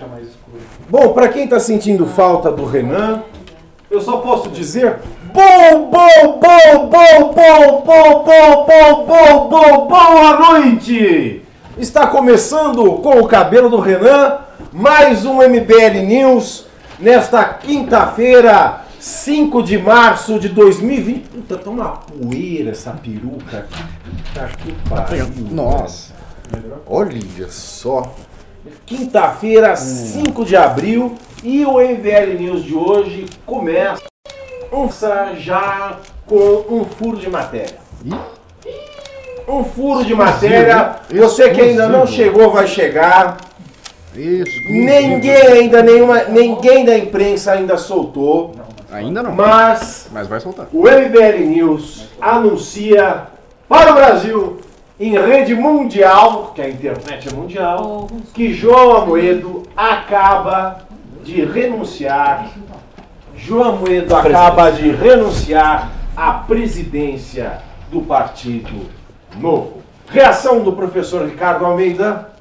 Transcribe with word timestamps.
deixar 0.00 0.06
mais 0.08 0.26
escuro. 0.26 0.58
Bom, 0.88 1.12
para 1.12 1.28
quem 1.28 1.44
está 1.44 1.60
sentindo 1.60 2.06
falta 2.06 2.50
do 2.50 2.64
Renan, 2.64 3.22
eu 3.90 4.00
só 4.00 4.18
posso 4.18 4.48
dizer 4.48 4.98
bom, 5.32 5.90
bom, 5.90 6.40
bom, 6.40 6.88
bom, 6.88 7.32
bom, 7.34 7.84
bom, 7.84 8.24
bom, 8.24 8.66
bom, 8.66 9.06
bom, 9.06 9.48
bom, 9.48 9.88
boa 9.88 10.52
noite! 10.52 11.42
Está 11.76 12.06
começando 12.06 12.94
com 12.94 13.20
o 13.20 13.28
cabelo 13.28 13.68
do 13.68 13.78
Renan, 13.78 14.38
mais 14.72 15.24
um 15.24 15.36
MBL 15.36 16.06
News 16.06 16.66
nesta 16.98 17.44
quinta-feira, 17.44 18.84
5 18.98 19.62
de 19.62 19.78
março 19.78 20.38
de 20.38 20.48
2020. 20.48 21.28
Puta, 21.28 21.56
tá 21.56 21.70
uma 21.70 21.88
poeira 21.88 22.70
essa 22.70 22.92
peruca 22.92 23.58
aqui. 23.58 23.84
Tá 24.34 24.48
que 24.48 24.72
pariu. 24.88 25.26
Nossa, 25.50 26.14
olha 26.86 27.48
só. 27.48 28.14
Quinta-feira, 28.84 29.74
5 29.76 30.44
de 30.44 30.56
abril, 30.56 31.14
e 31.42 31.64
o 31.64 31.80
MBL 31.80 32.38
News 32.38 32.64
de 32.64 32.74
hoje 32.74 33.26
começa 33.46 34.02
já 35.38 35.98
com 36.26 36.64
um 36.68 36.84
furo 36.84 37.16
de 37.16 37.28
matéria. 37.30 37.78
Um 39.48 39.64
furo 39.64 40.04
de 40.04 40.14
matéria. 40.14 40.96
Você 41.10 41.50
que 41.50 41.60
ainda 41.60 41.88
não 41.88 42.06
chegou 42.06 42.50
vai 42.50 42.66
chegar. 42.66 43.38
Ninguém 44.14 45.32
ainda, 45.32 45.82
nenhuma, 45.82 46.24
ninguém 46.24 46.84
da 46.84 46.96
imprensa 46.98 47.52
ainda 47.52 47.76
soltou. 47.78 48.54
Ainda 48.92 49.22
não. 49.22 49.32
Mas 49.32 50.08
Mas 50.12 50.26
vai 50.26 50.40
soltar. 50.40 50.66
o 50.72 50.82
MBL 50.82 51.44
News 51.46 52.08
anuncia 52.20 53.22
para 53.68 53.92
o 53.92 53.94
Brasil, 53.94 54.60
em 55.00 55.18
rede 55.18 55.54
mundial, 55.54 56.52
que 56.54 56.60
a 56.60 56.68
internet 56.68 57.26
é 57.26 57.32
mundial, 57.32 58.06
que 58.34 58.52
João 58.52 58.98
Amoedo 58.98 59.62
acaba 59.74 60.82
de 61.24 61.42
renunciar. 61.42 62.50
João 63.34 63.76
Amoedo 63.76 64.14
acaba 64.14 64.70
de 64.70 64.90
renunciar 64.90 65.90
à 66.14 66.32
presidência 66.32 67.62
do 67.90 68.02
Partido 68.02 68.90
Novo. 69.38 69.80
Reação 70.06 70.62
do 70.62 70.72
professor 70.72 71.24
Ricardo 71.24 71.64
Almeida. 71.64 72.32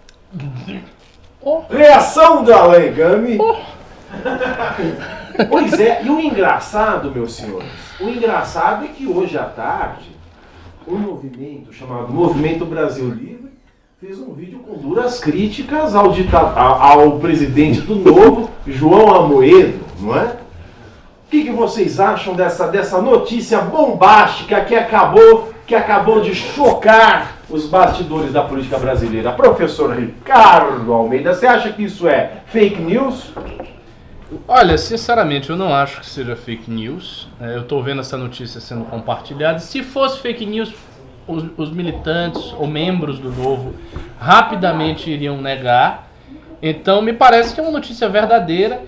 Reação 1.70 2.44
do 2.44 2.54
Alain 2.54 2.92
Gami. 2.92 3.38
Pois 5.50 5.80
é, 5.80 6.04
e 6.04 6.10
o 6.10 6.20
engraçado, 6.20 7.10
meus 7.10 7.36
senhores, 7.36 7.70
o 8.02 8.10
engraçado 8.10 8.84
é 8.84 8.90
que 8.90 9.08
hoje 9.08 9.38
à 9.38 9.46
tarde, 9.46 10.19
um 10.90 10.98
movimento 10.98 11.72
chamado 11.72 12.12
Movimento 12.12 12.66
Brasil 12.66 13.10
Livre 13.10 13.50
fez 14.00 14.20
um 14.20 14.34
vídeo 14.34 14.60
com 14.60 14.78
duras 14.78 15.20
críticas 15.20 15.94
ao, 15.94 16.12
ao 16.58 17.20
presidente 17.20 17.82
do 17.82 17.96
novo, 17.96 18.50
João 18.66 19.14
Amoedo, 19.14 19.80
não 20.00 20.16
é? 20.16 20.38
O 21.28 21.30
que, 21.30 21.44
que 21.44 21.52
vocês 21.52 22.00
acham 22.00 22.34
dessa, 22.34 22.68
dessa 22.68 23.02
notícia 23.02 23.62
bombástica 23.62 24.62
que 24.62 24.74
acabou, 24.74 25.54
que 25.68 25.76
acabou 25.76 26.22
de 26.22 26.34
chocar 26.34 27.38
os 27.50 27.68
bastidores 27.68 28.34
da 28.34 28.42
política 28.42 28.80
brasileira? 28.80 29.32
Professor 29.34 29.92
Ricardo 29.92 30.92
Almeida, 30.92 31.36
você 31.36 31.46
acha 31.46 31.72
que 31.72 31.84
isso 31.84 32.08
é 32.08 32.42
fake 32.48 32.82
news? 32.82 33.32
Olha, 34.48 34.78
sinceramente, 34.78 35.50
eu 35.50 35.56
não 35.56 35.74
acho 35.74 36.02
que 36.02 36.06
seja 36.06 36.36
fake 36.36 36.70
news. 36.70 37.28
É, 37.42 37.56
eu 37.56 37.64
tô 37.64 37.82
vendo 37.82 38.02
essa 38.02 38.16
notícia 38.16 38.62
sendo 38.62 38.86
compartilhada. 38.86 39.58
Se 39.58 39.82
fosse 39.82 40.20
fake 40.20 40.46
news, 40.46 40.72
os, 41.28 41.46
os 41.58 41.72
militantes 41.72 42.54
ou 42.58 42.68
membros 42.68 43.18
do 43.18 43.32
Novo 43.32 43.74
rapidamente 44.20 45.10
iriam 45.10 45.42
negar. 45.42 46.12
Então, 46.62 47.02
me 47.02 47.14
parece 47.14 47.56
que 47.56 47.60
é 47.60 47.64
uma 47.64 47.72
notícia 47.72 48.08
verdadeira. 48.08 48.84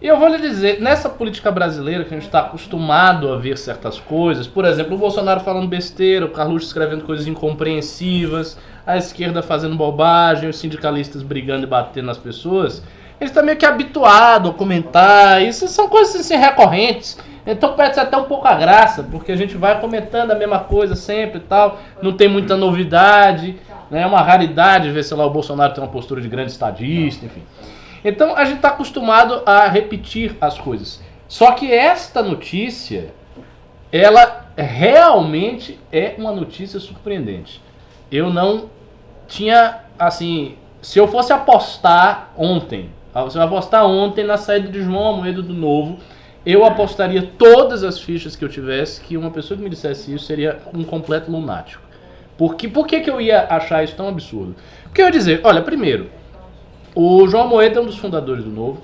E 0.00 0.06
eu 0.06 0.18
vou 0.18 0.28
lhe 0.28 0.38
dizer, 0.38 0.80
nessa 0.80 1.08
política 1.08 1.50
brasileira 1.50 2.04
que 2.04 2.14
a 2.14 2.16
gente 2.16 2.26
está 2.26 2.40
acostumado 2.40 3.32
a 3.32 3.38
ver 3.38 3.56
certas 3.56 3.98
coisas, 3.98 4.46
por 4.46 4.64
exemplo, 4.64 4.94
o 4.94 4.98
Bolsonaro 4.98 5.40
falando 5.40 5.66
besteira, 5.66 6.26
o 6.26 6.30
Carluxo 6.30 6.66
escrevendo 6.66 7.04
coisas 7.04 7.26
incompreensivas, 7.26 8.58
a 8.86 8.98
esquerda 8.98 9.42
fazendo 9.42 9.74
bobagem, 9.76 10.50
os 10.50 10.58
sindicalistas 10.58 11.22
brigando 11.22 11.64
e 11.64 11.66
batendo 11.66 12.06
nas 12.06 12.18
pessoas, 12.18 12.82
ele 13.20 13.30
está 13.30 13.42
meio 13.42 13.56
que 13.56 13.66
habituado 13.66 14.50
a 14.50 14.54
comentar. 14.54 15.42
Isso 15.42 15.68
são 15.68 15.88
coisas 15.88 16.16
assim, 16.16 16.36
recorrentes. 16.36 17.18
Então 17.46 17.74
perde 17.74 18.00
até 18.00 18.16
um 18.16 18.24
pouco 18.24 18.48
a 18.48 18.54
graça, 18.54 19.02
porque 19.02 19.30
a 19.30 19.36
gente 19.36 19.56
vai 19.56 19.78
comentando 19.80 20.30
a 20.30 20.34
mesma 20.34 20.60
coisa 20.60 20.96
sempre 20.96 21.38
e 21.38 21.42
tal. 21.42 21.78
Não 22.02 22.12
tem 22.12 22.28
muita 22.28 22.56
novidade. 22.56 23.58
né? 23.90 24.02
É 24.02 24.06
uma 24.06 24.22
raridade 24.22 24.90
ver, 24.90 25.02
sei 25.02 25.16
lá, 25.16 25.26
o 25.26 25.30
Bolsonaro 25.30 25.74
ter 25.74 25.80
uma 25.80 25.88
postura 25.88 26.20
de 26.20 26.28
grande 26.28 26.50
estadista, 26.50 27.26
enfim. 27.26 27.42
Então 28.04 28.36
a 28.36 28.44
gente 28.44 28.56
está 28.56 28.68
acostumado 28.68 29.42
a 29.46 29.66
repetir 29.68 30.36
as 30.40 30.58
coisas. 30.58 31.02
Só 31.28 31.52
que 31.52 31.72
esta 31.72 32.22
notícia, 32.22 33.12
ela 33.90 34.46
realmente 34.56 35.78
é 35.92 36.14
uma 36.16 36.32
notícia 36.32 36.78
surpreendente. 36.80 37.62
Eu 38.10 38.30
não 38.30 38.70
tinha, 39.26 39.80
assim, 39.98 40.56
se 40.80 40.98
eu 40.98 41.08
fosse 41.08 41.32
apostar 41.32 42.30
ontem, 42.36 42.90
se 43.28 43.38
eu 43.38 43.42
apostar 43.42 43.86
ontem 43.86 44.24
na 44.24 44.36
saída 44.36 44.68
de 44.68 44.82
João 44.82 45.14
Amoedo 45.14 45.42
do 45.42 45.54
Novo, 45.54 45.98
eu 46.44 46.64
apostaria 46.64 47.22
todas 47.38 47.82
as 47.82 47.98
fichas 47.98 48.36
que 48.36 48.44
eu 48.44 48.48
tivesse 48.48 49.00
que 49.00 49.16
uma 49.16 49.30
pessoa 49.30 49.56
que 49.56 49.62
me 49.62 49.70
dissesse 49.70 50.12
isso 50.12 50.24
seria 50.24 50.58
um 50.74 50.84
completo 50.84 51.30
lunático. 51.30 51.82
Porque, 52.36 52.68
por 52.68 52.86
que, 52.86 53.00
que 53.00 53.08
eu 53.08 53.20
ia 53.20 53.46
achar 53.48 53.84
isso 53.84 53.94
tão 53.94 54.08
absurdo? 54.08 54.56
Porque 54.82 55.00
eu 55.00 55.06
ia 55.06 55.12
dizer, 55.12 55.40
olha, 55.44 55.62
primeiro, 55.62 56.10
o 56.94 57.26
João 57.28 57.48
Moedo 57.48 57.78
é 57.78 57.82
um 57.82 57.86
dos 57.86 57.96
fundadores 57.96 58.44
do 58.44 58.50
Novo. 58.50 58.80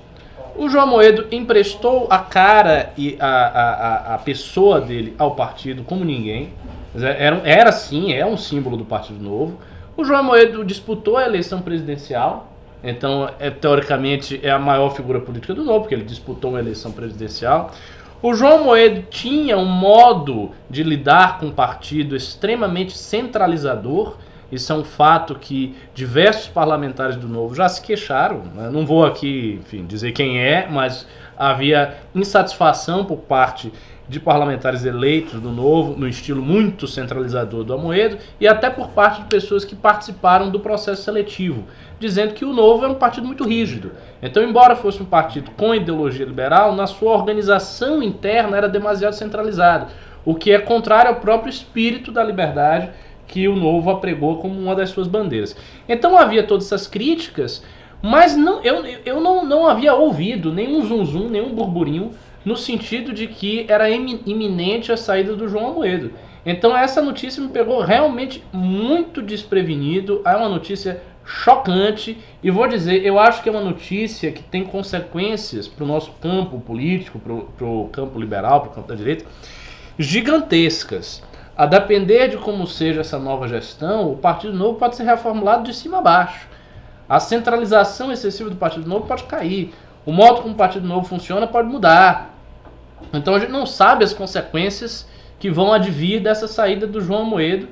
O 0.55 0.69
João 0.69 0.87
Moedo 0.87 1.27
emprestou 1.31 2.07
a 2.09 2.19
cara 2.19 2.91
e 2.97 3.17
a, 3.19 3.27
a, 3.27 3.71
a, 3.71 4.15
a 4.15 4.17
pessoa 4.17 4.81
dele 4.81 5.13
ao 5.17 5.35
partido 5.35 5.83
como 5.83 6.03
ninguém. 6.03 6.53
Era, 6.95 7.41
era 7.45 7.71
sim, 7.71 8.13
é 8.13 8.25
um 8.25 8.35
símbolo 8.35 8.75
do 8.75 8.83
Partido 8.83 9.23
Novo. 9.23 9.59
O 9.95 10.03
João 10.03 10.23
Moedo 10.23 10.63
disputou 10.65 11.17
a 11.17 11.25
eleição 11.25 11.61
presidencial. 11.61 12.50
Então, 12.83 13.29
é, 13.39 13.49
teoricamente, 13.49 14.39
é 14.43 14.49
a 14.49 14.59
maior 14.59 14.89
figura 14.95 15.19
política 15.19 15.53
do 15.53 15.63
Novo, 15.63 15.81
porque 15.81 15.95
ele 15.95 16.03
disputou 16.03 16.51
uma 16.51 16.59
eleição 16.59 16.91
presidencial. 16.91 17.71
O 18.21 18.33
João 18.33 18.65
Moedo 18.65 19.03
tinha 19.09 19.57
um 19.57 19.65
modo 19.65 20.51
de 20.69 20.83
lidar 20.83 21.39
com 21.39 21.47
o 21.47 21.51
partido 21.51 22.15
extremamente 22.15 22.95
centralizador. 22.97 24.17
Isso 24.51 24.71
é 24.71 24.75
um 24.75 24.83
fato 24.83 25.35
que 25.35 25.75
diversos 25.93 26.47
parlamentares 26.47 27.15
do 27.15 27.27
Novo 27.27 27.55
já 27.55 27.67
se 27.67 27.81
queixaram. 27.81 28.43
né? 28.53 28.69
Não 28.71 28.85
vou 28.85 29.05
aqui, 29.05 29.59
enfim, 29.61 29.85
dizer 29.85 30.11
quem 30.11 30.39
é, 30.39 30.67
mas 30.69 31.07
havia 31.37 31.97
insatisfação 32.13 33.03
por 33.05 33.17
parte 33.17 33.73
de 34.11 34.19
parlamentares 34.19 34.83
eleitos 34.83 35.39
do 35.39 35.51
Novo, 35.51 35.97
no 35.97 36.05
estilo 36.05 36.41
muito 36.41 36.85
centralizador 36.85 37.63
do 37.63 37.73
Amoedo, 37.73 38.17
e 38.41 38.45
até 38.45 38.69
por 38.69 38.89
parte 38.89 39.21
de 39.21 39.27
pessoas 39.29 39.63
que 39.63 39.73
participaram 39.73 40.49
do 40.49 40.59
processo 40.59 41.03
seletivo, 41.03 41.63
dizendo 41.97 42.33
que 42.33 42.43
o 42.43 42.51
Novo 42.51 42.83
é 42.83 42.89
um 42.89 42.95
partido 42.95 43.25
muito 43.25 43.45
rígido. 43.45 43.93
Então, 44.21 44.43
embora 44.43 44.75
fosse 44.75 45.01
um 45.01 45.05
partido 45.05 45.51
com 45.51 45.73
ideologia 45.73 46.25
liberal, 46.25 46.75
na 46.75 46.87
sua 46.87 47.13
organização 47.13 48.03
interna 48.03 48.57
era 48.57 48.67
demasiado 48.67 49.13
centralizado, 49.13 49.87
o 50.25 50.35
que 50.35 50.51
é 50.51 50.59
contrário 50.59 51.09
ao 51.09 51.21
próprio 51.21 51.49
espírito 51.49 52.11
da 52.11 52.21
liberdade 52.21 52.89
que 53.25 53.47
o 53.47 53.55
Novo 53.55 53.89
apregou 53.89 54.39
como 54.39 54.59
uma 54.59 54.75
das 54.75 54.89
suas 54.89 55.07
bandeiras. 55.07 55.55
Então 55.87 56.17
havia 56.17 56.43
todas 56.43 56.65
essas 56.65 56.85
críticas, 56.85 57.63
mas 58.01 58.35
não, 58.35 58.61
eu, 58.61 58.85
eu 59.05 59.21
não, 59.21 59.45
não 59.45 59.65
havia 59.65 59.93
ouvido 59.93 60.51
nenhum 60.51 60.83
zum, 60.83 61.29
nenhum 61.29 61.55
burburinho, 61.55 62.11
no 62.43 62.55
sentido 62.55 63.13
de 63.13 63.27
que 63.27 63.65
era 63.67 63.89
imi- 63.89 64.21
iminente 64.25 64.91
a 64.91 64.97
saída 64.97 65.35
do 65.35 65.47
João 65.47 65.69
Amoedo. 65.69 66.11
Então 66.45 66.75
essa 66.75 67.01
notícia 67.01 67.41
me 67.41 67.49
pegou 67.49 67.81
realmente 67.81 68.43
muito 68.51 69.21
desprevenido, 69.21 70.21
é 70.25 70.35
uma 70.35 70.49
notícia 70.49 71.01
chocante, 71.23 72.17
e 72.41 72.49
vou 72.49 72.67
dizer, 72.67 73.05
eu 73.05 73.19
acho 73.19 73.43
que 73.43 73.49
é 73.49 73.51
uma 73.51 73.61
notícia 73.61 74.31
que 74.31 74.41
tem 74.41 74.63
consequências 74.63 75.67
para 75.67 75.83
o 75.83 75.87
nosso 75.87 76.11
campo 76.19 76.59
político, 76.59 77.19
para 77.19 77.65
o 77.65 77.89
campo 77.89 78.19
liberal, 78.19 78.61
para 78.61 78.71
o 78.71 78.73
campo 78.73 78.87
da 78.87 78.95
direita, 78.95 79.25
gigantescas. 79.99 81.21
A 81.55 81.67
depender 81.67 82.29
de 82.29 82.37
como 82.37 82.65
seja 82.65 83.01
essa 83.01 83.19
nova 83.19 83.47
gestão, 83.47 84.11
o 84.11 84.17
Partido 84.17 84.53
Novo 84.53 84.79
pode 84.79 84.95
ser 84.95 85.03
reformulado 85.03 85.63
de 85.63 85.75
cima 85.75 85.99
a 85.99 86.01
baixo. 86.01 86.47
A 87.07 87.19
centralização 87.19 88.11
excessiva 88.11 88.49
do 88.49 88.55
Partido 88.55 88.89
Novo 88.89 89.05
pode 89.05 89.25
cair. 89.25 89.73
O 90.05 90.11
modo 90.11 90.41
como 90.41 90.53
o 90.53 90.57
Partido 90.57 90.87
Novo 90.87 91.07
funciona 91.07 91.45
pode 91.47 91.67
mudar. 91.67 92.35
Então 93.13 93.35
a 93.35 93.39
gente 93.39 93.51
não 93.51 93.65
sabe 93.65 94.03
as 94.03 94.13
consequências 94.13 95.07
que 95.39 95.49
vão 95.49 95.73
advir 95.73 96.21
dessa 96.21 96.47
saída 96.47 96.85
do 96.87 97.01
João 97.01 97.25
Moedo. 97.25 97.67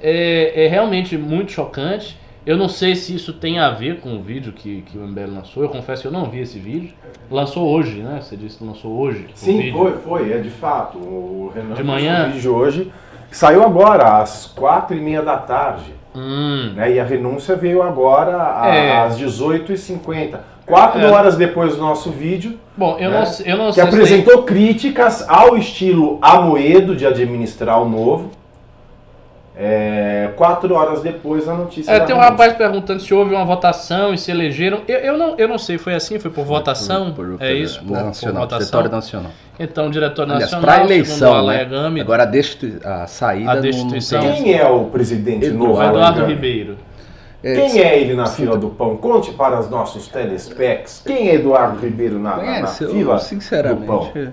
É, 0.00 0.64
é 0.64 0.68
realmente 0.68 1.16
muito 1.18 1.52
chocante. 1.52 2.18
Eu 2.46 2.56
não 2.56 2.68
sei 2.68 2.96
se 2.96 3.14
isso 3.14 3.34
tem 3.34 3.58
a 3.58 3.70
ver 3.70 4.00
com 4.00 4.16
o 4.16 4.22
vídeo 4.22 4.52
que, 4.52 4.80
que 4.82 4.96
o 4.96 5.02
MBL 5.06 5.34
lançou. 5.34 5.62
Eu 5.62 5.68
confesso 5.68 6.02
que 6.02 6.08
eu 6.08 6.12
não 6.12 6.24
vi 6.24 6.40
esse 6.40 6.58
vídeo. 6.58 6.94
Lançou 7.30 7.68
hoje, 7.68 8.00
né? 8.00 8.18
Você 8.22 8.34
disse 8.36 8.56
que 8.58 8.64
lançou 8.64 8.92
hoje. 8.98 9.26
Sim, 9.34 9.70
foi, 9.72 9.92
foi, 9.98 10.32
é 10.32 10.38
de 10.38 10.48
fato. 10.48 10.96
O 10.96 11.52
Renan 11.54 11.74
De 11.74 11.84
manhã? 11.84 12.28
um 12.28 12.32
vídeo 12.32 12.54
hoje, 12.54 12.90
saiu 13.30 13.62
agora, 13.62 14.18
às 14.22 14.46
quatro 14.46 14.96
e 14.96 15.00
meia 15.00 15.20
da 15.22 15.36
tarde. 15.36 15.92
Hum, 16.14 16.72
Né? 16.74 16.94
E 16.94 16.98
a 17.00 17.04
renúncia 17.04 17.54
veio 17.54 17.82
agora 17.82 18.66
É. 18.66 18.96
às 19.02 19.18
18h50. 19.18 20.38
Quatro 20.66 21.00
É. 21.00 21.10
horas 21.10 21.36
depois 21.36 21.74
do 21.74 21.80
nosso 21.80 22.10
vídeo, 22.10 22.58
Bom, 22.76 22.96
eu 22.98 23.10
né, 23.10 23.18
não, 23.18 23.26
sei- 23.26 23.52
eu 23.52 23.56
não 23.56 23.68
que 23.68 23.74
tem- 23.74 23.84
apresentou 23.84 24.42
críticas 24.44 25.24
ao 25.28 25.56
estilo 25.56 26.18
Amoedo 26.22 26.94
de 26.96 27.06
administrar 27.06 27.80
o 27.82 27.88
novo. 27.88 28.30
É, 29.62 30.30
quatro 30.36 30.74
horas 30.74 31.02
depois 31.02 31.46
a 31.46 31.52
notícia. 31.54 31.90
É, 31.92 31.98
da 31.98 32.06
tem 32.06 32.14
um 32.16 32.18
rapaz 32.18 32.54
perguntando 32.54 33.00
se 33.00 33.12
houve 33.12 33.34
uma 33.34 33.44
votação 33.44 34.14
e 34.14 34.16
se 34.16 34.30
elegeram. 34.30 34.80
Eu, 34.88 34.98
eu, 35.00 35.18
não, 35.18 35.34
eu 35.36 35.46
não 35.46 35.58
sei, 35.58 35.76
foi 35.76 35.94
assim? 35.94 36.18
Foi 36.18 36.30
por 36.30 36.46
votação? 36.46 37.12
Por- 37.12 37.36
por- 37.36 37.42
é 37.42 37.52
isso? 37.52 37.82
Por, 37.84 37.90
nacional, 37.92 38.46
por 38.48 38.56
diretório 38.58 38.90
nacional. 38.90 39.30
Então, 39.58 39.88
o 39.88 39.90
diretor 39.90 40.22
Aliás, 40.22 40.42
nacional, 40.44 40.64
para 40.64 40.84
eleição, 40.84 41.32
né? 41.46 41.56
Alegame, 41.56 42.00
Agora 42.00 42.22
a, 42.22 43.02
a 43.02 43.06
saída 43.06 43.50
A 43.50 43.54
não 43.56 43.60
destituição. 43.60 44.20
Quem 44.22 44.54
é 44.56 44.66
o 44.66 44.84
presidente 44.84 45.50
novo? 45.50 45.74
o 45.78 45.82
Eduardo? 45.84 46.24
Ribeiro. 46.24 46.78
É, 47.42 47.54
Quem 47.54 47.80
é 47.80 47.98
ele 48.00 48.14
na 48.14 48.26
fila 48.26 48.56
do 48.56 48.68
pão? 48.68 48.96
Conte 48.96 49.32
para 49.32 49.58
os 49.58 49.70
nossos 49.70 50.08
telespecs. 50.08 51.02
Quem 51.06 51.28
é 51.30 51.34
Eduardo 51.36 51.78
Ribeiro 51.80 52.18
na, 52.18 52.36
na- 52.36 52.60
na 52.60 52.66
fila 52.66 52.92
do 52.92 53.06
pão? 53.06 53.18
sinceramente. 53.18 54.30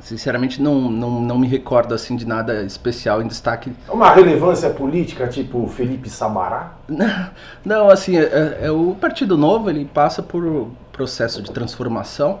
Sinceramente, 0.00 0.60
não, 0.60 0.74
não, 0.90 1.20
não 1.20 1.38
me 1.38 1.46
recordo 1.46 1.94
assim 1.94 2.16
de 2.16 2.26
nada 2.26 2.62
especial 2.64 3.22
em 3.22 3.26
destaque. 3.28 3.72
Uma 3.88 4.12
relevância 4.12 4.68
política 4.68 5.28
tipo 5.28 5.64
Felipe 5.68 6.10
Sabará? 6.10 6.72
Não, 7.64 7.88
assim, 7.88 8.18
é, 8.18 8.58
é- 8.62 8.70
o 8.70 8.96
Partido 9.00 9.38
Novo 9.38 9.70
ele 9.70 9.84
passa 9.84 10.20
por 10.20 10.44
um 10.44 10.70
processo 10.90 11.40
de 11.40 11.52
transformação. 11.52 12.40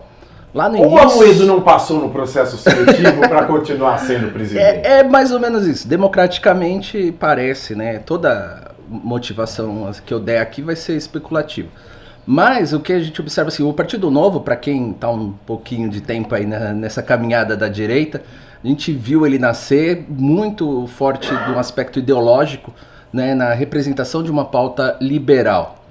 Lá 0.52 0.68
no 0.68 0.76
Ou 0.78 0.86
o 0.86 0.98
início. 0.98 1.10
Amoedo 1.22 1.46
não 1.46 1.62
passou 1.62 1.98
no 2.00 2.10
processo 2.10 2.58
seletivo 2.58 3.20
para 3.20 3.44
continuar 3.48 3.96
sendo 3.98 4.30
presidente? 4.32 4.62
É, 4.84 4.98
é 4.98 5.02
mais 5.04 5.30
ou 5.30 5.38
menos 5.40 5.64
isso. 5.66 5.86
Democraticamente 5.88 7.14
parece, 7.18 7.74
né? 7.76 8.00
Toda 8.00 8.71
motivação 8.92 9.90
que 10.04 10.12
eu 10.12 10.20
der 10.20 10.40
aqui 10.40 10.62
vai 10.62 10.76
ser 10.76 10.96
especulativa. 10.96 11.68
Mas 12.24 12.72
o 12.72 12.78
que 12.78 12.92
a 12.92 13.00
gente 13.00 13.20
observa 13.20 13.48
assim, 13.48 13.64
o 13.64 13.72
Partido 13.72 14.10
Novo, 14.10 14.40
para 14.40 14.54
quem 14.54 14.92
está 14.92 15.10
um 15.10 15.32
pouquinho 15.44 15.88
de 15.88 16.00
tempo 16.00 16.34
aí 16.34 16.46
na- 16.46 16.72
nessa 16.72 17.02
caminhada 17.02 17.56
da 17.56 17.68
direita, 17.68 18.22
a 18.62 18.66
gente 18.66 18.92
viu 18.92 19.26
ele 19.26 19.38
nascer 19.38 20.04
muito 20.08 20.86
forte 20.86 21.28
de 21.28 21.50
um 21.50 21.58
aspecto 21.58 21.98
ideológico, 21.98 22.72
né, 23.12 23.34
na 23.34 23.52
representação 23.52 24.22
de 24.22 24.30
uma 24.30 24.44
pauta 24.44 24.96
liberal. 25.00 25.82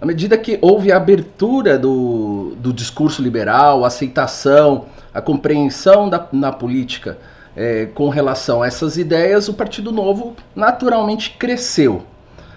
À 0.00 0.04
medida 0.04 0.36
que 0.36 0.58
houve 0.60 0.90
a 0.90 0.96
abertura 0.96 1.78
do, 1.78 2.54
do 2.58 2.72
discurso 2.72 3.22
liberal, 3.22 3.84
a 3.84 3.86
aceitação, 3.86 4.86
a 5.14 5.22
compreensão 5.22 6.08
da, 6.08 6.26
na 6.32 6.52
política 6.52 7.16
eh, 7.56 7.88
com 7.94 8.10
relação 8.10 8.62
a 8.62 8.66
essas 8.66 8.98
ideias, 8.98 9.48
o 9.48 9.54
Partido 9.54 9.90
Novo 9.90 10.34
naturalmente 10.54 11.30
cresceu. 11.38 12.02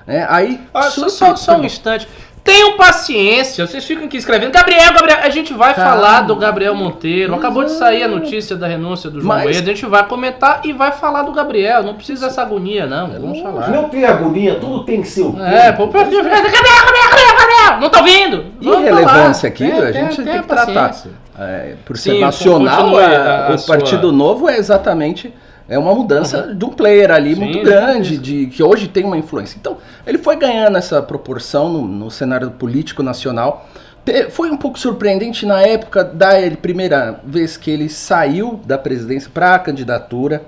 Né? 0.10 0.26
Aí, 0.30 0.60
Ah, 0.74 0.84
só, 0.84 1.08
só, 1.08 1.36
só 1.36 1.56
um 1.58 1.64
instante. 1.64 2.08
Tenham 2.44 2.78
paciência, 2.78 3.68
vocês 3.68 3.84
ficam 3.86 4.06
aqui 4.06 4.18
escrevendo. 4.18 4.52
Gabriel, 4.52 4.94
Gabriel, 4.94 5.20
a 5.22 5.30
gente 5.30 5.54
vai 5.54 5.74
Calma. 5.76 5.92
falar 5.92 6.22
do 6.22 6.36
Gabriel 6.36 6.74
Monteiro. 6.74 7.36
Acabou 7.36 7.64
de 7.66 7.72
sair 7.74 8.02
a 8.02 8.08
notícia 8.08 8.56
da 8.56 8.66
renúncia 8.66 9.10
do 9.10 9.22
João 9.22 9.36
Mas-. 9.36 9.58
A 9.58 9.62
gente 9.62 9.86
vai 9.86 10.04
comentar 10.08 10.62
e 10.64 10.74
vai 10.74 10.92
falar 10.94 11.24
do 11.24 11.32
Gabriel. 11.34 11.84
Não 11.84 11.94
precisa 11.94 12.26
dessa 12.28 12.42
agonia, 12.42 12.88
não. 12.88 13.08
Vamos 13.12 13.40
falar. 13.42 13.68
Não 13.70 13.90
tem 13.90 14.04
agonia, 14.06 14.56
tudo 14.56 14.84
tem 14.84 15.04
seu 15.04 15.36
É, 15.40 15.72
pô, 15.74 15.88
Gabriel, 15.88 16.24
Gabriel, 16.24 16.44
Gabriel, 16.44 17.38
Gabriel, 17.38 17.82
não 17.82 17.90
tá 17.90 18.00
ouvindo? 18.00 18.46
Irrelevância 18.62 19.48
aqui, 19.50 19.70
a 19.72 19.92
gente 19.92 20.24
tem 20.24 20.42
que 20.42 20.48
tratar. 20.48 20.96
É, 21.38 21.76
por 21.86 21.98
ser 21.98 22.14
Sim, 22.14 22.20
nacional, 22.22 22.98
a- 22.98 23.02
a- 23.06 23.48
a 23.52 23.54
o 23.54 23.58
sua- 23.58 23.76
Partido 23.78 24.12
Novo 24.12 24.50
é 24.50 24.58
exatamente 24.58 25.34
é 25.70 25.78
uma 25.78 25.94
mudança 25.94 26.54
de 26.54 26.66
um 26.66 26.70
player 26.70 27.12
ali 27.12 27.36
Sim, 27.36 27.42
muito 27.42 27.62
grande, 27.62 28.18
de 28.18 28.48
que 28.48 28.64
hoje 28.64 28.88
tem 28.88 29.06
uma 29.06 29.18
influência. 29.18 29.58
Então, 29.60 29.78
ele 30.06 30.18
foi 30.18 30.36
ganhando 30.36 30.78
essa 30.78 31.02
proporção 31.02 31.70
no, 31.72 31.88
no 31.88 32.12
cenário 32.12 32.50
político 32.52 33.04
nacional. 33.04 33.70
Te- 34.04 34.30
Foi 34.32 34.50
um 34.50 34.58
pouco 34.58 34.80
surpreendente 34.80 35.46
na 35.46 35.62
época 35.62 36.04
da 36.04 36.32
primeira 36.62 37.20
vez 37.24 37.56
que 37.58 37.70
ele 37.70 37.88
saiu 37.90 38.60
da 38.66 38.78
presidência 38.78 39.30
para 39.34 39.56
a 39.56 39.60
candidatura. 39.60 40.42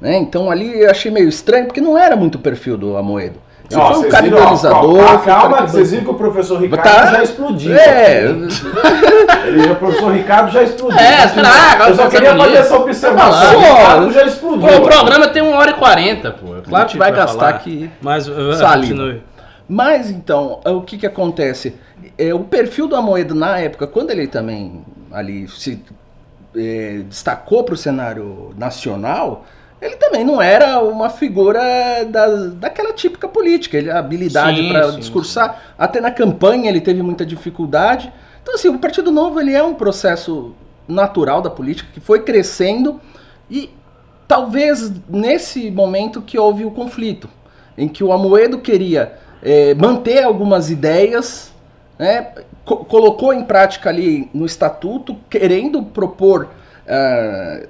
né? 0.00 0.16
Então 0.16 0.50
ali 0.50 0.80
eu 0.80 0.90
achei 0.90 1.10
meio 1.10 1.28
estranho, 1.28 1.66
porque 1.66 1.80
não 1.80 1.98
era 1.98 2.16
muito 2.16 2.36
o 2.36 2.38
perfil 2.40 2.76
do 2.78 2.96
Amoedo. 2.96 3.38
Ele 3.74 3.82
Ó, 3.82 3.92
foi 3.94 3.98
um 3.98 4.22
viram, 4.22 4.38
ó, 4.38 5.18
Calma, 5.18 5.56
que- 5.58 5.64
que 5.64 5.70
vocês 5.72 5.90
viram 5.90 6.04
que 6.04 6.10
o 6.10 6.14
professor 6.14 6.60
Ricardo 6.60 6.82
Tá- 6.84 7.12
já 7.12 7.22
explodiu. 7.22 7.74
É, 7.76 8.24
Ele, 9.46 9.72
o 9.72 9.76
professor 9.76 10.12
Ricardo 10.12 10.50
já 10.52 10.62
explodiu. 10.62 10.98
É, 10.98 11.26
traga, 11.28 11.88
Eu 11.88 11.94
só 11.96 12.08
queria 12.08 12.36
fazer 12.36 12.56
essa 12.56 12.76
observação. 12.76 13.40
Tá 13.50 13.56
O. 13.56 13.60
Ricardo 13.60 14.12
já 14.12 14.24
explodiu. 14.24 14.68
Pô, 14.68 14.76
o 14.76 14.80
programa 14.82 15.28
tem 15.28 15.42
1 15.42 15.52
hora 15.54 15.70
e 15.70 15.74
40, 15.74 16.30
pô. 16.32 16.46
Claro 16.46 16.64
a 16.72 16.78
gente 16.80 16.92
que 16.92 16.98
vai 16.98 17.12
gastar 17.12 17.38
falar. 17.38 17.48
aqui 17.50 17.90
Mas 18.00 18.28
continue. 18.28 19.22
Mas 19.68 20.10
então, 20.10 20.60
o 20.64 20.82
que 20.82 20.98
que 20.98 21.06
acontece? 21.06 21.74
É, 22.18 22.34
o 22.34 22.40
perfil 22.40 22.86
do 22.86 22.94
Amoedo 22.96 23.34
na 23.34 23.58
época, 23.58 23.86
quando 23.86 24.10
ele 24.10 24.26
também 24.26 24.84
ali 25.12 25.48
se 25.48 25.82
é, 26.56 27.00
destacou 27.08 27.64
para 27.64 27.74
o 27.74 27.76
cenário 27.76 28.54
nacional, 28.58 29.44
ele 29.84 29.96
também 29.96 30.24
não 30.24 30.40
era 30.40 30.80
uma 30.82 31.10
figura 31.10 31.60
da, 32.08 32.26
daquela 32.46 32.92
típica 32.92 33.28
política, 33.28 33.76
ele 33.76 33.90
a 33.90 33.98
habilidade 33.98 34.58
Sim, 34.58 34.68
para 34.68 34.92
sim, 34.92 34.98
discursar, 34.98 35.74
até 35.78 36.00
na 36.00 36.10
campanha 36.10 36.68
ele 36.70 36.80
teve 36.80 37.02
muita 37.02 37.24
dificuldade. 37.26 38.12
Então 38.42 38.54
assim, 38.54 38.68
o 38.68 38.78
Partido 38.78 39.10
Novo 39.10 39.40
ele 39.40 39.52
é 39.54 39.62
um 39.62 39.74
processo 39.74 40.54
natural 40.88 41.42
da 41.42 41.50
política 41.50 41.88
que 41.92 42.00
foi 42.00 42.22
crescendo 42.22 43.00
e 43.50 43.70
talvez 44.26 44.90
nesse 45.08 45.70
momento 45.70 46.22
que 46.22 46.38
houve 46.38 46.64
o 46.64 46.70
conflito, 46.70 47.28
em 47.76 47.88
que 47.88 48.02
o 48.02 48.12
Amoedo 48.12 48.58
queria 48.58 49.14
eh, 49.42 49.74
manter 49.74 50.22
algumas 50.22 50.70
ideias, 50.70 51.52
né, 51.98 52.32
co- 52.64 52.84
colocou 52.84 53.32
em 53.34 53.44
prática 53.44 53.90
ali 53.90 54.30
no 54.32 54.46
estatuto, 54.46 55.16
querendo 55.28 55.82
propor 55.82 56.48
ah, 56.88 57.62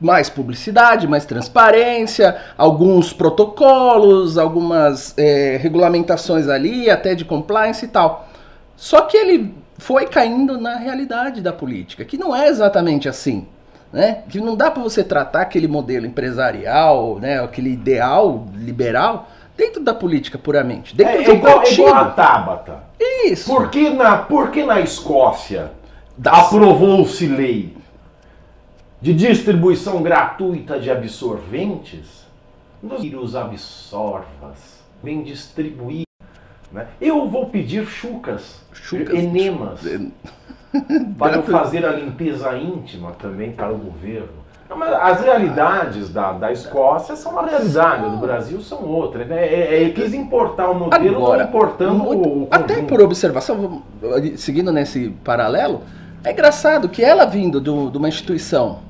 mais 0.00 0.30
publicidade, 0.30 1.08
mais 1.08 1.24
transparência, 1.26 2.36
alguns 2.56 3.12
protocolos, 3.12 4.38
algumas 4.38 5.14
eh, 5.16 5.58
regulamentações 5.60 6.48
ali, 6.48 6.88
até 6.88 7.14
de 7.14 7.24
compliance 7.24 7.84
e 7.84 7.88
tal. 7.88 8.28
Só 8.76 9.02
que 9.02 9.16
ele 9.16 9.54
foi 9.76 10.06
caindo 10.06 10.58
na 10.58 10.76
realidade 10.76 11.40
da 11.40 11.52
política, 11.52 12.04
que 12.04 12.16
não 12.16 12.34
é 12.34 12.48
exatamente 12.48 13.08
assim. 13.08 13.46
Né? 13.92 14.18
Que 14.28 14.38
não 14.40 14.54
dá 14.54 14.70
para 14.70 14.82
você 14.82 15.02
tratar 15.02 15.40
aquele 15.42 15.66
modelo 15.66 16.04
empresarial, 16.04 17.18
né? 17.18 17.42
aquele 17.42 17.70
ideal 17.72 18.46
liberal, 18.54 19.28
dentro 19.56 19.82
da 19.82 19.94
política 19.94 20.36
puramente. 20.38 20.94
Dentro 20.94 21.14
É, 21.14 21.22
de 21.22 21.30
é 21.30 21.34
igual, 21.34 21.52
é 21.52 21.56
partido. 21.56 21.80
igual 21.82 21.94
a 21.94 22.04
Tabata. 22.10 22.76
Isso. 23.24 23.50
Por 23.50 23.70
que 23.70 23.88
na, 23.90 24.18
por 24.18 24.50
que 24.50 24.62
na 24.62 24.78
Escócia 24.80 25.70
aprovou-se 26.24 27.26
lei 27.26 27.76
de 29.00 29.14
distribuição 29.14 30.02
gratuita 30.02 30.78
de 30.78 30.90
absorventes? 30.90 32.26
Nos 32.82 33.02
vírus 33.02 33.34
absorvas, 33.34 34.80
bem 35.02 35.22
distribuídos. 35.22 36.04
Né? 36.70 36.86
Eu 37.00 37.28
vou 37.28 37.46
pedir 37.46 37.86
chucas, 37.86 38.60
Chucas. 38.72 39.14
enemas, 39.14 39.80
para 41.18 41.36
eu 41.36 41.42
fazer 41.42 41.84
a 41.84 41.90
limpeza 41.92 42.56
íntima 42.56 43.12
também 43.12 43.50
para 43.52 43.72
o 43.72 43.76
governo. 43.78 44.28
Não, 44.68 44.76
mas 44.76 44.92
as 44.92 45.22
realidades 45.22 46.10
da, 46.12 46.32
da 46.32 46.52
Escócia 46.52 47.16
são 47.16 47.32
uma 47.32 47.46
realidade, 47.46 48.10
do 48.10 48.18
Brasil 48.18 48.60
são 48.60 48.84
outra. 48.84 49.24
né? 49.24 49.46
É, 49.46 49.84
é, 49.84 49.90
quis 49.90 50.12
importar 50.12 50.68
o 50.68 50.74
modelo, 50.74 51.16
Agora, 51.16 51.44
importando 51.44 51.94
muito- 51.94 52.28
o, 52.28 52.42
o 52.44 52.48
até 52.50 52.82
por 52.82 53.00
observação, 53.00 53.82
seguindo 54.36 54.70
nesse 54.70 55.08
paralelo, 55.24 55.80
é 56.22 56.32
engraçado 56.32 56.86
que 56.88 57.02
ela 57.02 57.24
vindo 57.24 57.60
do- 57.62 57.90
de 57.90 57.96
uma 57.96 58.08
instituição 58.08 58.80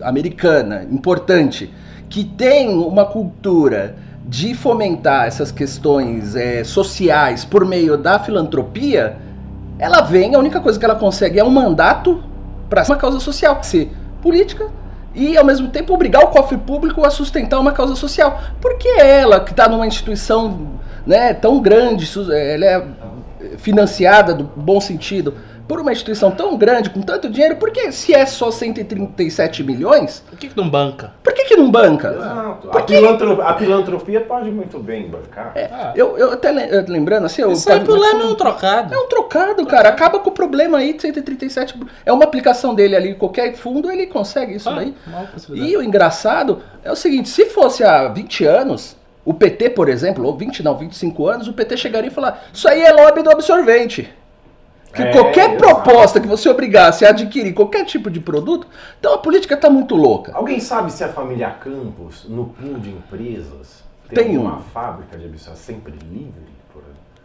americana 0.00 0.86
importante 0.90 1.72
que 2.08 2.24
tem 2.24 2.68
uma 2.68 3.04
cultura 3.04 3.96
de 4.26 4.54
fomentar 4.54 5.26
essas 5.26 5.52
questões 5.52 6.34
eh, 6.34 6.64
sociais 6.64 7.44
por 7.44 7.64
meio 7.64 7.96
da 7.96 8.18
filantropia, 8.18 9.16
ela 9.78 10.00
vem, 10.00 10.34
a 10.34 10.38
única 10.38 10.60
coisa 10.60 10.78
que 10.78 10.84
ela 10.84 10.94
consegue 10.94 11.38
é 11.38 11.44
um 11.44 11.50
mandato 11.50 12.22
para 12.70 12.82
uma 12.84 12.96
causa 12.96 13.20
social, 13.20 13.62
ser 13.62 13.92
política 14.22 14.70
e 15.14 15.36
ao 15.36 15.44
mesmo 15.44 15.68
tempo 15.68 15.92
obrigar 15.92 16.24
o 16.24 16.28
cofre 16.28 16.56
público 16.56 17.04
a 17.04 17.10
sustentar 17.10 17.60
uma 17.60 17.72
causa 17.72 17.94
social. 17.94 18.40
Porque 18.60 18.88
ela, 18.88 19.40
que 19.40 19.50
está 19.50 19.68
numa 19.68 19.86
instituição 19.86 20.78
né, 21.06 21.34
tão 21.34 21.60
grande, 21.60 22.10
eh, 22.32 22.54
ela 22.54 22.64
é 22.64 22.86
financiada 23.58 24.34
do 24.34 24.44
bom 24.44 24.80
sentido 24.80 25.34
por 25.66 25.80
uma 25.80 25.92
instituição 25.92 26.30
tão 26.30 26.56
grande, 26.56 26.90
com 26.90 27.00
tanto 27.00 27.28
dinheiro, 27.30 27.56
por 27.56 27.70
que 27.70 27.90
se 27.92 28.12
é 28.14 28.26
só 28.26 28.50
137 28.50 29.62
milhões, 29.62 30.22
Por 30.28 30.38
que, 30.38 30.48
que 30.48 30.56
não 30.56 30.68
banca? 30.68 31.12
por 31.22 31.32
que, 31.32 31.44
que 31.44 31.56
não 31.56 31.70
banca? 31.70 32.08
Exato. 32.14 32.68
A, 32.68 32.72
Porque- 32.72 32.94
pilantro- 32.94 33.40
a 33.42 33.52
pilantropia 33.54 34.20
pode 34.20 34.50
muito 34.50 34.78
bem 34.78 35.08
bancar. 35.08 35.52
É, 35.54 35.92
eu, 35.96 36.16
eu 36.18 36.32
até 36.32 36.50
lembrando 36.86 37.24
assim, 37.26 37.42
eu 37.42 37.52
Isso 37.52 37.70
aí 37.70 37.80
pro 37.80 37.94
Leme 37.98 38.22
é 38.22 38.24
um 38.26 38.34
trocado. 38.34 38.94
É 38.94 38.98
um 38.98 39.08
trocado, 39.08 39.66
cara. 39.66 39.88
Acaba 39.88 40.18
com 40.18 40.30
o 40.30 40.32
problema 40.32 40.78
aí 40.78 40.92
de 40.92 41.02
137. 41.02 41.74
É 42.04 42.12
uma 42.12 42.24
aplicação 42.24 42.74
dele 42.74 42.94
ali. 42.96 43.14
Qualquer 43.14 43.54
fundo 43.54 43.90
ele 43.90 44.06
consegue 44.06 44.54
isso 44.56 44.68
Ah, 44.68 44.74
daí. 44.74 44.94
E 45.54 45.76
o 45.76 45.82
engraçado 45.82 46.60
é 46.82 46.90
o 46.92 46.96
seguinte: 46.96 47.28
se 47.28 47.46
fosse 47.46 47.82
há 47.84 48.08
20 48.08 48.44
anos, 48.44 48.96
o 49.24 49.32
PT, 49.32 49.70
por 49.70 49.88
exemplo, 49.88 50.24
ou 50.26 50.36
20 50.36 50.62
não, 50.62 50.76
25 50.76 51.26
anos, 51.28 51.48
o 51.48 51.52
PT 51.52 51.76
chegaria 51.76 52.10
e 52.10 52.12
falar: 52.14 52.44
Isso 52.52 52.68
aí 52.68 52.82
é 52.82 52.92
lobby 52.92 53.22
do 53.22 53.30
absorvente. 53.30 54.12
Que 54.94 55.02
É, 55.02 55.10
qualquer 55.10 55.56
proposta 55.56 56.20
que 56.20 56.28
você 56.28 56.48
obrigasse 56.48 57.04
a 57.04 57.10
adquirir 57.10 57.52
qualquer 57.52 57.84
tipo 57.84 58.10
de 58.10 58.20
produto, 58.20 58.66
então 58.98 59.14
a 59.14 59.18
política 59.18 59.54
está 59.54 59.68
muito 59.68 59.94
louca. 59.96 60.32
Alguém 60.32 60.60
sabe 60.60 60.92
se 60.92 61.02
a 61.04 61.08
família 61.12 61.50
Campos, 61.50 62.24
no 62.28 62.46
pool 62.46 62.78
de 62.78 62.90
empresas, 62.90 63.82
Tem 64.08 64.18
tem, 64.24 64.38
uma 64.38 64.56
um. 64.56 64.60
fábrica 64.60 65.18
de 65.18 65.24
habitação 65.24 65.56
sempre 65.56 65.92
livre? 65.92 66.54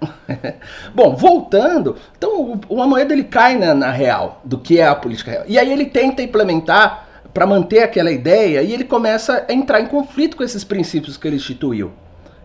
Bom, 0.95 1.15
voltando, 1.15 1.95
então 2.17 2.41
o, 2.41 2.61
o 2.69 2.81
Amoedo 2.81 3.11
ele 3.13 3.23
cai 3.23 3.57
na, 3.57 3.73
na 3.73 3.91
real 3.91 4.41
do 4.43 4.57
que 4.57 4.79
é 4.79 4.87
a 4.87 4.95
política 4.95 5.31
real. 5.31 5.43
E 5.47 5.57
aí 5.59 5.71
ele 5.71 5.85
tenta 5.85 6.21
implementar 6.21 7.07
para 7.33 7.45
manter 7.45 7.83
aquela 7.83 8.11
ideia 8.11 8.61
e 8.63 8.73
ele 8.73 8.85
começa 8.85 9.45
a 9.47 9.53
entrar 9.53 9.81
em 9.81 9.87
conflito 9.87 10.37
com 10.37 10.43
esses 10.43 10.63
princípios 10.63 11.17
que 11.17 11.27
ele 11.27 11.35
instituiu. 11.35 11.91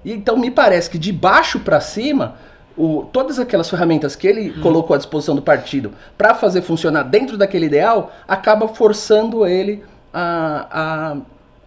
E 0.04 0.12
então 0.12 0.36
me 0.36 0.50
parece 0.50 0.90
que 0.90 0.98
de 0.98 1.12
baixo 1.12 1.60
para 1.60 1.80
cima, 1.80 2.36
o- 2.76 3.04
todas 3.12 3.38
aquelas 3.38 3.68
ferramentas 3.70 4.16
que 4.16 4.26
ele 4.26 4.50
colocou 4.60 4.94
à 4.94 4.98
disposição 4.98 5.34
do 5.34 5.42
partido 5.42 5.92
para 6.18 6.34
fazer 6.34 6.62
funcionar 6.62 7.02
dentro 7.04 7.36
daquele 7.36 7.66
ideal, 7.66 8.12
acaba 8.26 8.68
forçando 8.68 9.46
ele 9.46 9.82
a, 10.12 11.16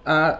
a, 0.06 0.30
a 0.30 0.40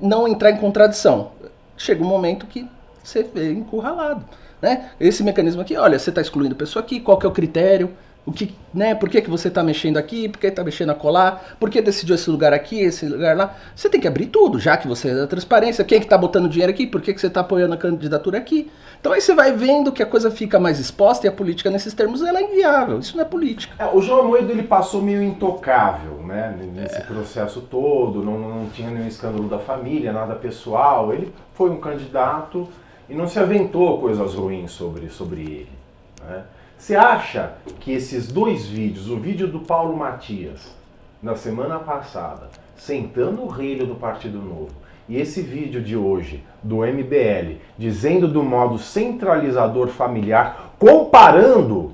não 0.00 0.28
entrar 0.28 0.50
em 0.50 0.56
contradição. 0.56 1.30
Chega 1.76 2.02
um 2.02 2.06
momento 2.06 2.46
que 2.46 2.68
você 3.02 3.22
vê 3.22 3.52
encurralado. 3.52 4.24
Né? 4.62 4.90
Esse 4.98 5.22
mecanismo 5.22 5.60
aqui, 5.60 5.76
olha, 5.76 5.98
você 5.98 6.10
está 6.10 6.20
excluindo 6.20 6.54
a 6.54 6.58
pessoa 6.58 6.82
aqui, 6.82 7.00
qual 7.00 7.18
que 7.18 7.26
é 7.26 7.28
o 7.28 7.32
critério? 7.32 7.90
O 8.26 8.32
que, 8.32 8.54
né? 8.72 8.94
Por 8.94 9.10
que, 9.10 9.20
que 9.20 9.28
você 9.28 9.48
está 9.48 9.62
mexendo 9.62 9.98
aqui? 9.98 10.30
Por 10.30 10.38
que 10.38 10.46
está 10.46 10.64
mexendo 10.64 10.90
a 10.90 10.94
colar? 10.94 11.56
Por 11.60 11.68
que 11.68 11.82
decidiu 11.82 12.14
esse 12.14 12.30
lugar 12.30 12.54
aqui, 12.54 12.80
esse 12.80 13.06
lugar 13.06 13.36
lá? 13.36 13.54
Você 13.76 13.90
tem 13.90 14.00
que 14.00 14.08
abrir 14.08 14.26
tudo, 14.26 14.58
já 14.58 14.78
que 14.78 14.88
você 14.88 15.10
é 15.10 15.14
da 15.14 15.26
transparência. 15.26 15.84
Quem 15.84 15.96
é 15.96 15.98
que 16.00 16.06
está 16.06 16.16
botando 16.16 16.48
dinheiro 16.48 16.72
aqui? 16.72 16.86
Por 16.86 17.02
que, 17.02 17.12
que 17.12 17.20
você 17.20 17.26
está 17.26 17.40
apoiando 17.40 17.74
a 17.74 17.76
candidatura 17.76 18.38
aqui? 18.38 18.70
Então 18.98 19.12
aí 19.12 19.20
você 19.20 19.34
vai 19.34 19.52
vendo 19.52 19.92
que 19.92 20.02
a 20.02 20.06
coisa 20.06 20.30
fica 20.30 20.58
mais 20.58 20.80
exposta 20.80 21.26
e 21.26 21.28
a 21.28 21.32
política 21.32 21.68
nesses 21.68 21.92
termos 21.92 22.22
ela 22.22 22.38
é 22.38 22.44
inviável. 22.44 22.98
Isso 22.98 23.14
não 23.14 23.24
é 23.24 23.26
política. 23.26 23.74
É, 23.78 23.86
o 23.94 24.00
João 24.00 24.20
Amoedo 24.20 24.50
ele 24.50 24.62
passou 24.62 25.02
meio 25.02 25.22
intocável, 25.22 26.22
né? 26.26 26.56
Nesse 26.74 27.02
processo 27.02 27.60
todo, 27.60 28.22
não, 28.22 28.38
não 28.38 28.70
tinha 28.70 28.90
nenhum 28.90 29.06
escândalo 29.06 29.48
da 29.48 29.58
família, 29.58 30.14
nada 30.14 30.34
pessoal. 30.34 31.12
Ele 31.12 31.30
foi 31.52 31.68
um 31.68 31.78
candidato 31.78 32.66
e 33.06 33.14
não 33.14 33.28
se 33.28 33.38
aventou 33.38 34.00
coisas 34.00 34.32
ruins 34.32 34.70
sobre, 34.70 35.10
sobre 35.10 35.42
ele. 35.42 35.72
né? 36.26 36.44
Você 36.84 36.96
acha 36.96 37.52
que 37.80 37.92
esses 37.92 38.30
dois 38.30 38.66
vídeos, 38.66 39.08
o 39.08 39.16
vídeo 39.16 39.48
do 39.48 39.60
Paulo 39.60 39.96
Matias, 39.96 40.76
na 41.22 41.34
semana 41.34 41.78
passada, 41.78 42.50
sentando 42.76 43.42
o 43.42 43.48
relho 43.48 43.86
do 43.86 43.94
Partido 43.94 44.36
Novo, 44.36 44.68
e 45.08 45.18
esse 45.18 45.40
vídeo 45.40 45.80
de 45.80 45.96
hoje, 45.96 46.44
do 46.62 46.84
MBL, 46.84 47.56
dizendo 47.78 48.28
do 48.28 48.42
modo 48.42 48.76
centralizador 48.76 49.88
familiar, 49.88 50.74
comparando 50.78 51.92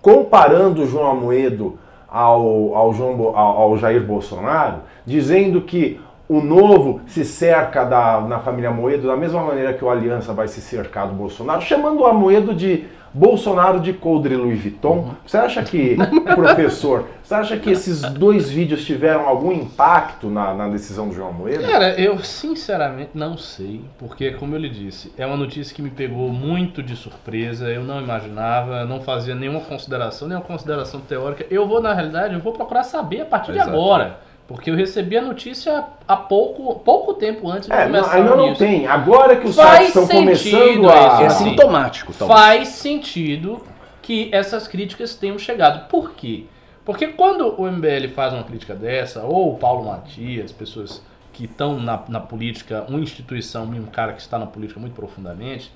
comparando 0.00 0.86
João 0.86 1.10
Amoedo 1.10 1.78
ao, 2.08 2.74
ao, 2.74 2.94
João, 2.94 3.36
ao, 3.36 3.58
ao 3.58 3.76
Jair 3.76 4.02
Bolsonaro, 4.02 4.78
dizendo 5.04 5.60
que 5.60 6.00
o 6.26 6.40
novo 6.40 7.02
se 7.06 7.26
cerca 7.26 7.84
da, 7.84 8.22
na 8.22 8.38
família 8.38 8.70
Amoedo 8.70 9.08
da 9.08 9.16
mesma 9.16 9.42
maneira 9.42 9.74
que 9.74 9.84
o 9.84 9.90
Aliança 9.90 10.32
vai 10.32 10.48
se 10.48 10.62
cercar 10.62 11.08
do 11.08 11.12
Bolsonaro, 11.12 11.60
chamando 11.60 12.00
o 12.00 12.06
Amoedo 12.06 12.54
de 12.54 12.86
Bolsonaro 13.12 13.80
de 13.80 13.92
coldre 13.92 14.36
Louis 14.36 14.60
Vuitton. 14.60 15.14
Você 15.26 15.36
acha 15.36 15.62
que, 15.62 15.96
professor, 16.34 17.06
você 17.22 17.34
acha 17.34 17.56
que 17.56 17.70
esses 17.70 18.02
dois 18.02 18.48
vídeos 18.50 18.84
tiveram 18.84 19.26
algum 19.26 19.52
impacto 19.52 20.28
na, 20.28 20.54
na 20.54 20.68
decisão 20.68 21.08
do 21.08 21.14
João 21.14 21.30
Amoedo? 21.30 21.66
Cara, 21.66 22.00
eu 22.00 22.18
sinceramente 22.20 23.10
não 23.14 23.36
sei, 23.36 23.82
porque 23.98 24.32
como 24.32 24.54
eu 24.54 24.60
lhe 24.60 24.70
disse, 24.70 25.12
é 25.16 25.26
uma 25.26 25.36
notícia 25.36 25.74
que 25.74 25.82
me 25.82 25.90
pegou 25.90 26.28
muito 26.28 26.82
de 26.82 26.94
surpresa, 26.94 27.68
eu 27.68 27.82
não 27.82 28.00
imaginava, 28.00 28.84
não 28.84 29.00
fazia 29.00 29.34
nenhuma 29.34 29.60
consideração, 29.60 30.28
nenhuma 30.28 30.46
consideração 30.46 31.00
teórica. 31.00 31.46
Eu 31.50 31.66
vou, 31.66 31.82
na 31.82 31.92
realidade, 31.92 32.34
eu 32.34 32.40
vou 32.40 32.52
procurar 32.52 32.84
saber 32.84 33.22
a 33.22 33.26
partir 33.26 33.52
de 33.52 33.58
Exato. 33.58 33.70
agora. 33.70 34.29
Porque 34.50 34.68
eu 34.68 34.74
recebi 34.74 35.16
a 35.16 35.22
notícia 35.22 35.84
há 36.08 36.16
pouco, 36.16 36.74
pouco 36.80 37.14
tempo 37.14 37.48
antes 37.48 37.68
de 37.68 37.72
É, 37.72 37.84
começar 37.84 38.16
ainda 38.16 38.34
não 38.34 38.52
tem. 38.52 38.84
Agora 38.84 39.36
que 39.36 39.46
os 39.46 39.54
Faz 39.54 39.86
sites 39.86 40.02
estão 40.02 40.08
começando 40.08 40.90
a. 40.90 41.22
É 41.22 41.26
assim. 41.26 41.50
sintomático, 41.50 42.12
talvez. 42.12 42.40
Faz 42.40 42.68
sentido 42.70 43.62
que 44.02 44.28
essas 44.32 44.66
críticas 44.66 45.14
tenham 45.14 45.38
chegado. 45.38 45.88
Por 45.88 46.14
quê? 46.14 46.46
Porque 46.84 47.06
quando 47.06 47.60
o 47.60 47.70
MBL 47.70 48.08
faz 48.12 48.32
uma 48.32 48.42
crítica 48.42 48.74
dessa, 48.74 49.22
ou 49.22 49.52
o 49.54 49.56
Paulo 49.56 49.84
Matias, 49.84 50.50
pessoas 50.50 51.00
que 51.32 51.44
estão 51.44 51.78
na, 51.78 52.02
na 52.08 52.18
política, 52.18 52.84
uma 52.88 52.98
instituição, 52.98 53.62
um 53.62 53.86
cara 53.86 54.14
que 54.14 54.20
está 54.20 54.36
na 54.36 54.46
política 54.46 54.80
muito 54.80 54.94
profundamente, 54.94 55.72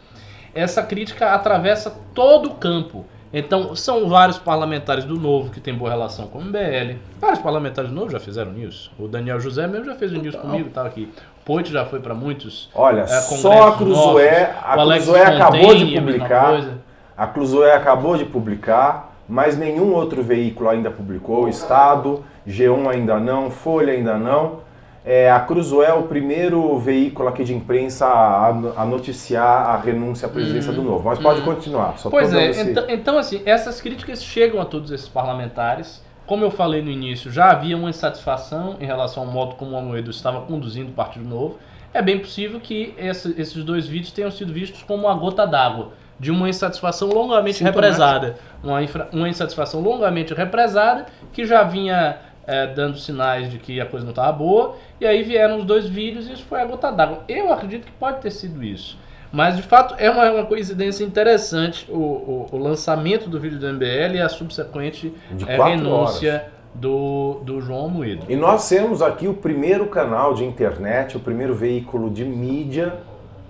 essa 0.53 0.83
crítica 0.83 1.33
atravessa 1.33 1.97
todo 2.13 2.51
o 2.51 2.55
campo. 2.55 3.05
Então, 3.37 3.75
são 3.75 4.09
vários 4.09 4.39
parlamentares 4.39 5.05
do 5.05 5.19
Novo 5.19 5.51
que 5.51 5.59
têm 5.59 5.75
boa 5.75 5.91
relação 5.91 6.29
com 6.29 6.39
o 6.39 6.45
MBL. 6.45 6.99
Vários 7.21 7.41
parlamentares 7.41 7.91
do 7.91 7.97
Novo 7.97 8.09
já 8.09 8.21
fizeram 8.21 8.53
news. 8.53 8.93
O 8.97 9.09
Daniel 9.09 9.41
José 9.41 9.67
mesmo 9.67 9.87
já 9.87 9.97
fez 9.97 10.13
o 10.13 10.19
news 10.19 10.37
comigo, 10.37 10.69
estava 10.69 10.87
aqui. 10.87 11.13
Poit 11.45 11.69
já 11.71 11.85
foi 11.85 11.99
para 11.99 12.15
muitos. 12.15 12.71
Olha, 12.73 13.01
é, 13.01 13.07
só 13.07 13.71
a 13.71 13.77
Cruzoé, 13.77 14.55
a 14.63 14.75
Cruzoé 14.75 15.23
acabou 15.27 15.75
de 15.75 15.97
a 15.97 16.01
publicar. 16.01 16.47
coisa. 16.51 16.79
A 17.17 17.27
Cruzoé 17.27 17.75
acabou 17.75 18.17
de 18.17 18.25
publicar, 18.25 19.13
mas 19.29 19.59
nenhum 19.59 19.93
outro 19.93 20.23
veículo 20.23 20.69
ainda 20.69 20.91
publicou. 20.93 21.47
O 21.47 21.49
Estado, 21.49 22.25
G1 22.47 22.89
ainda 22.89 23.19
não, 23.19 23.51
Folha 23.51 23.93
ainda 23.93 24.17
não. 24.17 24.61
É, 25.05 25.31
a 25.31 25.39
Cruzoé 25.41 25.89
é 25.89 25.93
o 25.93 26.05
primeiro 26.05 26.79
veículo 26.79 27.29
aqui 27.29 27.45
de 27.45 27.53
imprensa 27.55 28.07
a, 28.07 28.49
a 28.49 28.85
noticiar 28.87 29.69
a 29.69 29.77
renúncia 29.77 30.27
à 30.27 30.31
presidência 30.31 30.73
do 30.73 30.83
Novo. 30.83 31.05
Mas 31.05 31.19
pode 31.19 31.43
continuar. 31.43 31.95
Uhum. 32.03 32.11
Pois 32.11 32.33
é, 32.33 32.49
esse- 32.51 32.71
então, 32.71 32.85
então, 32.89 33.19
assim, 33.19 33.43
essas 33.45 33.81
críticas 33.83 34.25
chegam 34.25 34.61
a 34.61 34.65
todos 34.65 34.91
esses 34.91 35.09
parlamentares. 35.09 36.03
Como 36.27 36.43
eu 36.43 36.51
falei 36.51 36.81
no 36.81 36.91
início, 36.91 37.31
já 37.31 37.51
havia 37.51 37.77
uma 37.77 37.91
insatisfação 37.91 38.77
em 38.81 38.87
relação 38.87 39.25
ao 39.25 39.29
modo 39.31 39.57
como 39.57 39.73
o 39.73 39.77
Amoedo 39.79 40.11
estava 40.11 40.41
conduzindo 40.41 40.89
o 40.89 40.95
Partido 40.95 41.27
Novo. 41.29 41.59
É 41.93 42.01
bem 42.01 42.19
possível 42.19 42.59
que 42.59 42.95
esse- 42.97 43.35
esses 43.39 43.63
dois 43.63 43.87
vídeos 43.87 44.11
tenham 44.11 44.31
sido 44.31 44.55
vistos 44.55 44.83
como 44.83 45.07
uma 45.07 45.15
gota 45.15 45.47
d'água 45.47 45.91
de 46.19 46.31
uma 46.31 46.49
insatisfação 46.49 47.09
longamente 47.11 47.59
Sintomático. 47.59 47.83
represada. 47.83 48.37
Uma, 48.63 48.83
infra- 48.83 49.09
uma 49.13 49.29
insatisfação 49.29 49.83
longamente 49.83 50.33
represada 50.33 51.05
que 51.31 51.45
já 51.45 51.63
vinha 51.63 52.17
é, 52.47 52.67
dando 52.67 52.99
sinais 52.99 53.51
de 53.51 53.59
que 53.59 53.81
a 53.81 53.87
coisa 53.87 54.05
não 54.05 54.11
estava 54.13 54.33
boa. 54.33 54.77
E 55.01 55.07
aí 55.07 55.23
vieram 55.23 55.59
os 55.59 55.65
dois 55.65 55.87
vídeos 55.87 56.29
e 56.29 56.33
isso 56.35 56.45
foi 56.45 56.61
a 56.61 56.65
gota 56.65 56.91
d'água. 56.91 57.25
Eu 57.29 57.53
acredito 57.53 57.85
que 57.87 57.93
pode 57.93 58.21
ter 58.21 58.31
sido 58.31 58.63
isso. 58.63 58.99
Mas 59.33 59.57
de 59.57 59.63
fato 59.63 59.95
é 59.99 60.09
uma, 60.09 60.31
uma 60.31 60.45
coincidência 60.47 61.03
interessante 61.05 61.91
o, 61.91 61.97
o- 61.97 62.47
o 62.53 62.57
lançamento 62.59 63.29
do 63.29 63.41
vídeo 63.41 63.59
do 63.59 63.67
MBL 63.67 64.15
e 64.17 64.21
a 64.21 64.29
subsequente 64.29 65.13
é, 65.49 65.57
renúncia 65.77 66.47
do, 66.75 67.41
do 67.45 67.61
João 67.61 67.89
Moedo. 67.89 68.27
E 68.29 68.37
nós 68.37 68.69
temos 68.69 69.03
aqui 69.03 69.27
o 69.27 69.35
primeiro 69.35 69.87
canal 69.87 70.35
de 70.35 70.45
internet, 70.45 71.17
o 71.17 71.21
primeiro 71.21 71.55
veículo 71.55 72.11
de 72.11 72.25
mídia 72.25 72.95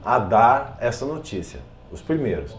a 0.05 0.19
dar 0.19 0.77
essa 0.81 1.05
notícia. 1.05 1.61
Os 1.93 2.01
primeiros. 2.03 2.55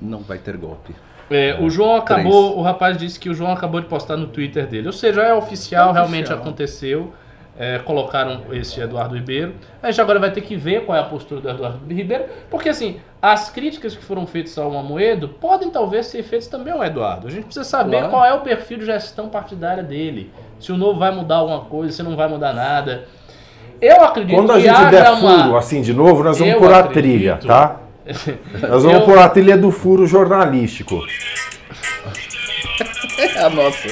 Não 0.00 0.20
vai 0.20 0.38
ter 0.38 0.56
golpe. 0.56 0.94
É, 1.30 1.56
o 1.60 1.68
João 1.68 2.00
Três. 2.00 2.20
acabou, 2.20 2.56
o 2.58 2.62
rapaz 2.62 2.96
disse 2.96 3.18
que 3.18 3.28
o 3.28 3.34
João 3.34 3.52
acabou 3.52 3.80
de 3.80 3.86
postar 3.86 4.16
no 4.16 4.26
Twitter 4.28 4.66
dele. 4.66 4.86
Ou 4.86 4.92
seja, 4.92 5.22
é 5.22 5.34
oficial, 5.34 5.90
É 5.90 5.92
realmente 5.94 6.24
oficial. 6.24 6.38
aconteceu. 6.38 7.12
É, 7.58 7.78
colocaram 7.78 8.42
esse 8.52 8.78
Eduardo 8.82 9.14
Ribeiro. 9.14 9.54
A 9.82 9.90
gente 9.90 9.98
agora 9.98 10.18
vai 10.18 10.30
ter 10.30 10.42
que 10.42 10.54
ver 10.56 10.84
qual 10.84 10.96
é 10.96 11.00
a 11.00 11.04
postura 11.04 11.40
do 11.40 11.48
Eduardo 11.48 11.78
Ribeiro, 11.88 12.24
porque 12.50 12.68
assim, 12.68 13.00
as 13.20 13.48
críticas 13.48 13.96
que 13.96 14.04
foram 14.04 14.26
feitas 14.26 14.58
ao 14.58 14.76
Amoedo 14.76 15.28
podem 15.30 15.70
talvez 15.70 16.04
ser 16.04 16.22
feitas 16.22 16.48
também 16.48 16.70
ao 16.74 16.84
Eduardo. 16.84 17.26
A 17.26 17.30
gente 17.30 17.44
precisa 17.44 17.64
saber 17.64 17.96
Claro. 17.96 18.10
qual 18.10 18.24
é 18.26 18.34
o 18.34 18.40
perfil 18.40 18.76
de 18.80 18.84
gestão 18.84 19.30
partidária 19.30 19.82
dele. 19.82 20.30
Se 20.60 20.70
o 20.70 20.76
novo 20.76 20.98
vai 20.98 21.10
mudar 21.10 21.36
alguma 21.36 21.60
coisa, 21.62 21.96
se 21.96 22.02
não 22.02 22.14
vai 22.14 22.28
mudar 22.28 22.52
nada. 22.52 23.04
Eu 23.80 24.04
acredito 24.04 24.36
Quando 24.36 24.50
a 24.52 24.56
que 24.56 24.60
gente 24.60 24.90
der 24.90 25.10
uma... 25.12 25.44
furo 25.44 25.56
assim 25.56 25.80
de 25.80 25.94
novo, 25.94 26.22
nós 26.22 26.38
vamos 26.38 26.52
Eu 26.52 26.60
pôr 26.60 26.72
a 26.74 26.82
trilha, 26.82 27.38
tá? 27.46 27.76
Nós 28.68 28.82
vamos 28.84 29.00
Eu- 29.00 29.04
pôr 29.04 29.18
a 29.18 29.28
trilha 29.28 29.56
do 29.58 29.70
furo 29.70 30.06
jornalístico. 30.06 31.00
É 33.18 33.40
a 33.44 33.50
nossa. 33.50 33.88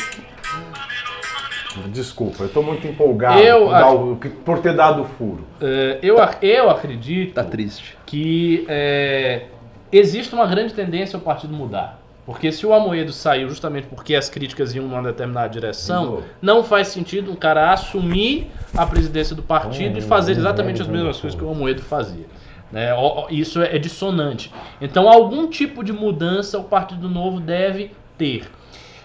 Desculpa, 1.88 2.44
eu 2.44 2.48
tô 2.48 2.62
muito 2.62 2.86
empolgado 2.86 3.40
Eu 3.40 3.66
por, 3.68 4.28
o- 4.28 4.30
por 4.44 4.58
ter 4.60 4.74
dado 4.76 5.02
o 5.02 5.04
furo. 5.04 5.44
É, 5.60 5.98
eu, 6.02 6.20
ac- 6.22 6.38
eu 6.40 6.70
acredito 6.70 7.34
Tá 7.34 7.42
triste. 7.44 7.96
que 8.06 8.64
é, 8.68 9.46
existe 9.90 10.32
uma 10.34 10.46
grande 10.46 10.72
tendência 10.72 11.16
ao 11.16 11.22
partido 11.22 11.52
mudar. 11.52 12.00
Porque 12.24 12.50
se 12.52 12.64
o 12.64 12.72
Amoedo 12.72 13.12
saiu 13.12 13.48
justamente 13.50 13.86
porque 13.88 14.14
as 14.14 14.30
críticas 14.30 14.74
iam 14.74 14.86
numa 14.86 15.02
determinada 15.02 15.48
direção, 15.48 16.22
não 16.40 16.64
faz 16.64 16.88
sentido 16.88 17.30
um 17.30 17.34
cara 17.36 17.70
assumir 17.72 18.50
a 18.74 18.86
presidência 18.86 19.36
do 19.36 19.42
partido 19.42 19.98
e 19.98 20.00
fazer 20.00 20.32
exatamente 20.32 20.80
as 20.80 20.88
mesmas 20.88 21.20
coisas 21.20 21.38
que 21.38 21.44
o 21.44 21.50
Amoedo 21.50 21.82
fazia. 21.82 22.24
Né? 22.74 22.88
Isso 23.30 23.62
é 23.62 23.78
dissonante. 23.78 24.52
Então, 24.80 25.08
algum 25.08 25.48
tipo 25.48 25.84
de 25.84 25.92
mudança 25.92 26.58
o 26.58 26.64
Partido 26.64 27.08
Novo 27.08 27.38
deve 27.38 27.92
ter. 28.18 28.50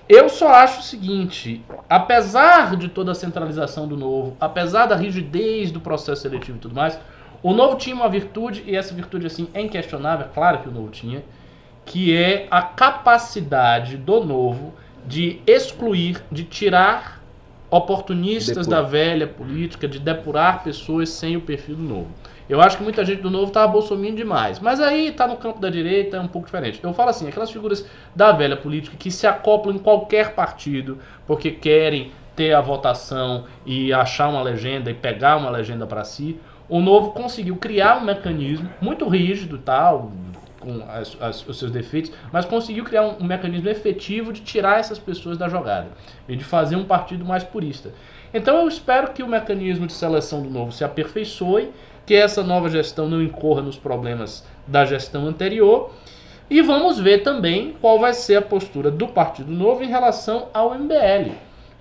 Eu 0.10 0.28
só 0.28 0.50
acho 0.50 0.80
o 0.80 0.84
seguinte: 0.84 1.64
apesar 1.88 2.76
de 2.76 2.90
toda 2.90 3.12
a 3.12 3.16
centralização 3.16 3.88
do 3.88 3.96
novo, 3.96 4.36
apesar 4.40 4.88
da 4.88 4.96
rigidez 4.96 5.72
do 5.72 5.80
processo 5.80 6.24
seletivo 6.24 6.58
e 6.58 6.62
tudo 6.62 6.74
mais, 6.74 7.00
o 7.44 7.54
novo 7.54 7.76
tinha 7.76 7.96
uma 7.96 8.10
virtude, 8.10 8.64
e 8.66 8.76
essa 8.76 8.92
virtude 8.92 9.28
assim 9.28 9.48
é 9.54 9.62
inquestionável, 9.62 10.26
é 10.26 10.30
claro 10.34 10.58
que 10.58 10.68
o 10.68 10.72
novo 10.72 10.90
tinha, 10.90 11.22
que 11.86 12.16
é 12.18 12.48
a 12.50 12.64
capacidade 12.64 13.98
do 13.98 14.26
novo 14.26 14.74
de 15.06 15.42
excluir, 15.46 16.24
de 16.32 16.44
tirar 16.44 17.22
oportunistas 17.70 18.66
da 18.66 18.82
velha 18.82 19.28
política, 19.28 19.88
de 19.88 20.00
depurar 20.00 20.64
pessoas 20.64 21.10
sem 21.10 21.38
o 21.38 21.42
perfil 21.42 21.76
do 21.76 21.84
novo. 21.84 22.08
Eu 22.50 22.60
acho 22.60 22.78
que 22.78 22.84
muita 22.84 23.06
gente 23.06 23.22
do 23.22 23.30
novo 23.30 23.52
tá 23.52 23.66
bolsominho 23.68 24.16
demais. 24.16 24.60
Mas 24.60 24.82
aí 24.82 25.12
tá 25.12 25.28
no 25.28 25.38
campo 25.38 25.60
da 25.60 25.70
direita, 25.70 26.18
é 26.18 26.20
um 26.20 26.28
pouco 26.28 26.48
diferente. 26.48 26.80
Eu 26.82 26.94
falo 26.94 27.10
assim, 27.12 27.28
aquelas 27.28 27.52
figuras 27.52 27.86
da 28.16 28.32
velha 28.32 28.58
política 28.58 28.98
que 28.98 29.12
se 29.12 29.28
acoplam 29.28 29.76
em 29.76 29.80
qualquer 29.80 30.34
partido 30.34 30.98
porque 31.28 31.52
querem 31.52 32.12
ter 32.36 32.54
a 32.54 32.62
votação 32.62 33.46
e 33.66 33.94
achar 33.94 34.30
uma 34.30 34.42
legenda 34.42 34.90
e 34.90 34.94
pegar 34.96 35.38
uma 35.38 35.50
legenda 35.50 35.86
para 35.86 36.04
si. 36.04 36.40
O 36.68 36.80
novo 36.80 37.12
conseguiu 37.12 37.56
criar 37.58 37.98
um 37.98 38.06
mecanismo 38.06 38.70
muito 38.82 39.08
rígido, 39.08 39.58
tal, 39.58 40.12
com 40.60 40.84
as- 40.90 41.18
as- 41.22 41.48
os 41.48 41.58
seus 41.58 41.72
defeitos, 41.72 42.12
mas 42.32 42.46
conseguiu 42.46 42.84
criar 42.84 43.04
um, 43.04 43.18
um 43.22 43.24
mecanismo 43.26 43.70
efetivo 43.70 44.32
de 44.34 44.42
tirar 44.42 44.80
essas 44.80 44.98
pessoas 45.00 45.38
da 45.38 45.48
jogada 45.48 45.88
e 46.28 46.36
de 46.36 46.44
fazer 46.44 46.76
um 46.76 46.84
partido 46.86 47.24
mais 47.26 47.44
purista. 47.44 47.92
Então 48.34 48.58
eu 48.62 48.68
espero 48.68 49.12
que 49.12 49.24
o 49.24 49.28
mecanismo 49.28 49.88
de 49.88 49.94
seleção 49.94 50.42
do 50.42 50.50
novo 50.50 50.72
se 50.72 50.84
aperfeiçoe, 50.84 51.70
que 52.10 52.16
essa 52.16 52.42
nova 52.42 52.68
gestão 52.70 53.08
não 53.08 53.22
incorra 53.22 53.62
nos 53.62 53.78
problemas 53.78 54.44
da 54.66 54.84
gestão 54.84 55.28
anterior. 55.28 55.92
E 56.50 56.60
vamos 56.60 56.98
ver 56.98 57.20
também 57.20 57.76
qual 57.80 58.00
vai 58.00 58.16
ser 58.16 58.38
a 58.38 58.42
postura 58.42 58.90
do 58.90 59.08
Partido 59.08 59.52
Novo 59.52 59.84
em 59.84 59.90
relação 59.90 60.48
ao 60.52 60.74
MBL. 60.74 61.34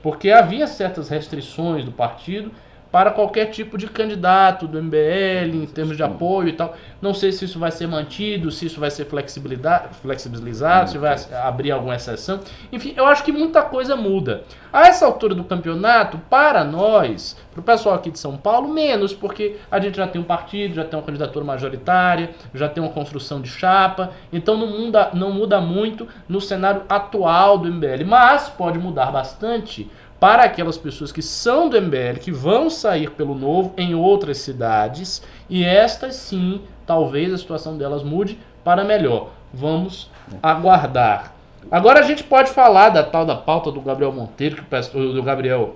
Porque 0.03 0.31
havia 0.31 0.67
certas 0.67 1.09
restrições 1.09 1.83
do 1.83 1.93
partido 1.93 2.51
para 2.91 3.11
qualquer 3.11 3.47
tipo 3.47 3.77
de 3.77 3.87
candidato 3.87 4.67
do 4.67 4.83
MBL 4.83 5.55
em 5.55 5.67
termos 5.67 5.97
de 5.97 6.03
apoio 6.03 6.49
e 6.49 6.53
tal. 6.53 6.75
Não 7.01 7.13
sei 7.13 7.33
se 7.33 7.45
isso 7.45 7.59
vai 7.59 7.71
ser 7.71 7.87
mantido, 7.87 8.51
se 8.51 8.67
isso 8.67 8.81
vai 8.81 8.91
ser 8.91 9.05
flexibilizado, 9.07 10.91
se 10.91 10.99
vai 10.99 11.17
abrir 11.43 11.71
alguma 11.71 11.95
exceção. 11.95 12.41
Enfim, 12.73 12.95
eu 12.97 13.07
acho 13.07 13.23
que 13.23 13.33
muita 13.33 13.63
coisa 13.63 13.95
muda. 13.95 14.45
A 14.73 14.87
essa 14.87 15.07
altura 15.07 15.35
do 15.35 15.45
campeonato, 15.45 16.19
para 16.31 16.65
nós, 16.65 17.37
para 17.53 17.61
o 17.61 17.63
pessoal 17.63 17.95
aqui 17.95 18.11
de 18.11 18.19
São 18.19 18.37
Paulo, 18.37 18.69
menos, 18.69 19.15
porque 19.15 19.57
a 19.71 19.81
gente 19.81 19.97
já 19.97 20.07
tem 20.07 20.21
um 20.21 20.25
partido, 20.25 20.75
já 20.75 20.85
tem 20.85 20.99
uma 20.99 21.05
candidatura 21.05 21.45
majoritária, 21.45 22.31
já 22.55 22.69
tem 22.69 22.83
uma 22.83 22.93
construção 22.93 23.41
de 23.41 23.49
chapa, 23.49 24.11
então 24.33 24.57
não 24.57 24.67
muda, 24.67 25.11
não 25.15 25.33
muda 25.33 25.61
muito 25.61 26.07
no 26.29 26.41
cenário 26.41 26.83
atual 26.89 27.59
do 27.59 27.73
MBL. 27.73 28.05
Mas 28.07 28.49
pode 28.49 28.79
mudar 28.79 29.11
bastante 29.11 29.91
para 30.21 30.43
aquelas 30.45 30.77
pessoas 30.77 31.13
que 31.13 31.23
são 31.23 31.69
do 31.69 31.81
MBL, 31.81 32.19
que 32.21 32.33
vão 32.33 32.69
sair 32.69 33.11
pelo 33.11 33.35
novo 33.35 33.73
em 33.77 33.95
outras 33.95 34.39
cidades, 34.39 35.23
e 35.49 35.65
estas 35.65 36.17
sim, 36.17 36.61
talvez 36.87 37.33
a 37.33 37.39
situação 37.39 37.77
delas 37.79 38.03
mude 38.03 38.39
para 38.65 38.83
melhor. 38.85 39.29
Vamos 39.55 40.11
aguardar. 40.43 41.33
Agora 41.71 42.01
a 42.01 42.03
gente 42.03 42.25
pode 42.25 42.51
falar 42.51 42.89
da 42.91 43.03
tal 43.03 43.25
da 43.25 43.37
pauta 43.37 43.71
do 43.71 43.81
Gabriel 43.81 44.13
Monteiro, 44.13 44.57
que 44.57 44.63
o 44.63 44.67
pessoal- 44.67 45.05
do 45.13 45.23
Gabriel 45.23 45.75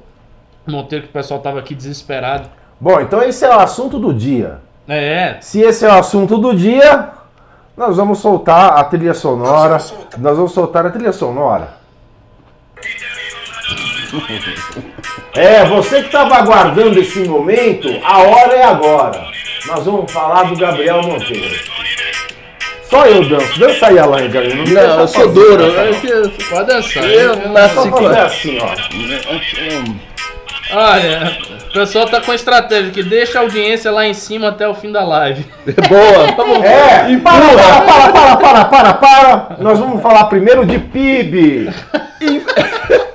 Monteiro, 0.67 1.05
que 1.05 1.11
o 1.11 1.13
pessoal 1.13 1.39
estava 1.39 1.59
aqui 1.59 1.75
desesperado. 1.75 2.49
Bom, 2.81 3.01
então 3.01 3.23
esse 3.23 3.45
é 3.45 3.49
o 3.49 3.59
assunto 3.61 3.99
do 3.99 4.13
dia. 4.13 4.59
É, 4.89 5.37
Se 5.41 5.61
esse 5.61 5.85
é 5.85 5.89
o 5.89 5.93
assunto 5.99 6.39
do 6.39 6.55
dia, 6.55 7.11
nós 7.77 7.97
vamos 7.97 8.19
soltar 8.19 8.77
a 8.79 8.85
trilha 8.85 9.15
sonora. 9.15 9.79
Nós 10.19 10.37
vamos 10.37 10.53
soltar 10.53 10.85
a 10.87 10.91
trilha 10.91 11.13
sonora. 11.13 11.81
É, 15.35 15.65
você 15.65 16.01
que 16.01 16.07
estava 16.07 16.37
aguardando 16.37 17.01
esse 17.01 17.21
momento, 17.21 17.89
a 18.05 18.19
hora 18.19 18.53
é 18.53 18.65
agora. 18.65 19.25
Nós 19.67 19.85
vamos 19.87 20.13
falar 20.13 20.43
do 20.45 20.57
Gabriel 20.57 21.01
Monteiro. 21.03 21.59
Só 22.83 23.07
eu 23.07 23.27
danço. 23.27 23.59
Dança 23.59 23.87
aí, 23.87 23.99
Alain, 23.99 24.29
me 24.29 24.35
Não, 24.35 24.65
deixa 24.65 25.01
eu 25.01 25.09
sou 25.09 25.33
duro. 25.33 25.63
Eu, 25.63 25.95
eu, 26.05 26.31
pode 26.51 26.67
dançar. 26.67 27.05
eu 27.05 27.33
hein? 27.33 27.49
nasci 27.51 27.89
com. 27.89 28.03
fazer 28.03 28.21
assim, 28.21 28.59
ó. 28.61 28.69
Olha, 30.75 31.39
o 31.69 31.73
pessoal 31.73 32.07
tá 32.07 32.21
com 32.21 32.35
estratégia 32.35 32.91
que 32.91 33.03
deixa 33.03 33.39
a 33.39 33.43
audiência 33.43 33.91
lá 33.91 34.07
em 34.07 34.13
cima 34.13 34.49
até 34.49 34.69
o 34.69 34.75
fim 34.75 34.93
da 34.93 35.05
live. 35.05 35.47
Boa, 35.89 36.27
vamos 36.37 36.65
É, 36.65 37.17
para, 37.17 37.41
para, 37.41 37.81
para, 37.81 38.37
para, 38.37 38.37
para, 38.37 38.65
para, 38.65 38.95
para. 38.95 39.57
Nós 39.61 39.79
vamos 39.79 40.03
falar 40.03 40.25
primeiro 40.27 40.67
de 40.67 40.79
PIB. 40.79 41.71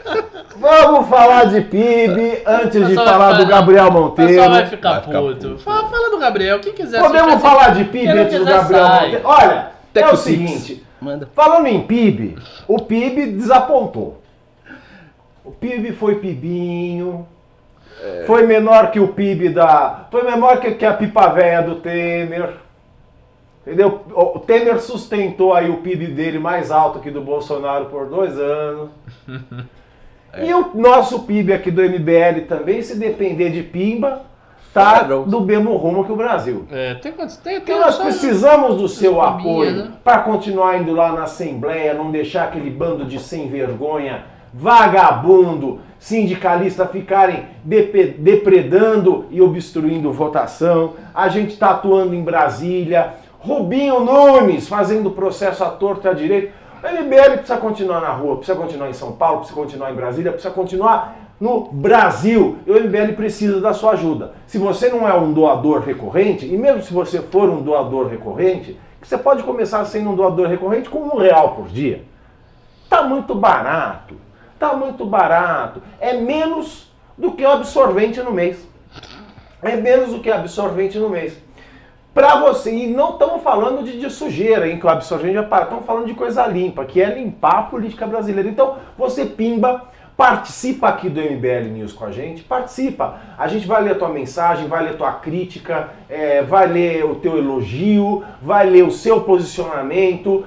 Vamos 0.67 1.07
falar 1.07 1.45
de 1.45 1.61
PIB 1.61 2.41
antes 2.45 2.87
de 2.87 2.93
falar 2.93 3.33
do 3.33 3.45
Gabriel 3.45 3.87
O 3.87 3.91
Monteiro. 3.93 4.31
pessoal 4.31 4.49
vai 4.49 4.65
ficar 4.65 4.91
Vai 4.91 5.01
ficar 5.03 5.19
puto. 5.21 5.47
puto. 5.49 5.59
Fala, 5.59 5.87
fala 5.87 6.09
do 6.09 6.17
Gabriel, 6.19 6.59
quem 6.59 6.73
quiser. 6.73 7.01
Podemos 7.01 7.41
falar 7.41 7.69
de 7.73 7.85
PIB 7.85 8.07
antes 8.09 8.37
do 8.39 8.45
Gabriel 8.45 8.85
sai. 8.85 9.05
Monteiro? 9.05 9.27
Olha, 9.27 9.71
é 9.95 10.07
o 10.09 10.15
seguinte. 10.17 10.83
Manda. 10.99 11.29
Falando 11.33 11.67
em 11.67 11.81
PIB, 11.83 12.37
o 12.67 12.81
PIB 12.81 13.27
desapontou. 13.27 14.21
O 15.45 15.51
PIB 15.51 15.93
foi 15.93 16.15
PIBinho. 16.15 17.25
Foi 18.25 18.45
menor 18.45 18.91
que 18.91 18.99
o 18.99 19.07
PIB 19.07 19.49
da. 19.49 20.05
Foi 20.11 20.23
menor 20.23 20.59
que, 20.59 20.71
que 20.71 20.85
a 20.85 20.93
pipa 20.93 21.29
véia 21.29 21.61
do 21.61 21.75
Temer. 21.75 22.55
Entendeu? 23.65 24.01
O 24.13 24.37
o 24.37 24.39
Temer 24.39 24.79
sustentou 24.81 25.53
aí 25.53 25.69
o 25.69 25.77
PIB 25.77 26.07
dele 26.07 26.39
mais 26.39 26.71
alto 26.71 26.99
que 26.99 27.09
do 27.09 27.21
Bolsonaro 27.21 27.85
por 27.85 28.07
dois 28.07 28.37
anos. 28.37 28.89
E 30.45 30.53
o 30.53 30.71
nosso 30.75 31.21
PIB 31.21 31.53
aqui 31.53 31.71
do 31.71 31.81
MBL 31.81 32.45
também, 32.47 32.81
se 32.81 32.97
depender 32.97 33.49
de 33.49 33.63
Pimba, 33.63 34.21
tá 34.73 34.99
Claro. 34.99 35.23
do 35.25 35.41
mesmo 35.41 35.75
rumo 35.75 36.05
que 36.05 36.11
o 36.11 36.15
Brasil. 36.15 36.65
É, 36.71 36.95
tem 36.95 37.11
quantos? 37.11 37.37
Tem, 37.37 37.59
tem 37.61 37.75
Então 37.75 37.85
nós 37.85 37.97
precisamos 37.97 38.77
do 38.77 38.87
seu 38.87 39.21
apoio 39.21 39.71
né? 39.75 39.91
para 40.03 40.19
continuar 40.19 40.77
indo 40.77 40.93
lá 40.93 41.11
na 41.11 41.23
Assembleia, 41.23 41.93
não 41.93 42.11
deixar 42.11 42.43
aquele 42.43 42.69
bando 42.69 43.05
de 43.05 43.19
sem 43.19 43.49
vergonha, 43.49 44.25
vagabundo, 44.53 45.79
sindicalista 45.99 46.85
ficarem 46.85 47.45
depredando 47.63 49.25
e 49.31 49.41
obstruindo 49.41 50.11
votação. 50.11 50.93
A 51.13 51.27
gente 51.27 51.53
está 51.53 51.71
atuando 51.71 52.13
em 52.13 52.23
Brasília. 52.23 53.13
Rubinho 53.39 53.99
Nunes 54.01 54.67
fazendo 54.67 55.11
processo 55.11 55.63
à 55.63 55.69
torta 55.69 56.07
e 56.07 56.11
à 56.11 56.13
direita. 56.13 56.51
O 56.83 57.03
MBL 57.03 57.37
precisa 57.37 57.57
continuar 57.57 58.01
na 58.01 58.11
rua, 58.11 58.37
precisa 58.37 58.57
continuar 58.57 58.89
em 58.89 58.93
São 58.93 59.11
Paulo, 59.13 59.39
precisa 59.39 59.59
continuar 59.59 59.91
em 59.91 59.95
Brasília, 59.95 60.31
precisa 60.31 60.53
continuar 60.53 61.15
no 61.39 61.61
Brasil. 61.71 62.59
E 62.67 62.71
o 62.71 62.79
MBL 62.79 63.13
precisa 63.15 63.59
da 63.59 63.73
sua 63.73 63.91
ajuda. 63.91 64.33
Se 64.45 64.57
você 64.57 64.89
não 64.89 65.07
é 65.07 65.13
um 65.13 65.33
doador 65.33 65.81
recorrente, 65.81 66.45
e 66.45 66.57
mesmo 66.57 66.83
se 66.83 66.93
você 66.93 67.19
for 67.19 67.49
um 67.49 67.61
doador 67.61 68.07
recorrente, 68.07 68.79
você 69.01 69.17
pode 69.17 69.43
começar 69.43 69.83
sendo 69.85 70.11
um 70.11 70.15
doador 70.15 70.47
recorrente 70.47 70.89
com 70.89 70.99
um 70.99 71.17
real 71.17 71.55
por 71.55 71.67
dia. 71.67 72.03
Tá 72.89 73.03
muito 73.03 73.33
barato. 73.33 74.15
Tá 74.59 74.73
muito 74.75 75.05
barato. 75.05 75.81
É 75.99 76.13
menos 76.13 76.91
do 77.17 77.31
que 77.31 77.43
o 77.43 77.51
absorvente 77.51 78.21
no 78.21 78.31
mês. 78.31 78.67
É 79.61 79.75
menos 79.75 80.11
do 80.11 80.19
que 80.19 80.29
absorvente 80.31 80.99
no 80.99 81.09
mês. 81.09 81.37
Pra 82.17 82.35
você, 82.37 82.73
e 82.73 82.87
não 82.87 83.11
estamos 83.11 83.43
falando 83.43 83.83
de, 83.83 83.99
de 83.99 84.09
sujeira, 84.09 84.67
hein, 84.67 84.79
que 84.79 84.85
o 84.87 84.89
absorvente 84.89 85.35
já 85.35 85.43
para, 85.43 85.65
estamos 85.65 85.85
falando 85.85 86.07
de 86.07 86.15
coisa 86.15 86.47
limpa, 86.47 86.83
que 86.83 86.99
é 86.99 87.13
limpar 87.13 87.59
a 87.59 87.61
política 87.61 88.07
brasileira. 88.07 88.49
Então, 88.49 88.77
você 88.97 89.23
pimba, 89.23 89.83
participa 90.17 90.87
aqui 90.87 91.09
do 91.09 91.21
MBL 91.21 91.69
News 91.71 91.93
com 91.93 92.05
a 92.05 92.11
gente, 92.11 92.41
participa. 92.41 93.19
A 93.37 93.47
gente 93.47 93.67
vai 93.67 93.83
ler 93.83 93.91
a 93.91 93.95
tua 93.99 94.09
mensagem, 94.09 94.67
vai 94.67 94.83
ler 94.83 94.95
a 94.95 94.97
tua 94.97 95.11
crítica, 95.11 95.89
é, 96.09 96.41
vai 96.41 96.65
ler 96.65 97.05
o 97.05 97.13
teu 97.13 97.37
elogio, 97.37 98.23
vai 98.41 98.67
ler 98.67 98.83
o 98.83 98.89
seu 98.89 99.21
posicionamento, 99.21 100.43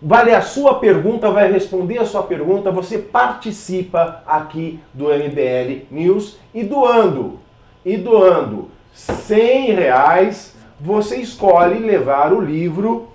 vai 0.00 0.26
ler 0.26 0.36
a 0.36 0.42
sua 0.42 0.78
pergunta, 0.78 1.28
vai 1.28 1.50
responder 1.50 1.98
a 1.98 2.04
sua 2.04 2.22
pergunta, 2.22 2.70
você 2.70 2.98
participa 2.98 4.22
aqui 4.24 4.78
do 4.94 5.06
MBL 5.06 5.86
News 5.90 6.38
e 6.54 6.62
doando, 6.62 7.40
e 7.84 7.96
doando 7.96 8.70
100 8.92 9.72
reais, 9.72 10.59
você 10.80 11.16
escolhe 11.16 11.78
levar 11.78 12.32
o 12.32 12.40
livro. 12.40 13.08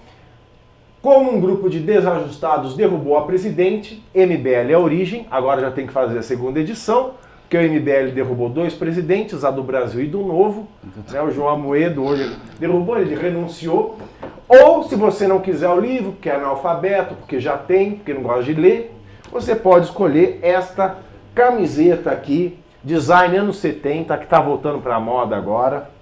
Como 1.01 1.31
um 1.31 1.39
grupo 1.39 1.69
de 1.69 1.79
desajustados 1.79 2.75
derrubou 2.75 3.17
a 3.17 3.25
presidente, 3.25 4.03
MBL 4.13 4.71
é 4.71 4.73
a 4.73 4.79
origem, 4.79 5.27
agora 5.29 5.61
já 5.61 5.71
tem 5.71 5.85
que 5.85 5.93
fazer 5.93 6.17
a 6.17 6.23
segunda 6.23 6.59
edição, 6.59 7.11
porque 7.41 7.57
o 7.57 7.61
MBL 7.61 8.11
derrubou 8.11 8.49
dois 8.49 8.73
presidentes, 8.73 9.43
a 9.43 9.51
do 9.51 9.61
Brasil 9.61 10.03
e 10.03 10.07
do 10.07 10.21
Novo, 10.23 10.67
né, 11.11 11.21
o 11.21 11.29
João 11.29 11.49
Amoedo 11.49 12.03
hoje 12.03 12.35
derrubou, 12.59 12.97
ele 12.97 13.13
renunciou. 13.13 13.99
Ou 14.47 14.83
se 14.83 14.95
você 14.95 15.27
não 15.27 15.39
quiser 15.39 15.69
o 15.69 15.79
livro, 15.79 16.13
porque 16.13 16.29
é 16.29 16.35
analfabeto, 16.35 17.13
porque 17.15 17.39
já 17.39 17.55
tem, 17.55 17.97
porque 17.97 18.13
não 18.13 18.23
gosta 18.23 18.43
de 18.43 18.59
ler, 18.59 18.91
você 19.31 19.55
pode 19.55 19.85
escolher 19.85 20.39
esta 20.41 20.97
camiseta 21.35 22.09
aqui, 22.09 22.57
design 22.83 23.37
anos 23.37 23.57
70, 23.57 24.17
que 24.17 24.23
está 24.23 24.39
voltando 24.39 24.79
para 24.79 24.95
a 24.95 24.99
moda 24.99 25.35
agora 25.35 25.94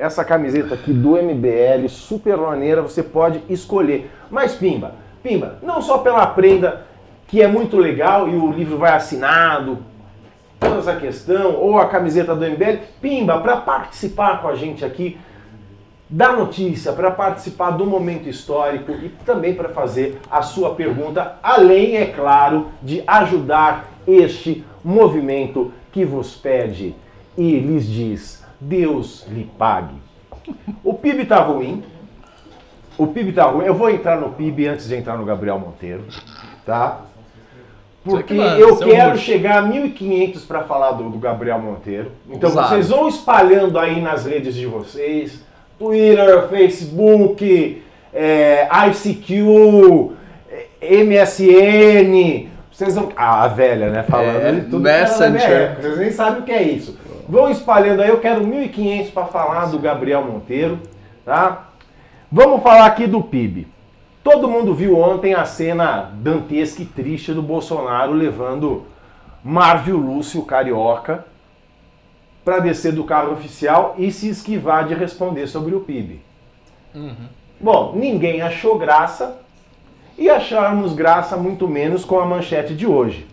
essa 0.00 0.24
camiseta 0.24 0.74
aqui 0.74 0.92
do 0.92 1.10
MBL, 1.10 1.86
super 1.88 2.38
maneira, 2.38 2.80
você 2.80 3.02
pode 3.02 3.42
escolher. 3.50 4.10
Mas 4.30 4.54
Pimba, 4.54 4.94
Pimba, 5.22 5.58
não 5.62 5.82
só 5.82 5.98
pela 5.98 6.26
prenda, 6.26 6.86
que 7.28 7.42
é 7.42 7.46
muito 7.46 7.76
legal 7.76 8.28
e 8.28 8.34
o 8.34 8.50
livro 8.50 8.78
vai 8.78 8.92
assinado, 8.92 9.78
toda 10.58 10.78
essa 10.78 10.96
questão, 10.96 11.54
ou 11.54 11.78
a 11.78 11.86
camiseta 11.86 12.34
do 12.34 12.44
MBL, 12.44 12.78
Pimba, 13.00 13.40
para 13.40 13.58
participar 13.58 14.40
com 14.40 14.48
a 14.48 14.54
gente 14.54 14.84
aqui, 14.84 15.18
da 16.08 16.32
notícia, 16.32 16.92
para 16.92 17.10
participar 17.10 17.70
do 17.70 17.86
momento 17.86 18.28
histórico 18.28 18.90
e 18.90 19.10
também 19.24 19.54
para 19.54 19.68
fazer 19.68 20.18
a 20.28 20.42
sua 20.42 20.74
pergunta, 20.74 21.36
além, 21.42 21.96
é 21.96 22.06
claro, 22.06 22.68
de 22.82 23.04
ajudar 23.06 23.88
este 24.08 24.64
movimento 24.82 25.72
que 25.92 26.04
vos 26.04 26.34
pede 26.34 26.96
e 27.38 27.58
lhes 27.58 27.86
diz: 27.86 28.39
Deus 28.60 29.26
lhe 29.28 29.50
pague. 29.58 29.94
O 30.84 30.94
PIB 30.94 31.22
está 31.22 31.40
ruim. 31.40 31.82
O 32.98 33.06
PIB 33.06 33.30
está 33.30 33.44
ruim. 33.44 33.64
Eu 33.64 33.74
vou 33.74 33.88
entrar 33.88 34.20
no 34.20 34.30
PIB 34.30 34.66
antes 34.68 34.88
de 34.88 34.96
entrar 34.96 35.16
no 35.16 35.24
Gabriel 35.24 35.58
Monteiro, 35.58 36.04
tá? 36.66 37.00
Porque 38.04 38.34
eu 38.34 38.76
quero 38.78 39.18
chegar 39.18 39.62
a 39.62 39.66
1.500 39.66 40.46
para 40.46 40.62
falar 40.62 40.92
do, 40.92 41.10
do, 41.10 41.18
Gabriel 41.18 41.58
Monteiro. 41.58 42.12
Então 42.30 42.50
Usado. 42.50 42.68
vocês 42.68 42.88
vão 42.88 43.08
espalhando 43.08 43.78
aí 43.78 44.00
nas 44.00 44.24
redes 44.24 44.54
de 44.54 44.66
vocês. 44.66 45.42
Twitter, 45.78 46.48
Facebook, 46.48 47.82
é, 48.12 48.68
ICQ, 48.88 50.12
MSN. 50.82 52.48
Vocês 52.72 52.94
vão. 52.94 53.10
Ah, 53.14 53.44
a 53.44 53.48
velha, 53.48 53.90
né? 53.90 54.02
Falando 54.02 54.46
é, 54.46 54.52
de 54.52 54.60
tudo. 54.62 54.80
Messenger. 54.80 55.76
Vocês 55.80 55.98
nem 55.98 56.10
sabem 56.10 56.40
o 56.40 56.44
que 56.44 56.52
é 56.52 56.62
isso. 56.62 56.98
Vão 57.30 57.48
espalhando 57.48 58.02
aí. 58.02 58.08
Eu 58.08 58.18
quero 58.18 58.44
1.500 58.44 59.12
para 59.12 59.26
falar 59.26 59.66
do 59.66 59.78
Gabriel 59.78 60.24
Monteiro. 60.24 60.80
Tá? 61.24 61.68
Vamos 62.30 62.60
falar 62.60 62.86
aqui 62.86 63.06
do 63.06 63.22
PIB. 63.22 63.68
Todo 64.24 64.48
mundo 64.48 64.74
viu 64.74 64.98
ontem 64.98 65.32
a 65.32 65.44
cena 65.44 66.10
dantesca 66.12 66.82
e 66.82 66.84
triste 66.84 67.32
do 67.32 67.40
Bolsonaro 67.40 68.12
levando 68.12 68.84
Marvio 69.44 69.96
Lúcio 69.96 70.42
Carioca 70.42 71.24
para 72.44 72.58
descer 72.58 72.92
do 72.92 73.04
carro 73.04 73.32
oficial 73.32 73.94
e 73.96 74.10
se 74.10 74.28
esquivar 74.28 74.88
de 74.88 74.94
responder 74.94 75.46
sobre 75.46 75.72
o 75.74 75.80
PIB. 75.80 76.20
Uhum. 76.92 77.28
Bom, 77.60 77.92
ninguém 77.94 78.42
achou 78.42 78.76
graça 78.76 79.38
e 80.18 80.28
acharmos 80.28 80.94
graça 80.94 81.36
muito 81.36 81.68
menos 81.68 82.04
com 82.04 82.18
a 82.18 82.26
manchete 82.26 82.74
de 82.74 82.86
hoje. 82.88 83.29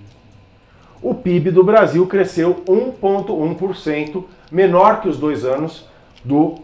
O 1.01 1.13
PIB 1.13 1.51
do 1.51 1.63
Brasil 1.63 2.07
cresceu 2.07 2.63
1,1%, 2.67 4.23
menor 4.51 5.01
que 5.01 5.07
os 5.07 5.17
dois 5.17 5.45
anos 5.45 5.86
do 6.23 6.55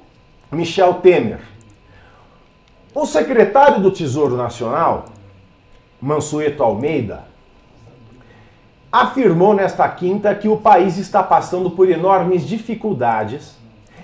Michel 0.52 0.96
Temer. 0.96 1.40
O 2.96 3.06
secretário 3.06 3.82
do 3.82 3.92
Tesouro 3.92 4.36
Nacional, 4.36 5.06
Mansueto 6.02 6.64
Almeida, 6.64 7.26
afirmou 8.92 9.54
nesta 9.54 9.88
quinta 9.90 10.36
que 10.36 10.48
o 10.48 10.58
país 10.58 10.98
está 10.98 11.24
passando 11.24 11.72
por 11.72 11.90
enormes 11.90 12.46
dificuldades 12.46 13.56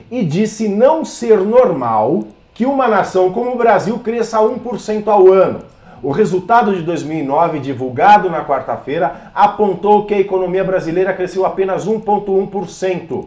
e 0.09 0.23
disse 0.23 0.67
não 0.67 1.05
ser 1.05 1.39
normal 1.39 2.23
que 2.53 2.65
uma 2.65 2.87
nação 2.87 3.31
como 3.31 3.53
o 3.53 3.57
Brasil 3.57 3.99
cresça 3.99 4.39
1% 4.39 5.07
ao 5.07 5.31
ano. 5.31 5.61
O 6.01 6.11
resultado 6.11 6.73
de 6.73 6.81
2009, 6.81 7.59
divulgado 7.59 8.29
na 8.29 8.45
quarta-feira, 8.45 9.31
apontou 9.35 10.05
que 10.05 10.13
a 10.13 10.19
economia 10.19 10.63
brasileira 10.63 11.13
cresceu 11.13 11.45
apenas 11.45 11.85
1,1%. 11.85 13.25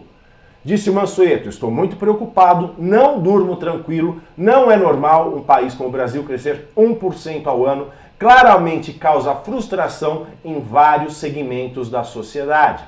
Disse 0.64 0.90
Mansueto: 0.90 1.50
Estou 1.50 1.70
muito 1.70 1.96
preocupado, 1.96 2.74
não 2.78 3.20
durmo 3.20 3.56
tranquilo, 3.56 4.22
não 4.36 4.70
é 4.70 4.76
normal 4.76 5.34
um 5.34 5.42
país 5.42 5.74
como 5.74 5.90
o 5.90 5.92
Brasil 5.92 6.22
crescer 6.24 6.70
1% 6.76 7.46
ao 7.46 7.66
ano. 7.66 7.88
Claramente 8.18 8.92
causa 8.92 9.34
frustração 9.34 10.26
em 10.44 10.60
vários 10.60 11.16
segmentos 11.16 11.90
da 11.90 12.04
sociedade. 12.04 12.84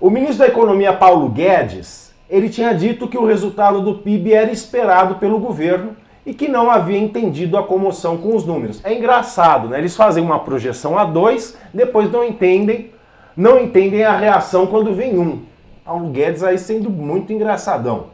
O 0.00 0.10
ministro 0.10 0.38
da 0.38 0.48
Economia, 0.48 0.92
Paulo 0.92 1.28
Guedes, 1.28 2.12
ele 2.28 2.48
tinha 2.48 2.74
dito 2.74 3.06
que 3.06 3.16
o 3.16 3.26
resultado 3.26 3.80
do 3.80 3.94
PIB 3.98 4.34
era 4.34 4.50
esperado 4.50 5.14
pelo 5.16 5.38
governo 5.38 5.94
e 6.30 6.34
que 6.34 6.46
não 6.46 6.70
havia 6.70 6.96
entendido 6.96 7.58
a 7.58 7.62
comoção 7.64 8.16
com 8.16 8.36
os 8.36 8.46
números. 8.46 8.80
É 8.84 8.94
engraçado, 8.94 9.66
né? 9.66 9.78
Eles 9.80 9.96
fazem 9.96 10.22
uma 10.22 10.38
projeção 10.38 10.96
a 10.96 11.04
dois, 11.04 11.58
depois 11.74 12.08
não 12.08 12.24
entendem, 12.24 12.92
não 13.36 13.58
entendem 13.58 14.04
a 14.04 14.16
reação 14.16 14.64
quando 14.68 14.94
vem 14.94 15.18
um. 15.18 15.42
Paulo 15.84 16.08
Guedes 16.10 16.44
aí 16.44 16.56
sendo 16.56 16.88
muito 16.88 17.32
engraçadão. 17.32 18.10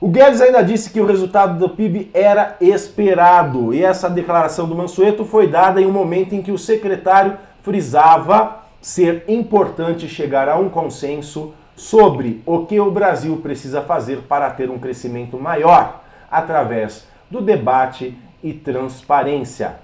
O 0.00 0.06
Guedes 0.06 0.40
ainda 0.40 0.62
disse 0.62 0.90
que 0.90 1.00
o 1.00 1.04
resultado 1.04 1.58
do 1.58 1.68
PIB 1.70 2.12
era 2.14 2.56
esperado 2.60 3.74
e 3.74 3.82
essa 3.82 4.08
declaração 4.08 4.68
do 4.68 4.76
Mansueto 4.76 5.24
foi 5.24 5.48
dada 5.48 5.80
em 5.80 5.86
um 5.86 5.90
momento 5.90 6.36
em 6.36 6.42
que 6.42 6.52
o 6.52 6.58
secretário 6.58 7.38
frisava 7.60 8.58
ser 8.80 9.24
importante 9.26 10.08
chegar 10.08 10.48
a 10.48 10.56
um 10.56 10.68
consenso 10.68 11.52
sobre 11.74 12.40
o 12.46 12.66
que 12.66 12.78
o 12.78 12.88
Brasil 12.88 13.38
precisa 13.38 13.82
fazer 13.82 14.18
para 14.28 14.48
ter 14.48 14.70
um 14.70 14.78
crescimento 14.78 15.36
maior 15.36 16.02
através 16.30 17.08
do 17.30 17.40
debate 17.40 18.16
e 18.42 18.52
transparência. 18.52 19.76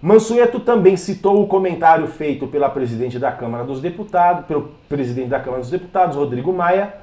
Mansueto 0.00 0.60
também 0.60 0.96
citou 0.96 1.42
o 1.42 1.46
comentário 1.46 2.06
feito 2.06 2.46
pela 2.46 2.68
presidente 2.68 3.18
da 3.18 3.32
Câmara 3.32 3.64
dos 3.64 3.80
Deputados, 3.80 4.44
pelo 4.46 4.74
presidente 4.88 5.28
da 5.28 5.40
Câmara 5.40 5.62
dos 5.62 5.70
Deputados, 5.70 6.16
Rodrigo 6.16 6.52
Maia, 6.52 6.94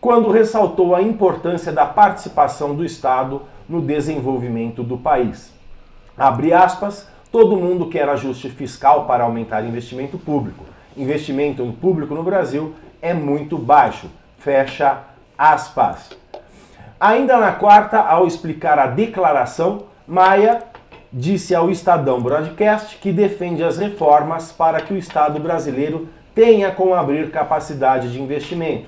quando 0.00 0.30
ressaltou 0.30 0.96
a 0.96 1.02
importância 1.02 1.70
da 1.70 1.86
participação 1.86 2.74
do 2.74 2.84
Estado 2.84 3.42
no 3.68 3.80
desenvolvimento 3.80 4.82
do 4.82 4.98
país. 4.98 5.52
Abre 6.16 6.52
aspas, 6.52 7.08
todo 7.30 7.56
mundo 7.56 7.88
quer 7.88 8.08
ajuste 8.08 8.48
fiscal 8.48 9.06
para 9.06 9.24
aumentar 9.24 9.64
investimento 9.64 10.18
público. 10.18 10.64
Investimento 10.96 11.64
público 11.80 12.14
no 12.14 12.22
Brasil 12.22 12.74
é 13.00 13.14
muito 13.14 13.56
baixo. 13.56 14.10
Fecha 14.38 14.98
aspas. 15.38 16.21
Ainda 17.02 17.36
na 17.36 17.50
quarta, 17.50 17.98
ao 17.98 18.28
explicar 18.28 18.78
a 18.78 18.86
declaração, 18.86 19.86
Maia 20.06 20.62
disse 21.12 21.52
ao 21.52 21.68
Estadão 21.68 22.22
Broadcast 22.22 22.96
que 22.98 23.10
defende 23.10 23.64
as 23.64 23.76
reformas 23.76 24.52
para 24.52 24.80
que 24.80 24.94
o 24.94 24.96
Estado 24.96 25.40
brasileiro 25.40 26.08
tenha 26.32 26.70
como 26.70 26.94
abrir 26.94 27.28
capacidade 27.32 28.12
de 28.12 28.22
investimento. 28.22 28.86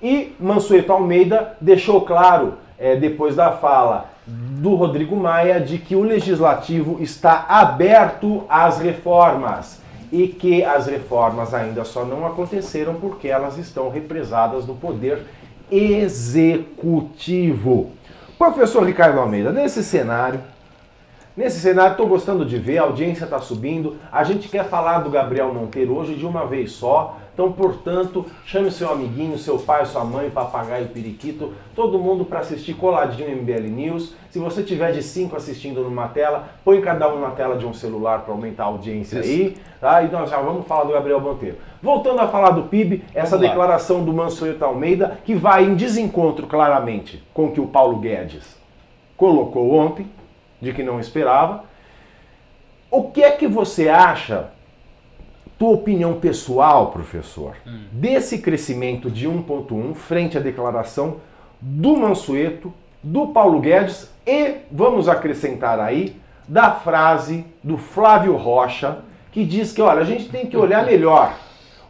E 0.00 0.36
Mansueto 0.38 0.92
Almeida 0.92 1.56
deixou 1.60 2.02
claro, 2.02 2.54
é, 2.78 2.94
depois 2.94 3.34
da 3.34 3.50
fala 3.50 4.10
do 4.24 4.76
Rodrigo 4.76 5.16
Maia, 5.16 5.60
de 5.60 5.76
que 5.76 5.96
o 5.96 6.04
legislativo 6.04 7.02
está 7.02 7.46
aberto 7.48 8.44
às 8.48 8.78
reformas 8.78 9.82
e 10.12 10.28
que 10.28 10.62
as 10.62 10.86
reformas 10.86 11.52
ainda 11.52 11.84
só 11.84 12.04
não 12.04 12.24
aconteceram 12.24 12.94
porque 12.94 13.26
elas 13.26 13.58
estão 13.58 13.90
represadas 13.90 14.64
no 14.64 14.76
poder 14.76 15.26
executivo. 15.70 17.12
Professor 18.36 18.84
Ricardo 18.84 19.18
Almeida, 19.20 19.50
nesse 19.52 19.82
cenário, 19.82 20.40
Nesse 21.38 21.60
cenário, 21.60 21.92
estou 21.92 22.08
gostando 22.08 22.44
de 22.44 22.58
ver, 22.58 22.78
a 22.78 22.82
audiência 22.82 23.22
está 23.22 23.38
subindo. 23.38 23.96
A 24.10 24.24
gente 24.24 24.48
quer 24.48 24.64
falar 24.64 24.98
do 24.98 25.08
Gabriel 25.08 25.54
Monteiro 25.54 25.96
hoje 25.96 26.16
de 26.16 26.26
uma 26.26 26.44
vez 26.44 26.72
só. 26.72 27.16
Então, 27.32 27.52
portanto, 27.52 28.26
chame 28.44 28.72
seu 28.72 28.90
amiguinho, 28.90 29.38
seu 29.38 29.56
pai, 29.56 29.86
sua 29.86 30.04
mãe, 30.04 30.28
papagaio, 30.28 30.88
periquito, 30.88 31.52
todo 31.76 31.96
mundo 31.96 32.24
para 32.24 32.40
assistir 32.40 32.74
coladinho 32.74 33.30
MBL 33.36 33.68
News. 33.68 34.16
Se 34.28 34.40
você 34.40 34.64
tiver 34.64 34.90
de 34.90 35.00
cinco 35.00 35.36
assistindo 35.36 35.80
numa 35.84 36.08
tela, 36.08 36.48
põe 36.64 36.80
cada 36.80 37.08
um 37.14 37.20
na 37.20 37.30
tela 37.30 37.56
de 37.56 37.64
um 37.64 37.72
celular 37.72 38.22
para 38.22 38.34
aumentar 38.34 38.64
a 38.64 38.66
audiência 38.66 39.20
Isso. 39.20 39.28
aí. 39.30 39.56
Tá? 39.80 40.02
E 40.02 40.10
nós 40.10 40.28
já 40.28 40.40
vamos 40.40 40.66
falar 40.66 40.82
do 40.82 40.92
Gabriel 40.92 41.20
Monteiro. 41.20 41.58
Voltando 41.82 42.20
a 42.20 42.28
falar 42.28 42.50
do 42.50 42.64
PIB, 42.64 43.04
essa 43.14 43.38
declaração 43.38 44.04
do 44.04 44.12
Mansueto 44.12 44.64
Almeida, 44.64 45.18
que 45.24 45.34
vai 45.34 45.64
em 45.64 45.74
desencontro 45.74 46.46
claramente 46.46 47.22
com 47.32 47.46
o 47.46 47.52
que 47.52 47.60
o 47.60 47.68
Paulo 47.68 47.98
Guedes 47.98 48.56
colocou 49.16 49.72
ontem 49.72 50.06
de 50.60 50.72
que 50.72 50.82
não 50.82 50.98
esperava. 50.98 51.64
O 52.90 53.10
que 53.10 53.22
é 53.22 53.30
que 53.30 53.46
você 53.46 53.88
acha, 53.88 54.50
tua 55.58 55.70
opinião 55.70 56.14
pessoal, 56.14 56.90
professor, 56.90 57.56
hum. 57.66 57.84
desse 57.92 58.38
crescimento 58.38 59.10
de 59.10 59.28
1,1 59.28 59.94
frente 59.94 60.36
à 60.36 60.40
declaração 60.40 61.18
do 61.60 61.96
Mansueto, 61.96 62.72
do 63.02 63.28
Paulo 63.28 63.60
Guedes 63.60 64.10
e, 64.26 64.56
vamos 64.70 65.08
acrescentar 65.08 65.78
aí, 65.78 66.16
da 66.46 66.72
frase 66.72 67.44
do 67.62 67.76
Flávio 67.76 68.36
Rocha, 68.36 68.98
que 69.30 69.44
diz 69.44 69.72
que, 69.72 69.82
olha, 69.82 70.00
a 70.00 70.04
gente 70.04 70.28
tem 70.28 70.46
que 70.46 70.56
olhar 70.56 70.84
melhor. 70.84 71.34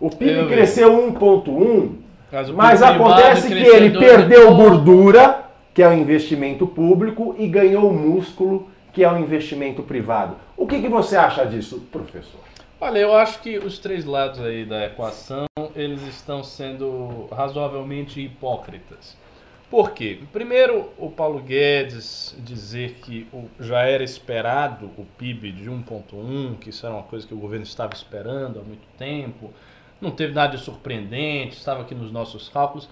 O 0.01 0.11
PIB 0.11 0.47
cresceu 0.47 0.93
1,1, 1.13 1.91
mas, 2.31 2.51
mas 2.51 2.83
acontece 2.83 3.49
que 3.49 3.55
ele 3.55 3.99
perdeu 3.99 4.55
gordura 4.55 5.49
que 5.79 5.83
é 5.85 5.89
o 5.89 5.93
investimento 5.93 6.67
público, 6.67 7.37
e 7.39 7.47
ganhou 7.47 7.93
músculo, 7.93 8.69
que 8.93 9.05
é 9.05 9.13
o 9.13 9.17
investimento 9.17 9.81
privado. 9.81 10.35
O 10.57 10.67
que, 10.67 10.81
que 10.81 10.89
você 10.89 11.15
acha 11.15 11.47
disso, 11.47 11.87
professor? 11.93 12.41
Olha, 12.81 12.99
eu 12.99 13.15
acho 13.15 13.41
que 13.41 13.59
os 13.59 13.79
três 13.79 14.05
lados 14.05 14.41
aí 14.41 14.65
da 14.65 14.87
equação, 14.87 15.47
eles 15.77 16.03
estão 16.03 16.43
sendo 16.43 17.29
razoavelmente 17.31 18.21
hipócritas. 18.21 19.17
Por 19.71 19.93
quê? 19.93 20.19
Primeiro, 20.33 20.91
o 20.99 21.09
Paulo 21.09 21.39
Guedes 21.39 22.35
dizer 22.41 22.95
que 22.95 23.29
já 23.61 23.83
era 23.83 24.03
esperado 24.03 24.87
o 24.99 25.07
PIB 25.17 25.53
de 25.53 25.71
1,1, 25.71 26.59
que 26.59 26.71
isso 26.71 26.85
era 26.85 26.97
uma 26.97 27.05
coisa 27.05 27.25
que 27.25 27.35
o 27.35 27.39
governo 27.39 27.65
estava 27.65 27.95
esperando 27.95 28.59
há 28.59 28.63
muito 28.65 28.89
tempo, 28.99 29.53
não 30.01 30.11
teve 30.11 30.33
nada 30.35 30.57
de 30.57 30.63
surpreendente, 30.63 31.57
estava 31.57 31.83
aqui 31.83 31.95
nos 31.95 32.11
nossos 32.13 32.49
cálculos. 32.49 32.89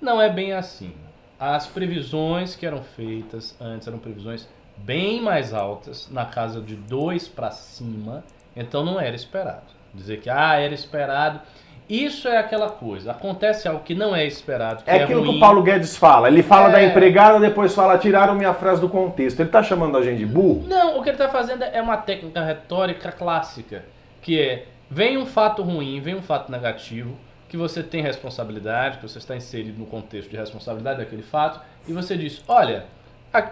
Não 0.00 0.20
é 0.20 0.28
bem 0.30 0.52
assim. 0.52 0.92
as 1.40 1.66
previsões 1.66 2.56
que 2.56 2.66
eram 2.66 2.82
feitas 2.82 3.56
antes 3.60 3.86
eram 3.86 3.98
previsões 3.98 4.48
bem 4.76 5.20
mais 5.20 5.54
altas, 5.54 6.08
na 6.10 6.24
casa 6.24 6.60
de 6.60 6.74
2 6.74 7.28
para 7.28 7.50
cima, 7.52 8.24
então 8.56 8.84
não 8.84 9.00
era 9.00 9.14
esperado. 9.14 9.62
Dizer 9.94 10.20
que 10.20 10.28
ah, 10.30 10.54
era 10.58 10.74
esperado. 10.74 11.40
Isso 11.88 12.28
é 12.28 12.36
aquela 12.36 12.68
coisa. 12.70 13.12
Acontece 13.12 13.66
algo 13.66 13.82
que 13.82 13.94
não 13.94 14.14
é 14.14 14.26
esperado. 14.26 14.84
Que 14.84 14.90
É 14.90 14.98
é 14.98 15.02
aquilo 15.04 15.22
que 15.22 15.28
ruim. 15.28 15.36
o 15.38 15.40
Paulo 15.40 15.62
Guedes 15.62 15.96
fala. 15.96 16.28
Ele 16.28 16.42
fala 16.42 16.68
É. 16.68 16.72
da 16.72 16.82
empregada, 16.84 17.40
depois 17.40 17.74
fala, 17.74 17.96
tiraram 17.96 18.34
minha 18.34 18.52
frase 18.52 18.80
do 18.80 18.88
contexto. 18.90 19.40
Ele 19.40 19.48
tá 19.48 19.62
chamando 19.62 19.96
a 19.96 20.02
gente 20.02 20.18
de 20.18 20.26
burro? 20.26 20.64
Não, 20.68 20.98
o 20.98 21.02
que 21.02 21.08
ele 21.08 21.14
está 21.16 21.28
fazendo 21.30 21.62
é 21.64 21.80
uma 21.80 21.96
técnica 21.96 22.44
retórica 22.44 23.10
clássica, 23.10 23.84
que 24.20 24.38
é 24.38 24.66
vem 24.90 25.18
um 25.18 25.26
fato 25.26 25.62
ruim, 25.62 26.00
vem 26.00 26.14
um 26.14 26.22
fato 26.22 26.50
negativo, 26.50 27.16
que 27.48 27.56
você 27.56 27.82
tem 27.82 28.02
responsabilidade, 28.02 28.98
que 28.98 29.08
você 29.08 29.18
está 29.18 29.34
inserido 29.36 29.78
no 29.78 29.86
contexto 29.86 30.30
de 30.30 30.36
responsabilidade 30.36 30.98
daquele 30.98 31.22
fato, 31.22 31.60
e 31.86 31.92
você 31.92 32.16
diz, 32.16 32.42
olha, 32.46 32.84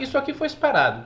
isso 0.01 0.19
aqui 0.19 0.35
foi 0.35 0.47
esperado. 0.47 1.05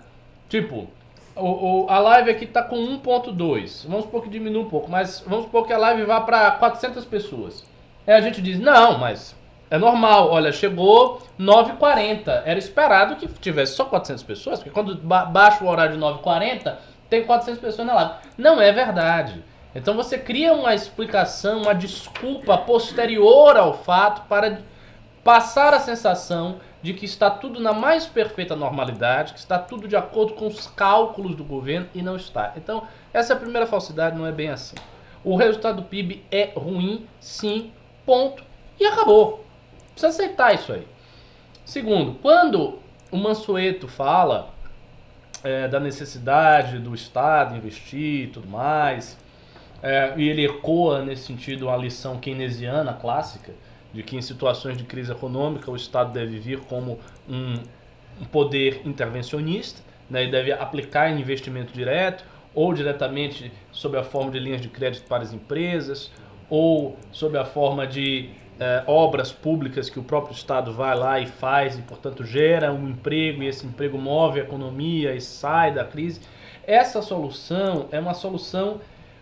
Tipo, 0.48 0.88
o, 1.36 1.84
o- 1.84 1.86
a 1.88 1.98
live 2.00 2.30
aqui 2.30 2.44
está 2.44 2.62
com 2.62 2.76
1.2, 2.76 3.86
vamos 3.86 4.04
supor 4.04 4.22
que 4.22 4.28
diminua 4.28 4.62
um 4.62 4.68
pouco, 4.68 4.90
mas 4.90 5.22
vamos 5.26 5.44
supor 5.44 5.66
que 5.66 5.72
a 5.72 5.78
live 5.78 6.02
vá 6.04 6.20
para 6.20 6.50
400 6.52 7.04
pessoas. 7.04 7.64
Aí 8.06 8.14
a 8.14 8.20
gente 8.20 8.42
diz, 8.42 8.58
não, 8.58 8.98
mas 8.98 9.36
é 9.70 9.78
normal, 9.78 10.30
olha, 10.32 10.50
chegou 10.50 11.22
9h40. 11.38 12.42
Era 12.44 12.58
esperado 12.58 13.14
que 13.16 13.28
tivesse 13.28 13.74
só 13.76 13.84
400 13.84 14.24
pessoas, 14.24 14.58
porque 14.58 14.70
quando 14.70 14.96
ba 14.96 15.24
baixa 15.24 15.62
o 15.64 15.68
horário 15.68 15.94
de 15.94 16.00
9h40, 16.02 16.74
tem 17.08 17.24
400 17.24 17.60
pessoas 17.60 17.86
na 17.86 17.94
live. 17.94 18.12
Não 18.36 18.60
é 18.60 18.72
verdade. 18.72 19.44
Então 19.74 19.94
você 19.94 20.18
cria 20.18 20.52
uma 20.52 20.74
explicação, 20.74 21.62
uma 21.62 21.74
desculpa 21.74 22.58
posterior 22.58 23.56
ao 23.56 23.74
fato 23.74 24.26
para 24.28 24.60
passar 25.22 25.72
a 25.74 25.80
sensação 25.80 26.60
de 26.82 26.94
que 26.94 27.04
está 27.04 27.30
tudo 27.30 27.60
na 27.60 27.72
mais 27.72 28.06
perfeita 28.06 28.56
normalidade, 28.56 29.34
que 29.34 29.38
está 29.38 29.58
tudo 29.58 29.86
de 29.86 29.94
acordo 29.94 30.32
com 30.32 30.46
os 30.46 30.66
cálculos 30.66 31.36
do 31.36 31.44
governo 31.44 31.88
e 31.94 32.02
não 32.02 32.16
está. 32.16 32.52
Então, 32.56 32.86
essa 33.12 33.32
é 33.32 33.36
a 33.36 33.38
primeira 33.38 33.66
falsidade, 33.66 34.16
não 34.16 34.26
é 34.26 34.32
bem 34.32 34.48
assim. 34.48 34.76
O 35.22 35.36
resultado 35.36 35.76
do 35.76 35.82
PIB 35.82 36.24
é 36.30 36.52
ruim, 36.56 37.06
sim, 37.20 37.70
ponto, 38.06 38.42
e 38.78 38.86
acabou. 38.86 39.44
Precisa 39.92 40.08
aceitar 40.08 40.54
isso 40.54 40.72
aí. 40.72 40.86
Segundo, 41.64 42.14
quando 42.22 42.78
o 43.10 43.16
Mansueto 43.18 43.86
fala 43.86 44.48
é, 45.44 45.68
da 45.68 45.78
necessidade 45.78 46.78
do 46.78 46.94
Estado 46.94 47.56
investir 47.56 48.24
e 48.24 48.26
tudo 48.28 48.48
mais, 48.48 49.18
é, 49.82 50.14
e 50.16 50.28
ele 50.28 50.44
ecoa 50.44 51.02
nesse 51.02 51.24
sentido 51.24 51.68
a 51.70 51.76
lição 51.76 52.18
keynesiana 52.18 52.92
clássica, 52.92 53.52
de 53.92 54.02
que 54.02 54.16
em 54.16 54.22
situações 54.22 54.76
de 54.76 54.84
crise 54.84 55.10
econômica 55.10 55.70
o 55.70 55.76
Estado 55.76 56.12
deve 56.12 56.38
vir 56.38 56.60
como 56.60 56.98
um, 57.28 57.54
um 58.20 58.24
poder 58.24 58.82
intervencionista, 58.84 59.82
né, 60.08 60.24
e 60.24 60.30
deve 60.30 60.52
aplicar 60.52 61.10
investimento 61.10 61.72
direto, 61.72 62.24
ou 62.54 62.74
diretamente 62.74 63.52
sob 63.70 63.96
a 63.96 64.02
forma 64.02 64.30
de 64.30 64.38
linhas 64.38 64.60
de 64.60 64.68
crédito 64.68 65.06
para 65.06 65.22
as 65.22 65.32
empresas, 65.32 66.10
ou 66.48 66.96
sob 67.12 67.38
a 67.38 67.44
forma 67.44 67.86
de 67.86 68.30
eh, 68.58 68.82
obras 68.86 69.32
públicas 69.32 69.88
que 69.88 69.98
o 69.98 70.02
próprio 70.02 70.34
Estado 70.34 70.72
vai 70.72 70.94
lá 70.94 71.18
e 71.18 71.26
faz 71.26 71.78
e, 71.78 71.82
portanto, 71.82 72.24
gera 72.24 72.72
um 72.72 72.90
emprego 72.90 73.42
e 73.42 73.46
esse 73.46 73.64
emprego 73.64 73.96
move 73.96 74.40
a 74.40 74.42
economia 74.42 75.14
e 75.14 75.20
sai 75.20 75.72
da 75.72 75.84
crise. 75.84 76.20
Essa 76.66 77.00
solução 77.00 77.86
é 77.90 77.98
uma 77.98 78.12
solução 78.12 78.80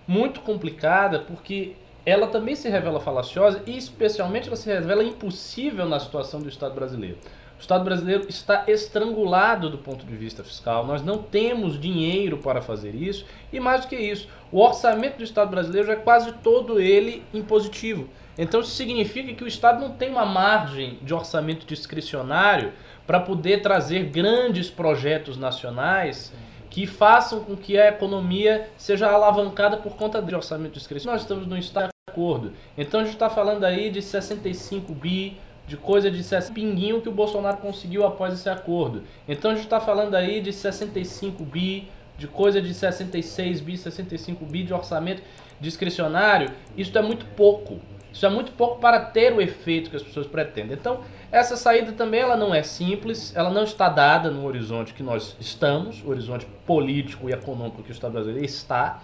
muito 0.08 0.40
complicada 0.40 1.18
porque 1.18 1.76
ela 2.06 2.26
também 2.28 2.56
se 2.56 2.70
revela 2.70 2.98
falaciosa 2.98 3.62
e, 3.66 3.76
especialmente, 3.76 4.48
ela 4.48 4.56
se 4.56 4.66
revela 4.66 5.04
impossível 5.04 5.86
na 5.86 6.00
situação 6.00 6.40
do 6.40 6.48
Estado 6.48 6.74
brasileiro. 6.74 7.18
O 7.58 7.60
Estado 7.60 7.84
brasileiro 7.84 8.26
está 8.28 8.64
estrangulado 8.66 9.68
do 9.68 9.76
ponto 9.76 10.06
de 10.06 10.16
vista 10.16 10.42
fiscal, 10.42 10.86
nós 10.86 11.02
não 11.02 11.18
temos 11.18 11.78
dinheiro 11.78 12.38
para 12.38 12.62
fazer 12.62 12.94
isso 12.94 13.26
e, 13.52 13.60
mais 13.60 13.82
do 13.82 13.88
que 13.88 13.96
isso, 13.96 14.28
o 14.50 14.60
orçamento 14.60 15.18
do 15.18 15.24
Estado 15.24 15.50
brasileiro 15.50 15.92
é 15.92 15.96
quase 15.96 16.32
todo 16.34 16.80
ele 16.80 17.22
impositivo. 17.34 18.08
Então, 18.38 18.60
isso 18.60 18.70
significa 18.70 19.34
que 19.34 19.44
o 19.44 19.48
Estado 19.48 19.80
não 19.80 19.90
tem 19.90 20.08
uma 20.08 20.24
margem 20.24 20.98
de 21.02 21.12
orçamento 21.12 21.66
discricionário 21.66 22.72
para 23.06 23.20
poder 23.20 23.60
trazer 23.60 24.04
grandes 24.04 24.70
projetos 24.70 25.36
nacionais 25.36 26.32
que 26.78 26.86
façam 26.86 27.40
com 27.40 27.56
que 27.56 27.76
a 27.76 27.88
economia 27.88 28.68
seja 28.76 29.10
alavancada 29.10 29.78
por 29.78 29.96
conta 29.96 30.22
de 30.22 30.32
orçamento 30.32 30.74
discricionário. 30.74 31.18
Nós 31.18 31.22
estamos 31.22 31.44
no 31.44 31.58
estado 31.58 31.88
de 31.88 32.12
acordo. 32.12 32.52
Então 32.76 33.00
a 33.00 33.02
gente 33.02 33.14
está 33.14 33.28
falando 33.28 33.64
aí 33.64 33.90
de 33.90 34.00
65 34.00 34.94
bi, 34.94 35.40
de 35.66 35.76
coisa 35.76 36.08
de 36.08 36.22
60 36.22 36.54
pinguinho 36.54 37.02
que 37.02 37.08
o 37.08 37.12
Bolsonaro 37.12 37.56
conseguiu 37.56 38.06
após 38.06 38.32
esse 38.32 38.48
acordo. 38.48 39.02
Então 39.26 39.50
a 39.50 39.54
gente 39.54 39.64
está 39.64 39.80
falando 39.80 40.14
aí 40.14 40.40
de 40.40 40.52
65 40.52 41.44
bi, 41.44 41.88
de 42.16 42.28
coisa 42.28 42.62
de 42.62 42.72
66 42.72 43.60
bi, 43.60 43.76
65 43.76 44.44
bi 44.44 44.62
de 44.62 44.72
orçamento 44.72 45.20
discricionário. 45.60 46.52
Isso 46.76 46.96
é 46.96 47.02
muito 47.02 47.26
pouco. 47.34 47.80
Isso 48.12 48.24
é 48.24 48.28
muito 48.28 48.52
pouco 48.52 48.80
para 48.80 49.00
ter 49.00 49.32
o 49.32 49.40
efeito 49.40 49.90
que 49.90 49.96
as 49.96 50.02
pessoas 50.02 50.26
pretendem. 50.26 50.76
Então, 50.76 51.00
essa 51.30 51.56
saída 51.56 51.92
também 51.92 52.20
ela 52.20 52.36
não 52.36 52.54
é 52.54 52.62
simples, 52.62 53.36
ela 53.36 53.50
não 53.50 53.64
está 53.64 53.88
dada 53.88 54.30
no 54.30 54.46
horizonte 54.46 54.94
que 54.94 55.02
nós 55.02 55.36
estamos, 55.38 56.02
o 56.02 56.08
horizonte 56.08 56.46
político 56.66 57.28
e 57.28 57.32
econômico 57.32 57.82
que 57.82 57.90
o 57.90 57.92
Estado 57.92 58.12
brasileiro 58.12 58.44
está. 58.44 59.02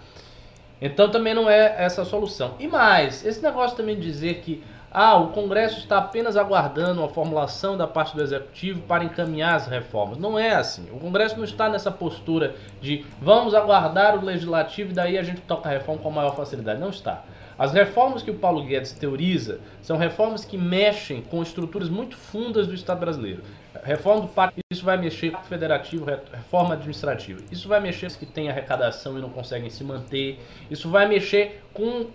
Então 0.81 1.09
também 1.09 1.33
não 1.33 1.49
é 1.49 1.75
essa 1.77 2.01
a 2.01 2.05
solução. 2.05 2.55
E 2.59 2.67
mais, 2.67 3.25
esse 3.25 3.41
negócio 3.41 3.77
também 3.77 3.95
de 3.95 4.01
dizer 4.01 4.41
que 4.41 4.63
ah, 4.91 5.17
o 5.17 5.29
Congresso 5.33 5.79
está 5.79 5.97
apenas 5.97 6.37
aguardando 6.37 7.03
a 7.03 7.09
formulação 7.09 7.75
da 7.75 7.85
parte 7.85 8.15
do 8.15 8.23
Executivo 8.23 8.81
para 8.83 9.03
encaminhar 9.03 9.55
as 9.55 9.67
reformas. 9.67 10.17
Não 10.17 10.39
é 10.39 10.55
assim. 10.55 10.87
O 10.89 10.97
Congresso 10.97 11.35
não 11.35 11.43
está 11.43 11.67
nessa 11.67 11.91
postura 11.91 12.55
de 12.79 13.05
vamos 13.21 13.53
aguardar 13.53 14.17
o 14.17 14.23
Legislativo 14.23 14.91
e 14.91 14.93
daí 14.93 15.17
a 15.17 15.23
gente 15.23 15.41
toca 15.41 15.67
a 15.67 15.71
reforma 15.73 16.01
com 16.01 16.09
maior 16.09 16.33
facilidade. 16.33 16.79
Não 16.79 16.89
está. 16.89 17.23
As 17.57 17.71
reformas 17.71 18.21
que 18.21 18.31
o 18.31 18.35
Paulo 18.35 18.63
Guedes 18.63 18.91
teoriza 18.91 19.61
são 19.81 19.97
reformas 19.97 20.43
que 20.43 20.57
mexem 20.57 21.21
com 21.21 21.41
estruturas 21.41 21.87
muito 21.87 22.17
fundas 22.17 22.67
do 22.67 22.73
Estado 22.73 22.99
brasileiro. 22.99 23.43
Reforma 23.83 24.21
do 24.21 24.27
pacto, 24.27 24.59
isso 24.69 24.83
vai 24.83 24.97
mexer 24.97 25.31
com 25.31 25.41
o 25.41 25.45
federativo, 25.45 26.05
reforma 26.05 26.73
administrativa. 26.73 27.41
Isso 27.49 27.67
vai 27.67 27.79
mexer 27.79 28.11
com 28.11 28.19
que 28.19 28.25
têm 28.25 28.49
arrecadação 28.49 29.17
e 29.17 29.21
não 29.21 29.29
conseguem 29.29 29.69
se 29.69 29.83
manter. 29.83 30.39
Isso 30.69 30.89
vai 30.89 31.07
mexer 31.07 31.63
com 31.73 32.07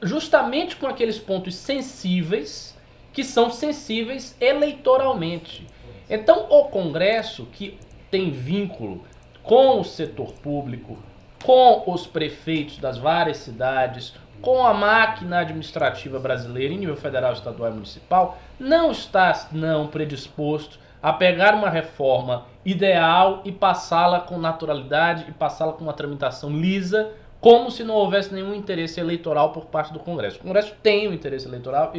justamente 0.00 0.76
com 0.76 0.86
aqueles 0.86 1.18
pontos 1.18 1.56
sensíveis 1.56 2.76
que 3.12 3.24
são 3.24 3.50
sensíveis 3.50 4.36
eleitoralmente. 4.40 5.66
Então, 6.08 6.46
o 6.48 6.66
Congresso 6.66 7.46
que 7.46 7.76
tem 8.10 8.30
vínculo 8.30 9.04
com 9.42 9.80
o 9.80 9.84
setor 9.84 10.32
público, 10.34 10.98
com 11.42 11.82
os 11.86 12.06
prefeitos 12.06 12.78
das 12.78 12.98
várias 12.98 13.38
cidades, 13.38 14.14
com 14.40 14.64
a 14.64 14.72
máquina 14.72 15.40
administrativa 15.40 16.18
brasileira 16.18 16.72
em 16.72 16.78
nível 16.78 16.96
federal, 16.96 17.32
estadual 17.32 17.70
e 17.70 17.74
municipal, 17.74 18.38
não 18.58 18.90
está 18.90 19.48
não 19.52 19.86
predisposto 19.86 20.78
a 21.02 21.12
pegar 21.12 21.54
uma 21.54 21.70
reforma 21.70 22.46
ideal 22.64 23.42
e 23.44 23.52
passá-la 23.52 24.20
com 24.20 24.38
naturalidade 24.38 25.26
e 25.28 25.32
passá-la 25.32 25.72
com 25.72 25.84
uma 25.84 25.92
tramitação 25.92 26.50
lisa, 26.50 27.12
como 27.40 27.70
se 27.70 27.84
não 27.84 27.94
houvesse 27.94 28.34
nenhum 28.34 28.54
interesse 28.54 28.98
eleitoral 28.98 29.52
por 29.52 29.66
parte 29.66 29.92
do 29.92 30.00
Congresso. 30.00 30.38
O 30.38 30.42
Congresso 30.42 30.74
tem 30.82 31.08
um 31.08 31.12
interesse 31.12 31.46
eleitoral, 31.46 31.92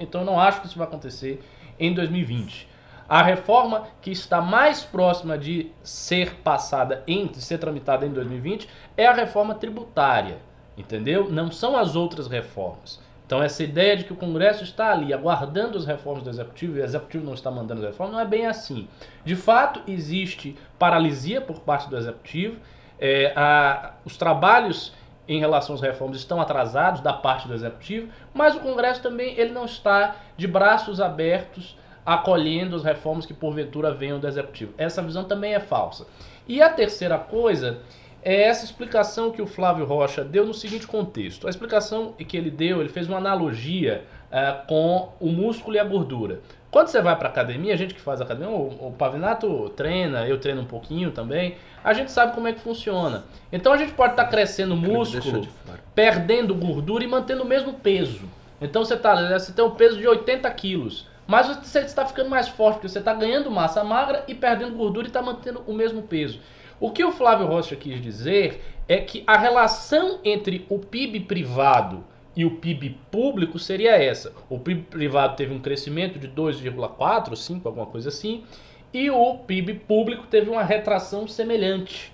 então 0.00 0.22
eu 0.22 0.26
não 0.26 0.40
acho 0.40 0.60
que 0.60 0.66
isso 0.66 0.78
vai 0.78 0.86
acontecer 0.86 1.44
em 1.78 1.92
2020. 1.92 2.76
A 3.08 3.22
reforma 3.22 3.86
que 4.00 4.10
está 4.10 4.40
mais 4.40 4.82
próxima 4.82 5.38
de 5.38 5.70
ser 5.82 6.36
passada, 6.36 7.04
em, 7.06 7.26
de 7.26 7.40
ser 7.40 7.58
tramitada 7.58 8.04
em 8.04 8.10
2020, 8.10 8.68
é 8.96 9.06
a 9.06 9.12
reforma 9.12 9.54
tributária. 9.54 10.38
Entendeu? 10.76 11.30
Não 11.30 11.50
são 11.50 11.76
as 11.76 11.96
outras 11.96 12.26
reformas. 12.26 13.00
Então 13.26 13.42
essa 13.42 13.62
ideia 13.64 13.96
de 13.96 14.04
que 14.04 14.12
o 14.12 14.16
Congresso 14.16 14.62
está 14.62 14.92
ali 14.92 15.12
aguardando 15.12 15.76
as 15.76 15.84
reformas 15.84 16.22
do 16.22 16.30
Executivo 16.30 16.76
e 16.76 16.80
o 16.80 16.84
Executivo 16.84 17.24
não 17.24 17.34
está 17.34 17.50
mandando 17.50 17.80
as 17.80 17.88
reformas, 17.88 18.14
não 18.14 18.20
é 18.20 18.26
bem 18.26 18.46
assim. 18.46 18.88
De 19.24 19.34
fato, 19.34 19.82
existe 19.88 20.56
paralisia 20.78 21.40
por 21.40 21.60
parte 21.60 21.90
do 21.90 21.96
Executivo. 21.96 22.56
É, 22.98 23.32
a, 23.34 23.94
os 24.04 24.16
trabalhos 24.16 24.94
em 25.28 25.40
relação 25.40 25.74
às 25.74 25.80
reformas 25.80 26.18
estão 26.18 26.40
atrasados 26.40 27.00
da 27.00 27.12
parte 27.12 27.48
do 27.48 27.54
Executivo, 27.54 28.08
mas 28.32 28.54
o 28.54 28.60
Congresso 28.60 29.02
também 29.02 29.34
ele 29.36 29.50
não 29.50 29.64
está 29.64 30.16
de 30.36 30.46
braços 30.46 31.00
abertos 31.00 31.76
acolhendo 32.04 32.76
as 32.76 32.84
reformas 32.84 33.26
que 33.26 33.34
porventura 33.34 33.92
venham 33.92 34.20
do 34.20 34.28
Executivo. 34.28 34.72
Essa 34.78 35.02
visão 35.02 35.24
também 35.24 35.54
é 35.54 35.58
falsa. 35.58 36.06
E 36.46 36.62
a 36.62 36.70
terceira 36.70 37.18
coisa 37.18 37.80
é 38.22 38.42
essa 38.42 38.64
explicação 38.64 39.30
que 39.30 39.40
o 39.40 39.46
Flávio 39.46 39.84
Rocha 39.84 40.24
deu 40.24 40.44
no 40.44 40.54
seguinte 40.54 40.86
contexto. 40.86 41.46
A 41.46 41.50
explicação 41.50 42.12
que 42.12 42.36
ele 42.36 42.50
deu, 42.50 42.80
ele 42.80 42.88
fez 42.88 43.08
uma 43.08 43.18
analogia 43.18 44.04
uh, 44.30 44.66
com 44.66 45.12
o 45.20 45.28
músculo 45.28 45.76
e 45.76 45.78
a 45.78 45.84
gordura. 45.84 46.40
Quando 46.70 46.88
você 46.88 47.00
vai 47.00 47.16
para 47.16 47.28
academia, 47.28 47.72
a 47.72 47.76
gente 47.76 47.94
que 47.94 48.00
faz 48.00 48.20
academia, 48.20 48.50
o, 48.50 48.88
o 48.88 48.92
Pavinato 48.92 49.70
treina, 49.70 50.26
eu 50.26 50.38
treino 50.38 50.60
um 50.60 50.66
pouquinho 50.66 51.10
também, 51.10 51.56
a 51.82 51.92
gente 51.92 52.10
sabe 52.10 52.34
como 52.34 52.48
é 52.48 52.52
que 52.52 52.60
funciona. 52.60 53.24
Então 53.52 53.72
a 53.72 53.76
gente 53.76 53.94
pode 53.94 54.12
estar 54.12 54.24
tá 54.24 54.30
crescendo 54.30 54.76
músculo, 54.76 55.46
perdendo 55.94 56.54
gordura 56.54 57.04
e 57.04 57.06
mantendo 57.06 57.44
o 57.44 57.46
mesmo 57.46 57.74
peso. 57.74 58.28
Então 58.60 58.84
você, 58.84 58.96
tá, 58.96 59.38
você 59.38 59.52
tem 59.52 59.64
um 59.64 59.70
peso 59.70 59.98
de 59.98 60.06
80 60.06 60.50
quilos. 60.50 61.08
mas 61.26 61.46
você 61.46 61.80
está 61.80 62.04
ficando 62.04 62.28
mais 62.28 62.48
forte, 62.48 62.74
porque 62.74 62.88
você 62.88 62.98
está 62.98 63.14
ganhando 63.14 63.50
massa 63.50 63.84
magra 63.84 64.24
e 64.26 64.34
perdendo 64.34 64.76
gordura 64.76 65.06
e 65.06 65.08
está 65.08 65.22
mantendo 65.22 65.62
o 65.66 65.72
mesmo 65.72 66.02
peso. 66.02 66.40
O 66.78 66.90
que 66.90 67.04
o 67.04 67.12
Flávio 67.12 67.46
Rocha 67.46 67.74
quis 67.74 68.00
dizer 68.00 68.60
é 68.86 68.98
que 68.98 69.24
a 69.26 69.36
relação 69.36 70.20
entre 70.24 70.66
o 70.68 70.78
PIB 70.78 71.20
privado 71.20 72.04
e 72.36 72.44
o 72.44 72.56
PIB 72.56 72.98
público 73.10 73.58
seria 73.58 73.96
essa. 73.96 74.32
O 74.50 74.58
PIB 74.58 74.82
privado 74.82 75.36
teve 75.36 75.54
um 75.54 75.58
crescimento 75.58 76.18
de 76.18 76.28
2,4, 76.28 77.34
5, 77.34 77.66
alguma 77.66 77.86
coisa 77.86 78.10
assim, 78.10 78.44
e 78.92 79.10
o 79.10 79.38
PIB 79.38 79.74
público 79.74 80.26
teve 80.26 80.50
uma 80.50 80.62
retração 80.62 81.26
semelhante. 81.26 82.12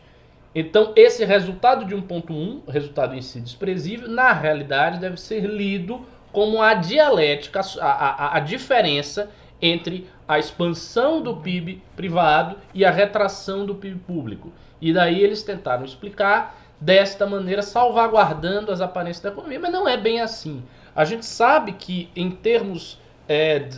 Então, 0.54 0.92
esse 0.94 1.24
resultado 1.24 1.84
de 1.84 1.96
1,1, 1.96 2.68
resultado 2.68 3.16
em 3.16 3.22
si 3.22 3.40
desprezível, 3.40 4.08
na 4.08 4.32
realidade 4.32 5.00
deve 5.00 5.16
ser 5.18 5.44
lido 5.44 6.06
como 6.30 6.62
a 6.62 6.74
dialética, 6.74 7.60
a, 7.80 7.86
a, 7.86 8.36
a 8.36 8.40
diferença 8.40 9.30
entre 9.60 10.06
a 10.32 10.38
expansão 10.38 11.20
do 11.20 11.36
PIB 11.36 11.82
privado 11.94 12.56
e 12.72 12.84
a 12.84 12.90
retração 12.90 13.66
do 13.66 13.74
PIB 13.74 14.00
público. 14.00 14.52
E 14.80 14.92
daí 14.92 15.20
eles 15.20 15.42
tentaram 15.42 15.84
explicar 15.84 16.58
desta 16.80 17.26
maneira, 17.26 17.62
salvaguardando 17.62 18.72
as 18.72 18.80
aparências 18.80 19.22
da 19.22 19.28
economia, 19.28 19.60
mas 19.60 19.72
não 19.72 19.88
é 19.88 19.96
bem 19.96 20.20
assim. 20.20 20.62
A 20.96 21.04
gente 21.04 21.24
sabe 21.24 21.72
que, 21.72 22.08
em 22.16 22.30
termos 22.30 22.98
é, 23.28 23.68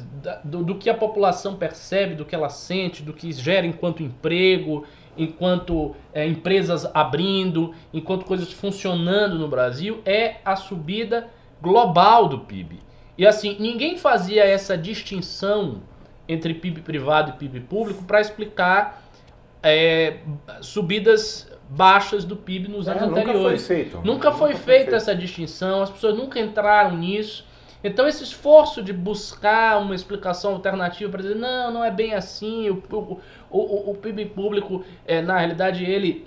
do, 0.43 0.64
do, 0.64 0.75
que 0.77 0.88
a 0.88 0.95
população 0.95 1.57
percebe, 1.57 2.14
do 2.14 2.25
que 2.25 2.35
ela 2.35 2.49
sente, 2.49 3.03
do 3.03 3.12
que 3.12 3.31
gera 3.33 3.67
enquanto 3.67 4.03
emprego, 4.03 4.87
enquanto 5.17 5.95
é, 6.12 6.27
empresas 6.27 6.88
abrindo, 6.95 7.75
enquanto 7.93 8.25
coisas 8.25 8.51
funcionando 8.53 9.38
no 9.38 9.49
Brasil, 9.49 10.01
é 10.07 10.37
a 10.45 10.57
subida 10.57 11.29
global 11.61 12.27
do 12.27 12.40
PIB. 12.40 12.81
E 13.17 13.27
assim, 13.27 13.57
ninguém 13.61 13.97
fazia 13.97 14.45
essa 14.45 14.77
distinção 14.77 15.83
entre 16.29 16.55
PIB 16.55 16.81
privado 16.81 17.31
e 17.31 17.33
PIB 17.35 17.61
público 17.61 18.05
para 18.05 18.21
explicar 18.21 19.03
é, 19.63 20.19
subidas 20.61 21.51
baixas 21.69 22.25
do 22.25 22.37
PIB 22.37 22.69
nos 22.69 22.87
é, 22.87 22.93
anos 22.93 23.09
nunca 23.09 23.21
anteriores. 23.21 23.67
Foi 23.67 23.77
feito. 23.77 24.01
Nunca 24.05 24.33
foi 24.33 24.51
nunca 24.51 24.61
feita 24.63 24.83
feito. 24.83 24.95
essa 24.95 25.15
distinção, 25.15 25.83
as 25.83 25.91
pessoas 25.91 26.17
nunca 26.17 26.39
entraram 26.39 26.97
nisso. 26.97 27.47
Então 27.83 28.09
esse 28.09 28.25
esforço 28.25 28.83
de 28.83 28.93
buscar 28.93 29.79
uma 29.79 29.95
explicação 29.95 30.53
alternativa 30.53 31.11
para 31.11 31.21
dizer 31.21 31.35
não, 31.35 31.71
não 31.71 31.85
é 31.85 31.91
bem 31.91 32.15
assim, 32.15 32.71
o, 32.71 32.83
o, 32.91 33.21
o, 33.51 33.91
o 33.91 33.95
PIB 33.95 34.27
público, 34.27 34.83
é, 35.07 35.21
na 35.21 35.37
realidade, 35.37 35.85
ele, 35.85 36.27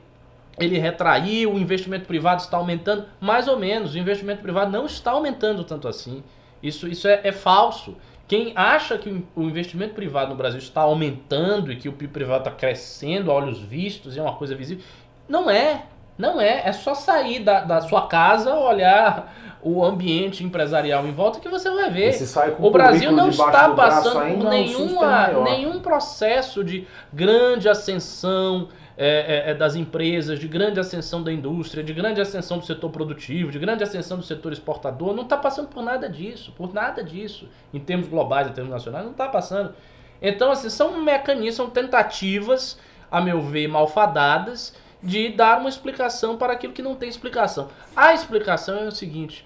ele 0.59 0.77
retraiu, 0.77 1.53
o 1.53 1.59
investimento 1.59 2.05
privado 2.05 2.41
está 2.41 2.57
aumentando, 2.57 3.05
mais 3.19 3.47
ou 3.47 3.57
menos, 3.57 3.95
o 3.95 3.97
investimento 3.97 4.41
privado 4.43 4.71
não 4.71 4.85
está 4.85 5.11
aumentando 5.11 5.63
tanto 5.63 5.87
assim. 5.87 6.23
Isso, 6.61 6.87
isso 6.87 7.07
é, 7.07 7.21
é 7.23 7.31
falso. 7.31 7.95
Quem 8.27 8.51
acha 8.55 8.97
que 8.97 9.23
o 9.35 9.43
investimento 9.43 9.93
privado 9.93 10.31
no 10.31 10.35
Brasil 10.35 10.59
está 10.59 10.81
aumentando 10.81 11.71
e 11.71 11.77
que 11.77 11.87
o 11.87 11.93
PIB 11.93 12.11
privado 12.11 12.39
está 12.39 12.51
crescendo 12.51 13.31
a 13.31 13.33
olhos 13.33 13.59
vistos, 13.59 14.17
é 14.17 14.21
uma 14.21 14.33
coisa 14.33 14.53
visível, 14.53 14.83
não 15.29 15.49
é. 15.49 15.83
Não 16.17 16.41
é. 16.41 16.63
É 16.65 16.71
só 16.71 16.95
sair 16.95 17.39
da, 17.39 17.61
da 17.61 17.79
sua 17.81 18.07
casa, 18.07 18.53
olhar 18.55 19.33
o 19.61 19.83
ambiente 19.83 20.43
empresarial 20.43 21.05
em 21.05 21.11
volta 21.11 21.39
que 21.39 21.47
você 21.47 21.69
vai 21.69 21.89
ver. 21.91 22.13
o 22.59 22.71
Brasil 22.71 23.11
não 23.11 23.29
está 23.29 23.69
passando 23.69 24.37
por 24.39 24.49
nenhuma, 24.49 25.27
nenhum 25.43 25.79
processo 25.79 26.63
de 26.63 26.87
grande 27.13 27.69
ascensão 27.69 28.69
é, 28.97 29.49
é, 29.49 29.51
é, 29.51 29.53
das 29.53 29.75
empresas, 29.75 30.39
de 30.39 30.47
grande 30.47 30.79
ascensão 30.79 31.21
da 31.21 31.31
indústria, 31.31 31.83
de 31.83 31.93
grande 31.93 32.19
ascensão 32.19 32.57
do 32.57 32.65
setor 32.65 32.89
produtivo, 32.89 33.51
de 33.51 33.59
grande 33.59 33.83
ascensão 33.83 34.17
do 34.17 34.23
setor 34.23 34.51
exportador. 34.51 35.13
Não 35.13 35.21
está 35.21 35.37
passando 35.37 35.67
por 35.67 35.83
nada 35.83 36.09
disso, 36.09 36.51
por 36.53 36.73
nada 36.73 37.03
disso, 37.03 37.47
em 37.71 37.79
termos 37.79 38.07
globais, 38.07 38.47
em 38.47 38.53
termos 38.53 38.71
nacionais, 38.71 39.05
não 39.05 39.11
está 39.11 39.27
passando. 39.27 39.75
Então, 40.19 40.51
assim, 40.51 40.67
são 40.71 40.99
mecanismos, 40.99 41.53
são 41.53 41.69
tentativas, 41.69 42.79
a 43.11 43.21
meu 43.21 43.39
ver, 43.39 43.67
malfadadas, 43.67 44.75
de 45.01 45.29
dar 45.29 45.59
uma 45.59 45.69
explicação 45.69 46.35
para 46.35 46.53
aquilo 46.53 46.73
que 46.73 46.81
não 46.81 46.95
tem 46.95 47.07
explicação. 47.07 47.69
A 47.95 48.15
explicação 48.15 48.79
é 48.79 48.87
o 48.87 48.91
seguinte: 48.91 49.45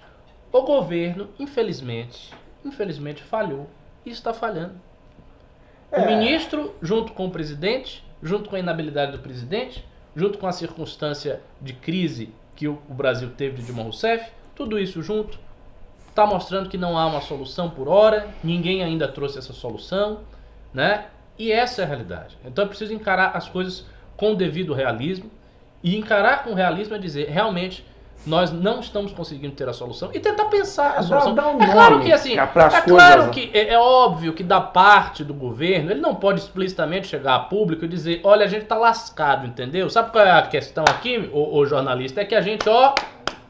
o 0.50 0.62
governo, 0.62 1.28
infelizmente, 1.38 2.32
infelizmente 2.64 3.22
falhou 3.22 3.68
e 4.06 4.10
está 4.10 4.32
falhando. 4.32 4.80
É. 5.90 6.00
O 6.00 6.06
ministro, 6.06 6.74
junto 6.80 7.12
com 7.12 7.26
o 7.26 7.30
presidente, 7.30 8.02
junto 8.22 8.48
com 8.48 8.56
a 8.56 8.58
inabilidade 8.58 9.12
do 9.12 9.18
presidente, 9.18 9.84
junto 10.14 10.38
com 10.38 10.46
a 10.46 10.52
circunstância 10.52 11.40
de 11.60 11.72
crise 11.72 12.32
que 12.54 12.68
o, 12.68 12.78
Brasil 12.88 13.30
teve 13.36 13.56
de 13.56 13.64
Dilma 13.64 13.82
Rousseff, 13.82 14.30
tudo 14.54 14.78
isso 14.78 15.02
junto 15.02 15.38
está 16.08 16.26
mostrando 16.26 16.68
que 16.68 16.76
não 16.76 16.98
há 16.98 17.06
uma 17.06 17.22
solução 17.22 17.70
por 17.70 17.88
hora, 17.88 18.28
ninguém 18.44 18.82
ainda 18.82 19.08
trouxe 19.08 19.38
essa 19.38 19.52
solução, 19.52 20.20
né? 20.72 21.06
E 21.38 21.50
essa 21.50 21.80
é 21.80 21.84
a 21.84 21.88
realidade. 21.88 22.36
Então 22.44 22.64
é 22.64 22.68
preciso 22.68 22.92
encarar 22.92 23.34
as 23.34 23.48
coisas 23.48 23.86
com 24.16 24.32
o 24.32 24.36
devido 24.36 24.74
realismo 24.74 25.30
e 25.82 25.96
encarar 25.96 26.44
com 26.44 26.52
realismo 26.52 26.94
é 26.94 26.98
dizer, 26.98 27.28
realmente 27.28 27.84
nós 28.26 28.52
não 28.52 28.80
estamos 28.80 29.12
conseguindo 29.12 29.54
ter 29.54 29.68
a 29.68 29.72
solução 29.72 30.10
e 30.12 30.20
tentar 30.20 30.44
pensar 30.46 30.96
a 30.96 31.02
solução. 31.02 31.34
Dá, 31.34 31.42
dá 31.42 31.48
um 31.50 31.62
é 31.62 31.72
claro 31.72 32.00
que 32.00 32.12
assim, 32.12 32.38
é, 32.38 32.46
claro 32.46 33.30
que 33.30 33.50
é, 33.52 33.74
é, 33.74 33.78
óbvio 33.78 34.32
que 34.32 34.42
da 34.42 34.60
parte 34.60 35.24
do 35.24 35.34
governo 35.34 35.90
ele 35.90 36.00
não 36.00 36.14
pode 36.14 36.40
explicitamente 36.40 37.08
chegar 37.08 37.34
a 37.34 37.40
público 37.40 37.84
e 37.84 37.88
dizer, 37.88 38.20
olha 38.22 38.44
a 38.44 38.48
gente 38.48 38.66
tá 38.66 38.76
lascado, 38.76 39.46
entendeu? 39.46 39.90
Sabe 39.90 40.12
qual 40.12 40.24
é 40.24 40.30
a 40.30 40.42
questão 40.42 40.84
aqui, 40.88 41.28
o, 41.32 41.58
o 41.58 41.66
jornalista 41.66 42.20
é 42.20 42.24
que 42.24 42.34
a 42.34 42.40
gente 42.40 42.68
ó 42.68 42.94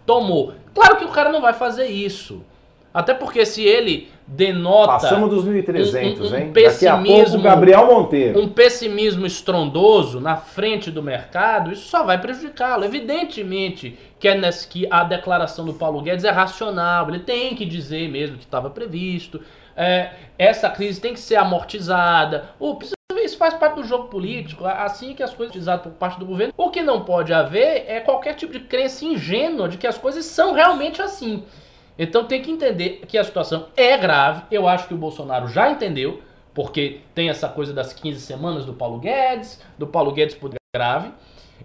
tomou. 0.07 0.55
Claro 0.75 0.97
que 0.97 1.05
o 1.05 1.09
cara 1.09 1.31
não 1.31 1.41
vai 1.41 1.53
fazer 1.53 1.87
isso. 1.87 2.43
Até 2.93 3.15
porque 3.15 3.47
se 3.47 3.63
ele 3.63 4.11
denota. 4.27 4.93
Passamos 4.93 5.31
dos 5.31 5.45
1.300, 5.45 6.21
um, 6.21 6.25
um, 6.25 6.31
um 6.31 6.37
hein? 6.37 6.53
Pessimismo, 6.53 7.03
Daqui 7.03 7.11
a 7.11 7.17
pouco, 7.17 7.43
Gabriel 7.43 7.87
Monteiro. 7.87 8.41
Um 8.41 8.49
pessimismo 8.49 9.27
estrondoso 9.27 10.21
na 10.21 10.37
frente 10.37 10.91
do 10.91 11.03
mercado, 11.03 11.73
isso 11.73 11.89
só 11.89 12.05
vai 12.05 12.21
prejudicá-lo. 12.21 12.85
Evidentemente 12.85 13.99
que, 14.19 14.29
é 14.29 14.35
nessa, 14.37 14.69
que 14.69 14.87
a 14.91 15.05
declaração 15.05 15.65
do 15.65 15.75
Paulo 15.75 16.01
Guedes 16.03 16.25
é 16.25 16.31
racional, 16.31 17.09
ele 17.09 17.21
tem 17.21 17.55
que 17.55 17.65
dizer 17.65 18.09
mesmo 18.09 18.37
que 18.37 18.45
estava 18.45 18.71
previsto. 18.71 19.41
É, 19.77 20.11
essa 20.39 20.69
crise 20.69 21.01
tem 21.01 21.15
que 21.15 21.21
ser 21.21 21.37
amortizada. 21.37 22.51
Ups, 22.61 22.93
isso 23.25 23.37
faz 23.37 23.55
parte 23.55 23.77
do 23.77 23.85
jogo 23.85 24.09
político, 24.09 24.67
assim 24.67 25.15
que 25.15 25.23
as 25.23 25.35
coisas 25.35 25.55
usadas 25.57 25.83
por 25.83 25.93
parte 25.93 26.19
do 26.19 26.27
governo. 26.27 26.53
O 26.57 26.71
que 26.71 26.83
não 26.83 27.05
pode 27.05 27.33
haver 27.33 27.85
é 27.89 28.01
qualquer 28.01 28.35
tipo 28.35 28.53
de 28.53 28.61
crença 28.61 29.05
ingênua 29.05 29.69
de 29.69 29.79
que 29.79 29.87
as 29.87 29.99
coisas 29.99 30.25
são 30.25 30.53
realmente 30.53 31.01
assim. 31.01 31.45
Então 31.99 32.25
tem 32.25 32.41
que 32.41 32.51
entender 32.51 33.03
que 33.07 33.19
a 33.19 33.25
situação 33.25 33.67
é 33.77 33.97
grave. 33.97 34.43
Eu 34.51 34.67
acho 34.67 34.89
que 34.89 34.95
o 34.95 34.97
Bolsonaro 34.97 35.49
já 35.49 35.71
entendeu, 35.71 36.21
porque 36.55 37.01
tem 37.15 37.29
essa 37.29 37.49
coisa 37.49 37.73
das 37.73 37.93
15 37.93 38.21
semanas 38.21 38.65
do 38.65 38.73
Paulo 38.73 38.99
Guedes, 38.99 39.61
do 39.79 39.87
Paulo 39.87 40.13
Guedes 40.13 40.35
poder 40.35 40.59
grave. 40.75 41.11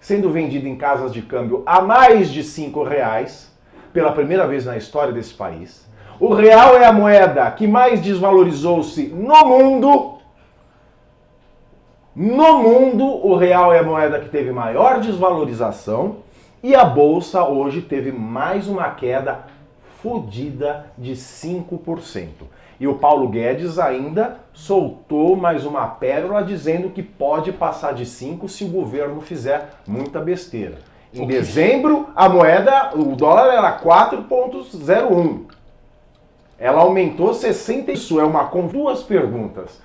sendo 0.00 0.30
vendida 0.30 0.68
em 0.68 0.76
casas 0.76 1.12
de 1.12 1.22
câmbio 1.22 1.62
a 1.66 1.80
mais 1.80 2.30
de 2.30 2.42
5 2.42 2.82
reais, 2.82 3.54
pela 3.92 4.10
primeira 4.12 4.46
vez 4.46 4.64
na 4.64 4.76
história 4.76 5.12
desse 5.12 5.34
país. 5.34 5.86
O 6.18 6.32
real 6.32 6.76
é 6.76 6.86
a 6.86 6.92
moeda 6.92 7.50
que 7.50 7.66
mais 7.66 8.00
desvalorizou-se 8.00 9.08
no 9.08 9.46
mundo 9.46 10.15
no 12.16 12.62
mundo, 12.62 13.04
o 13.04 13.36
real 13.36 13.74
é 13.74 13.80
a 13.80 13.82
moeda 13.82 14.18
que 14.18 14.30
teve 14.30 14.50
maior 14.50 15.00
desvalorização 15.00 16.16
e 16.62 16.74
a 16.74 16.82
bolsa 16.82 17.44
hoje 17.44 17.82
teve 17.82 18.10
mais 18.10 18.66
uma 18.68 18.88
queda 18.88 19.40
fodida 20.02 20.86
de 20.96 21.12
5%. 21.12 22.28
E 22.80 22.88
o 22.88 22.94
Paulo 22.94 23.28
Guedes 23.28 23.78
ainda 23.78 24.38
soltou 24.54 25.36
mais 25.36 25.66
uma 25.66 25.88
pérola 25.88 26.42
dizendo 26.42 26.88
que 26.88 27.02
pode 27.02 27.52
passar 27.52 27.92
de 27.92 28.06
5 28.06 28.48
se 28.48 28.64
o 28.64 28.68
governo 28.68 29.20
fizer 29.20 29.74
muita 29.86 30.18
besteira. 30.18 30.78
Em 31.12 31.26
dezembro, 31.26 32.08
a 32.16 32.30
moeda, 32.30 32.92
o 32.94 33.14
dólar 33.14 33.52
era 33.52 33.78
4.01. 33.78 35.40
Ela 36.58 36.80
aumentou 36.80 37.34
60. 37.34 37.92
Isso 37.92 38.18
é 38.18 38.24
uma 38.24 38.46
com 38.46 38.66
duas 38.66 39.02
perguntas. 39.02 39.84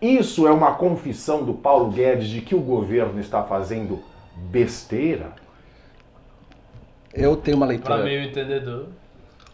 Isso 0.00 0.46
é 0.46 0.50
uma 0.52 0.74
confissão 0.74 1.44
do 1.44 1.52
Paulo 1.54 1.90
Guedes 1.90 2.28
de 2.28 2.40
que 2.40 2.54
o 2.54 2.60
governo 2.60 3.20
está 3.20 3.42
fazendo 3.42 4.02
besteira? 4.36 5.32
Eu 7.12 7.36
tenho 7.36 7.56
uma 7.56 7.66
leitura. 7.66 8.04
meio 8.04 8.22
entendedor. 8.22 8.86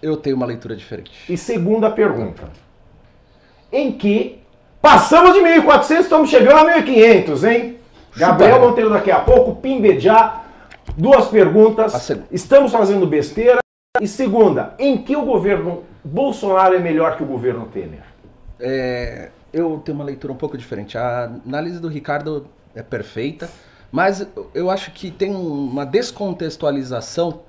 Eu 0.03 0.16
tenho 0.18 0.36
uma 0.36 0.45
leitura 0.45 0.76
diferente. 0.76 1.12
E 1.32 1.36
segunda 1.36 1.90
pergunta. 1.90 2.51
Em 3.72 3.92
que 3.92 4.40
passamos 4.82 5.32
de 5.32 5.40
1.400, 5.40 6.01
estamos 6.01 6.28
chegando 6.28 6.68
a 6.68 6.82
1.500, 6.82 7.51
hein? 7.51 7.78
Gabriel 8.14 8.57
Chupa. 8.57 8.68
Monteiro 8.68 8.90
daqui 8.90 9.11
a 9.11 9.20
pouco, 9.20 9.57
Pimbejá. 9.57 10.42
Duas 10.97 11.28
perguntas. 11.28 12.11
Estamos 12.30 12.70
fazendo 12.70 13.07
besteira. 13.07 13.61
E 14.01 14.07
segunda, 14.07 14.74
em 14.78 14.99
que 14.99 15.16
o 15.16 15.24
governo 15.24 15.84
Bolsonaro 16.05 16.74
é 16.74 16.78
melhor 16.78 17.16
que 17.16 17.22
o 17.22 17.26
governo 17.26 17.66
Temer? 17.66 18.03
É, 18.61 19.30
eu 19.55 19.81
tenho 19.85 19.97
uma 19.97 20.05
leitura 20.05 20.33
um 20.33 20.37
pouco 20.37 20.59
diferente. 20.59 20.99
A 20.99 21.31
análise 21.47 21.79
do 21.79 21.87
Ricardo 21.87 22.47
é 22.75 22.83
perfeita, 22.83 23.49
mas 23.91 24.27
eu 24.53 24.69
acho 24.69 24.91
que 24.91 25.13
tem 25.13 25.33
uma 25.33 25.87
descontextualização 25.87 27.43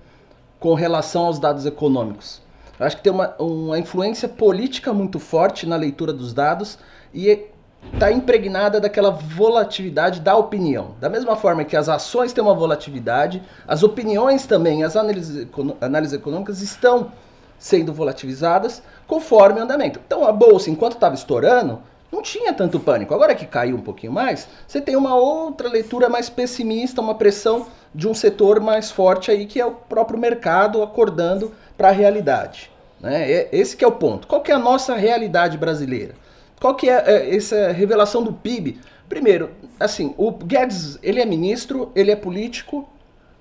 com 0.60 0.76
relação 0.76 1.26
aos 1.26 1.40
dados 1.40 1.66
econômicos. 1.66 2.42
Eu 2.80 2.86
acho 2.86 2.98
que 2.98 3.04
tem 3.04 3.12
uma, 3.12 3.36
uma 3.40 3.80
influência 3.80 4.30
política 4.30 4.94
muito 4.94 5.18
forte 5.18 5.66
na 5.66 5.76
leitura 5.76 6.14
dos 6.14 6.32
dados 6.32 6.78
e 7.12 7.48
está 7.92 8.12
impregnada 8.12 8.80
daquela 8.80 9.10
volatilidade 9.10 10.20
da 10.20 10.36
opinião. 10.36 10.96
Da 11.00 11.10
mesma 11.10 11.36
forma 11.36 11.64
que 11.64 11.76
as 11.76 11.90
ações 11.90 12.34
têm 12.34 12.44
uma 12.44 12.54
volatilidade, 12.54 13.42
as 13.68 13.82
opiniões 13.82 14.46
também, 14.46 14.84
as 14.84 14.96
análises, 14.96 15.48
análises 15.82 16.14
econômicas 16.14 16.62
estão 16.62 17.12
sendo 17.58 17.94
volatilizadas 17.94 18.84
conforme 19.08 19.60
o 19.60 19.64
andamento. 19.64 20.00
Então 20.06 20.28
a 20.28 20.32
bolsa, 20.32 20.70
enquanto 20.70 20.94
estava 20.94 21.16
estourando, 21.16 21.82
não 22.16 22.22
tinha 22.22 22.54
tanto 22.54 22.80
pânico. 22.80 23.14
Agora 23.14 23.36
que 23.36 23.46
caiu 23.46 23.76
um 23.76 23.82
pouquinho 23.82 24.14
mais, 24.14 24.48
você 24.66 24.80
tem 24.80 24.96
uma 24.96 25.16
outra 25.16 25.68
leitura 25.68 26.08
mais 26.08 26.30
pessimista, 26.30 27.02
uma 27.02 27.16
pressão 27.16 27.68
de 27.94 28.08
um 28.08 28.14
setor 28.14 28.60
mais 28.62 28.90
forte 28.90 29.30
aí, 29.30 29.46
que 29.46 29.60
é 29.60 29.66
o 29.66 29.72
próprio 29.72 30.18
mercado 30.18 30.82
acordando 30.82 31.52
para 31.78 31.90
a 31.90 31.92
realidade. 31.92 32.72
Né? 33.02 33.50
Esse 33.52 33.84
é 33.84 33.88
o 33.88 33.92
ponto. 33.92 34.28
Qual 34.28 34.42
que 34.42 34.52
é 34.52 34.56
a 34.56 34.60
nossa 34.60 34.96
realidade 34.96 35.58
brasileira? 35.58 36.16
Qual 36.60 36.74
que 36.74 36.90
é, 36.90 37.04
é, 37.06 37.36
essa 37.36 37.72
revelação 37.72 38.24
do 38.24 38.32
PIB? 38.32 38.80
Primeiro, 39.10 39.52
assim, 39.80 40.14
o 40.18 40.32
Guedes, 40.32 40.98
ele 41.04 41.22
é 41.22 41.26
ministro, 41.26 41.92
ele 41.96 42.12
é 42.12 42.16
político, 42.16 42.90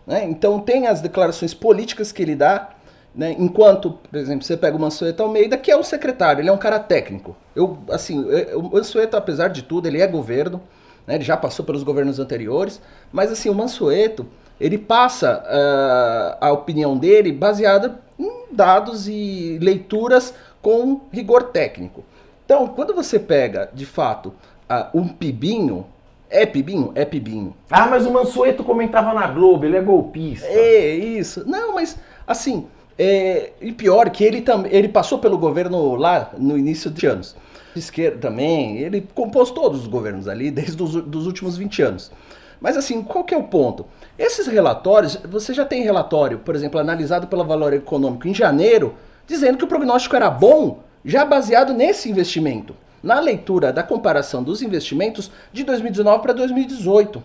né? 0.07 0.25
Então 0.25 0.61
tem 0.61 0.87
as 0.87 1.01
declarações 1.01 1.55
políticas 1.55 2.13
que 2.13 2.21
ele 2.21 2.35
dá, 2.35 2.74
né? 3.15 3.35
enquanto, 3.39 3.93
por 3.93 4.19
exemplo, 4.19 4.45
você 4.45 4.57
pega 4.57 4.77
o 4.77 4.81
Mansueto 4.81 5.23
Almeida, 5.23 5.57
que 5.57 5.71
é 5.71 5.77
o 5.77 5.83
secretário, 5.85 6.41
ele 6.41 6.49
é 6.49 6.53
um 6.53 6.59
cara 6.59 6.79
técnico. 6.81 7.37
Eu, 7.55 7.79
assim, 7.91 8.25
eu- 8.29 8.59
o 8.61 8.73
Mansueto, 8.73 9.17
apesar 9.17 9.49
de 9.49 9.63
tudo, 9.63 9.87
ele 9.87 10.01
é 10.01 10.07
governo, 10.07 10.61
né? 11.07 11.15
ele 11.17 11.25
já 11.25 11.37
passou 11.37 11.65
pelos 11.65 11.83
governos 11.83 12.19
anteriores, 12.19 12.81
mas 13.13 13.31
assim, 13.31 13.49
o 13.49 13.55
Mansueto, 13.55 14.27
ele 14.61 14.79
passa 14.79 15.43
ah, 15.47 16.39
a 16.41 16.53
opinião 16.53 16.97
dele 16.97 17.33
baseada 17.33 18.01
em 18.19 18.47
dados 18.51 19.09
e 19.09 19.59
leituras 19.61 20.35
com 20.63 21.01
rigor 21.13 21.45
técnico. 21.45 22.05
Então, 22.45 22.67
quando 22.69 22.95
você 22.95 23.19
pega, 23.19 23.71
de 23.73 23.87
fato, 23.87 24.33
ah, 24.69 24.89
um 24.95 25.07
pibinho, 25.09 25.87
é 26.31 26.45
pibinho? 26.45 26.91
É 26.95 27.05
pibinho. 27.05 27.55
Ah, 27.71 27.87
mas 27.87 28.07
o 28.07 28.11
Mansueto 28.13 28.65
comentava 28.65 29.13
na 29.15 29.27
Globo, 29.29 29.65
ele 29.65 29.77
é 29.77 29.81
golpista. 29.81 30.47
É, 30.47 30.95
isso. 30.95 31.49
Não, 31.49 31.75
mas 31.75 31.97
assim, 32.27 32.67
é, 32.99 33.53
e 33.61 33.73
pior 33.73 34.11
que 34.11 34.25
ele 34.25 34.41
também, 34.41 34.73
ele 34.73 34.89
passou 34.89 35.19
pelo 35.19 35.37
governo 35.39 35.95
lá 35.97 36.31
no 36.39 36.57
início 36.57 36.91
de 36.91 37.07
anos. 37.07 37.37
De 37.75 37.81
esquerda 37.81 38.19
também, 38.19 38.79
ele 38.79 39.07
compôs 39.15 39.51
todos 39.51 39.81
os 39.81 39.87
governos 39.87 40.29
ali 40.29 40.51
desde 40.51 40.81
os 40.83 40.95
dos 41.03 41.27
últimos 41.27 41.57
20 41.57 41.83
anos. 41.83 42.13
Mas 42.61 42.77
assim, 42.77 43.03
qual 43.03 43.25
que 43.25 43.35
é 43.35 43.37
o 43.37 43.43
ponto? 43.43 43.85
Esses 44.19 44.47
relatórios, 44.47 45.19
você 45.29 45.53
já 45.53 45.65
tem 45.65 45.83
relatório, 45.83 46.39
por 46.39 46.55
exemplo, 46.55 46.79
analisado 46.79 47.27
pelo 47.27 47.45
Valor 47.45 47.73
Econômico 47.73 48.29
em 48.29 48.35
janeiro, 48.35 48.95
dizendo 49.27 49.59
que 49.59 49.65
o 49.65 49.69
prognóstico 49.69 50.15
era 50.17 50.31
bom, 50.31 50.83
já 51.05 51.25
baseado 51.25 51.75
nesse 51.75 52.11
investimento. 52.11 52.75
Na 53.03 53.21
leitura 53.21 53.73
da 53.73 53.83
comparação 53.83 54.43
dos 54.43 54.63
investimentos 54.63 55.31
de 55.53 55.63
2019 55.63 56.23
para 56.23 56.33
2018. 56.33 57.23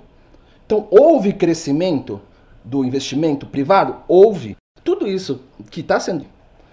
Então, 0.66 0.88
houve 0.92 1.32
crescimento 1.32 2.20
do 2.66 2.84
investimento 2.84 3.46
privado? 3.46 3.96
Houve. 4.08 4.58
Tudo 4.84 5.08
isso 5.08 5.42
que 5.70 5.82
está 5.82 6.00
sendo. 6.00 6.26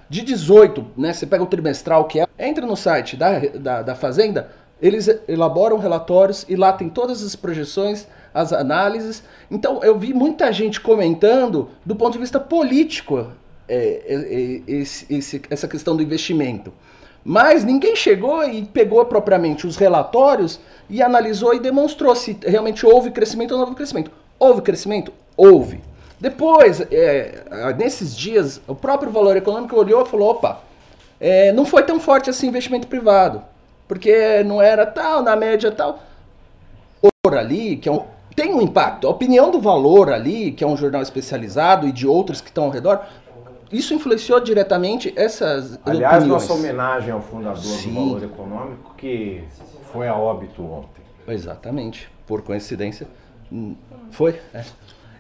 De 0.09 0.22
18, 0.22 0.86
né? 0.96 1.12
Você 1.12 1.26
pega 1.26 1.42
o 1.42 1.46
trimestral 1.46 2.04
que 2.07 2.20
é. 2.20 2.26
Entra 2.38 2.64
no 2.64 2.76
site 2.76 3.16
da, 3.16 3.38
da, 3.40 3.82
da 3.82 3.94
Fazenda, 3.94 4.50
eles 4.80 5.09
elaboram 5.26 5.78
relatórios 5.78 6.44
e 6.48 6.54
lá 6.54 6.72
tem 6.72 6.88
todas 6.88 7.22
as 7.24 7.34
projeções, 7.34 8.07
as 8.32 8.52
análises. 8.52 9.22
Então, 9.50 9.82
eu 9.82 9.98
vi 9.98 10.14
muita 10.14 10.52
gente 10.52 10.80
comentando 10.80 11.70
do 11.84 11.96
ponto 11.96 12.12
de 12.12 12.18
vista 12.18 12.38
político 12.38 13.26
é, 13.68 14.02
é, 14.07 14.14
é, 14.14 14.62
esse- 14.76 15.12
esse- 15.12 15.42
essa 15.50 15.66
questão 15.66 15.96
do 15.96 16.02
investimento. 16.02 16.72
Mas 17.24 17.64
ninguém 17.64 17.96
chegou 17.96 18.44
e 18.48 18.64
pegou 18.64 19.04
propriamente 19.07 19.66
os 19.66 19.76
relatórios 19.76 20.61
e 20.88 21.02
analisou 21.02 21.52
e 21.52 21.59
demonstrou 21.59 22.14
se 22.14 22.38
realmente 22.46 22.86
houve 22.86 23.11
crescimento 23.11 23.50
ou 23.50 23.57
não 23.59 23.64
houve 23.64 23.76
crescimento. 23.76 24.12
Houve 24.38 24.62
crescimento? 24.62 25.12
Houve. 25.36 25.80
Depois, 26.21 26.81
é, 26.81 27.45
nesses 27.77 28.17
dias, 28.17 28.61
o 28.67 28.75
próprio 28.75 29.12
Valor 29.12 29.37
Econômico 29.37 29.77
olhou 29.77 30.03
e 30.03 30.09
falou: 30.09 30.31
opa, 30.31 30.61
é, 31.21 31.53
não 31.53 31.64
foi 31.64 31.83
tão 31.83 32.01
forte 32.01 32.31
esse 32.31 32.47
investimento 32.47 32.87
privado, 32.87 33.43
porque 33.87 34.43
não 34.45 34.61
era 34.61 34.87
tal, 34.87 35.23
na 35.23 35.37
média 35.37 35.71
tal. 35.71 36.01
Valor 37.25 37.39
ali, 37.39 37.77
que 37.77 37.89
é 37.89 37.93
um, 37.93 38.05
tem 38.35 38.55
um 38.55 38.62
impacto. 38.62 39.07
A 39.07 39.11
opinião 39.11 39.51
do 39.51 39.61
Valor 39.61 40.12
ali, 40.12 40.53
que 40.53 40.64
é 40.64 40.67
um 40.67 40.77
jornal 40.77 41.03
especializado, 41.03 41.87
e 41.87 41.93
de 41.93 42.07
outros 42.07 42.41
que 42.41 42.49
estão 42.49 42.64
ao 42.64 42.71
redor, 42.71 43.05
isso 43.71 43.93
influenciou 43.93 44.41
diretamente 44.41 45.12
essas 45.17 45.79
Aliás, 45.85 46.19
opiniões. 46.19 46.43
nossa 46.43 46.55
homenagem 46.55 47.11
ao 47.11 47.21
fundador 47.21 47.57
Sim. 47.62 47.93
do 47.93 47.95
Valor 47.95 48.23
Econômico, 48.25 48.95
que 48.97 49.45
foi 49.93 50.09
a 50.09 50.14
óbito 50.14 50.62
ontem. 50.62 51.03
Exatamente, 51.29 52.09
por 52.27 52.43
coincidência. 52.43 53.07
hum, 53.53 53.75
Foi. 54.11 54.41
é. 54.55 54.64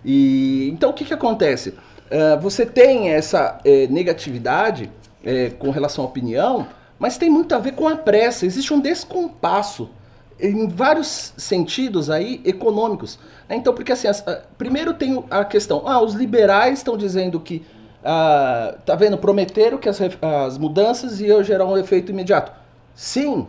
E 0.06 0.70
então 0.72 0.90
o 0.90 0.94
que, 0.94 1.04
que 1.04 1.14
acontece? 1.14 1.74
Ah, 2.10 2.36
você 2.36 2.64
tem 2.66 3.10
essa 3.10 3.58
eh, 3.64 3.88
negatividade 3.88 4.90
eh, 5.24 5.50
com 5.58 5.70
relação 5.70 6.04
à 6.04 6.08
opinião, 6.08 6.68
mas 6.98 7.18
tem 7.18 7.28
muito 7.30 7.54
a 7.54 7.58
ver 7.58 7.72
com 7.72 7.88
a 7.88 7.96
pressa. 7.96 8.46
Existe 8.46 8.72
um 8.72 8.80
descompasso 8.80 9.90
em 10.38 10.68
vários 10.68 11.32
sentidos 11.36 12.10
aí 12.10 12.40
econômicos. 12.44 13.18
Então, 13.50 13.74
porque 13.74 13.92
assim, 13.92 14.06
as- 14.08 14.26
ah, 14.28 14.42
primeiro 14.58 14.94
tem 14.94 15.24
a 15.30 15.44
questão, 15.44 15.82
ah, 15.88 16.00
os 16.02 16.14
liberais 16.14 16.78
estão 16.78 16.96
dizendo 16.96 17.40
que 17.40 17.64
ah, 18.04 18.76
tá 18.86 18.94
vendo, 18.94 19.18
prometeram 19.18 19.78
que 19.78 19.88
as, 19.88 19.98
as 20.22 20.58
mudanças 20.58 21.20
iam 21.20 21.42
gerar 21.42 21.64
um 21.66 21.76
efeito 21.76 22.12
imediato. 22.12 22.52
Sim, 22.94 23.46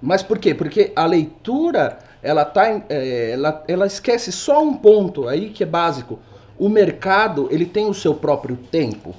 mas 0.00 0.22
por 0.22 0.38
quê? 0.38 0.54
Porque 0.54 0.92
a 0.96 1.06
leitura, 1.06 1.98
ela, 2.22 2.44
tá, 2.44 2.82
é, 2.88 3.30
ela, 3.32 3.64
ela 3.66 3.86
esquece 3.86 4.30
só 4.30 4.62
um 4.62 4.74
ponto 4.74 5.28
aí 5.28 5.50
que 5.50 5.62
é 5.62 5.66
básico. 5.66 6.20
O 6.58 6.68
mercado, 6.68 7.48
ele 7.50 7.66
tem 7.66 7.86
o 7.86 7.94
seu 7.94 8.14
próprio 8.14 8.56
tempo. 8.56 9.14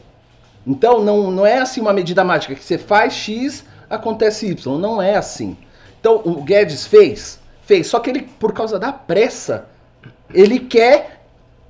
Então, 0.65 1.03
não, 1.03 1.29
não 1.29 1.45
é 1.45 1.59
assim 1.59 1.81
uma 1.81 1.91
medida 1.91 2.23
mágica, 2.23 2.55
que 2.55 2.63
você 2.63 2.77
faz 2.77 3.13
X, 3.13 3.65
acontece 3.89 4.47
Y. 4.47 4.79
Não 4.79 5.01
é 5.01 5.15
assim. 5.15 5.57
Então, 5.99 6.21
o 6.23 6.41
Guedes 6.41 6.87
fez, 6.87 7.39
fez. 7.63 7.87
Só 7.87 7.99
que 7.99 8.09
ele, 8.09 8.21
por 8.39 8.53
causa 8.53 8.79
da 8.79 8.93
pressa, 8.93 9.67
ele 10.33 10.59
quer, 10.59 11.21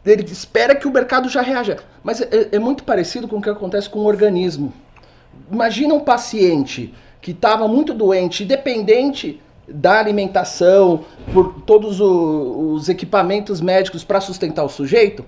ele 0.05 0.23
espera 0.23 0.75
que 0.75 0.87
o 0.87 0.91
mercado 0.91 1.27
já 1.27 1.41
reaja. 1.41 1.77
Mas 2.03 2.21
é, 2.21 2.49
é 2.51 2.59
muito 2.59 2.83
parecido 2.83 3.27
com 3.27 3.37
o 3.37 3.41
que 3.41 3.49
acontece 3.49 3.89
com 3.89 3.99
o 3.99 4.05
organismo. 4.05 4.71
Imagina 5.51 5.95
um 5.95 5.99
paciente 5.99 6.93
que 7.19 7.31
estava 7.31 7.67
muito 7.67 7.93
doente, 7.93 8.45
dependente 8.45 9.41
da 9.67 9.99
alimentação, 9.99 11.05
por 11.33 11.61
todos 11.61 11.99
o- 12.01 12.73
os 12.73 12.89
equipamentos 12.89 13.61
médicos 13.61 14.03
para 14.03 14.19
sustentar 14.19 14.63
o 14.63 14.69
sujeito. 14.69 15.23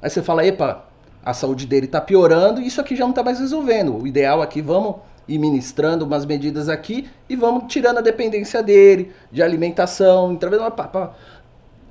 Aí 0.00 0.08
você 0.08 0.22
fala, 0.22 0.46
epa, 0.46 0.84
a 1.24 1.34
saúde 1.34 1.66
dele 1.66 1.86
está 1.86 2.00
piorando 2.00 2.60
e 2.60 2.66
isso 2.66 2.80
aqui 2.80 2.96
já 2.96 3.04
não 3.04 3.10
está 3.10 3.22
mais 3.22 3.40
resolvendo. 3.40 3.96
O 3.96 4.06
ideal 4.06 4.40
aqui, 4.40 4.62
vamos 4.62 4.96
ir 5.28 5.38
ministrando 5.38 6.04
umas 6.04 6.24
medidas 6.24 6.68
aqui 6.68 7.08
e 7.28 7.36
vamos 7.36 7.64
tirando 7.72 7.98
a 7.98 8.00
dependência 8.00 8.62
dele, 8.62 9.12
de 9.30 9.42
alimentação, 9.42 10.32
através 10.32 10.62
pá, 10.74 10.88
pá. 10.88 11.12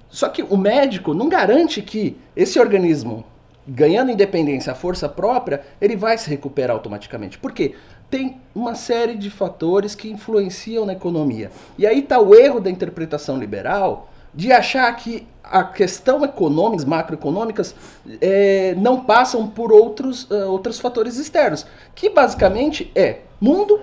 Só 0.10 0.28
que 0.30 0.41
o 0.41 0.58
médico 0.58 1.14
não 1.14 1.30
garante 1.30 1.82
que 1.82 2.18
esse 2.36 2.60
organismo, 2.60 3.24
ganhando 3.68 4.12
independência, 4.12 4.74
força 4.74 5.08
própria, 5.08 5.62
ele 5.80 5.95
vai 5.95 6.18
se 6.18 6.28
recuperar 6.30 6.76
automaticamente. 6.76 7.38
Por 7.38 7.52
quê? 7.52 7.76
Tem 8.10 8.39
uma 8.55 8.76
série 8.76 9.16
de 9.16 9.30
fatores 9.30 9.95
que 9.95 10.10
influenciam 10.10 10.86
na 10.86 10.93
economia. 10.93 11.51
E 11.78 11.86
aí 11.86 11.99
está 11.99 12.20
o 12.20 12.34
erro 12.34 12.60
da 12.60 12.70
interpretação 12.70 13.38
liberal 13.38 14.10
de 14.34 14.51
achar 14.51 14.95
que 14.95 15.28
a 15.43 15.64
questão 15.64 16.24
econômica, 16.24 16.86
macroeconômicas, 16.86 17.76
eh, 18.22 18.76
não 18.78 19.03
passam 19.03 19.47
por 19.47 19.72
outros, 19.72 20.28
eh, 20.30 20.45
outros 20.45 20.80
fatores 20.80 21.18
externos, 21.18 21.66
que 21.95 22.10
basicamente 22.10 22.91
é 22.93 23.22
mundo, 23.41 23.80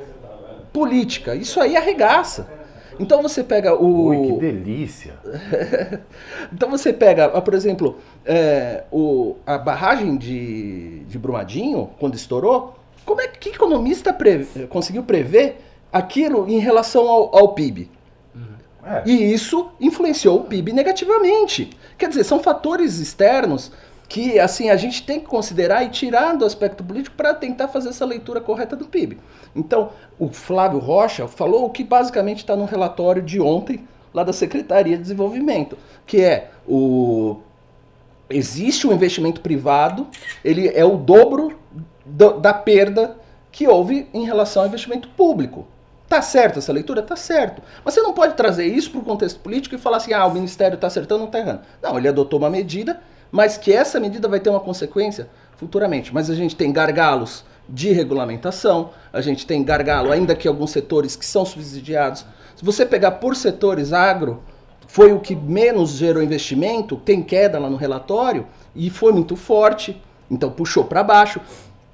política. 0.72 1.34
Isso 1.34 1.60
aí 1.60 1.76
arregaça. 1.76 2.46
Então 2.98 3.22
você 3.22 3.42
pega 3.42 3.74
o. 3.74 4.06
Ui, 4.06 4.26
que 4.26 4.40
delícia. 4.40 5.14
Então 6.52 6.70
você 6.70 6.92
pega, 6.92 7.26
ah, 7.26 7.42
por 7.42 7.54
exemplo, 7.54 7.98
é, 8.24 8.84
o, 8.90 9.36
a 9.44 9.58
barragem 9.58 10.16
de, 10.16 11.00
de 11.00 11.18
Brumadinho, 11.18 11.90
quando 11.98 12.14
estourou, 12.14 12.74
como 13.06 13.20
é 13.20 13.28
que 13.28 13.50
economista 13.50 14.14
conseguiu 14.68 15.02
prever 15.02 15.62
aquilo 15.92 16.46
em 16.48 16.58
relação 16.58 17.08
ao, 17.08 17.34
ao 17.34 17.54
PIB? 17.54 17.88
É. 18.84 19.02
E 19.04 19.32
isso 19.32 19.70
influenciou 19.80 20.40
o 20.40 20.44
PIB 20.44 20.72
negativamente. 20.72 21.70
Quer 21.98 22.08
dizer, 22.08 22.24
são 22.24 22.40
fatores 22.40 22.98
externos 22.98 23.72
que 24.08 24.38
assim 24.38 24.70
a 24.70 24.76
gente 24.76 25.04
tem 25.04 25.18
que 25.18 25.26
considerar 25.26 25.82
e 25.82 25.88
tirar 25.88 26.36
do 26.36 26.44
aspecto 26.44 26.84
político 26.84 27.16
para 27.16 27.34
tentar 27.34 27.66
fazer 27.66 27.88
essa 27.88 28.04
leitura 28.04 28.40
correta 28.40 28.76
do 28.76 28.84
PIB. 28.84 29.18
Então, 29.54 29.90
o 30.18 30.28
Flávio 30.28 30.78
Rocha 30.78 31.26
falou 31.26 31.64
o 31.66 31.70
que 31.70 31.82
basicamente 31.82 32.38
está 32.38 32.54
no 32.54 32.64
relatório 32.64 33.22
de 33.22 33.40
ontem 33.40 33.86
lá 34.14 34.22
da 34.22 34.32
Secretaria 34.32 34.96
de 34.96 35.02
Desenvolvimento, 35.02 35.76
que 36.06 36.20
é 36.20 36.50
o 36.66 37.38
existe 38.28 38.86
um 38.88 38.92
investimento 38.92 39.40
privado, 39.40 40.06
ele 40.44 40.68
é 40.68 40.84
o 40.84 40.96
dobro 40.96 41.56
do- 42.06 42.38
da 42.38 42.54
perda 42.54 43.16
que 43.50 43.66
houve 43.66 44.08
em 44.14 44.24
relação 44.24 44.62
ao 44.62 44.68
investimento 44.68 45.08
público. 45.08 45.66
Tá 46.08 46.22
certo 46.22 46.60
essa 46.60 46.72
leitura? 46.72 47.02
Tá 47.02 47.16
certo. 47.16 47.60
Mas 47.84 47.94
você 47.94 48.00
não 48.00 48.12
pode 48.12 48.34
trazer 48.34 48.66
isso 48.66 48.90
para 48.90 49.00
o 49.00 49.04
contexto 49.04 49.40
político 49.40 49.74
e 49.74 49.78
falar 49.78 49.96
assim, 49.96 50.12
ah, 50.12 50.24
o 50.24 50.32
Ministério 50.32 50.76
está 50.76 50.86
acertando 50.86 51.22
ou 51.22 51.26
está 51.26 51.40
errando. 51.40 51.62
Não, 51.82 51.98
ele 51.98 52.06
adotou 52.06 52.38
uma 52.38 52.48
medida, 52.48 53.00
mas 53.30 53.56
que 53.56 53.72
essa 53.72 53.98
medida 53.98 54.28
vai 54.28 54.38
ter 54.38 54.50
uma 54.50 54.60
consequência 54.60 55.28
futuramente. 55.56 56.14
Mas 56.14 56.30
a 56.30 56.34
gente 56.34 56.54
tem 56.54 56.72
gargalos 56.72 57.44
de 57.68 57.90
regulamentação, 57.90 58.90
a 59.12 59.20
gente 59.20 59.44
tem 59.44 59.64
gargalo 59.64 60.12
ainda 60.12 60.36
que 60.36 60.46
alguns 60.46 60.70
setores 60.70 61.16
que 61.16 61.26
são 61.26 61.44
subsidiados. 61.44 62.24
Se 62.54 62.64
você 62.64 62.86
pegar 62.86 63.12
por 63.12 63.34
setores 63.34 63.92
agro, 63.92 64.42
foi 64.86 65.12
o 65.12 65.18
que 65.18 65.34
menos 65.34 65.90
gerou 65.90 66.22
investimento, 66.22 66.96
tem 66.96 67.20
queda 67.20 67.58
lá 67.58 67.68
no 67.68 67.76
relatório, 67.76 68.46
e 68.74 68.88
foi 68.88 69.12
muito 69.12 69.34
forte, 69.34 70.00
então 70.30 70.50
puxou 70.50 70.84
para 70.84 71.02
baixo. 71.02 71.40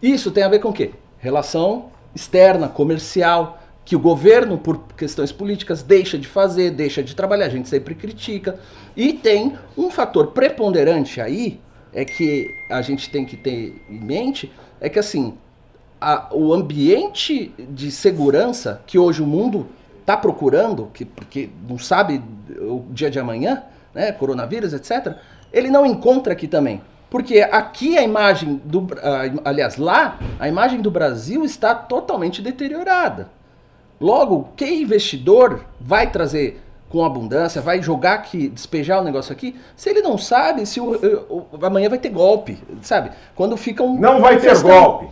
Isso 0.03 0.31
tem 0.31 0.43
a 0.43 0.49
ver 0.49 0.59
com 0.59 0.71
o 0.71 0.73
quê? 0.73 0.91
Relação 1.19 1.91
externa, 2.15 2.69
comercial, 2.69 3.63
que 3.85 3.97
o 3.97 3.99
governo, 3.99 4.59
por 4.59 4.79
questões 4.97 5.33
políticas, 5.33 5.83
deixa 5.83 6.19
de 6.19 6.27
fazer, 6.27 6.71
deixa 6.71 7.03
de 7.03 7.15
trabalhar, 7.15 7.47
a 7.47 7.51
gente 7.51 7.69
sempre 7.69 7.95
critica. 7.95 8.59
E 8.97 9.13
tem 9.13 9.57
um 9.77 9.91
fator 9.91 10.29
preponderante 10.29 11.21
aí, 11.21 11.61
é 11.93 12.05
que 12.05 12.49
a 12.71 12.81
gente 12.83 13.11
tem 13.11 13.25
que 13.25 13.37
ter 13.37 13.81
em 13.89 14.01
mente, 14.01 14.53
é 14.81 14.89
que 14.89 14.99
assim, 14.99 15.35
a- 16.01 16.29
o 16.33 16.53
ambiente 16.53 17.55
de 17.59 17.91
segurança 17.91 18.83
que 18.87 18.99
hoje 18.99 19.23
o 19.23 19.27
mundo 19.27 19.67
está 20.01 20.17
procurando, 20.17 20.91
que, 20.93 21.05
porque 21.05 21.51
não 21.69 21.79
sabe 21.79 22.23
o 22.61 22.85
dia 22.91 23.11
de 23.11 23.19
amanhã, 23.19 23.63
né, 23.95 24.11
coronavírus, 24.13 24.73
etc., 24.73 25.17
ele 25.53 25.71
não 25.71 25.85
encontra 25.85 26.33
aqui 26.33 26.49
também. 26.49 26.81
Porque 27.13 27.41
aqui 27.43 27.99
a 27.99 28.03
imagem 28.03 28.59
do. 28.65 28.81
Bra- 28.81 29.03
a- 29.03 29.51
aliás, 29.51 29.77
lá, 29.77 30.19
a 30.41 30.49
imagem 30.49 30.81
do 30.81 30.91
Brasil 30.91 31.45
está 31.45 31.75
totalmente 31.75 32.41
deteriorada. 32.41 33.29
Logo, 34.01 34.49
quem 34.57 34.81
investidor 34.83 35.61
vai 35.79 36.11
trazer 36.11 36.63
com 36.89 37.05
abundância, 37.05 37.61
vai 37.61 37.83
jogar 37.83 38.15
aqui, 38.15 38.49
despejar 38.49 39.01
o 39.03 39.05
negócio 39.05 39.31
aqui, 39.31 39.55
se 39.77 39.91
ele 39.91 40.01
não 40.01 40.17
sabe 40.17 40.65
se 40.65 40.81
o, 40.81 40.85
o- 41.29 41.47
o- 41.53 41.67
amanhã 41.67 41.91
vai 41.91 41.99
ter 41.99 42.09
golpe, 42.09 42.59
sabe? 42.81 43.11
Quando 43.35 43.59
ficam 43.59 43.95
Não 43.95 44.19
vai 44.19 44.39
ter 44.39 44.59
golpe. 44.63 45.09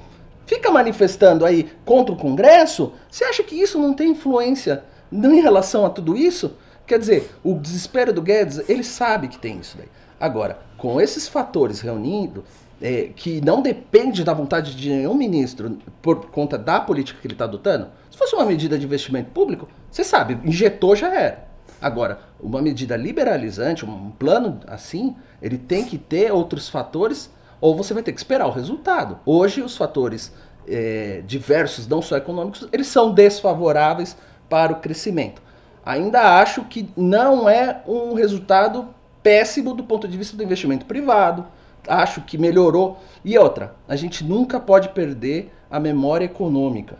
fica 0.46 0.70
manifestando 0.70 1.44
aí 1.44 1.70
contra 1.84 2.14
o 2.14 2.16
Congresso, 2.18 2.94
você 3.10 3.24
acha 3.24 3.42
que 3.42 3.54
isso 3.54 3.78
não 3.78 3.92
tem 3.92 4.12
influência 4.12 4.84
em 5.12 5.40
relação 5.42 5.84
a 5.84 5.90
tudo 5.90 6.16
isso? 6.16 6.56
Quer 6.86 6.98
dizer, 6.98 7.30
o 7.44 7.54
desespero 7.54 8.10
do 8.10 8.22
Guedes, 8.22 8.68
ele 8.70 8.82
sabe 8.84 9.28
que 9.28 9.38
tem 9.38 9.58
isso 9.58 9.76
daí. 9.76 9.88
Agora, 10.20 10.58
com 10.76 11.00
esses 11.00 11.26
fatores 11.26 11.80
reunindo, 11.80 12.44
é, 12.80 13.10
que 13.16 13.40
não 13.40 13.62
depende 13.62 14.22
da 14.22 14.34
vontade 14.34 14.76
de 14.76 14.90
nenhum 14.90 15.14
ministro 15.14 15.78
por 16.00 16.26
conta 16.26 16.58
da 16.58 16.78
política 16.78 17.18
que 17.20 17.26
ele 17.26 17.34
está 17.34 17.44
adotando, 17.44 17.88
se 18.10 18.18
fosse 18.18 18.34
uma 18.34 18.44
medida 18.44 18.78
de 18.78 18.84
investimento 18.84 19.30
público, 19.30 19.66
você 19.90 20.04
sabe, 20.04 20.38
injetou 20.44 20.94
já 20.94 21.12
era. 21.14 21.48
Agora, 21.80 22.20
uma 22.38 22.60
medida 22.60 22.96
liberalizante, 22.96 23.86
um 23.86 24.10
plano 24.10 24.60
assim, 24.66 25.16
ele 25.40 25.56
tem 25.56 25.84
que 25.84 25.96
ter 25.96 26.30
outros 26.30 26.68
fatores, 26.68 27.30
ou 27.58 27.74
você 27.74 27.94
vai 27.94 28.02
ter 28.02 28.12
que 28.12 28.20
esperar 28.20 28.46
o 28.46 28.50
resultado. 28.50 29.18
Hoje, 29.24 29.62
os 29.62 29.76
fatores 29.76 30.32
eh, 30.68 31.22
diversos, 31.26 31.86
não 31.86 32.02
só 32.02 32.16
econômicos, 32.16 32.68
eles 32.70 32.86
são 32.86 33.12
desfavoráveis 33.12 34.16
para 34.48 34.72
o 34.72 34.80
crescimento. 34.80 35.40
Ainda 35.84 36.38
acho 36.38 36.64
que 36.64 36.90
não 36.94 37.48
é 37.48 37.82
um 37.86 38.12
resultado 38.12 38.88
péssimo 39.22 39.74
do 39.74 39.84
ponto 39.84 40.08
de 40.08 40.16
vista 40.16 40.36
do 40.36 40.42
investimento 40.42 40.86
privado. 40.86 41.46
Acho 41.86 42.20
que 42.22 42.38
melhorou. 42.38 42.98
E 43.24 43.38
outra, 43.38 43.74
a 43.88 43.96
gente 43.96 44.24
nunca 44.24 44.60
pode 44.60 44.90
perder 44.90 45.52
a 45.70 45.80
memória 45.80 46.24
econômica. 46.24 46.98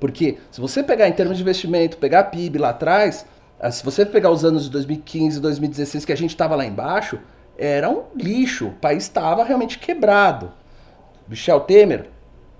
Porque 0.00 0.38
se 0.50 0.60
você 0.60 0.82
pegar 0.82 1.08
em 1.08 1.12
termos 1.12 1.36
de 1.36 1.42
investimento, 1.42 1.96
pegar 1.98 2.24
PIB 2.24 2.58
lá 2.58 2.70
atrás, 2.70 3.26
ah, 3.60 3.70
se 3.70 3.84
você 3.84 4.06
pegar 4.06 4.30
os 4.30 4.44
anos 4.44 4.64
de 4.64 4.70
2015, 4.70 5.40
2016, 5.40 6.04
que 6.04 6.12
a 6.12 6.16
gente 6.16 6.30
estava 6.30 6.54
lá 6.54 6.64
embaixo, 6.64 7.18
era 7.56 7.90
um 7.90 8.04
lixo. 8.14 8.68
O 8.68 8.72
país 8.72 9.04
estava 9.04 9.42
realmente 9.42 9.78
quebrado. 9.78 10.52
Michel 11.26 11.60
Temer 11.60 12.08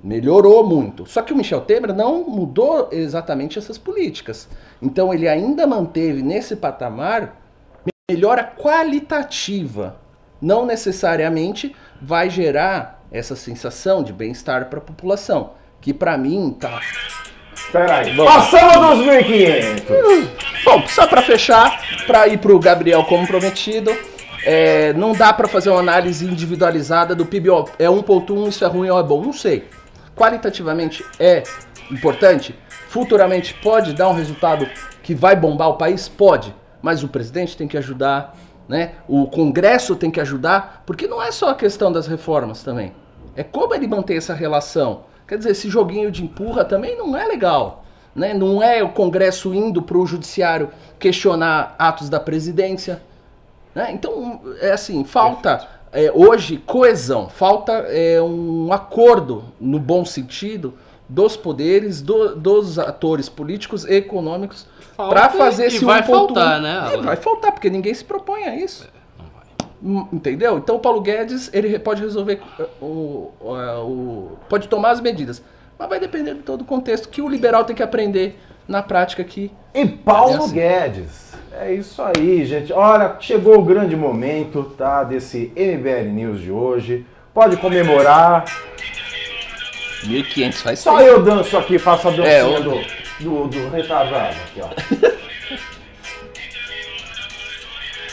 melhorou 0.02 0.66
muito. 0.66 1.06
Só 1.06 1.22
que 1.22 1.32
o 1.32 1.36
Michel 1.36 1.60
Temer 1.60 1.94
não 1.94 2.24
mudou 2.24 2.88
exatamente 2.90 3.58
essas 3.58 3.78
políticas. 3.78 4.48
Então 4.82 5.14
ele 5.14 5.28
ainda 5.28 5.66
manteve 5.66 6.22
nesse 6.22 6.56
patamar 6.56 7.36
melhora 8.10 8.42
qualitativa. 8.42 9.96
Não 10.40 10.64
necessariamente 10.64 11.76
vai 12.00 12.30
gerar 12.30 13.02
essa 13.12 13.36
sensação 13.36 14.02
de 14.02 14.14
bem-estar 14.14 14.70
para 14.70 14.78
a 14.78 14.82
população, 14.82 15.50
que 15.78 15.92
para 15.92 16.16
mim 16.16 16.56
tá 16.58 16.80
Peraí, 17.70 18.16
passamos 18.16 18.98
dos 18.98 19.06
1.500. 19.06 20.30
Bom, 20.64 20.88
só 20.88 21.06
para 21.06 21.20
fechar, 21.20 21.82
para 22.06 22.26
ir 22.28 22.38
para 22.38 22.52
o 22.52 22.58
Gabriel 22.58 23.04
como 23.04 23.26
prometido, 23.26 23.94
é, 24.42 24.94
não 24.94 25.12
dá 25.12 25.30
para 25.30 25.46
fazer 25.46 25.68
uma 25.68 25.80
análise 25.80 26.24
individualizada 26.24 27.14
do 27.14 27.26
PIB. 27.26 27.50
Ó, 27.50 27.66
é 27.78 27.88
1.1, 27.88 28.48
isso 28.48 28.64
é 28.64 28.68
ruim 28.68 28.88
ou 28.88 28.98
é 28.98 29.02
bom? 29.02 29.22
Não 29.22 29.34
sei. 29.34 29.68
Qualitativamente 30.16 31.04
é 31.20 31.42
importante? 31.90 32.54
Futuramente 32.88 33.52
pode 33.52 33.92
dar 33.92 34.08
um 34.08 34.14
resultado 34.14 34.66
que 35.02 35.14
vai 35.14 35.36
bombar 35.36 35.68
o 35.68 35.74
país? 35.74 36.08
Pode. 36.08 36.54
Mas 36.80 37.02
o 37.02 37.08
presidente 37.08 37.56
tem 37.56 37.66
que 37.68 37.76
ajudar, 37.76 38.36
né? 38.68 38.92
O 39.08 39.26
Congresso 39.26 39.96
tem 39.96 40.10
que 40.10 40.20
ajudar, 40.20 40.82
porque 40.86 41.06
não 41.06 41.22
é 41.22 41.30
só 41.32 41.50
a 41.50 41.54
questão 41.54 41.90
das 41.90 42.06
reformas 42.06 42.62
também. 42.62 42.92
É 43.34 43.42
como 43.42 43.74
ele 43.74 43.86
manter 43.86 44.16
essa 44.16 44.34
relação. 44.34 45.02
Quer 45.26 45.38
dizer, 45.38 45.50
esse 45.50 45.68
joguinho 45.68 46.10
de 46.10 46.22
empurra 46.24 46.64
também 46.64 46.96
não 46.96 47.16
é 47.16 47.24
legal. 47.26 47.84
Né? 48.14 48.34
Não 48.34 48.62
é 48.62 48.82
o 48.82 48.88
Congresso 48.90 49.54
indo 49.54 49.82
para 49.82 49.96
o 49.98 50.06
Judiciário 50.06 50.70
questionar 50.98 51.74
atos 51.78 52.08
da 52.08 52.18
presidência. 52.18 53.02
né? 53.74 53.90
Então, 53.92 54.40
é 54.60 54.72
assim, 54.72 55.04
falta 55.04 55.66
é, 55.92 56.10
hoje 56.14 56.58
coesão, 56.58 57.28
falta 57.28 57.72
é, 57.72 58.20
um 58.20 58.72
acordo, 58.72 59.44
no 59.60 59.78
bom 59.78 60.04
sentido, 60.04 60.74
dos 61.08 61.36
poderes, 61.36 62.02
do- 62.02 62.34
dos 62.36 62.78
atores 62.78 63.28
políticos 63.28 63.84
e 63.84 63.94
econômicos 63.94 64.66
Falta 64.98 65.14
para 65.14 65.28
fazer 65.30 65.62
e 65.64 65.66
esse 65.68 65.84
vai 65.84 66.02
1.1. 66.02 66.06
faltar, 66.06 66.60
né, 66.60 66.74
E 66.90 66.94
Alan? 66.94 67.02
vai 67.04 67.14
faltar, 67.16 67.52
porque 67.52 67.70
ninguém 67.70 67.94
se 67.94 68.04
propõe 68.04 68.44
a 68.44 68.56
isso. 68.56 68.84
Hum, 69.80 70.08
Entendeu? 70.12 70.58
Então 70.58 70.74
o 70.74 70.80
Paulo 70.80 71.00
Guedes 71.00 71.48
ele 71.54 71.78
pode 71.78 72.02
resolver 72.02 72.40
uh, 72.58 72.84
o, 72.84 73.32
o- 73.40 73.52
o- 73.86 74.38
pode 74.48 74.66
tomar 74.66 74.90
as 74.90 75.00
medidas, 75.00 75.40
mas 75.78 75.88
vai 75.88 76.00
depender 76.00 76.34
de 76.34 76.40
todo 76.40 76.62
o 76.62 76.64
contexto 76.64 77.08
que 77.08 77.22
o 77.22 77.28
liberal 77.28 77.64
tem 77.64 77.76
que 77.76 77.82
aprender 77.82 78.36
na 78.66 78.82
prática 78.82 79.22
aqui. 79.22 79.52
E 79.72 79.86
Paulo 79.86 80.32
É 80.32 80.36
assim. 80.38 80.52
Guedes. 80.54 81.28
É 81.52 81.72
isso 81.72 82.02
aí, 82.02 82.44
gente. 82.44 82.72
Olha, 82.72 83.14
chegou 83.20 83.56
o 83.56 83.62
grande 83.62 83.94
momento, 83.94 84.64
tá? 84.76 85.04
Desse 85.04 85.52
MBL 85.56 86.10
News 86.12 86.40
de 86.40 86.50
hoje. 86.50 87.06
Pode 87.32 87.56
comemorar. 87.58 88.44
1.500 90.04 90.52
faz 90.62 90.78
Só 90.80 90.96
tempo. 90.98 91.08
eu 91.10 91.22
danço 91.22 91.56
aqui, 91.56 91.78
faço 91.78 92.08
a 92.08 92.10
dancinha 92.10 92.28
É, 92.28 92.44
o- 92.44 92.62
do, 92.62 92.80
do, 93.20 93.48
do 93.48 93.68
retardado. 93.70 94.36
Aqui, 94.36 94.60
ó. 94.60 95.18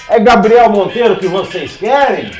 É 0.07 0.19
Gabriel 0.19 0.69
Monteiro 0.69 1.17
que 1.17 1.27
vocês 1.27 1.77
querem? 1.77 2.31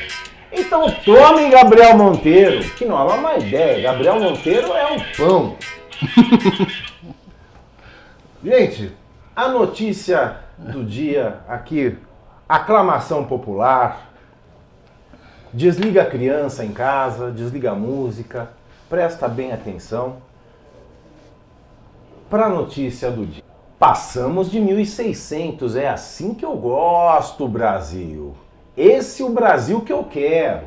Então 0.52 0.88
tomem 1.04 1.50
Gabriel 1.50 1.98
Monteiro, 1.98 2.62
que 2.70 2.84
não 2.84 2.96
é 2.98 3.14
uma 3.14 3.36
ideia. 3.38 3.82
Gabriel 3.82 4.20
Monteiro 4.20 4.72
é 4.72 4.86
um 4.86 5.00
pão. 5.16 5.56
Gente, 8.42 8.92
a 9.34 9.48
notícia 9.48 10.36
do 10.56 10.84
dia 10.84 11.40
aqui, 11.48 11.98
aclamação 12.48 13.24
popular. 13.24 14.12
Desliga 15.52 16.02
a 16.02 16.06
criança 16.06 16.64
em 16.64 16.72
casa, 16.72 17.32
desliga 17.32 17.72
a 17.72 17.74
música, 17.74 18.50
presta 18.88 19.26
bem 19.26 19.52
atenção 19.52 20.18
para 22.28 22.46
a 22.46 22.48
notícia 22.48 23.10
do 23.10 23.24
dia. 23.26 23.44
Passamos 23.78 24.50
de 24.50 24.58
1.600, 24.58 25.76
é 25.76 25.88
assim 25.88 26.34
que 26.34 26.44
eu 26.44 26.56
gosto, 26.56 27.46
Brasil. 27.46 28.34
Esse 28.76 29.22
é 29.22 29.24
o 29.24 29.30
Brasil 29.30 29.80
que 29.82 29.92
eu 29.92 30.04
quero. 30.04 30.64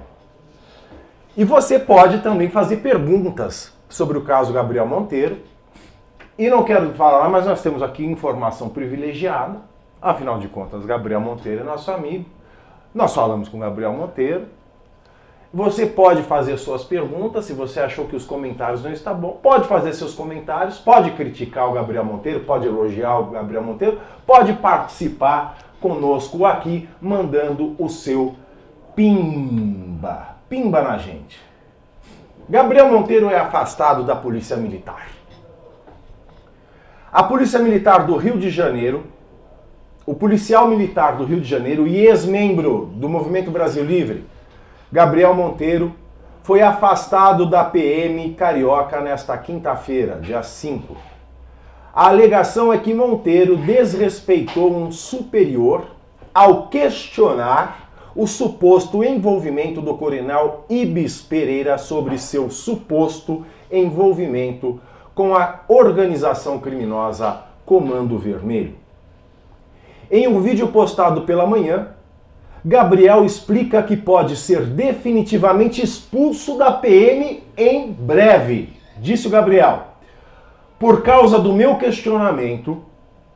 E 1.35 1.43
você 1.43 1.79
pode 1.79 2.19
também 2.19 2.49
fazer 2.49 2.77
perguntas 2.77 3.73
sobre 3.87 4.17
o 4.17 4.23
caso 4.23 4.53
Gabriel 4.53 4.85
Monteiro. 4.85 5.37
E 6.37 6.49
não 6.49 6.63
quero 6.63 6.93
falar, 6.93 7.27
mas 7.29 7.45
nós 7.45 7.61
temos 7.61 7.81
aqui 7.81 8.05
informação 8.05 8.69
privilegiada. 8.69 9.59
Afinal 10.01 10.39
de 10.39 10.47
contas, 10.47 10.85
Gabriel 10.85 11.19
Monteiro 11.19 11.61
é 11.61 11.63
nosso 11.63 11.91
amigo. 11.91 12.25
Nós 12.93 13.13
falamos 13.13 13.49
com 13.49 13.59
Gabriel 13.59 13.93
Monteiro. 13.93 14.45
Você 15.51 15.87
pode 15.87 16.21
fazer 16.23 16.57
suas 16.57 16.83
perguntas, 16.83 17.45
se 17.45 17.53
você 17.53 17.79
achou 17.79 18.05
que 18.05 18.15
os 18.15 18.23
comentários 18.23 18.83
não 18.83 18.91
estão 18.91 19.15
bom, 19.15 19.39
pode 19.41 19.67
fazer 19.67 19.93
seus 19.93 20.13
comentários, 20.13 20.77
pode 20.77 21.09
criticar 21.11 21.67
o 21.67 21.73
Gabriel 21.73 22.05
Monteiro, 22.05 22.41
pode 22.41 22.67
elogiar 22.67 23.17
o 23.17 23.31
Gabriel 23.31 23.63
Monteiro, 23.63 23.99
pode 24.27 24.53
participar 24.53 25.57
conosco 25.81 26.45
aqui, 26.45 26.87
mandando 27.01 27.75
o 27.79 27.89
seu 27.89 28.35
pimba, 28.95 30.35
pimba 30.47 30.83
na 30.83 30.99
gente. 30.99 31.39
Gabriel 32.47 32.91
Monteiro 32.91 33.27
é 33.29 33.39
afastado 33.39 34.03
da 34.03 34.15
Polícia 34.15 34.55
Militar. 34.55 35.07
A 37.11 37.23
Polícia 37.23 37.57
Militar 37.57 38.05
do 38.05 38.15
Rio 38.17 38.37
de 38.37 38.51
Janeiro, 38.51 39.07
o 40.05 40.13
policial 40.13 40.67
militar 40.67 41.17
do 41.17 41.23
Rio 41.23 41.41
de 41.41 41.47
Janeiro 41.47 41.87
e 41.87 42.05
ex-membro 42.05 42.91
do 42.93 43.09
Movimento 43.09 43.49
Brasil 43.49 43.83
Livre, 43.83 44.25
Gabriel 44.91 45.35
Monteiro 45.35 45.93
foi 46.41 46.61
afastado 46.63 47.47
da 47.47 47.63
PM 47.63 48.33
Carioca 48.33 48.99
nesta 48.99 49.37
quinta-feira, 49.37 50.15
dia 50.19 50.41
5. 50.41 50.97
A 51.93 52.07
alegação 52.07 52.73
é 52.73 52.77
que 52.79 52.91
Monteiro 52.91 53.55
desrespeitou 53.55 54.75
um 54.75 54.91
superior 54.91 55.85
ao 56.33 56.67
questionar 56.69 57.91
o 58.15 58.25
suposto 58.25 59.03
envolvimento 59.03 59.79
do 59.79 59.95
coronel 59.95 60.65
Ibis 60.67 61.21
Pereira 61.21 61.77
sobre 61.77 62.17
seu 62.17 62.49
suposto 62.49 63.45
envolvimento 63.71 64.81
com 65.13 65.35
a 65.35 65.59
organização 65.67 66.57
criminosa 66.57 67.43
Comando 67.63 68.17
Vermelho. 68.17 68.73
Em 70.09 70.27
um 70.27 70.41
vídeo 70.41 70.69
postado 70.69 71.21
pela 71.21 71.45
manhã, 71.45 71.89
Gabriel 72.63 73.23
explica 73.23 73.81
que 73.81 73.95
pode 73.95 74.35
ser 74.35 74.65
definitivamente 74.65 75.81
expulso 75.81 76.57
da 76.57 76.71
PM 76.71 77.43
em 77.55 77.91
breve. 77.91 78.73
Disse 78.97 79.27
o 79.27 79.29
Gabriel. 79.29 79.87
Por 80.77 81.01
causa 81.01 81.39
do 81.39 81.53
meu 81.53 81.77
questionamento, 81.77 82.83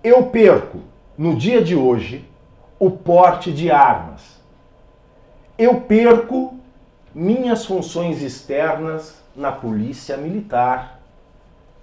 eu 0.04 0.24
perco, 0.24 0.80
no 1.18 1.36
dia 1.36 1.62
de 1.62 1.76
hoje, 1.76 2.26
o 2.78 2.92
porte 2.92 3.52
de 3.52 3.72
armas. 3.72 4.42
Eu 5.58 5.82
perco 5.82 6.56
minhas 7.16 7.66
funções 7.66 8.22
externas 8.22 9.24
na 9.36 9.52
Polícia 9.52 10.18
Militar. 10.18 11.00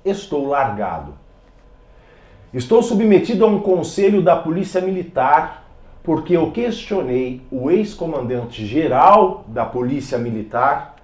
Estou 0.05 0.47
largado. 0.47 1.15
Estou 2.53 2.83
submetido 2.83 3.45
a 3.45 3.49
um 3.49 3.61
conselho 3.61 4.21
da 4.21 4.37
Polícia 4.37 4.81
Militar 4.81 5.60
porque 6.03 6.37
eu 6.37 6.51
questionei 6.51 7.43
o 7.51 7.71
ex-comandante 7.71 8.65
geral 8.67 9.45
da 9.49 9.65
Polícia 9.65 10.19
Militar, 10.19 10.97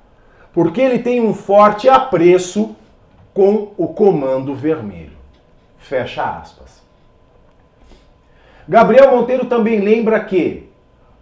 porque 0.53 0.80
ele 0.80 0.99
tem 0.99 1.20
um 1.20 1.34
forte 1.34 1.88
apreço 1.88 2.74
com 3.34 3.72
o 3.76 3.88
Comando 3.88 4.55
Vermelho. 4.55 5.16
Fecha 5.78 6.24
aspas. 6.24 6.82
Gabriel 8.68 9.14
Monteiro 9.14 9.44
também 9.44 9.80
lembra 9.80 10.18
que, 10.24 10.68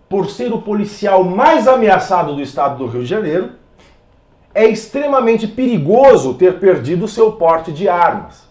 por 0.08 0.30
ser 0.30 0.52
o 0.52 0.62
policial 0.62 1.24
mais 1.24 1.66
ameaçado 1.66 2.34
do 2.34 2.40
estado 2.40 2.78
do 2.78 2.86
Rio 2.86 3.02
de 3.02 3.08
Janeiro, 3.08 3.52
é 4.54 4.64
extremamente 4.66 5.48
perigoso 5.48 6.34
ter 6.34 6.60
perdido 6.60 7.08
seu 7.08 7.32
porte 7.32 7.72
de 7.72 7.88
armas. 7.88 8.44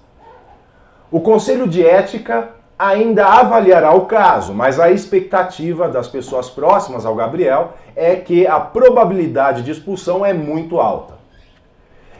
O 1.09 1.21
Conselho 1.21 1.67
de 1.67 1.85
Ética 1.85 2.51
ainda 2.77 3.25
avaliará 3.25 3.93
o 3.93 4.05
caso, 4.05 4.53
mas 4.53 4.79
a 4.79 4.91
expectativa 4.91 5.87
das 5.87 6.07
pessoas 6.07 6.49
próximas 6.49 7.05
ao 7.05 7.15
Gabriel 7.15 7.73
é 7.95 8.15
que 8.15 8.47
a 8.47 8.59
probabilidade 8.59 9.61
de 9.61 9.71
expulsão 9.71 10.25
é 10.25 10.33
muito 10.33 10.79
alta. 10.79 11.13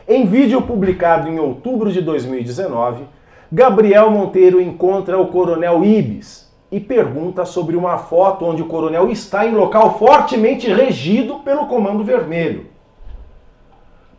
Em 0.08 0.26
vídeo 0.26 0.62
publicado 0.62 1.30
em 1.30 1.40
outubro 1.40 1.92
de 1.92 2.02
2019, 2.02 3.06
Gabriel 3.52 4.10
Monteiro 4.10 4.60
encontra 4.60 5.18
o 5.18 5.28
coronel 5.28 5.84
Ibis 5.84 6.52
e 6.72 6.80
pergunta 6.80 7.46
sobre 7.46 7.76
uma 7.76 7.98
foto 8.00 8.46
onde 8.46 8.62
o 8.62 8.66
coronel 8.66 9.12
está 9.12 9.46
em 9.46 9.54
local 9.54 9.98
fortemente 9.98 10.72
regido 10.74 11.36
pelo 11.40 11.68
Comando 11.68 12.04
Vermelho. 12.04 12.66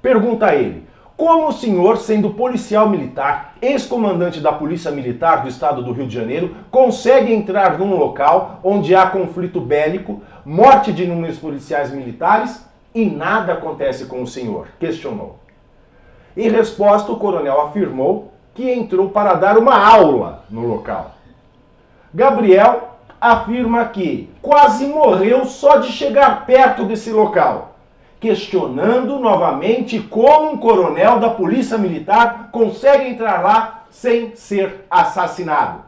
Pergunta 0.00 0.46
a 0.46 0.54
ele: 0.54 0.83
como 1.16 1.48
o 1.48 1.52
senhor, 1.52 1.98
sendo 1.98 2.30
policial 2.30 2.88
militar, 2.88 3.54
ex-comandante 3.62 4.40
da 4.40 4.52
Polícia 4.52 4.90
Militar 4.90 5.42
do 5.42 5.48
Estado 5.48 5.82
do 5.82 5.92
Rio 5.92 6.08
de 6.08 6.14
Janeiro, 6.14 6.56
consegue 6.72 7.32
entrar 7.32 7.78
num 7.78 7.96
local 7.96 8.58
onde 8.64 8.96
há 8.96 9.06
conflito 9.06 9.60
bélico, 9.60 10.22
morte 10.44 10.92
de 10.92 11.04
inúmeros 11.04 11.38
policiais 11.38 11.92
militares 11.92 12.66
e 12.92 13.06
nada 13.06 13.52
acontece 13.52 14.06
com 14.06 14.22
o 14.22 14.26
senhor? 14.26 14.68
Questionou. 14.80 15.38
Em 16.36 16.50
resposta, 16.50 17.12
o 17.12 17.16
coronel 17.16 17.60
afirmou 17.60 18.32
que 18.52 18.68
entrou 18.68 19.10
para 19.10 19.34
dar 19.34 19.56
uma 19.56 19.76
aula 19.76 20.44
no 20.50 20.66
local. 20.66 21.12
Gabriel 22.12 22.96
afirma 23.20 23.84
que 23.86 24.30
quase 24.42 24.86
morreu 24.86 25.44
só 25.44 25.78
de 25.78 25.92
chegar 25.92 26.44
perto 26.44 26.84
desse 26.84 27.10
local 27.10 27.73
questionando 28.24 29.18
novamente 29.18 30.00
como 30.00 30.52
um 30.52 30.56
coronel 30.56 31.20
da 31.20 31.28
Polícia 31.28 31.76
Militar 31.76 32.48
consegue 32.50 33.06
entrar 33.06 33.42
lá 33.42 33.84
sem 33.90 34.34
ser 34.34 34.86
assassinado. 34.88 35.84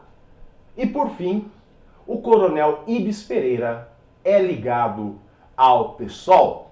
E 0.77 0.85
por 0.85 1.09
fim, 1.15 1.49
o 2.05 2.19
coronel 2.19 2.83
Ibis 2.85 3.23
Pereira 3.23 3.91
é 4.23 4.39
ligado 4.39 5.17
ao 5.57 5.95
PSOL, 5.95 6.69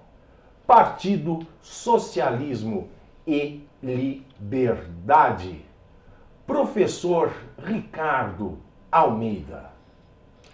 Partido 0.64 1.40
Socialismo 1.60 2.86
e 3.26 3.64
Liberdade. 3.82 5.62
Professor 6.46 7.32
Ricardo 7.58 8.56
Almeida, 8.92 9.72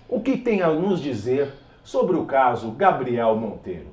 o 0.09 0.23
que 0.23 0.39
tem 0.39 0.63
a 0.63 0.69
nos 0.69 1.03
dizer 1.03 1.53
sobre 1.85 2.17
o 2.17 2.25
caso 2.25 2.71
Gabriel 2.71 3.37
Monteiro? 3.37 3.92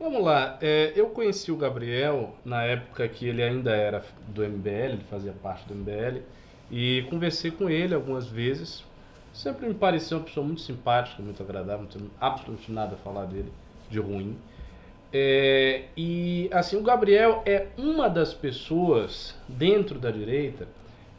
Vamos 0.00 0.22
lá, 0.22 0.56
é, 0.62 0.92
eu 0.94 1.08
conheci 1.08 1.50
o 1.50 1.56
Gabriel 1.56 2.32
na 2.44 2.62
época 2.62 3.08
que 3.08 3.26
ele 3.26 3.42
ainda 3.42 3.72
era 3.74 4.04
do 4.28 4.44
MBL, 4.44 4.92
ele 4.92 5.04
fazia 5.10 5.32
parte 5.32 5.66
do 5.66 5.74
MBL, 5.74 6.20
e 6.70 7.04
conversei 7.10 7.50
com 7.50 7.68
ele 7.68 7.94
algumas 7.94 8.28
vezes. 8.28 8.84
Sempre 9.32 9.66
me 9.66 9.74
pareceu 9.74 10.18
uma 10.18 10.24
pessoa 10.24 10.46
muito 10.46 10.60
simpática, 10.60 11.20
muito 11.20 11.42
agradável, 11.42 11.80
não 11.80 11.86
tenho 11.86 12.10
absolutamente 12.20 12.70
nada 12.70 12.94
a 12.94 12.98
falar 12.98 13.24
dele 13.24 13.52
de 13.90 13.98
ruim. 13.98 14.36
É, 15.12 15.86
e 15.96 16.48
assim, 16.52 16.76
o 16.76 16.82
Gabriel 16.82 17.42
é 17.44 17.66
uma 17.76 18.08
das 18.08 18.32
pessoas 18.32 19.34
dentro 19.48 19.98
da 19.98 20.12
direita 20.12 20.68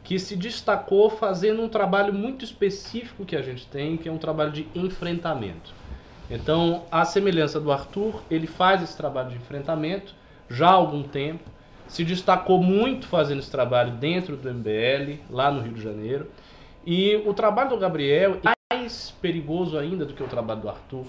que 0.02 0.18
se 0.18 0.34
destacou 0.34 1.10
fazendo 1.10 1.60
um 1.60 1.68
trabalho 1.68 2.14
muito 2.14 2.46
específico 2.46 3.26
que 3.26 3.36
a 3.36 3.42
gente 3.42 3.66
tem, 3.66 3.98
que 3.98 4.08
é 4.08 4.12
um 4.12 4.16
trabalho 4.16 4.52
de 4.52 4.66
enfrentamento. 4.74 5.74
Então, 6.30 6.84
a 6.92 7.04
semelhança 7.04 7.60
do 7.60 7.72
Arthur, 7.72 8.22
ele 8.30 8.46
faz 8.46 8.82
esse 8.82 8.96
trabalho 8.96 9.30
de 9.30 9.36
enfrentamento 9.36 10.14
já 10.48 10.68
há 10.68 10.72
algum 10.72 11.02
tempo, 11.02 11.42
se 11.88 12.04
destacou 12.04 12.62
muito 12.62 13.08
fazendo 13.08 13.40
esse 13.40 13.50
trabalho 13.50 13.92
dentro 13.94 14.36
do 14.36 14.48
MBL, 14.48 15.18
lá 15.28 15.50
no 15.50 15.60
Rio 15.60 15.72
de 15.72 15.82
Janeiro. 15.82 16.28
E 16.86 17.16
o 17.26 17.34
trabalho 17.34 17.70
do 17.70 17.76
Gabriel 17.76 18.38
é 18.44 18.52
mais 18.72 19.10
perigoso 19.20 19.76
ainda 19.76 20.06
do 20.06 20.14
que 20.14 20.22
o 20.22 20.28
trabalho 20.28 20.60
do 20.60 20.68
Arthur, 20.68 21.04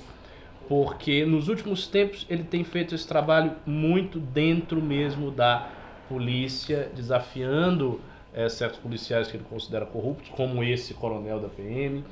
porque 0.67 1.23
nos 1.23 1.47
últimos 1.47 1.87
tempos 1.87 2.25
ele 2.27 2.43
tem 2.43 2.63
feito 2.63 2.95
esse 2.95 3.07
trabalho 3.07 3.53
muito 3.63 4.19
dentro 4.19 4.81
mesmo 4.81 5.29
da 5.29 5.69
polícia, 6.09 6.89
desafiando 6.95 8.01
é, 8.33 8.49
certos 8.49 8.79
policiais 8.79 9.29
que 9.29 9.37
ele 9.37 9.45
considera 9.47 9.85
corruptos, 9.85 10.29
como 10.29 10.63
esse 10.63 10.95
coronel 10.95 11.39
da 11.39 11.47
PM 11.47 12.03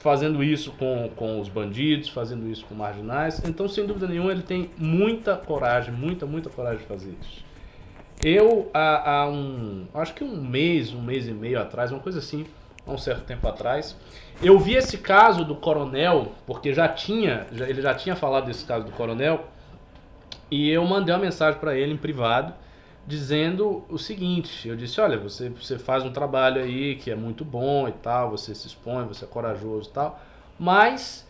fazendo 0.00 0.42
isso 0.42 0.72
com, 0.72 1.10
com 1.14 1.40
os 1.40 1.48
bandidos, 1.48 2.08
fazendo 2.08 2.48
isso 2.48 2.64
com 2.64 2.74
marginais. 2.74 3.40
Então, 3.44 3.68
sem 3.68 3.86
dúvida 3.86 4.08
nenhuma, 4.08 4.32
ele 4.32 4.42
tem 4.42 4.70
muita 4.76 5.36
coragem, 5.36 5.94
muita, 5.94 6.26
muita 6.26 6.50
coragem 6.50 6.78
de 6.78 6.86
fazer 6.86 7.14
isso. 7.20 7.44
Eu, 8.24 8.70
há, 8.74 9.10
há 9.10 9.28
um, 9.28 9.86
acho 9.94 10.14
que 10.14 10.24
um 10.24 10.42
mês, 10.42 10.92
um 10.92 11.02
mês 11.02 11.28
e 11.28 11.32
meio 11.32 11.60
atrás, 11.60 11.92
uma 11.92 12.00
coisa 12.00 12.18
assim, 12.18 12.46
há 12.86 12.90
um 12.90 12.98
certo 12.98 13.24
tempo 13.24 13.46
atrás, 13.46 13.96
eu 14.42 14.58
vi 14.58 14.74
esse 14.74 14.98
caso 14.98 15.44
do 15.44 15.54
coronel, 15.54 16.32
porque 16.46 16.72
já 16.72 16.88
tinha, 16.88 17.46
já, 17.52 17.68
ele 17.68 17.80
já 17.80 17.94
tinha 17.94 18.16
falado 18.16 18.46
desse 18.46 18.64
caso 18.64 18.86
do 18.86 18.92
coronel, 18.92 19.44
e 20.50 20.70
eu 20.70 20.84
mandei 20.84 21.14
uma 21.14 21.20
mensagem 21.20 21.60
para 21.60 21.76
ele 21.76 21.92
em 21.92 21.96
privado, 21.96 22.54
dizendo 23.10 23.84
o 23.88 23.98
seguinte: 23.98 24.68
eu 24.68 24.76
disse, 24.76 25.00
olha, 25.00 25.18
você, 25.18 25.50
você 25.50 25.78
faz 25.78 26.04
um 26.04 26.12
trabalho 26.12 26.62
aí 26.62 26.94
que 26.94 27.10
é 27.10 27.16
muito 27.16 27.44
bom 27.44 27.88
e 27.88 27.92
tal, 27.92 28.30
você 28.30 28.54
se 28.54 28.68
expõe, 28.68 29.04
você 29.04 29.24
é 29.24 29.28
corajoso 29.28 29.90
e 29.90 29.92
tal, 29.92 30.20
mas 30.58 31.28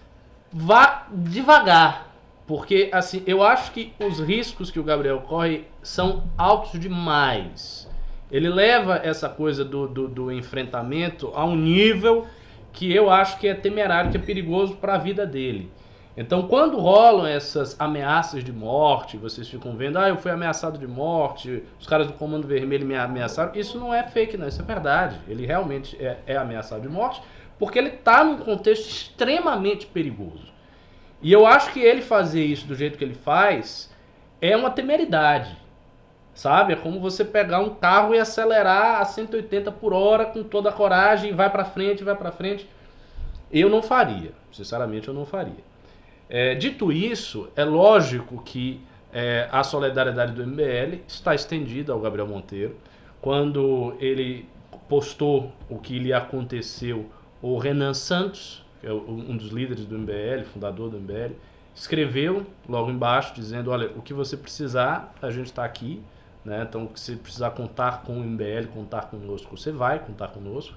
vá 0.53 1.07
devagar, 1.11 2.15
porque 2.47 2.91
assim, 2.93 3.23
eu 3.27 3.43
acho 3.43 3.73
que 3.73 3.95
os 3.99 4.21
riscos 4.21 4.71
que 4.71 4.79
o 4.79 4.85
Gabriel 4.85 5.21
corre 5.23 5.65
são 5.83 6.25
altos 6.37 6.79
demais. 6.79 7.89
Ele 8.31 8.49
leva 8.49 9.01
essa 9.03 9.29
coisa 9.29 9.65
do, 9.65 9.89
do, 9.89 10.07
do 10.07 10.31
enfrentamento 10.31 11.33
a 11.35 11.45
um 11.45 11.57
nível 11.57 12.27
que 12.73 12.93
eu 12.95 13.11
acho 13.11 13.39
que 13.39 13.49
é 13.49 13.55
temerário, 13.55 14.11
que 14.11 14.17
é 14.17 14.21
perigoso 14.21 14.77
para 14.77 14.95
a 14.95 14.99
vida 14.99 15.27
dele. 15.27 15.69
Então, 16.17 16.49
quando 16.49 16.77
rolam 16.77 17.25
essas 17.25 17.81
ameaças 17.81 18.43
de 18.43 18.53
morte, 18.53 19.17
vocês 19.17 19.49
ficam 19.49 19.77
vendo, 19.77 19.99
ah, 19.99 20.09
eu 20.09 20.17
fui 20.17 20.31
ameaçado 20.31 20.77
de 20.77 20.87
morte, 20.87 21.63
os 21.79 21.87
caras 21.87 22.09
do 22.09 22.15
Comando 22.15 22.49
Vermelho 22.49 22.85
me 22.85 22.97
ameaçaram, 22.97 23.53
isso 23.55 23.79
não 23.79 23.95
é 23.95 24.03
fake, 24.03 24.37
não, 24.37 24.49
isso 24.49 24.61
é 24.61 24.65
verdade. 24.65 25.21
Ele 25.29 25.47
realmente 25.47 25.97
é, 26.05 26.19
é 26.27 26.37
ameaçado 26.37 26.83
de 26.83 26.89
morte, 26.89 27.23
porque 27.59 27.79
ele 27.79 27.91
está 27.91 28.25
num 28.25 28.39
contexto 28.39 28.89
extremamente 28.89 29.87
perigoso. 29.87 30.51
E 31.23 31.33
eu 31.33 31.47
acho 31.47 31.73
que 31.73 31.81
ele 31.81 32.03
fazer 32.03 32.45
isso 32.45 32.67
do 32.67 32.75
jeito 32.75 32.99
que 32.99 33.05
ele 33.05 33.15
faz 33.15 33.91
é 34.41 34.57
uma 34.57 34.71
temeridade. 34.71 35.57
Sabe? 36.35 36.73
É 36.73 36.77
como 36.77 37.01
você 37.01 37.25
pegar 37.25 37.61
um 37.61 37.75
carro 37.75 38.15
e 38.15 38.19
acelerar 38.19 39.01
a 39.01 39.05
180 39.05 39.71
por 39.73 39.93
hora 39.93 40.25
com 40.25 40.43
toda 40.43 40.71
a 40.71 40.73
coragem, 40.73 41.35
vai 41.35 41.51
para 41.51 41.65
frente, 41.65 42.03
vai 42.03 42.17
para 42.17 42.33
frente. 42.33 42.69
Eu 43.53 43.69
não 43.69 43.83
faria, 43.83 44.33
sinceramente 44.51 45.09
eu 45.09 45.15
não 45.15 45.27
faria. 45.27 45.70
É, 46.33 46.55
dito 46.55 46.93
isso, 46.93 47.49
é 47.57 47.65
lógico 47.65 48.41
que 48.45 48.81
é, 49.13 49.49
a 49.51 49.65
solidariedade 49.65 50.33
do 50.33 50.47
MBL 50.47 51.01
está 51.09 51.35
estendida 51.35 51.93
ao 51.93 51.99
Gabriel 51.99 52.29
Monteiro. 52.29 52.77
Quando 53.21 53.97
ele 53.99 54.49
postou 54.89 55.53
o 55.69 55.77
que 55.79 55.99
lhe 55.99 56.13
aconteceu, 56.13 57.11
o 57.43 57.59
Renan 57.59 57.95
Santos, 57.95 58.65
que 58.81 58.87
é 58.87 58.93
um 58.93 59.37
dos 59.37 59.51
líderes 59.51 59.85
do 59.85 59.99
MBL, 59.99 60.45
fundador 60.53 60.89
do 60.89 61.01
MBL, 61.01 61.35
escreveu 61.75 62.47
logo 62.69 62.93
embaixo 62.93 63.35
dizendo: 63.35 63.73
Olha, 63.73 63.91
o 63.97 64.01
que 64.01 64.15
você 64.15 64.37
precisar, 64.37 65.13
a 65.21 65.31
gente 65.31 65.47
está 65.47 65.65
aqui. 65.65 66.01
Né? 66.45 66.65
Então, 66.67 66.89
se 66.95 67.17
precisar 67.17 67.51
contar 67.51 68.03
com 68.03 68.19
o 68.19 68.25
MBL, 68.25 68.69
contar 68.73 69.03
conosco, 69.03 69.57
você 69.57 69.73
vai 69.73 69.99
contar 69.99 70.29
conosco. 70.29 70.77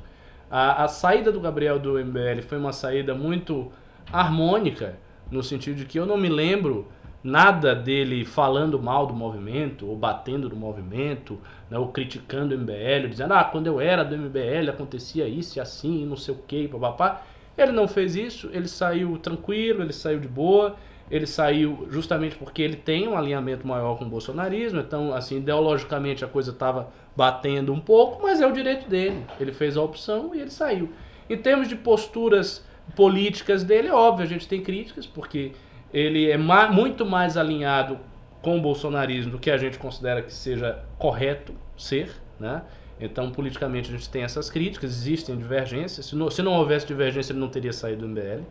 A, 0.49 0.84
a 0.84 0.88
saída 0.88 1.32
do 1.32 1.39
Gabriel 1.39 1.78
do 1.78 1.93
MBL 1.93 2.41
foi 2.47 2.58
uma 2.58 2.74
saída 2.74 3.14
muito 3.14 3.72
harmônica, 4.12 4.97
no 5.32 5.43
sentido 5.43 5.78
de 5.78 5.86
que 5.86 5.99
eu 5.99 6.05
não 6.05 6.17
me 6.17 6.30
lembro 6.30 6.88
nada 7.24 7.74
dele 7.74 8.26
falando 8.26 8.82
mal 8.82 9.07
do 9.07 9.13
movimento, 9.13 9.88
ou 9.88 9.95
batendo 9.95 10.49
no 10.49 10.55
movimento, 10.55 11.39
né, 11.69 11.78
ou 11.78 11.88
criticando 11.88 12.53
o 12.53 12.57
MBL, 12.57 13.07
dizendo, 13.09 13.34
ah, 13.34 13.43
quando 13.45 13.67
eu 13.67 13.80
era 13.80 14.03
do 14.03 14.17
MBL 14.17 14.69
acontecia 14.69 15.28
isso 15.28 15.57
e 15.57 15.61
assim, 15.61 16.03
e 16.03 16.05
não 16.05 16.17
sei 16.17 16.34
o 16.34 16.38
que, 16.38 16.67
papapá. 16.67 17.21
Ele 17.57 17.71
não 17.71 17.88
fez 17.88 18.15
isso, 18.15 18.49
ele 18.51 18.67
saiu 18.67 19.17
tranquilo, 19.17 19.84
ele 19.84 19.93
saiu 19.93 20.19
de 20.19 20.28
boa, 20.28 20.76
ele 21.09 21.28
saiu 21.28 21.88
justamente 21.89 22.36
porque 22.36 22.61
ele 22.61 22.76
tem 22.76 23.07
um 23.07 23.17
alinhamento 23.17 23.65
maior 23.65 23.97
com 23.97 24.05
o 24.05 24.09
bolsonarismo, 24.09 24.80
então, 24.80 25.13
assim, 25.13 25.38
ideologicamente 25.38 26.26
a 26.26 26.28
coisa 26.28 26.51
estava 26.51 26.91
batendo 27.15 27.71
um 27.71 27.80
pouco, 27.80 28.24
mas 28.24 28.41
é 28.41 28.47
o 28.47 28.51
direito 28.51 28.89
dele. 28.89 29.24
Ele 29.39 29.53
fez 29.53 29.78
a 29.78 29.82
opção 29.82 30.34
e 30.34 30.39
ele 30.39 30.49
saiu. 30.49 30.89
Em 31.30 31.38
termos 31.38 31.67
de 31.67 31.76
posturas 31.76 32.65
políticas 32.95 33.63
dele, 33.63 33.88
é 33.88 33.93
óbvio, 33.93 34.25
a 34.25 34.29
gente 34.29 34.47
tem 34.47 34.61
críticas, 34.61 35.05
porque 35.05 35.53
ele 35.93 36.29
é 36.29 36.38
ma 36.38 36.67
muito 36.67 37.05
mais 37.05 37.38
alinhado 37.38 37.99
com 38.41 38.57
o 38.57 38.61
bolsonarismo 38.61 39.31
do 39.31 39.39
que 39.39 39.49
a 39.49 39.57
gente 39.57 39.77
considera 39.77 40.21
que 40.21 40.34
seja 40.34 40.84
correto 40.97 41.53
ser, 41.77 42.11
né? 42.39 42.61
Então, 42.99 43.31
politicamente, 43.31 43.89
a 43.89 43.97
gente 43.97 44.09
tem 44.09 44.23
essas 44.23 44.49
críticas, 44.49 44.91
existem 44.91 45.36
divergências. 45.36 46.05
Se 46.05 46.15
não, 46.15 46.29
se 46.29 46.41
não 46.41 46.53
houvesse 46.53 46.86
divergência, 46.86 47.34
ele 47.34 47.39
não 47.39 47.49
teria 47.49 47.73
saído 47.73 48.01
do 48.01 48.07
MBL. 48.07 48.43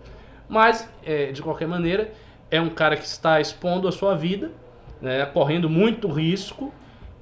Mas, 0.48 0.88
é, 1.04 1.30
de 1.32 1.40
qualquer 1.40 1.68
maneira, 1.68 2.12
é 2.50 2.60
um 2.60 2.68
cara 2.68 2.96
que 2.96 3.04
está 3.04 3.40
expondo 3.40 3.88
a 3.88 3.92
sua 3.92 4.14
vida, 4.14 4.50
né, 5.00 5.24
correndo 5.26 5.70
muito 5.70 6.08
risco, 6.08 6.72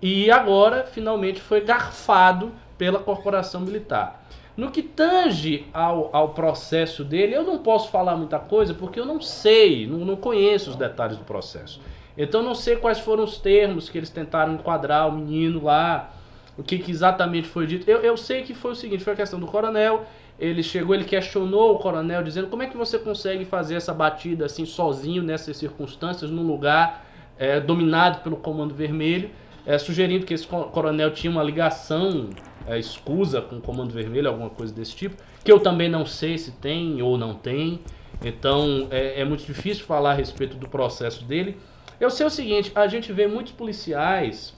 e 0.03 0.31
agora, 0.31 0.85
finalmente, 0.85 1.41
foi 1.41 1.61
garfado 1.61 2.53
pela 2.79 2.99
corporação 2.99 3.61
militar. 3.61 4.25
No 4.61 4.71
que 4.71 4.83
tange 4.83 5.65
ao, 5.73 6.11
ao 6.15 6.35
processo 6.35 7.03
dele, 7.03 7.35
eu 7.35 7.43
não 7.43 7.61
posso 7.61 7.91
falar 7.91 8.15
muita 8.15 8.39
coisa 8.39 8.75
porque 8.75 9.01
eu 9.01 9.07
não 9.07 9.19
sei, 9.19 9.87
não, 9.87 10.01
não 10.01 10.17
conheço 10.17 10.69
os 10.69 10.77
detalhes 10.77 11.17
do 11.17 11.25
processo. 11.25 11.81
Então 12.15 12.43
não 12.43 12.55
sei 12.55 12.77
quais 12.77 12.99
foram 12.99 13.25
os 13.25 13.39
termos 13.39 13.89
que 13.89 13.97
eles 13.97 14.11
tentaram 14.11 14.53
enquadrar 14.53 15.09
o 15.09 15.13
menino 15.13 15.65
lá, 15.65 16.13
o 16.59 16.63
que, 16.63 16.79
que 16.79 16.91
exatamente 16.91 17.49
foi 17.49 17.67
dito. 17.67 17.91
Eu, 17.91 18.01
eu 18.01 18.19
sei 18.19 18.43
que 18.43 18.53
foi 18.53 18.73
o 18.73 18.75
seguinte, 18.75 19.03
foi 19.03 19.15
a 19.15 19.17
questão 19.17 19.41
do 19.41 19.47
coronel, 19.47 20.05
ele 20.39 20.63
chegou, 20.63 20.95
ele 20.95 21.05
questionou 21.05 21.77
o 21.77 21.79
coronel, 21.79 22.23
dizendo 22.23 22.49
como 22.49 22.63
é 22.63 22.67
que 22.67 22.77
você 22.77 22.99
consegue 22.99 23.47
fazer 23.47 23.77
essa 23.77 23.95
batida 23.95 24.45
assim 24.45 24.67
sozinho 24.67 25.23
nessas 25.23 25.57
circunstâncias, 25.57 26.31
num 26.31 26.47
lugar 26.47 27.07
é, 27.39 27.61
dominado 27.61 28.23
pelo 28.23 28.37
Comando 28.37 28.75
Vermelho, 28.75 29.31
é, 29.65 29.79
sugerindo 29.79 30.27
que 30.27 30.35
esse 30.35 30.47
coronel 30.47 31.13
tinha 31.13 31.31
uma 31.31 31.43
ligação 31.43 32.29
é, 32.67 32.79
escusa 32.79 33.41
com 33.41 33.61
Comando 33.61 33.93
Vermelho, 33.93 34.29
alguma 34.29 34.51
coisa 34.51 34.73
desse 34.73 34.95
tipo, 34.95 35.17
que 35.45 35.51
eu 35.51 35.61
também 35.61 35.89
não 35.89 36.05
sei 36.07 36.39
se 36.39 36.53
tem 36.53 37.01
ou 37.03 37.17
não 37.17 37.35
tem. 37.35 37.81
Então 38.23 38.89
é, 38.91 39.21
é 39.21 39.25
muito 39.25 39.45
difícil 39.45 39.85
falar 39.85 40.13
a 40.13 40.15
respeito 40.15 40.57
do 40.57 40.69
processo 40.69 41.25
dele. 41.25 41.57
Eu 41.99 42.11
sei 42.11 42.27
o 42.27 42.31
seguinte, 42.31 42.73
a 42.75 42.87
gente 42.87 43.13
vê 43.13 43.27
muitos 43.27 43.53
policiais 43.53 44.55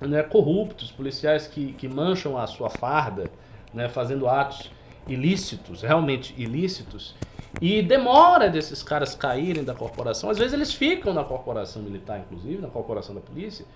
né, 0.00 0.22
corruptos, 0.22 0.90
policiais 0.90 1.46
que, 1.46 1.72
que 1.74 1.88
mancham 1.88 2.38
a 2.38 2.46
sua 2.46 2.70
farda, 2.70 3.30
né, 3.72 3.88
fazendo 3.88 4.28
atos 4.28 4.70
ilícitos, 5.06 5.82
realmente 5.82 6.34
ilícitos, 6.36 7.14
e 7.60 7.82
demora 7.82 8.48
desses 8.48 8.82
caras 8.82 9.14
caírem 9.14 9.64
da 9.64 9.74
corporação. 9.74 10.30
Às 10.30 10.38
vezes 10.38 10.52
eles 10.52 10.72
ficam 10.72 11.12
na 11.12 11.24
corporação 11.24 11.82
militar, 11.82 12.20
inclusive, 12.20 12.62
na 12.62 12.68
corporação 12.68 13.14
da 13.14 13.20
polícia. 13.20 13.66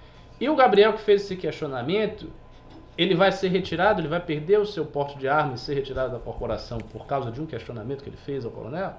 E 0.41 0.49
o 0.49 0.55
Gabriel 0.55 0.93
que 0.93 1.03
fez 1.03 1.23
esse 1.23 1.37
questionamento, 1.37 2.31
ele 2.97 3.15
vai 3.15 3.33
ser 3.33 3.49
retirado, 3.49 4.01
ele 4.01 4.09
vai 4.09 4.21
perder 4.21 4.59
o 4.59 4.67
seu 4.67 4.85
porte 4.85 5.19
de 5.19 5.29
arma 5.29 5.55
e 5.55 5.59
ser 5.59 5.75
retirado 5.75 6.13
da 6.13 6.19
corporação 6.19 6.79
por 6.79 7.07
causa 7.07 7.31
de 7.31 7.41
um 7.41 7.47
questionamento 7.47 8.03
que 8.03 8.09
ele 8.09 8.17
fez 8.17 8.45
ao 8.45 8.51
coronel? 8.51 8.95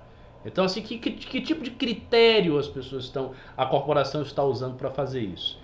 Então, 0.46 0.66
assim, 0.66 0.82
que, 0.82 0.98
que, 1.00 1.12
que 1.12 1.42
tipo 1.42 1.64
de 1.64 1.72
critério 1.72 2.58
as 2.58 2.68
pessoas 2.68 3.06
estão, 3.06 3.32
a 3.58 3.66
corporação 3.66 4.22
está 4.22 4.44
usando 4.44 4.76
para 4.76 4.92
fazer 4.92 5.22
isso? 5.22 5.60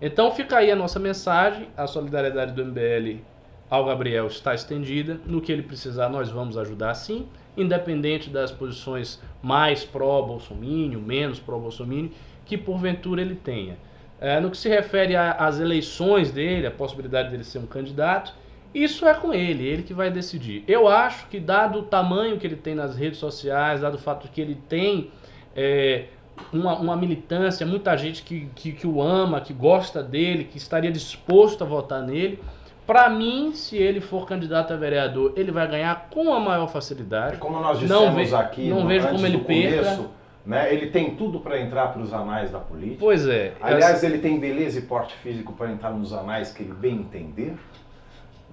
Então 0.00 0.30
fica 0.30 0.58
aí 0.58 0.70
a 0.70 0.76
nossa 0.76 0.98
mensagem, 0.98 1.68
a 1.74 1.86
solidariedade 1.86 2.52
do 2.52 2.62
MBL 2.62 3.22
ao 3.70 3.86
Gabriel 3.86 4.26
está 4.26 4.54
estendida, 4.54 5.18
no 5.24 5.40
que 5.40 5.50
ele 5.50 5.62
precisar 5.62 6.10
nós 6.10 6.30
vamos 6.30 6.58
ajudar 6.58 6.92
sim, 6.92 7.26
independente 7.56 8.28
das 8.28 8.52
posições 8.52 9.20
mais 9.42 9.84
pró-Bolsonaro, 9.84 11.00
menos 11.00 11.40
pró-Bolsonaro, 11.40 12.10
que 12.44 12.58
porventura 12.58 13.22
ele 13.22 13.34
tenha. 13.34 13.78
É, 14.20 14.40
no 14.40 14.50
que 14.50 14.56
se 14.56 14.68
refere 14.68 15.14
às 15.14 15.60
eleições 15.60 16.30
dele, 16.30 16.66
a 16.66 16.70
possibilidade 16.70 17.30
dele 17.30 17.44
ser 17.44 17.58
um 17.58 17.66
candidato, 17.66 18.32
isso 18.74 19.06
é 19.06 19.14
com 19.14 19.32
ele, 19.32 19.66
ele 19.66 19.82
que 19.82 19.94
vai 19.94 20.10
decidir. 20.10 20.64
Eu 20.66 20.88
acho 20.88 21.26
que, 21.28 21.38
dado 21.40 21.80
o 21.80 21.82
tamanho 21.82 22.38
que 22.38 22.46
ele 22.46 22.56
tem 22.56 22.74
nas 22.74 22.96
redes 22.96 23.18
sociais, 23.18 23.80
dado 23.80 23.94
o 23.94 23.98
fato 23.98 24.28
que 24.28 24.40
ele 24.40 24.54
tem 24.68 25.10
é, 25.54 26.06
uma, 26.52 26.76
uma, 26.76 26.96
militância, 26.96 27.66
muita 27.66 27.96
gente 27.96 28.22
que, 28.22 28.48
que, 28.54 28.72
que, 28.72 28.86
o 28.86 29.00
ama, 29.00 29.40
que 29.40 29.52
gosta 29.52 30.02
dele, 30.02 30.44
que 30.44 30.58
estaria 30.58 30.90
disposto 30.90 31.62
a 31.62 31.66
votar 31.66 32.02
nele. 32.02 32.42
Para 32.86 33.08
mim, 33.08 33.52
se 33.52 33.76
ele 33.76 34.00
for 34.00 34.26
candidato 34.26 34.72
a 34.72 34.76
vereador, 34.76 35.32
ele 35.36 35.50
vai 35.50 35.66
ganhar 35.66 36.08
com 36.10 36.32
a 36.32 36.38
maior 36.38 36.68
facilidade. 36.68 37.38
Como 37.38 37.58
nós 37.58 37.80
dissemos 37.80 38.04
não 38.04 38.14
ve 38.14 38.34
aqui, 38.34 38.68
não 38.68 38.86
vejo 38.86 39.08
como 39.08 39.26
ele 39.26 39.38
perca. 39.38 40.04
Né? 40.46 40.72
Ele 40.72 40.86
tem 40.86 41.16
tudo 41.16 41.40
para 41.40 41.60
entrar 41.60 41.88
para 41.88 42.00
os 42.00 42.12
anais 42.12 42.52
da 42.52 42.60
política. 42.60 42.98
Pois 43.00 43.26
é. 43.26 43.54
Aliás, 43.60 44.04
ele 44.04 44.18
tem 44.18 44.38
beleza 44.38 44.78
e 44.78 44.82
porte 44.82 45.12
físico 45.16 45.52
para 45.52 45.72
entrar 45.72 45.90
nos 45.90 46.12
anais 46.12 46.52
que 46.52 46.62
ele 46.62 46.72
bem 46.72 46.94
entender. 46.94 47.56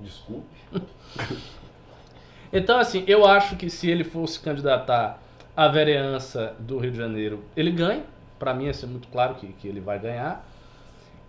Desculpe. 0.01 0.47
então, 2.51 2.79
assim, 2.79 3.03
eu 3.05 3.27
acho 3.27 3.55
que 3.55 3.69
se 3.69 3.91
ele 3.91 4.03
fosse 4.03 4.39
candidatar 4.39 5.21
à 5.55 5.67
vereança 5.67 6.55
do 6.57 6.79
Rio 6.79 6.91
de 6.91 6.97
Janeiro, 6.97 7.43
ele 7.55 7.69
ganha. 7.69 8.03
Para 8.39 8.55
mim, 8.55 8.67
é 8.67 8.85
muito 8.87 9.07
claro 9.09 9.35
que, 9.35 9.47
que 9.53 9.67
ele 9.67 9.79
vai 9.79 9.99
ganhar. 9.99 10.43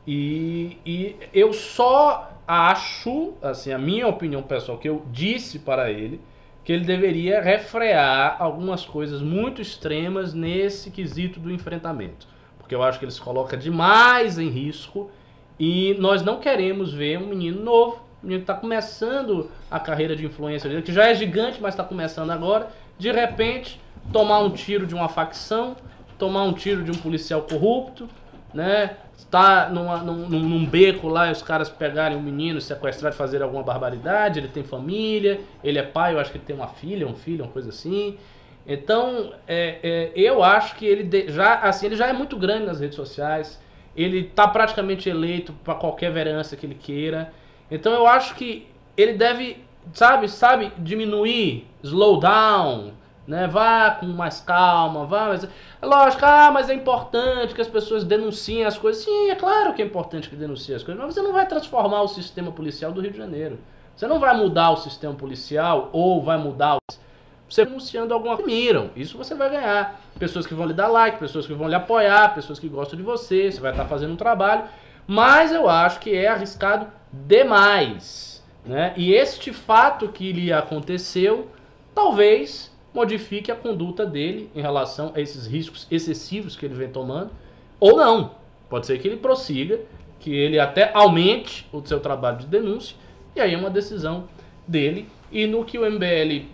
E, 0.07 0.79
e 0.85 1.17
eu 1.35 1.53
só 1.53 2.33
acho, 2.49 3.35
assim, 3.43 3.71
a 3.71 3.79
minha 3.79 4.09
opinião 4.09 4.43
pessoal, 4.43 4.79
que 4.79 4.89
eu 4.89 5.05
disse 5.13 5.59
para 5.59 5.91
ele 5.91 6.21
que 6.65 6.73
ele 6.73 6.85
deveria 6.85 7.43
refrear 7.43 8.37
algumas 8.41 8.85
coisas 8.85 9.21
muito 9.21 9.61
extremas 9.61 10.33
nesse 10.33 10.91
quesito 10.91 11.39
do 11.39 11.53
enfrentamento. 11.53 12.27
Porque 12.59 12.75
eu 12.75 12.83
acho 12.83 12.99
que 12.99 13.05
ele 13.05 13.13
se 13.13 13.21
coloca 13.21 13.57
demais 13.57 14.39
em 14.39 14.49
risco 14.49 15.11
e 15.61 15.95
nós 15.99 16.23
não 16.23 16.41
queremos 16.41 16.93
ver 16.93 17.19
um 17.19 17.27
menino 17.27 17.63
novo, 17.63 18.01
um 18.23 18.27
menino 18.27 18.41
que 18.41 18.51
está 18.51 18.55
começando 18.55 19.51
a 19.71 19.79
carreira 19.79 20.17
de 20.17 20.25
influência 20.25 20.69
dele, 20.69 20.81
que 20.81 20.93
já 20.93 21.09
é 21.09 21.15
gigante, 21.15 21.61
mas 21.61 21.75
está 21.75 21.85
começando 21.85 22.31
agora, 22.31 22.71
de 22.99 23.13
repente 23.13 23.79
tomar 24.11 24.39
um 24.41 24.51
tiro 24.51 24.87
de 24.87 24.95
uma 24.95 25.09
facção, 25.09 25.77
tomar 26.19 26.45
um 26.45 26.55
tiro 26.55 26.83
de 26.83 26.91
um 26.91 26.95
policial 26.95 27.43
corrupto, 27.43 28.09
né? 28.55 28.97
Tá 29.35 29.69
numa- 29.69 29.97
num, 29.99 30.29
num- 30.29 30.65
beco 30.65 31.09
lá 31.09 31.27
e 31.29 31.33
os 31.33 31.43
caras 31.43 31.69
pegarem 31.69 32.17
um 32.17 32.23
menino, 32.23 32.61
sequestrar 32.61 33.13
e 33.13 33.17
fazer 33.17 33.43
alguma 33.43 33.65
barbaridade. 33.65 34.39
Ele 34.39 34.47
tem 34.47 34.63
família, 34.63 35.41
ele 35.65 35.77
é 35.77 35.83
pai, 35.83 36.15
eu 36.15 36.21
acho 36.21 36.31
que 36.31 36.37
ele 36.39 36.45
tem 36.45 36.55
uma 36.55 36.69
filha, 36.69 37.05
um 37.05 37.17
filho, 37.17 37.45
uma 37.45 37.51
coisa 37.51 37.71
assim. 37.71 38.17
Então, 38.65 39.33
é, 39.49 39.81
é, 39.83 40.13
eu 40.15 40.41
acho 40.41 40.77
que 40.77 40.87
ele 40.87 41.29
já, 41.33 41.55
assim, 41.57 41.87
ele 41.87 41.97
já 41.97 42.07
é 42.07 42.13
muito 42.13 42.37
grande 42.37 42.67
nas 42.67 42.79
redes 42.79 42.95
sociais. 42.95 43.61
Ele 43.97 44.23
tá 44.23 44.47
praticamente 44.47 45.09
eleito 45.09 45.53
para 45.65 45.75
qualquer 45.75 46.13
vereança 46.13 46.57
que 46.57 46.65
ele 46.65 46.77
queira. 46.77 47.33
Então, 47.69 47.93
eu 47.93 48.07
acho 48.07 48.37
que 48.37 48.69
ele 48.97 49.15
deve, 49.15 49.57
sabe, 49.93 50.29
sabe, 50.29 50.71
diminuir, 50.79 51.67
slow 51.83 52.21
down, 52.21 52.93
né? 53.27 53.47
Vá 53.47 53.91
com 53.93 54.07
mais 54.07 54.41
calma, 54.41 55.07
vá. 55.07 55.29
Mas, 55.29 55.45
é 55.45 55.87
lógico, 55.87 56.25
ah, 56.25 56.51
mas 56.53 56.69
é 56.69 56.75
importante 56.75 57.55
que 57.55 57.61
as 57.61 57.69
pessoas 57.69 58.05
denunciem 58.05 58.65
as 58.65 58.79
coisas. 58.79 59.05
Sim, 59.05 59.31
é 59.31 59.35
claro 59.35 59.75
que 59.75 59.83
é 59.83 59.85
importante 59.85 60.29
que 60.29 60.37
denuncie 60.37 60.75
as 60.75 60.83
coisas, 60.83 61.03
mas 61.03 61.15
você 61.15 61.23
não 61.23 61.33
vai 61.33 61.47
transformar 61.47 62.03
o 62.03 62.09
sistema 62.09 62.53
policial 62.53 62.93
do 62.93 63.01
Rio 63.01 63.13
de 63.13 63.19
Janeiro. 63.19 63.59
Você 63.97 64.07
não 64.07 64.19
vai 64.19 64.37
mudar 64.37 64.71
o 64.71 64.77
sistema 64.77 65.15
policial 65.15 65.89
ou 65.93 66.23
vai 66.23 66.37
mudar 66.37 66.77
o 66.77 66.79
você 67.49 67.65
denunciando 67.65 68.13
alguma 68.13 68.37
coisa, 68.37 68.51
miram. 68.51 68.91
Isso 68.97 69.17
você 69.17 69.35
vai 69.35 69.49
ganhar. 69.49 70.01
Pessoas 70.19 70.47
que 70.47 70.55
vão 70.55 70.67
lhe 70.67 70.73
dar 70.73 70.89
like, 70.89 71.19
pessoas 71.19 71.47
que 71.47 71.55
vão 71.55 71.69
lhe 71.69 71.75
apoiar, 71.75 72.35
pessoas 72.35 72.59
que 72.59 72.69
gostam 72.69 72.97
de 72.97 73.05
você, 73.05 73.53
você 73.53 73.61
vai 73.61 73.71
estar 73.71 73.85
fazendo 73.85 74.13
um 74.13 74.17
trabalho. 74.17 74.65
Mas 75.07 75.53
eu 75.53 75.69
acho 75.69 76.01
que 76.01 76.15
é 76.15 76.27
arriscado 76.27 76.89
demais. 77.13 78.43
Né? 78.65 78.93
E 78.97 79.13
este 79.13 79.53
fato 79.53 80.09
que 80.09 80.33
lhe 80.33 80.53
aconteceu, 80.53 81.49
talvez 81.95 82.74
modifique 82.95 83.51
a 83.51 83.57
conduta 83.57 84.07
dele 84.07 84.49
em 84.55 84.61
relação 84.63 85.13
a 85.15 85.21
esses 85.21 85.47
riscos 85.47 85.87
excessivos 85.91 86.57
que 86.57 86.65
ele 86.65 86.75
vem 86.75 86.89
tomando. 86.89 87.31
Ou 87.81 87.97
não. 87.97 88.33
Pode 88.71 88.87
ser 88.87 88.99
que 88.99 89.09
ele 89.09 89.17
prossiga, 89.17 89.81
que 90.21 90.35
ele 90.35 90.59
até 90.59 90.91
aumente 90.95 91.67
o 91.73 91.83
seu 91.85 92.01
trabalho 92.01 92.39
de 92.39 92.47
denúncia. 92.47 92.97
E 93.35 93.41
aí 93.41 93.53
é 93.53 93.59
uma 93.59 93.71
decisão 93.71 94.25
dele. 94.67 95.09
E 95.31 95.47
no 95.47 95.65
que 95.65 95.77
o 95.79 95.85
MBL 95.91 96.47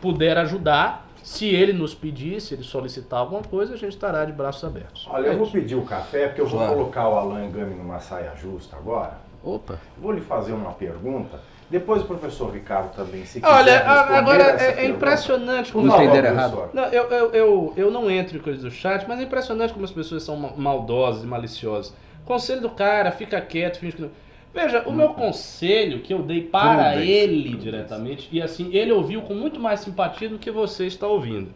puder 0.00 0.38
ajudar, 0.38 1.08
se 1.22 1.46
ele 1.48 1.72
nos 1.72 1.94
pedir, 1.94 2.40
se 2.40 2.54
ele 2.54 2.62
solicitar 2.62 3.20
alguma 3.20 3.42
coisa, 3.42 3.74
a 3.74 3.76
gente 3.76 3.92
estará 3.92 4.24
de 4.24 4.32
braços 4.32 4.64
abertos. 4.64 5.06
Olha, 5.10 5.28
É 5.28 5.32
eu 5.34 5.38
vou 5.38 5.50
pedir 5.50 5.74
o 5.74 5.82
café, 5.82 6.28
porque 6.28 6.40
eu 6.40 6.46
vou 6.46 6.58
Claro. 6.60 6.74
colocar 6.76 7.08
o 7.08 7.14
Alan 7.18 7.50
Gami 7.50 7.74
numa 7.74 7.98
saia 8.00 8.32
justa 8.36 8.76
agora. 8.76 9.18
Opa. 9.42 9.78
Vou 9.98 10.12
lhe 10.12 10.20
fazer 10.20 10.52
uma 10.52 10.72
pergunta. 10.72 11.40
Depois 11.70 12.02
o 12.02 12.04
professor 12.04 12.52
Ricardo 12.52 12.92
também, 12.94 13.24
se 13.24 13.40
Olha, 13.44 13.78
agora 13.86 14.60
é, 14.60 14.84
é 14.84 14.88
impressionante 14.88 15.70
como 15.70 15.86
Não 15.86 15.92
favor, 15.92 16.08
entenderam 16.08 16.34
errado. 16.34 16.70
Não, 16.72 16.84
eu, 16.86 17.04
eu, 17.04 17.32
eu, 17.32 17.72
eu 17.76 17.90
não 17.92 18.10
entro 18.10 18.36
em 18.36 18.40
coisas 18.40 18.62
do 18.62 18.70
chat, 18.70 19.06
mas 19.08 19.20
é 19.20 19.22
impressionante 19.22 19.72
como 19.72 19.84
as 19.84 19.92
pessoas 19.92 20.24
são 20.24 20.36
ma- 20.36 20.52
maldosas 20.56 21.22
e 21.22 21.26
maliciosas. 21.26 21.94
Conselho 22.24 22.60
do 22.60 22.70
cara, 22.70 23.12
fica 23.12 23.40
quieto, 23.40 23.78
finge 23.78 23.94
que 23.96 24.02
não. 24.02 24.10
Veja, 24.52 24.82
o 24.84 24.92
meu 24.92 25.10
conselho 25.10 26.00
que 26.00 26.12
eu 26.12 26.22
dei 26.24 26.42
para 26.42 26.96
ele 26.96 27.56
diretamente, 27.56 28.28
e 28.32 28.42
assim, 28.42 28.74
ele 28.74 28.90
ouviu 28.90 29.22
com 29.22 29.32
muito 29.32 29.60
mais 29.60 29.78
simpatia 29.78 30.28
do 30.28 30.40
que 30.40 30.50
você 30.50 30.86
está 30.86 31.06
ouvindo. 31.06 31.54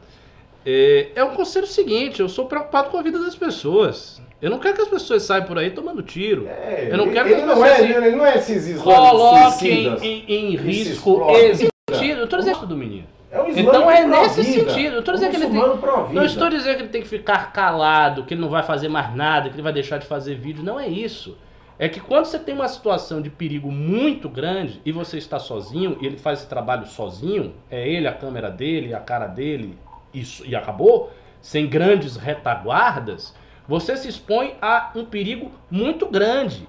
É, 0.66 1.08
é 1.14 1.24
o 1.24 1.30
conselho 1.30 1.66
seguinte: 1.66 2.20
eu 2.20 2.28
sou 2.28 2.46
preocupado 2.46 2.90
com 2.90 2.98
a 2.98 3.02
vida 3.02 3.18
das 3.18 3.34
pessoas. 3.34 4.20
Eu 4.40 4.50
não 4.50 4.58
quero 4.58 4.74
que 4.74 4.82
as 4.82 4.88
pessoas 4.88 5.22
saiam 5.22 5.46
por 5.46 5.58
aí 5.58 5.70
tomando 5.70 6.02
tiro. 6.02 6.46
É, 6.46 6.88
Eu 6.90 6.98
não 6.98 7.10
quero 7.10 7.28
ele 7.28 7.36
que 7.36 7.40
as 7.40 7.46
não 7.46 7.54
pessoas 7.54 7.70
é, 7.70 7.76
se 7.76 7.92
ele 7.92 8.16
não 8.16 8.26
é 8.26 8.36
esses 8.36 8.80
Coloquem 8.82 9.96
em, 10.02 10.24
em 10.28 10.56
risco 10.56 11.30
existir. 11.30 12.18
Eu 12.18 12.28
tô 12.28 12.36
dizendo 12.36 12.56
isso 12.56 12.66
do 12.66 12.76
menino. 12.76 13.06
É 13.30 13.40
um 13.40 13.48
Então 13.48 13.90
é 13.90 14.06
nesse 14.06 14.44
sentido. 14.44 14.96
Eu 14.96 15.00
Um 15.00 15.14
dizendo 15.14 15.30
que 15.30 15.36
ele 15.36 15.46
tem-. 15.46 16.14
Não 16.14 16.24
estou 16.24 16.48
dizendo 16.48 16.76
que 16.76 16.82
ele 16.82 16.88
tem 16.88 17.02
que 17.02 17.08
ficar 17.08 17.52
calado, 17.52 18.24
que 18.24 18.34
ele 18.34 18.40
não 18.40 18.48
vai 18.48 18.62
fazer 18.62 18.88
mais 18.88 19.14
nada, 19.14 19.48
que 19.48 19.56
ele 19.56 19.62
vai 19.62 19.72
deixar 19.72 19.98
de 19.98 20.06
fazer 20.06 20.34
vídeo. 20.36 20.62
Não 20.62 20.78
é 20.78 20.86
isso. 20.86 21.36
É 21.76 21.88
que 21.88 21.98
quando 21.98 22.26
você 22.26 22.38
tem 22.38 22.54
uma 22.54 22.68
situação 22.68 23.20
de 23.20 23.28
perigo 23.28 23.70
muito 23.70 24.28
grande 24.28 24.80
e 24.84 24.92
você 24.92 25.18
está 25.18 25.40
sozinho, 25.40 25.98
e 26.00 26.06
ele 26.06 26.16
faz 26.16 26.38
esse 26.40 26.48
trabalho 26.48 26.86
sozinho, 26.86 27.52
é 27.68 27.88
ele, 27.88 28.06
a 28.06 28.12
câmera 28.12 28.48
dele, 28.48 28.94
a 28.94 29.00
cara 29.00 29.26
dele, 29.26 29.76
isso, 30.14 30.44
e 30.46 30.54
acabou, 30.54 31.10
sem 31.40 31.66
grandes 31.68 32.16
retaguardas, 32.16 33.34
você 33.66 33.96
se 33.96 34.08
expõe 34.08 34.54
a 34.60 34.90
um 34.94 35.04
perigo 35.04 35.50
muito 35.70 36.06
grande. 36.06 36.68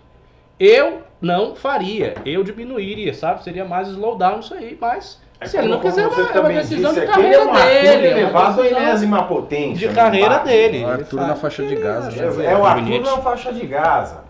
Eu 0.60 1.04
não 1.22 1.56
faria, 1.56 2.16
eu 2.26 2.44
diminuiria, 2.44 3.14
sabe? 3.14 3.44
Seria 3.44 3.66
mais 3.66 3.88
slowdown 3.90 4.40
isso 4.40 4.54
aí, 4.54 4.78
mas 4.80 5.22
É 5.40 5.46
se 5.46 5.58
ele 5.58 5.68
não 5.68 5.80
quiser, 5.80 6.08
você 6.08 6.38
é 6.38 6.40
uma 6.40 6.50
decisão 6.50 6.94
disse 6.94 7.06
de 7.06 7.12
é 7.12 7.14
carreira 7.14 7.46
um 7.46 7.50
Arthur 7.54 7.66
dele. 7.66 7.88
é 7.88 7.98
uma 7.98 8.20
elevado 8.20 8.62
à 8.62 8.68
enésima 8.68 9.24
potência. 9.24 9.76
de 9.76 9.88
no 9.88 9.94
carreira 9.94 10.40
dele. 10.40 10.84
O 10.84 10.88
Arthur 10.88 11.22
na 11.22 11.36
faixa 11.36 11.64
de 11.66 11.76
Gaza. 11.76 12.12
É, 12.42 12.46
é 12.46 12.58
o 12.58 12.66
Arthur 12.66 13.02
na 13.02 13.18
faixa 13.18 13.54
de 13.54 13.66
Gaza. 13.66 14.24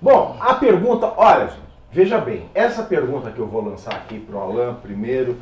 Bom, 0.00 0.36
a 0.40 0.54
pergunta, 0.54 1.12
olha, 1.16 1.46
gente, 1.46 1.62
veja 1.90 2.18
bem, 2.18 2.48
essa 2.54 2.82
pergunta 2.82 3.30
que 3.30 3.38
eu 3.38 3.46
vou 3.46 3.64
lançar 3.64 3.94
aqui 3.94 4.18
para 4.20 4.36
o 4.36 4.40
Alain 4.40 4.74
primeiro 4.82 5.36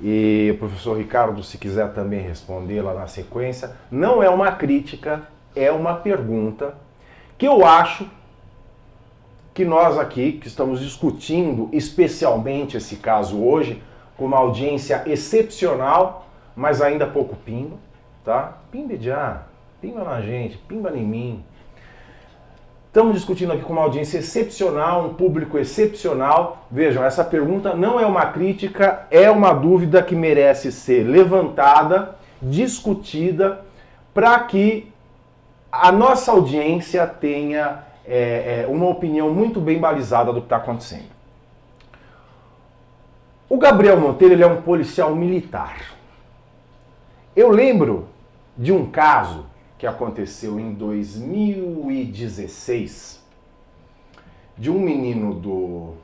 e 0.00 0.50
o 0.54 0.58
professor 0.58 0.96
Ricardo, 0.96 1.42
se 1.42 1.58
quiser 1.58 1.92
também 1.92 2.20
responder 2.20 2.80
lá 2.80 2.94
na 2.94 3.06
sequência, 3.06 3.76
não 3.90 4.22
é 4.22 4.30
uma 4.30 4.52
crítica, 4.52 5.22
é 5.54 5.70
uma 5.70 5.94
pergunta 5.94 6.74
que 7.36 7.46
eu 7.46 7.64
acho 7.66 8.06
que 9.52 9.64
nós 9.64 9.98
aqui, 9.98 10.32
que 10.32 10.46
estamos 10.46 10.80
discutindo 10.80 11.68
especialmente 11.72 12.76
esse 12.76 12.96
caso 12.96 13.42
hoje, 13.42 13.82
com 14.16 14.24
uma 14.24 14.38
audiência 14.38 15.02
excepcional, 15.06 16.26
mas 16.56 16.80
ainda 16.80 17.06
pouco 17.06 17.36
pimba, 17.36 17.76
tá? 18.24 18.58
Pimba 18.70 18.96
já, 18.96 19.42
pimba 19.80 20.04
na 20.04 20.20
gente, 20.20 20.56
pimba 20.58 20.96
em 20.96 21.04
mim. 21.04 21.44
Estamos 22.90 23.14
discutindo 23.14 23.52
aqui 23.52 23.62
com 23.62 23.72
uma 23.72 23.82
audiência 23.82 24.18
excepcional, 24.18 25.06
um 25.06 25.14
público 25.14 25.56
excepcional. 25.56 26.66
Vejam, 26.68 27.04
essa 27.04 27.22
pergunta 27.22 27.72
não 27.72 28.00
é 28.00 28.04
uma 28.04 28.26
crítica, 28.26 29.06
é 29.12 29.30
uma 29.30 29.52
dúvida 29.52 30.02
que 30.02 30.16
merece 30.16 30.72
ser 30.72 31.04
levantada, 31.04 32.16
discutida, 32.42 33.64
para 34.12 34.40
que 34.40 34.92
a 35.70 35.92
nossa 35.92 36.32
audiência 36.32 37.06
tenha 37.06 37.84
é, 38.04 38.64
é, 38.64 38.66
uma 38.68 38.88
opinião 38.88 39.32
muito 39.32 39.60
bem 39.60 39.78
balizada 39.78 40.32
do 40.32 40.40
que 40.40 40.46
está 40.46 40.56
acontecendo. 40.56 41.10
O 43.48 43.56
Gabriel 43.56 44.00
Monteiro 44.00 44.34
ele 44.34 44.42
é 44.42 44.48
um 44.48 44.62
policial 44.62 45.14
militar. 45.14 45.94
Eu 47.36 47.50
lembro 47.50 48.08
de 48.58 48.72
um 48.72 48.90
caso 48.90 49.46
que 49.80 49.86
aconteceu 49.86 50.60
em 50.60 50.74
2016 50.74 53.24
de 54.58 54.70
um 54.70 54.78
menino 54.78 55.32
do, 55.32 55.94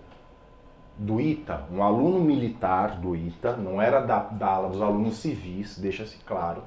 do 0.96 1.20
ITA, 1.20 1.66
um 1.70 1.82
aluno 1.82 2.18
militar 2.18 2.98
do 2.98 3.14
ITA, 3.14 3.54
não 3.58 3.82
era 3.82 4.00
da, 4.00 4.20
da 4.20 4.46
ala 4.46 4.70
dos 4.70 4.80
alunos 4.80 5.18
civis, 5.18 5.78
deixa-se 5.78 6.16
claro. 6.24 6.62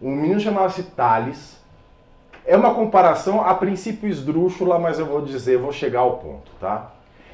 Um 0.00 0.16
menino 0.16 0.40
chamava-se 0.40 0.84
Thales. 0.84 1.62
É 2.46 2.56
uma 2.56 2.72
comparação 2.72 3.42
a 3.42 3.54
princípio 3.54 4.08
esdrúxula, 4.08 4.78
mas 4.78 4.98
eu 4.98 5.04
vou 5.04 5.20
dizer, 5.20 5.58
vou 5.58 5.70
chegar 5.70 6.00
ao 6.00 6.16
ponto, 6.16 6.50
tá? 6.58 6.92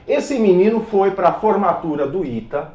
Esse 0.09 0.41
menino 0.41 0.80
foi 0.80 1.12
para 1.12 1.28
a 1.28 1.35
formatura 1.35 2.05
do 2.05 2.24
ITA 2.24 2.72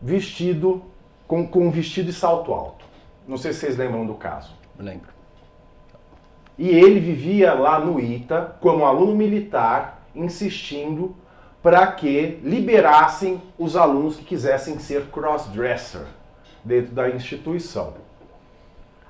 vestido 0.00 0.82
com, 1.26 1.46
com 1.46 1.70
vestido 1.70 2.08
e 2.08 2.12
salto 2.14 2.54
alto. 2.54 2.87
Não 3.28 3.36
sei 3.36 3.52
se 3.52 3.60
vocês 3.60 3.76
lembram 3.76 4.06
do 4.06 4.14
caso. 4.14 4.54
Lembro. 4.78 5.10
E 6.56 6.68
ele 6.70 6.98
vivia 6.98 7.52
lá 7.52 7.78
no 7.78 8.00
ITA 8.00 8.56
como 8.58 8.86
aluno 8.86 9.14
militar, 9.14 10.02
insistindo 10.14 11.14
para 11.62 11.86
que 11.88 12.40
liberassem 12.42 13.42
os 13.58 13.76
alunos 13.76 14.16
que 14.16 14.24
quisessem 14.24 14.78
ser 14.78 15.06
crossdresser 15.10 16.06
dentro 16.64 16.94
da 16.94 17.10
instituição. 17.10 17.94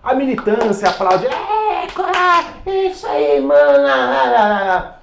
A 0.03 0.15
militância 0.15 0.89
aplaude, 0.89 1.27
é, 1.27 2.87
isso 2.89 3.07
aí, 3.07 3.41
mano. 3.41 4.95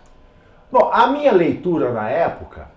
Bom, 0.72 0.89
a 0.91 1.07
minha 1.07 1.32
leitura 1.32 1.91
na 1.93 2.09
época 2.09 2.68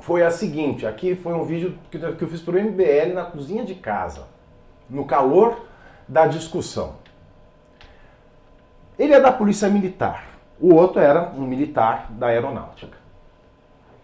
foi 0.00 0.24
a 0.24 0.30
seguinte: 0.30 0.86
aqui 0.86 1.14
foi 1.14 1.32
um 1.34 1.44
vídeo 1.44 1.78
que 1.90 1.98
eu 1.98 2.28
fiz 2.28 2.40
para 2.40 2.56
o 2.56 2.60
MBL 2.60 3.14
na 3.14 3.24
cozinha 3.24 3.64
de 3.64 3.74
casa, 3.74 4.24
no 4.92 5.06
calor 5.06 5.64
da 6.06 6.26
discussão. 6.26 6.96
Ele 8.98 9.14
é 9.14 9.20
da 9.20 9.32
polícia 9.32 9.68
militar, 9.68 10.24
o 10.60 10.74
outro 10.74 11.00
era 11.00 11.32
um 11.36 11.42
militar 11.42 12.06
da 12.10 12.26
aeronáutica. 12.26 12.96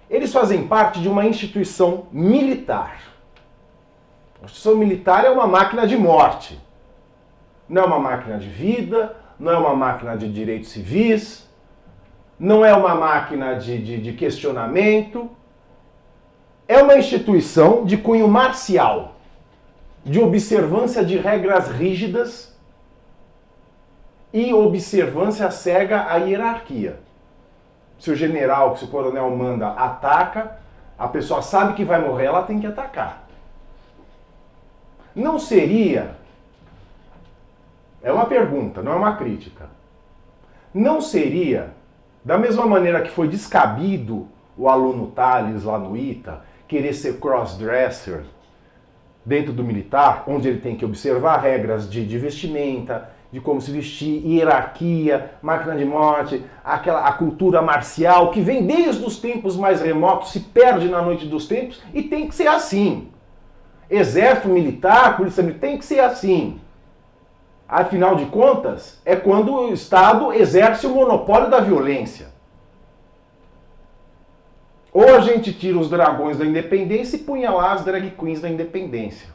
Eles 0.09 0.33
fazem 0.33 0.67
parte 0.67 1.01
de 1.01 1.09
uma 1.09 1.27
instituição 1.27 2.07
militar. 2.11 2.99
A 4.41 4.47
instituição 4.47 4.77
militar 4.77 5.25
é 5.25 5.31
uma 5.31 5.47
máquina 5.47 5.87
de 5.87 5.97
morte. 5.97 6.59
Não 7.69 7.83
é 7.83 7.85
uma 7.85 7.99
máquina 7.99 8.39
de 8.39 8.49
vida, 8.49 9.15
não 9.39 9.53
é 9.53 9.59
uma 9.59 9.75
máquina 9.77 10.17
de 10.17 10.33
direitos 10.33 10.71
civis, 10.71 11.47
não 12.41 12.65
é 12.65 12.75
uma 12.75 12.95
máquina 12.95 13.57
de, 13.57 13.79
de, 13.79 14.01
de 14.01 14.13
questionamento. 14.15 15.31
É 16.67 16.83
uma 16.83 16.97
instituição 16.97 17.85
de 17.85 17.99
cunho 17.99 18.27
marcial, 18.27 19.17
de 20.05 20.21
observância 20.21 21.05
de 21.05 21.17
regras 21.17 21.69
rígidas 21.69 22.57
e 24.33 24.53
observância 24.53 25.51
cega 25.51 26.07
à 26.09 26.17
hierarquia. 26.17 27.01
Se 27.99 28.11
o 28.11 28.17
general, 28.17 28.77
se 28.77 28.85
o 28.85 28.89
coronel 28.89 29.31
manda, 29.37 29.69
ataca, 29.69 30.59
a 30.99 31.09
pessoa 31.09 31.43
sabe 31.43 31.75
que 31.75 31.85
vai 31.85 32.01
morrer, 32.01 32.27
ela 32.27 32.43
tem 32.43 32.61
que 32.61 32.67
atacar. 32.67 33.25
Não 35.15 35.39
seria. 35.39 36.17
É 38.03 38.13
uma 38.13 38.27
pergunta, 38.27 38.83
não 38.83 38.93
é 38.93 38.97
uma 38.97 39.17
crítica. 39.17 39.69
Não 40.73 41.01
seria, 41.01 41.71
da 42.25 42.39
mesma 42.39 42.67
maneira 42.67 43.03
que 43.03 43.11
foi 43.11 43.27
descabido 43.27 44.29
o 44.57 44.69
aluno 44.69 45.09
Thales 45.09 45.65
lá 45.65 45.79
no 45.79 45.97
ITA, 45.97 46.43
querer 46.69 46.93
ser 46.93 47.19
crossdresser 47.19 48.23
dentro 49.29 49.53
do 49.53 49.63
militar, 49.63 50.25
onde 50.27 50.49
ele 50.49 50.59
tem 50.59 50.75
que 50.75 50.87
observar 50.87 51.37
regras 51.43 51.89
de, 51.89 52.05
de 52.07 52.19
vestimenta, 52.19 53.11
de 53.31 53.41
como 53.41 53.61
se 53.61 53.71
vestir, 53.71 54.27
hierarquia, 54.27 55.33
máquina 55.43 55.77
de 55.77 55.85
morte, 55.85 56.43
aquela 56.65 57.07
a 57.07 57.13
cultura 57.13 57.61
marcial 57.61 58.31
que 58.31 58.41
vem 58.41 58.67
desde 58.67 59.05
os 59.05 59.19
tempos 59.19 59.55
mais 59.55 59.83
remotos, 59.83 60.33
se 60.33 60.41
perde 60.41 60.89
na 60.89 61.03
noite 61.03 61.27
dos 61.27 61.47
tempos 61.47 61.79
e 61.93 62.03
tem 62.03 62.27
que 62.27 62.35
ser 62.35 62.49
assim. 62.49 63.09
Exército 63.91 64.49
militar, 64.49 65.19
polícia 65.19 65.43
militar, 65.43 65.61
tem 65.61 65.77
que 65.77 65.85
ser 65.85 66.01
assim. 66.01 66.59
Afinal 67.69 68.17
de 68.17 68.25
contas, 68.27 68.99
é 69.05 69.15
quando 69.15 69.55
o 69.55 69.73
Estado 69.75 70.33
exerce 70.33 70.87
o 70.87 70.91
monopólio 70.91 71.51
da 71.51 71.61
violência. 71.61 72.29
Ou 74.99 75.15
a 75.15 75.21
gente 75.21 75.53
tira 75.53 75.79
os 75.79 75.89
dragões 75.89 76.39
da 76.39 76.45
independência 76.45 77.15
e 77.15 77.21
punha 77.21 77.53
lá 77.53 77.71
as 77.73 77.85
drag 77.85 78.11
queens 78.19 78.41
da 78.41 78.49
independência. 78.49 79.29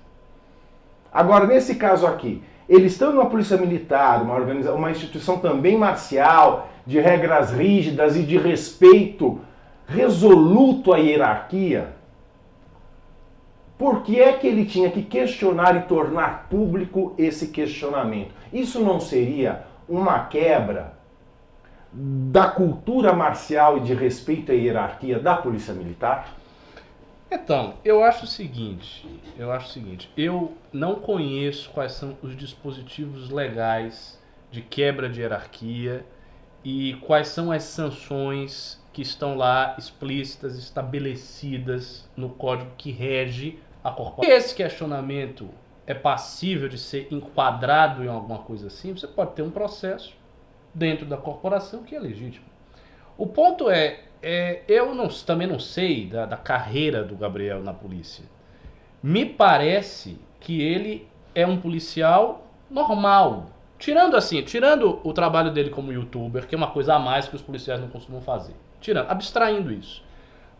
Agora, 1.10 1.48
nesse 1.48 1.76
caso 1.76 2.06
aqui, 2.06 2.44
eles 2.68 2.92
estão 2.92 3.14
numa 3.14 3.30
polícia 3.30 3.56
militar, 3.56 4.22
uma, 4.24 4.36
organização, 4.36 4.78
uma 4.78 4.92
instituição 4.92 5.40
também 5.40 5.78
marcial, 5.78 6.68
de 6.86 7.00
regras 7.00 7.52
rígidas 7.54 8.18
e 8.18 8.24
de 8.24 8.38
respeito 8.38 9.40
resoluto 9.88 10.92
à 10.92 10.98
hierarquia. 10.98 11.94
Por 13.78 14.04
que 14.04 14.20
é 14.20 14.34
que 14.34 14.46
ele 14.46 14.66
tinha 14.66 14.92
que 14.92 15.02
questionar 15.02 15.78
e 15.78 15.84
tornar 15.84 16.50
público 16.50 17.14
esse 17.18 17.48
questionamento? 17.48 18.36
Isso 18.52 18.82
não 18.82 19.00
seria 19.00 19.64
uma 19.88 20.26
quebra 20.26 20.92
da 21.94 22.48
cultura 22.48 23.14
marcial 23.14 23.78
e 23.78 23.82
de 23.82 23.94
respeito 23.94 24.52
à 24.52 24.56
hierarquia 24.56 25.20
da 25.20 25.36
polícia 25.36 25.74
militar? 25.74 26.34
Então, 27.32 27.76
eu 27.84 28.04
acho 28.04 28.26
o 28.26 28.28
seguinte, 28.28 29.08
eu 29.38 29.52
acho 29.52 29.68
o 29.68 29.72
seguinte, 29.72 30.10
eu 30.16 30.54
não 30.72 30.96
conheço 30.96 31.70
quais 31.72 31.94
são 31.94 32.16
os 32.22 32.36
dispositivos 32.36 33.30
legais 33.30 34.22
de 34.52 34.62
quebra 34.62 35.10
de 35.10 35.22
hierarquia 35.22 36.06
e 36.64 36.94
quais 37.02 37.28
são 37.28 37.52
as 37.52 37.64
sanções 37.64 38.82
que 38.92 39.02
estão 39.02 39.36
lá 39.36 39.76
explícitas, 39.78 40.58
estabelecidas 40.58 42.08
no 42.16 42.30
código 42.30 42.72
que 42.78 42.92
rege 42.92 43.60
a 43.84 43.90
corporação. 43.90 44.32
Se 44.32 44.46
esse 44.46 44.56
questionamento 44.56 45.50
é 45.88 45.94
passível 45.94 46.70
de 46.70 46.78
ser 46.78 47.08
enquadrado 47.12 48.04
em 48.04 48.08
alguma 48.08 48.40
coisa 48.40 48.68
assim, 48.68 48.94
você 48.94 49.08
pode 49.08 49.32
ter 49.32 49.42
um 49.42 49.50
processo 49.50 50.16
dentro 50.74 51.06
da 51.06 51.18
corporação 51.18 51.84
que 51.84 51.96
é 51.96 52.00
legítimo. 52.00 52.46
O 53.18 53.28
ponto 53.28 53.70
é, 53.70 54.00
é, 54.22 54.62
eu 54.68 54.96
não, 54.96 55.08
também 55.08 55.48
não 55.48 55.60
sei 55.60 56.08
da, 56.08 56.26
da 56.26 56.38
carreira 56.38 57.04
do 57.04 57.16
Gabriel 57.16 57.62
na 57.62 57.74
polícia. 57.74 58.24
Me 59.02 59.26
parece 59.26 60.18
que 60.40 60.62
ele 60.62 61.08
é 61.36 61.46
um 61.46 61.60
policial 61.60 62.48
normal. 62.70 63.50
Tirando 63.78 64.16
assim, 64.16 64.42
tirando 64.42 65.00
o 65.04 65.14
trabalho 65.14 65.52
dele 65.52 65.70
como 65.70 65.92
youtuber, 65.92 66.48
que 66.48 66.56
é 66.56 66.58
uma 66.58 66.72
coisa 66.72 66.96
a 66.96 67.00
mais 67.00 67.28
que 67.28 67.36
os 67.36 67.42
policiais 67.42 67.82
não 67.82 67.90
costumam 67.90 68.22
fazer. 68.22 68.56
Tirando, 68.80 69.10
abstraindo 69.10 69.72
isso. 69.72 70.04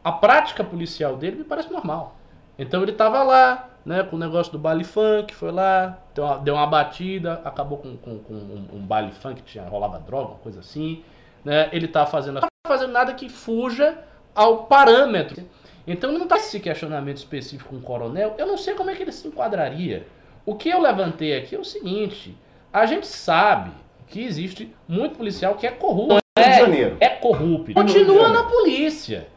A 0.04 0.12
prática 0.12 0.64
policial 0.64 1.16
dele 1.16 1.38
me 1.38 1.44
parece 1.44 1.72
normal. 1.72 2.18
Então 2.60 2.82
ele 2.82 2.92
estava 2.92 3.24
lá, 3.24 3.70
né, 3.86 4.04
com 4.04 4.16
o 4.16 4.20
negócio 4.20 4.52
do 4.52 4.60
baile 4.60 4.84
funk, 4.84 5.34
foi 5.34 5.52
lá, 5.52 5.98
deu 6.14 6.24
uma, 6.24 6.38
deu 6.38 6.56
uma 6.56 6.68
batida, 6.68 7.42
acabou 7.44 7.78
com, 7.78 7.98
com, 7.98 8.20
com 8.20 8.34
um, 8.34 8.68
um, 8.74 8.80
baile 8.80 9.12
funk, 9.12 9.42
tinha, 9.42 9.64
rolava 9.66 10.00
droga, 10.00 10.30
uma 10.30 10.40
coisa 10.40 10.60
assim. 10.60 11.04
Né, 11.44 11.70
ele 11.74 11.86
estava 11.86 12.10
fazendo 12.10 12.40
fazendo 12.66 12.94
nada 12.94 13.14
que 13.14 13.28
fuja 13.28 13.98
ao 14.34 14.64
parâmetro. 14.66 15.44
Então 15.86 16.14
não 16.14 16.24
está 16.24 16.38
esse 16.38 16.60
questionamento 16.62 17.18
específico 17.18 17.72
com 17.72 17.76
o 17.76 17.82
coronel, 17.82 18.36
eu 18.38 18.48
não 18.48 18.58
sei 18.58 18.74
como 18.74 18.90
é 18.90 18.96
que 18.96 19.04
ele 19.04 19.12
se 19.12 19.28
enquadraria. 19.28 20.08
O 20.46 20.56
que 20.56 20.70
eu 20.70 20.80
levantei 20.80 21.38
aqui 21.38 21.56
é 21.56 21.60
o 21.60 21.66
seguinte: 21.66 22.38
a 22.72 22.86
gente 22.86 23.06
sabe 23.06 23.72
que 24.08 24.24
existe 24.24 24.74
muito 24.88 25.18
policial 25.18 25.56
que 25.56 25.68
é 25.68 25.72
corrupto. 25.72 26.20
É, 26.38 27.06
é 27.06 27.10
corrupto. 27.10 27.74
Continua 27.74 28.30
na 28.30 28.44
polícia. 28.44 29.28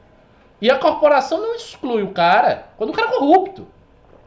E 0.60 0.70
a 0.70 0.78
corporação 0.78 1.40
não 1.40 1.54
exclui 1.54 2.02
o 2.02 2.12
cara 2.12 2.68
quando 2.76 2.90
o 2.90 2.92
cara 2.92 3.08
é 3.08 3.10
corrupto. 3.10 3.66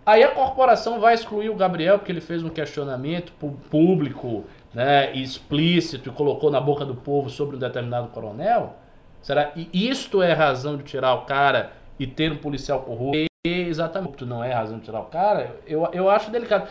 Aí 0.09 0.23
a 0.23 0.29
corporação 0.29 0.99
vai 0.99 1.13
excluir 1.13 1.51
o 1.51 1.55
Gabriel 1.55 1.99
porque 1.99 2.11
ele 2.11 2.19
fez 2.19 2.43
um 2.43 2.49
questionamento 2.49 3.31
público, 3.69 4.43
né, 4.73 5.15
explícito 5.15 6.09
e 6.09 6.11
colocou 6.11 6.49
na 6.49 6.59
boca 6.59 6.83
do 6.83 6.95
povo 6.95 7.29
sobre 7.29 7.55
um 7.55 7.59
determinado 7.59 8.07
coronel. 8.07 8.75
Será? 9.21 9.51
E 9.55 9.69
isto 9.71 10.23
é 10.23 10.33
razão 10.33 10.77
de 10.77 10.83
tirar 10.83 11.13
o 11.13 11.25
cara 11.25 11.73
e 11.99 12.07
ter 12.07 12.31
um 12.31 12.37
policial 12.37 12.81
corrupto? 12.81 13.19
Exatamente, 13.45 14.25
não 14.25 14.43
é 14.43 14.51
razão 14.51 14.79
de 14.79 14.85
tirar 14.85 15.01
o 15.01 15.05
cara. 15.05 15.55
Eu, 15.67 15.87
eu 15.93 16.09
acho 16.09 16.31
delicado. 16.31 16.67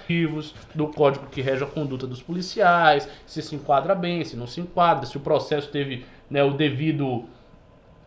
Do 0.75 0.89
código 0.89 1.27
que 1.27 1.41
rege 1.41 1.63
a 1.63 1.67
conduta 1.69 2.09
dos 2.09 2.21
policiais, 2.21 3.09
se 3.25 3.41
se 3.41 3.55
enquadra 3.55 3.95
bem, 3.95 4.25
se 4.25 4.37
não 4.37 4.49
se 4.49 4.61
enquadra, 4.61 5.07
se 5.07 5.17
o 5.17 5.21
processo 5.21 5.69
teve 5.69 6.05
né, 6.29 6.43
o 6.43 6.51
devido. 6.51 7.25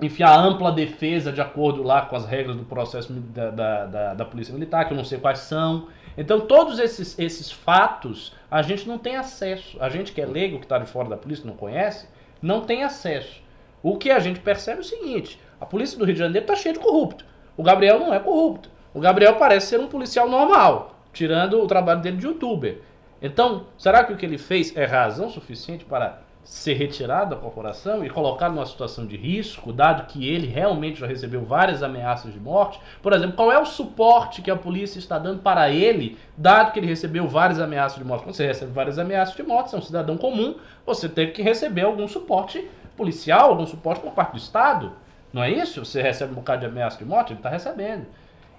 Enfim, 0.01 0.23
a 0.23 0.35
ampla 0.35 0.71
defesa 0.71 1.31
de 1.31 1.39
acordo 1.39 1.83
lá 1.83 2.01
com 2.01 2.15
as 2.15 2.25
regras 2.25 2.55
do 2.55 2.63
processo 2.63 3.13
da, 3.13 3.51
da, 3.51 3.85
da, 3.85 4.13
da 4.15 4.25
Polícia 4.25 4.51
Militar, 4.51 4.85
que 4.85 4.93
eu 4.93 4.97
não 4.97 5.05
sei 5.05 5.19
quais 5.19 5.39
são. 5.39 5.89
Então, 6.17 6.41
todos 6.41 6.79
esses, 6.79 7.17
esses 7.19 7.51
fatos 7.51 8.33
a 8.49 8.63
gente 8.63 8.87
não 8.87 8.97
tem 8.97 9.15
acesso. 9.15 9.77
A 9.79 9.89
gente 9.89 10.11
que 10.11 10.19
é 10.19 10.25
leigo, 10.25 10.57
que 10.57 10.65
está 10.65 10.79
de 10.79 10.87
fora 10.87 11.07
da 11.07 11.17
polícia, 11.17 11.45
não 11.45 11.55
conhece, 11.55 12.07
não 12.41 12.61
tem 12.61 12.83
acesso. 12.83 13.41
O 13.83 13.97
que 13.97 14.09
a 14.09 14.19
gente 14.19 14.39
percebe 14.39 14.79
é 14.79 14.81
o 14.81 14.85
seguinte: 14.85 15.39
a 15.59 15.65
polícia 15.67 15.97
do 15.97 16.03
Rio 16.03 16.15
de 16.15 16.19
Janeiro 16.19 16.43
está 16.43 16.55
cheia 16.55 16.73
de 16.73 16.79
corrupto. 16.79 17.23
O 17.55 17.61
Gabriel 17.61 17.99
não 17.99 18.11
é 18.11 18.19
corrupto. 18.19 18.71
O 18.93 18.99
Gabriel 18.99 19.35
parece 19.35 19.67
ser 19.67 19.79
um 19.79 19.87
policial 19.87 20.27
normal, 20.27 20.99
tirando 21.13 21.61
o 21.61 21.67
trabalho 21.67 22.01
dele 22.01 22.17
de 22.17 22.25
youtuber. 22.25 22.79
Então, 23.21 23.67
será 23.77 24.03
que 24.03 24.11
o 24.11 24.17
que 24.17 24.25
ele 24.25 24.39
fez 24.39 24.75
é 24.75 24.83
razão 24.83 25.29
suficiente 25.29 25.85
para 25.85 26.21
ser 26.43 26.73
retirado 26.73 27.35
da 27.35 27.41
corporação 27.41 28.03
e 28.03 28.09
colocado 28.09 28.53
numa 28.53 28.65
situação 28.65 29.05
de 29.05 29.15
risco, 29.15 29.71
dado 29.71 30.07
que 30.07 30.27
ele 30.27 30.47
realmente 30.47 30.99
já 30.99 31.07
recebeu 31.07 31.43
várias 31.43 31.83
ameaças 31.83 32.33
de 32.33 32.39
morte? 32.39 32.79
Por 33.01 33.13
exemplo, 33.13 33.35
qual 33.35 33.51
é 33.51 33.59
o 33.59 33.65
suporte 33.65 34.41
que 34.41 34.51
a 34.51 34.55
polícia 34.55 34.99
está 34.99 35.17
dando 35.19 35.41
para 35.41 35.69
ele, 35.69 36.17
dado 36.35 36.71
que 36.71 36.79
ele 36.79 36.87
recebeu 36.87 37.27
várias 37.27 37.59
ameaças 37.59 37.97
de 37.97 38.03
morte? 38.03 38.23
Quando 38.23 38.35
você 38.35 38.47
recebe 38.47 38.71
várias 38.71 38.97
ameaças 38.97 39.35
de 39.35 39.43
morte, 39.43 39.69
você 39.69 39.75
é 39.75 39.79
um 39.79 39.83
cidadão 39.83 40.17
comum, 40.17 40.55
você 40.85 41.07
tem 41.07 41.31
que 41.31 41.41
receber 41.41 41.81
algum 41.81 42.07
suporte 42.07 42.67
policial, 42.97 43.49
algum 43.49 43.65
suporte 43.65 44.01
por 44.01 44.13
parte 44.13 44.31
do 44.31 44.37
Estado. 44.37 44.93
Não 45.31 45.43
é 45.43 45.49
isso? 45.49 45.83
Você 45.83 46.01
recebe 46.01 46.31
um 46.31 46.35
bocado 46.35 46.61
de 46.61 46.65
ameaça 46.65 46.97
de 46.97 47.05
morte? 47.05 47.31
Ele 47.31 47.39
está 47.39 47.49
recebendo. 47.49 48.05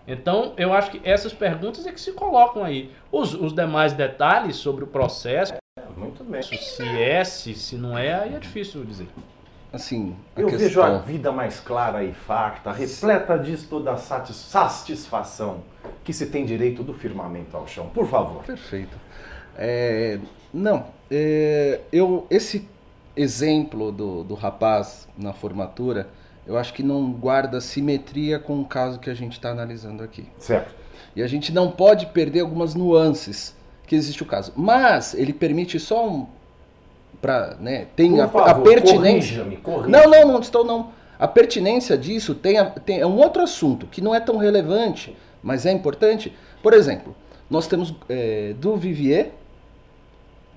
Então, 0.06 0.52
eu 0.56 0.72
acho 0.72 0.90
que 0.90 1.00
essas 1.08 1.32
perguntas 1.32 1.86
é 1.86 1.92
que 1.92 2.00
se 2.00 2.12
colocam 2.12 2.64
aí. 2.64 2.90
Os, 3.10 3.34
os 3.34 3.54
demais 3.54 3.92
detalhes 3.92 4.56
sobre 4.56 4.84
o 4.84 4.86
processo, 4.86 5.54
muito 6.02 6.24
bem. 6.24 6.42
se 6.42 6.82
é, 6.82 7.24
se, 7.24 7.54
se 7.54 7.76
não 7.76 7.96
é, 7.96 8.14
aí 8.14 8.34
é 8.34 8.38
difícil 8.38 8.84
dizer. 8.84 9.08
Assim, 9.72 10.14
eu 10.36 10.48
questão... 10.48 10.58
vejo 10.58 10.82
a 10.82 10.98
vida 10.98 11.32
mais 11.32 11.58
clara 11.58 12.04
e 12.04 12.12
farta, 12.12 12.70
repleta 12.70 13.38
disso 13.38 13.66
toda 13.70 13.92
a 13.92 13.96
satisfação 13.96 15.62
que 16.04 16.12
se 16.12 16.26
tem 16.26 16.44
direito 16.44 16.82
do 16.82 16.92
firmamento 16.92 17.56
ao 17.56 17.66
chão. 17.66 17.88
Por 17.88 18.06
favor. 18.06 18.44
Perfeito. 18.44 18.98
É, 19.56 20.18
não, 20.52 20.86
é, 21.10 21.80
eu 21.90 22.26
esse 22.28 22.68
exemplo 23.16 23.90
do, 23.90 24.24
do 24.24 24.34
rapaz 24.34 25.08
na 25.16 25.32
formatura, 25.32 26.08
eu 26.46 26.58
acho 26.58 26.74
que 26.74 26.82
não 26.82 27.10
guarda 27.12 27.60
simetria 27.60 28.38
com 28.38 28.60
o 28.60 28.64
caso 28.66 28.98
que 28.98 29.08
a 29.08 29.14
gente 29.14 29.32
está 29.32 29.50
analisando 29.50 30.02
aqui. 30.02 30.26
Certo. 30.38 30.74
E 31.16 31.22
a 31.22 31.26
gente 31.26 31.50
não 31.50 31.70
pode 31.70 32.06
perder 32.06 32.40
algumas 32.40 32.74
nuances 32.74 33.54
que 33.92 33.96
existe 33.96 34.22
o 34.22 34.26
caso. 34.26 34.54
Mas 34.56 35.12
ele 35.12 35.34
permite 35.34 35.78
só 35.78 36.08
um. 36.08 36.26
Pra, 37.20 37.56
né, 37.60 37.86
tem 37.94 38.20
a, 38.20 38.26
favor, 38.26 38.48
a, 38.48 38.54
pertinência. 38.54 39.44
Corrija 39.44 39.60
corrija. 39.62 39.88
Não, 39.88 40.10
não, 40.10 40.32
não 40.32 40.40
estou 40.40 40.64
não. 40.64 40.88
A 41.18 41.28
pertinência 41.28 41.96
disso 41.96 42.34
tem, 42.34 42.58
a, 42.58 42.64
tem 42.64 43.00
é 43.00 43.06
um 43.06 43.18
outro 43.18 43.42
assunto 43.42 43.86
que 43.86 44.00
não 44.00 44.14
é 44.14 44.18
tão 44.18 44.38
relevante, 44.38 45.14
mas 45.42 45.66
é 45.66 45.72
importante. 45.72 46.32
Por 46.62 46.72
exemplo, 46.72 47.14
nós 47.50 47.68
temos 47.68 47.94
é, 48.08 48.54
do 48.58 48.76
Vivier 48.76 49.32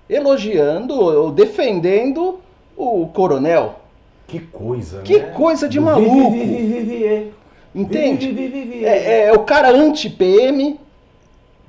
elogiando 0.09 0.93
ou 0.93 1.29
defendendo 1.29 2.39
o 2.77 3.07
coronel. 3.07 3.81
Que 4.27 4.39
coisa, 4.39 5.01
Que 5.01 5.19
né? 5.19 5.31
coisa 5.31 5.67
de 5.67 5.79
maluco. 5.79 6.33
Entende? 7.75 8.33
É, 8.85 9.25
é, 9.25 9.33
o 9.33 9.39
cara 9.39 9.69
anti-PM 9.69 10.79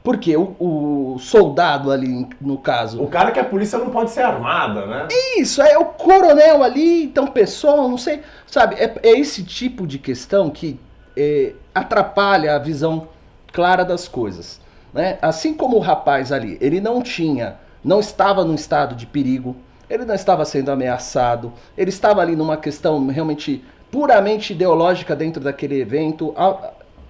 Porque 0.06 0.36
o, 0.36 0.54
o 0.60 1.18
soldado 1.18 1.90
ali, 1.90 2.28
no 2.40 2.58
caso. 2.58 3.02
O 3.02 3.08
cara 3.08 3.32
que 3.32 3.40
a 3.40 3.44
polícia 3.44 3.76
não 3.76 3.90
pode 3.90 4.12
ser 4.12 4.22
armada, 4.22 4.86
né? 4.86 5.08
Isso, 5.36 5.60
é 5.60 5.76
o 5.76 5.86
coronel 5.86 6.62
ali, 6.62 7.02
então 7.02 7.26
pessoal, 7.26 7.88
não 7.88 7.98
sei. 7.98 8.22
Sabe, 8.46 8.76
é, 8.76 8.94
é 9.02 9.18
esse 9.18 9.42
tipo 9.42 9.84
de 9.84 9.98
questão 9.98 10.48
que 10.48 10.78
é, 11.16 11.54
atrapalha 11.74 12.54
a 12.54 12.58
visão 12.60 13.08
clara 13.52 13.84
das 13.84 14.06
coisas. 14.06 14.60
Né? 14.94 15.18
Assim 15.20 15.52
como 15.52 15.76
o 15.76 15.80
rapaz 15.80 16.30
ali, 16.30 16.56
ele 16.60 16.80
não 16.80 17.02
tinha, 17.02 17.56
não 17.82 17.98
estava 17.98 18.44
num 18.44 18.54
estado 18.54 18.94
de 18.94 19.06
perigo, 19.06 19.56
ele 19.90 20.04
não 20.04 20.14
estava 20.14 20.44
sendo 20.44 20.70
ameaçado, 20.70 21.52
ele 21.76 21.90
estava 21.90 22.20
ali 22.20 22.36
numa 22.36 22.56
questão 22.56 23.04
realmente 23.08 23.64
puramente 23.90 24.52
ideológica 24.52 25.16
dentro 25.16 25.42
daquele 25.42 25.80
evento. 25.80 26.32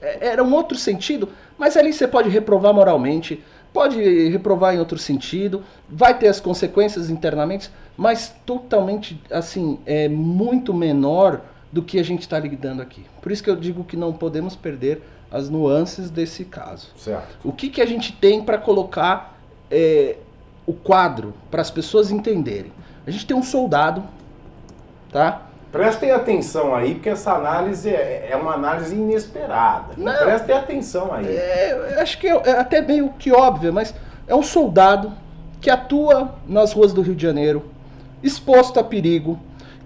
É, 0.01 0.28
era 0.28 0.42
um 0.42 0.55
outro 0.55 0.78
sentido, 0.78 1.28
mas 1.59 1.76
ali 1.76 1.92
você 1.92 2.07
pode 2.07 2.28
reprovar 2.28 2.72
moralmente, 2.72 3.42
pode 3.72 4.00
reprovar 4.28 4.74
em 4.74 4.78
outro 4.78 4.98
sentido, 4.98 5.62
vai 5.88 6.18
ter 6.18 6.28
as 6.28 6.40
consequências 6.40 7.11
internamente, 7.11 7.70
mas 7.96 8.34
totalmente, 8.44 9.20
assim, 9.30 9.78
é 9.84 10.09
muito 10.09 10.72
menor 10.72 11.42
do 11.72 11.82
que 11.82 11.98
a 11.98 12.02
gente 12.02 12.22
está 12.22 12.38
lidando 12.38 12.80
aqui. 12.80 13.04
Por 13.20 13.30
isso 13.30 13.42
que 13.42 13.50
eu 13.50 13.57
digo 13.57 13.84
que 13.84 13.96
não 13.96 14.12
podemos 14.12 14.57
perder 14.57 15.02
as 15.30 15.50
nuances 15.50 16.11
desse 16.11 16.44
caso. 16.44 16.88
Certo. 16.96 17.36
O 17.44 17.52
que, 17.52 17.68
que 17.68 17.82
a 17.82 17.86
gente 17.86 18.12
tem 18.12 18.42
para 18.42 18.57
colocar 18.59 19.38
é, 19.70 20.16
o 20.66 20.72
quadro 20.72 21.34
para 21.50 21.61
as 21.61 21.70
pessoas 21.70 22.11
entenderem? 22.11 22.72
A 23.07 23.11
gente 23.11 23.26
tem 23.26 23.36
um 23.36 23.42
soldado, 23.42 24.02
tá? 25.12 25.42
Prestem 25.73 26.12
atenção 26.12 26.75
aí, 26.75 26.95
porque 26.95 27.09
essa 27.09 27.33
análise 27.33 27.91
é, 27.91 28.29
é 28.31 28.37
uma 28.37 28.55
análise 28.55 28.95
inesperada. 28.95 29.95
Não, 29.97 30.12
Prestem 30.12 30.57
atenção 30.57 31.12
aí. 31.12 31.27
É, 31.27 31.99
acho 32.01 32.19
que 32.19 32.29
é, 32.29 32.41
é 32.45 32.51
até 32.53 32.81
meio 32.81 33.11
que 33.19 33.33
óbvio, 33.33 33.73
mas 33.73 33.95
é 34.27 34.35
um 34.35 34.43
soldado 34.43 35.12
que 35.61 35.69
atua 35.69 36.35
nas 36.47 36.73
ruas 36.73 36.93
do 36.93 37.03
Rio 37.03 37.14
de 37.14 37.23
Janeiro, 37.23 37.64
exposto 38.23 38.79
a 38.79 38.85
perigo, 38.85 39.39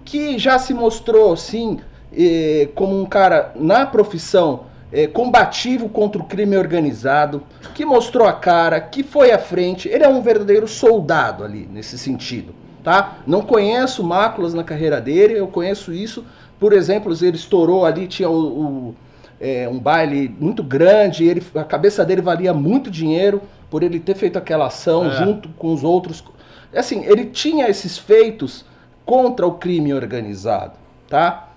que 0.05 0.37
já 0.37 0.59
se 0.59 0.73
mostrou, 0.73 1.35
sim, 1.35 1.79
eh, 2.15 2.69
como 2.75 2.99
um 2.99 3.05
cara 3.05 3.51
na 3.55 3.85
profissão 3.85 4.65
eh, 4.91 5.07
combativo 5.07 5.89
contra 5.89 6.21
o 6.21 6.25
crime 6.25 6.57
organizado, 6.57 7.43
que 7.73 7.85
mostrou 7.85 8.27
a 8.27 8.33
cara, 8.33 8.79
que 8.79 9.03
foi 9.03 9.31
à 9.31 9.39
frente. 9.39 9.87
Ele 9.87 10.03
é 10.03 10.09
um 10.09 10.21
verdadeiro 10.21 10.67
soldado 10.67 11.43
ali, 11.43 11.67
nesse 11.71 11.97
sentido 11.97 12.60
tá? 12.83 13.17
Não 13.25 13.41
conheço 13.41 14.03
máculas 14.03 14.53
na 14.53 14.63
carreira 14.63 14.99
dele, 14.99 15.39
eu 15.39 15.47
conheço 15.47 15.93
isso. 15.93 16.25
Por 16.59 16.73
exemplo, 16.73 17.13
ele 17.21 17.37
estourou 17.37 17.85
ali, 17.85 18.07
tinha 18.07 18.29
o, 18.29 18.35
o 18.35 18.95
é, 19.39 19.67
um 19.67 19.79
baile 19.79 20.35
muito 20.39 20.61
grande, 20.61 21.25
ele, 21.25 21.43
a 21.55 21.63
cabeça 21.63 22.05
dele 22.05 22.21
valia 22.21 22.53
muito 22.53 22.91
dinheiro 22.91 23.41
por 23.69 23.81
ele 23.81 23.99
ter 23.99 24.15
feito 24.15 24.37
aquela 24.37 24.67
ação 24.67 25.07
é. 25.07 25.15
junto 25.15 25.49
com 25.49 25.73
os 25.73 25.83
outros. 25.83 26.23
Assim, 26.73 27.03
ele 27.05 27.25
tinha 27.25 27.67
esses 27.67 27.97
feitos 27.97 28.63
contra 29.03 29.47
o 29.47 29.53
crime 29.53 29.93
organizado, 29.93 30.73
tá? 31.09 31.49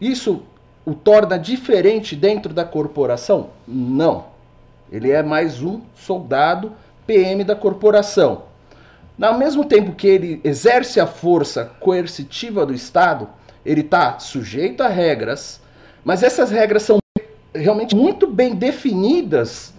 Isso 0.00 0.42
o 0.86 0.94
torna 0.94 1.38
diferente 1.38 2.16
dentro 2.16 2.54
da 2.54 2.64
corporação? 2.64 3.50
Não. 3.66 4.24
Ele 4.90 5.10
é 5.10 5.22
mais 5.22 5.62
um 5.62 5.82
soldado 5.94 6.72
PM 7.06 7.44
da 7.44 7.54
corporação. 7.54 8.47
Ao 9.20 9.36
mesmo 9.36 9.64
tempo 9.64 9.92
que 9.92 10.06
ele 10.06 10.40
exerce 10.44 11.00
a 11.00 11.06
força 11.06 11.72
coercitiva 11.80 12.64
do 12.64 12.72
Estado, 12.72 13.28
ele 13.66 13.80
está 13.80 14.18
sujeito 14.18 14.82
a 14.82 14.88
regras, 14.88 15.60
mas 16.04 16.22
essas 16.22 16.50
regras 16.50 16.84
são 16.84 16.98
realmente 17.54 17.96
muito 17.96 18.26
bem 18.26 18.54
definidas, 18.54 19.74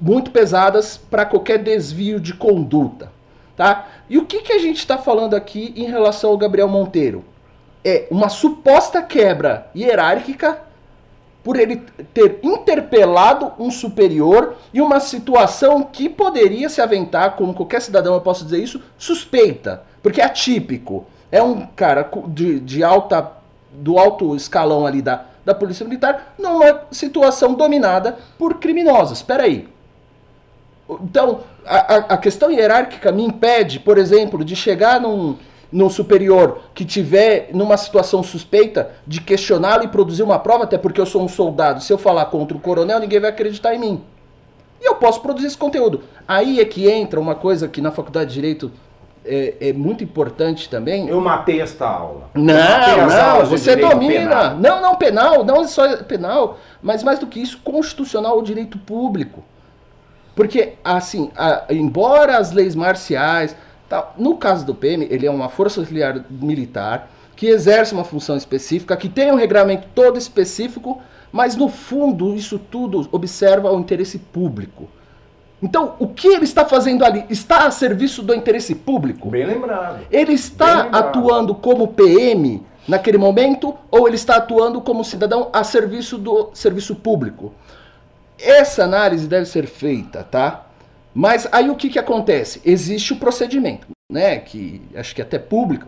muito 0.00 0.30
pesadas 0.30 0.96
para 0.96 1.26
qualquer 1.26 1.58
desvio 1.58 2.18
de 2.18 2.32
conduta. 2.34 3.12
Tá? 3.54 3.86
E 4.08 4.16
o 4.16 4.24
que, 4.24 4.40
que 4.40 4.52
a 4.52 4.58
gente 4.58 4.78
está 4.78 4.96
falando 4.96 5.34
aqui 5.34 5.74
em 5.76 5.84
relação 5.84 6.30
ao 6.30 6.38
Gabriel 6.38 6.68
Monteiro? 6.68 7.22
É 7.84 8.06
uma 8.10 8.28
suposta 8.28 9.02
quebra 9.02 9.70
hierárquica 9.76 10.71
por 11.42 11.58
ele 11.58 11.82
ter 12.14 12.38
interpelado 12.42 13.52
um 13.58 13.70
superior 13.70 14.56
e 14.72 14.80
uma 14.80 15.00
situação 15.00 15.82
que 15.82 16.08
poderia 16.08 16.68
se 16.68 16.80
aventar, 16.80 17.36
como 17.36 17.54
qualquer 17.54 17.82
cidadão 17.82 18.14
eu 18.14 18.20
posso 18.20 18.44
dizer 18.44 18.62
isso, 18.62 18.80
suspeita, 18.96 19.82
porque 20.02 20.20
é 20.20 20.24
atípico. 20.24 21.04
É 21.30 21.42
um 21.42 21.66
cara 21.66 22.08
de, 22.28 22.60
de 22.60 22.84
alta, 22.84 23.32
do 23.72 23.98
alto 23.98 24.36
escalão 24.36 24.86
ali 24.86 25.00
da, 25.00 25.24
da 25.44 25.54
polícia 25.54 25.84
militar 25.84 26.34
numa 26.38 26.82
situação 26.90 27.54
dominada 27.54 28.18
por 28.38 28.58
criminosos. 28.58 29.18
Espera 29.18 29.44
aí. 29.44 29.68
Então, 31.00 31.40
a, 31.64 31.96
a 32.14 32.18
questão 32.18 32.50
hierárquica 32.50 33.10
me 33.10 33.24
impede, 33.24 33.80
por 33.80 33.96
exemplo, 33.96 34.44
de 34.44 34.54
chegar 34.54 35.00
num, 35.00 35.36
num 35.72 35.88
superior 35.88 36.60
que 36.74 36.84
tiver 36.84 37.48
numa 37.52 37.76
situação 37.76 38.22
suspeita 38.22 38.90
de 39.06 39.20
questioná-lo 39.20 39.84
e 39.84 39.88
produzir 39.88 40.22
uma 40.22 40.38
prova, 40.38 40.64
até 40.64 40.76
porque 40.76 41.00
eu 41.00 41.06
sou 41.06 41.22
um 41.22 41.28
soldado, 41.28 41.82
se 41.82 41.92
eu 41.92 41.98
falar 41.98 42.26
contra 42.26 42.56
o 42.56 42.60
coronel, 42.60 43.00
ninguém 43.00 43.18
vai 43.18 43.30
acreditar 43.30 43.74
em 43.74 43.78
mim. 43.78 44.04
E 44.80 44.88
eu 44.88 44.96
posso 44.96 45.20
produzir 45.20 45.46
esse 45.46 45.56
conteúdo. 45.56 46.02
Aí 46.26 46.60
é 46.60 46.64
que 46.64 46.90
entra 46.90 47.18
uma 47.18 47.34
coisa 47.34 47.68
que 47.68 47.80
na 47.80 47.90
faculdade 47.90 48.30
de 48.30 48.34
Direito 48.34 48.70
é, 49.24 49.54
é 49.60 49.72
muito 49.72 50.02
importante 50.02 50.68
também. 50.68 51.08
Eu 51.08 51.20
matei 51.20 51.60
esta 51.60 51.86
aula. 51.86 52.30
Não, 52.34 53.06
não, 53.08 53.46
você 53.46 53.76
domina. 53.76 54.18
Penal. 54.18 54.56
Não, 54.56 54.80
não, 54.80 54.96
penal, 54.96 55.44
não 55.44 55.66
só 55.68 55.98
penal, 55.98 56.58
mas 56.82 57.02
mais 57.02 57.18
do 57.18 57.26
que 57.26 57.40
isso, 57.40 57.60
constitucional 57.62 58.38
o 58.38 58.42
direito 58.42 58.76
público. 58.78 59.44
Porque, 60.34 60.74
assim, 60.82 61.30
a, 61.36 61.66
embora 61.70 62.38
as 62.38 62.52
leis 62.52 62.74
marciais, 62.74 63.54
No 64.16 64.36
caso 64.36 64.64
do 64.64 64.74
PM, 64.74 65.06
ele 65.10 65.26
é 65.26 65.30
uma 65.30 65.48
força 65.48 65.80
auxiliar 65.80 66.24
militar 66.30 67.10
que 67.36 67.46
exerce 67.46 67.92
uma 67.92 68.04
função 68.04 68.36
específica, 68.36 68.96
que 68.96 69.08
tem 69.08 69.32
um 69.32 69.36
regramento 69.36 69.88
todo 69.94 70.18
específico, 70.18 71.00
mas 71.30 71.56
no 71.56 71.68
fundo 71.68 72.34
isso 72.34 72.58
tudo 72.58 73.08
observa 73.10 73.72
o 73.72 73.80
interesse 73.80 74.18
público. 74.18 74.88
Então, 75.62 75.94
o 75.98 76.08
que 76.08 76.26
ele 76.26 76.44
está 76.44 76.64
fazendo 76.64 77.04
ali 77.04 77.24
está 77.30 77.66
a 77.66 77.70
serviço 77.70 78.22
do 78.22 78.34
interesse 78.34 78.74
público? 78.74 79.30
Bem 79.30 79.46
lembrado. 79.46 80.00
Ele 80.10 80.32
está 80.32 80.84
lembrado. 80.84 80.94
atuando 81.08 81.54
como 81.54 81.88
PM 81.88 82.62
naquele 82.86 83.16
momento 83.16 83.74
ou 83.90 84.08
ele 84.08 84.16
está 84.16 84.36
atuando 84.36 84.80
como 84.80 85.04
cidadão 85.04 85.50
a 85.52 85.62
serviço 85.62 86.18
do 86.18 86.50
serviço 86.52 86.96
público? 86.96 87.52
Essa 88.40 88.82
análise 88.82 89.28
deve 89.28 89.46
ser 89.46 89.66
feita, 89.66 90.24
tá? 90.24 90.66
Mas 91.14 91.46
aí 91.52 91.68
o 91.68 91.76
que, 91.76 91.90
que 91.90 91.98
acontece? 91.98 92.60
Existe 92.64 93.12
o 93.12 93.16
procedimento, 93.16 93.86
né? 94.10 94.38
Que 94.38 94.80
acho 94.94 95.14
que 95.14 95.20
é 95.20 95.24
até 95.24 95.38
público. 95.38 95.86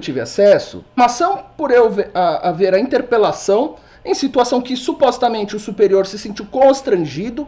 Tive 0.00 0.20
acesso. 0.20 0.84
Uma 0.96 1.06
ação 1.06 1.44
por 1.56 1.70
eu 1.70 1.90
ver, 1.90 2.10
a, 2.14 2.48
haver 2.48 2.74
a 2.74 2.80
interpelação 2.80 3.76
em 4.04 4.14
situação 4.14 4.60
que 4.60 4.76
supostamente 4.76 5.54
o 5.54 5.60
superior 5.60 6.06
se 6.06 6.18
sentiu 6.18 6.46
constrangido 6.46 7.46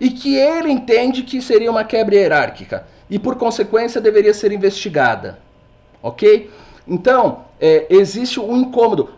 e 0.00 0.10
que 0.10 0.34
ele 0.36 0.70
entende 0.70 1.22
que 1.22 1.40
seria 1.40 1.70
uma 1.70 1.84
quebra 1.84 2.16
hierárquica 2.16 2.86
e 3.08 3.18
por 3.18 3.36
consequência 3.36 4.00
deveria 4.00 4.34
ser 4.34 4.52
investigada. 4.52 5.38
Ok? 6.02 6.50
Então, 6.86 7.44
é, 7.60 7.86
existe 7.88 8.38
um 8.38 8.56
incômodo. 8.56 9.10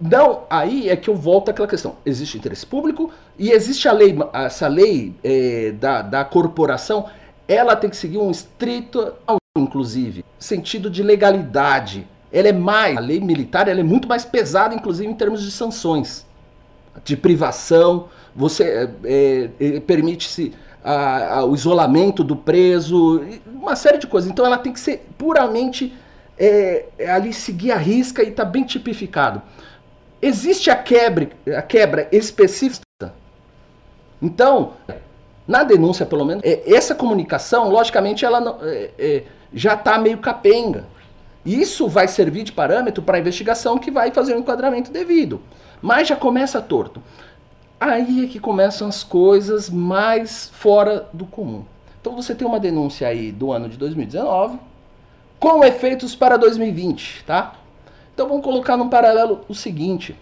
Não, 0.00 0.44
aí 0.48 0.88
é 0.88 0.96
que 0.96 1.10
eu 1.10 1.14
volto 1.14 1.50
àquela 1.50 1.68
questão. 1.68 1.96
Existe 2.06 2.38
interesse 2.38 2.64
público 2.64 3.10
e 3.38 3.50
existe 3.50 3.86
a 3.86 3.92
lei, 3.92 4.16
essa 4.32 4.66
lei 4.66 5.14
é, 5.22 5.72
da, 5.72 6.00
da 6.00 6.24
corporação, 6.24 7.06
ela 7.46 7.76
tem 7.76 7.90
que 7.90 7.96
seguir 7.96 8.16
um 8.16 8.30
estrito, 8.30 9.12
inclusive, 9.58 10.24
sentido 10.38 10.88
de 10.88 11.02
legalidade. 11.02 12.06
Ela 12.32 12.48
é 12.48 12.52
mais, 12.52 12.96
a 12.96 13.00
lei 13.00 13.20
militar 13.20 13.68
ela 13.68 13.80
é 13.80 13.82
muito 13.82 14.08
mais 14.08 14.24
pesada, 14.24 14.74
inclusive 14.74 15.10
em 15.10 15.14
termos 15.14 15.42
de 15.42 15.50
sanções, 15.50 16.24
de 17.04 17.16
privação, 17.16 18.08
você 18.34 18.88
é, 19.04 19.50
é, 19.58 19.80
permite-se 19.80 20.54
o 21.46 21.54
isolamento 21.54 22.24
do 22.24 22.34
preso, 22.34 23.22
uma 23.52 23.76
série 23.76 23.98
de 23.98 24.06
coisas. 24.06 24.30
Então 24.30 24.46
ela 24.46 24.56
tem 24.56 24.72
que 24.72 24.80
ser 24.80 25.06
puramente 25.18 25.92
é, 26.38 26.86
ali 27.06 27.34
seguir 27.34 27.72
a 27.72 27.76
risca 27.76 28.22
e 28.22 28.28
está 28.28 28.46
bem 28.46 28.64
tipificado 28.64 29.42
existe 30.20 30.70
a 30.70 30.76
quebra, 30.76 31.30
a 31.56 31.62
quebra 31.62 32.08
específica. 32.12 32.84
Então, 34.20 34.74
na 35.46 35.64
denúncia, 35.64 36.04
pelo 36.04 36.24
menos, 36.24 36.42
é, 36.44 36.62
essa 36.72 36.94
comunicação, 36.94 37.68
logicamente, 37.68 38.24
ela 38.24 38.40
não, 38.40 38.58
é, 38.62 38.90
é, 38.98 39.24
já 39.52 39.74
está 39.74 39.98
meio 39.98 40.18
capenga. 40.18 40.84
Isso 41.44 41.88
vai 41.88 42.06
servir 42.06 42.42
de 42.42 42.52
parâmetro 42.52 43.02
para 43.02 43.16
a 43.16 43.20
investigação 43.20 43.78
que 43.78 43.90
vai 43.90 44.10
fazer 44.10 44.34
o 44.34 44.36
um 44.36 44.40
enquadramento 44.40 44.90
devido. 44.90 45.40
Mas 45.80 46.08
já 46.08 46.16
começa 46.16 46.60
torto. 46.60 47.02
Aí 47.80 48.24
é 48.24 48.28
que 48.28 48.38
começam 48.38 48.86
as 48.86 49.02
coisas 49.02 49.70
mais 49.70 50.50
fora 50.52 51.08
do 51.14 51.24
comum. 51.24 51.64
Então 51.98 52.14
você 52.14 52.34
tem 52.34 52.46
uma 52.46 52.60
denúncia 52.60 53.08
aí 53.08 53.32
do 53.32 53.52
ano 53.52 53.70
de 53.70 53.78
2019 53.78 54.58
com 55.38 55.64
efeitos 55.64 56.14
para 56.14 56.36
2020, 56.36 57.24
tá? 57.24 57.54
Então 58.20 58.28
vamos 58.28 58.44
colocar 58.44 58.76
num 58.76 58.90
paralelo 58.90 59.40
o 59.48 59.54
seguinte: 59.54 60.14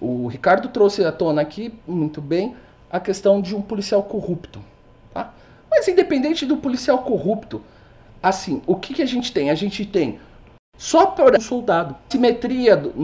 o 0.00 0.28
Ricardo 0.28 0.68
trouxe 0.68 1.04
à 1.04 1.12
tona 1.12 1.42
aqui, 1.42 1.74
muito 1.86 2.18
bem, 2.22 2.56
a 2.90 2.98
questão 2.98 3.38
de 3.38 3.54
um 3.54 3.60
policial 3.60 4.02
corrupto. 4.02 4.64
Tá? 5.12 5.34
Mas 5.70 5.86
independente 5.86 6.46
do 6.46 6.56
policial 6.56 7.00
corrupto, 7.00 7.60
assim, 8.22 8.62
o 8.66 8.76
que, 8.76 8.94
que 8.94 9.02
a 9.02 9.06
gente 9.06 9.30
tem? 9.30 9.50
A 9.50 9.54
gente 9.54 9.84
tem 9.84 10.18
só 10.78 11.04
para 11.04 11.36
o 11.36 11.42
soldado. 11.42 11.94
Simetria, 12.08 12.78
do, 12.78 12.94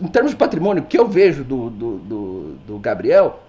em 0.00 0.06
termos 0.06 0.30
de 0.30 0.36
patrimônio, 0.36 0.84
que 0.84 0.96
eu 0.96 1.08
vejo 1.08 1.42
do, 1.42 1.68
do, 1.68 1.98
do, 1.98 2.54
do 2.68 2.78
Gabriel, 2.78 3.40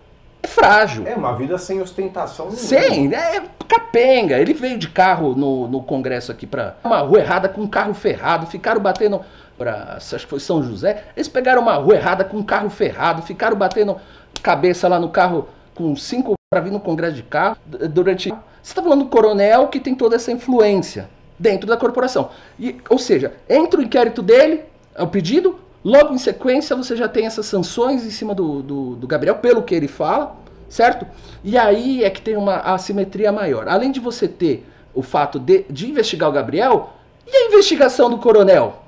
é 0.41 0.47
frágil. 0.47 1.05
É 1.05 1.13
uma 1.13 1.37
vida 1.37 1.59
sem 1.59 1.79
ostentação. 1.79 2.47
nenhuma. 2.47 2.65
Sim, 2.65 3.13
é 3.13 3.43
capenga. 3.67 4.39
Ele 4.39 4.55
veio 4.55 4.79
de 4.79 4.89
carro 4.89 5.35
no, 5.35 5.67
no 5.67 5.83
congresso 5.83 6.31
aqui 6.31 6.47
pra 6.47 6.75
uma 6.83 7.01
rua 7.01 7.19
errada 7.19 7.47
com 7.47 7.61
um 7.61 7.67
carro 7.67 7.93
ferrado, 7.93 8.47
ficaram 8.47 8.81
batendo 8.81 9.21
pra, 9.59 9.97
acho 9.97 10.17
que 10.17 10.25
foi 10.27 10.39
São 10.39 10.63
José, 10.63 11.03
eles 11.15 11.27
pegaram 11.27 11.61
uma 11.61 11.75
rua 11.75 11.95
errada 11.95 12.23
com 12.23 12.37
um 12.37 12.43
carro 12.43 12.69
ferrado, 12.69 13.21
ficaram 13.21 13.57
batendo 13.57 13.97
cabeça 14.41 14.87
lá 14.87 14.97
no 14.97 15.09
carro 15.09 15.49
com 15.75 15.95
cinco 15.95 16.33
para 16.49 16.61
vir 16.61 16.71
no 16.71 16.79
congresso 16.79 17.15
de 17.15 17.23
carro 17.23 17.57
durante. 17.91 18.29
Você 18.29 18.37
está 18.63 18.81
falando 18.81 19.03
do 19.03 19.09
coronel 19.09 19.67
que 19.67 19.79
tem 19.79 19.93
toda 19.93 20.15
essa 20.15 20.31
influência 20.31 21.09
dentro 21.37 21.67
da 21.67 21.77
corporação. 21.77 22.29
E, 22.57 22.77
ou 22.89 22.97
seja, 22.97 23.33
entra 23.47 23.79
o 23.79 23.83
inquérito 23.83 24.21
dele, 24.21 24.63
é 24.95 25.03
o 25.03 25.07
pedido, 25.07 25.59
logo 25.83 26.13
em 26.13 26.17
sequência 26.17 26.75
você 26.75 26.95
já 26.95 27.07
tem 27.07 27.25
essas 27.25 27.45
sanções 27.45 28.05
em 28.05 28.09
cima 28.09 28.33
do, 28.33 28.61
do, 28.61 28.95
do 28.95 29.07
Gabriel, 29.07 29.35
pelo 29.35 29.63
que 29.63 29.75
ele 29.75 29.87
fala, 29.87 30.35
certo? 30.67 31.05
E 31.43 31.57
aí 31.57 32.03
é 32.03 32.09
que 32.09 32.21
tem 32.21 32.35
uma 32.35 32.57
assimetria 32.57 33.31
maior. 33.31 33.67
Além 33.67 33.91
de 33.91 33.99
você 33.99 34.27
ter 34.27 34.65
o 34.93 35.01
fato 35.01 35.37
de, 35.37 35.65
de 35.69 35.89
investigar 35.89 36.29
o 36.29 36.33
Gabriel, 36.33 36.93
e 37.31 37.35
a 37.35 37.45
investigação 37.47 38.09
do 38.09 38.17
coronel? 38.17 38.81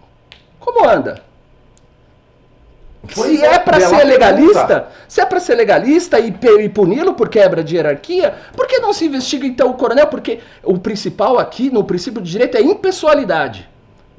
Como 0.61 0.87
anda? 0.87 1.21
Pois 3.15 3.39
se 3.39 3.43
é, 3.43 3.57
pra 3.57 3.79
bela 3.79 3.97
ser 3.97 4.03
legalista, 4.05 4.65
pergunta. 4.67 4.87
se 5.07 5.19
é 5.21 5.25
pra 5.25 5.39
ser 5.39 5.55
legalista 5.55 6.19
e, 6.19 6.27
e 6.59 6.69
puni-lo 6.69 7.13
por 7.15 7.29
quebra 7.29 7.63
de 7.63 7.75
hierarquia, 7.75 8.35
por 8.55 8.67
que 8.67 8.77
não 8.79 8.93
se 8.93 9.05
investiga 9.05 9.45
então 9.47 9.71
o 9.71 9.73
coronel? 9.73 10.05
Porque 10.05 10.39
o 10.63 10.77
principal 10.77 11.39
aqui, 11.39 11.71
no 11.71 11.83
princípio 11.83 12.21
de 12.21 12.29
direito, 12.29 12.57
é 12.57 12.61
impessoalidade. 12.61 13.67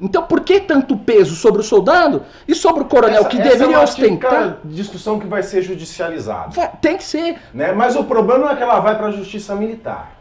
Então 0.01 0.23
por 0.23 0.41
que 0.41 0.59
tanto 0.59 0.97
peso 0.97 1.33
sobre 1.33 1.61
o 1.61 1.63
soldado 1.63 2.23
e 2.45 2.53
sobre 2.53 2.83
o 2.83 2.85
coronel 2.85 3.21
Essa- 3.21 3.29
que 3.29 3.37
essa 3.39 3.49
deveria 3.51 3.75
é 3.75 3.77
uma 3.77 3.83
ostentar? 3.85 4.57
discussão 4.65 5.17
que 5.17 5.27
vai 5.27 5.41
ser 5.43 5.61
judicializada. 5.61 6.67
Tem 6.81 6.97
que 6.97 7.05
ser. 7.05 7.37
Né? 7.53 7.71
Mas 7.71 7.95
o 7.95 8.03
problema 8.03 8.51
é 8.51 8.55
que 8.57 8.63
ela 8.63 8.81
vai 8.81 8.97
para 8.97 9.07
a 9.07 9.11
justiça 9.11 9.55
militar. 9.55 10.11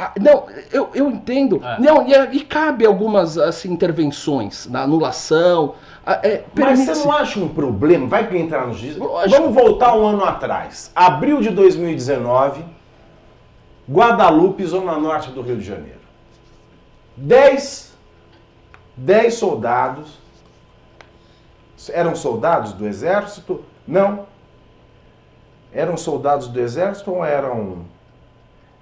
Ah, 0.00 0.12
não, 0.20 0.46
eu, 0.72 0.90
eu 0.94 1.10
entendo. 1.10 1.60
É. 1.60 1.80
Não, 1.80 2.06
e, 2.06 2.36
e 2.36 2.44
cabe 2.44 2.86
algumas 2.86 3.36
assim, 3.36 3.72
intervenções 3.72 4.64
na 4.68 4.82
anulação. 4.82 5.74
ah, 6.06 6.20
é, 6.22 6.44
Mas 6.54 6.78
você 6.78 7.04
não 7.04 7.10
acha 7.10 7.40
um 7.40 7.48
problema? 7.48 8.06
Vai 8.06 8.36
entrar 8.38 8.64
no 8.64 8.74
justiça? 8.74 9.02
Lógico. 9.02 9.40
Vamos 9.40 9.54
voltar 9.60 9.96
um 9.96 10.06
ano 10.06 10.24
atrás. 10.24 10.92
Abril 10.94 11.40
de 11.40 11.50
2019, 11.50 12.64
Guadalupe, 13.90 14.64
zona 14.64 14.96
norte 14.96 15.32
do 15.32 15.42
Rio 15.42 15.56
de 15.56 15.64
Janeiro. 15.64 15.98
10, 17.16 17.92
10 18.96 19.34
soldados. 19.34 20.16
Eram 21.90 22.14
soldados 22.14 22.72
do 22.72 22.86
exército? 22.86 23.64
Não. 23.84 24.26
Eram 25.72 25.96
soldados 25.96 26.46
do 26.46 26.60
exército 26.60 27.10
ou 27.10 27.24
eram. 27.24 27.78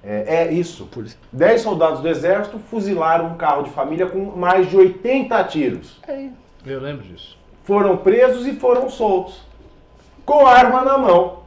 É, 0.02 0.44
é 0.46 0.52
isso. 0.52 0.86
Polícia. 0.86 1.18
10 1.32 1.60
soldados 1.60 2.00
do 2.00 2.08
exército 2.08 2.58
fuzilaram 2.58 3.26
um 3.26 3.34
carro 3.36 3.62
de 3.64 3.70
família 3.70 4.06
com 4.06 4.36
mais 4.36 4.68
de 4.70 4.76
80 4.76 5.44
tiros 5.44 6.00
É, 6.06 6.28
Eu 6.64 6.80
lembro 6.80 7.02
disso. 7.04 7.36
foram 7.64 7.96
presos 7.96 8.46
e 8.46 8.52
foram 8.52 8.88
soltos. 8.88 9.40
Com 10.24 10.46
a 10.46 10.52
arma 10.52 10.82
na 10.82 10.96
mão. 10.98 11.40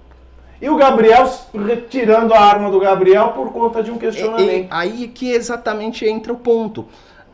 E 0.61 0.69
o 0.69 0.75
Gabriel 0.75 1.25
retirando 1.53 2.33
a 2.33 2.39
arma 2.39 2.69
do 2.69 2.79
Gabriel 2.81 3.29
por 3.29 3.51
conta 3.53 3.81
de 3.81 3.91
um 3.91 3.93
É, 3.93 3.97
é, 3.97 3.99
questionamento. 3.99 4.67
aí 4.71 5.07
que 5.07 5.31
exatamente 5.31 6.05
entra 6.05 6.33
o 6.33 6.37
ponto. 6.37 6.85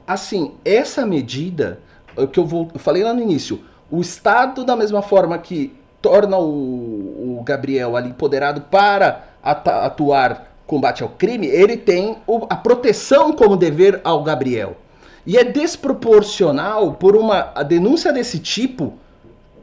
Assim, 0.07 0.53
essa 0.63 1.05
medida, 1.07 1.79
é 2.15 2.21
o 2.21 2.27
que 2.27 2.39
eu, 2.39 2.45
vou, 2.45 2.69
eu 2.71 2.79
falei 2.79 3.03
lá 3.03 3.13
no 3.13 3.21
início, 3.21 3.63
o 3.89 3.99
Estado, 3.99 4.63
da 4.63 4.75
mesma 4.75 5.01
forma 5.01 5.35
que 5.39 5.73
torna 5.99 6.37
o, 6.37 7.39
o 7.39 7.43
Gabriel 7.43 7.95
ali 7.95 8.09
empoderado 8.09 8.61
para 8.61 9.23
atuar 9.41 10.54
combate 10.67 11.03
ao 11.03 11.09
crime, 11.09 11.47
ele 11.47 11.77
tem 11.77 12.17
o- 12.27 12.45
a 12.49 12.55
proteção 12.55 13.31
como 13.33 13.55
dever 13.55 14.01
ao 14.03 14.23
Gabriel. 14.23 14.77
E 15.25 15.37
é 15.37 15.43
desproporcional 15.43 16.93
por 16.93 17.15
uma 17.15 17.51
a 17.55 17.63
denúncia 17.63 18.11
desse 18.13 18.39
tipo 18.39 18.93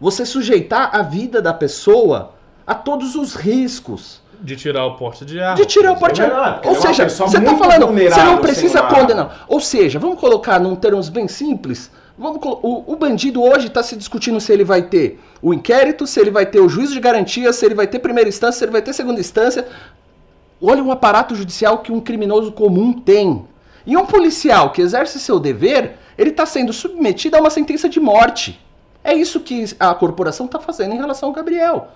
você 0.01 0.27
sujeitar 0.27 0.91
a 0.95 1.03
vida 1.03 1.41
da 1.41 1.55
pessoa 1.55 2.35
a 2.67 2.75
todos 2.75 3.15
os 3.15 3.35
riscos. 3.35 4.21
De 4.41 4.57
tirar 4.57 4.85
o 4.87 4.97
porte 4.97 5.25
de 5.25 5.39
arma. 5.39 5.55
De 5.55 5.65
tirar 5.65 5.93
o 5.93 5.95
por 5.95 6.01
porte 6.01 6.21
Ou 6.21 6.27
ele 6.27 6.35
é 6.35 6.71
uma 6.71 6.81
seja, 6.81 7.09
você 7.09 7.39
está 7.39 7.57
falando, 7.57 7.87
você 7.95 8.25
não 8.25 8.39
precisa 8.39 8.81
arma. 8.81 8.99
condenar. 8.99 9.45
Ou 9.47 9.61
seja, 9.61 10.01
vamos 10.01 10.19
colocar 10.19 10.59
num 10.59 10.75
termos 10.75 11.09
bem 11.09 11.29
simples. 11.29 11.91
O, 12.19 12.93
o 12.93 12.97
bandido 12.97 13.41
hoje 13.43 13.69
está 13.69 13.83
se 13.83 13.95
discutindo 13.97 14.41
se 14.41 14.53
ele 14.53 14.65
vai 14.65 14.83
ter 14.83 15.21
o 15.41 15.55
inquérito, 15.55 16.07
se 16.07 16.21
ele 16.21 16.31
vai 16.31 16.45
ter 16.45 16.61
o 16.61 16.69
juízo 16.69 16.93
de 16.93 17.01
garantia, 17.01 17.53
se 17.53 17.65
ele 17.65 17.75
vai 17.75 17.87
ter 17.87 18.01
primeira 18.01 18.29
instância, 18.29 18.59
se 18.59 18.65
ele 18.65 18.73
vai 18.73 18.83
ter 18.83 18.93
segunda 18.93 19.21
instância. 19.21 19.67
Olha 20.63 20.83
o 20.83 20.93
aparato 20.93 21.35
judicial 21.35 21.79
que 21.79 21.91
um 21.91 22.01
criminoso 22.01 22.53
comum 22.53 22.93
tem. 22.93 23.45
E 23.85 23.97
um 23.97 24.07
policial 24.07 24.71
que 24.71 24.81
exerce 24.81 25.19
seu 25.19 25.41
dever, 25.41 25.97
ele 26.17 26.31
está 26.31 26.47
sendo 26.47 26.73
submetido 26.73 27.37
a 27.37 27.41
uma 27.41 27.51
sentença 27.51 27.89
de 27.89 27.99
morte. 27.99 28.61
É 29.03 29.13
isso 29.13 29.41
que 29.41 29.65
a 29.81 29.93
corporação 29.95 30.47
está 30.47 30.61
fazendo 30.61 30.95
em 30.95 30.99
relação 30.99 31.31
ao 31.31 31.35
Gabriel. 31.35 31.89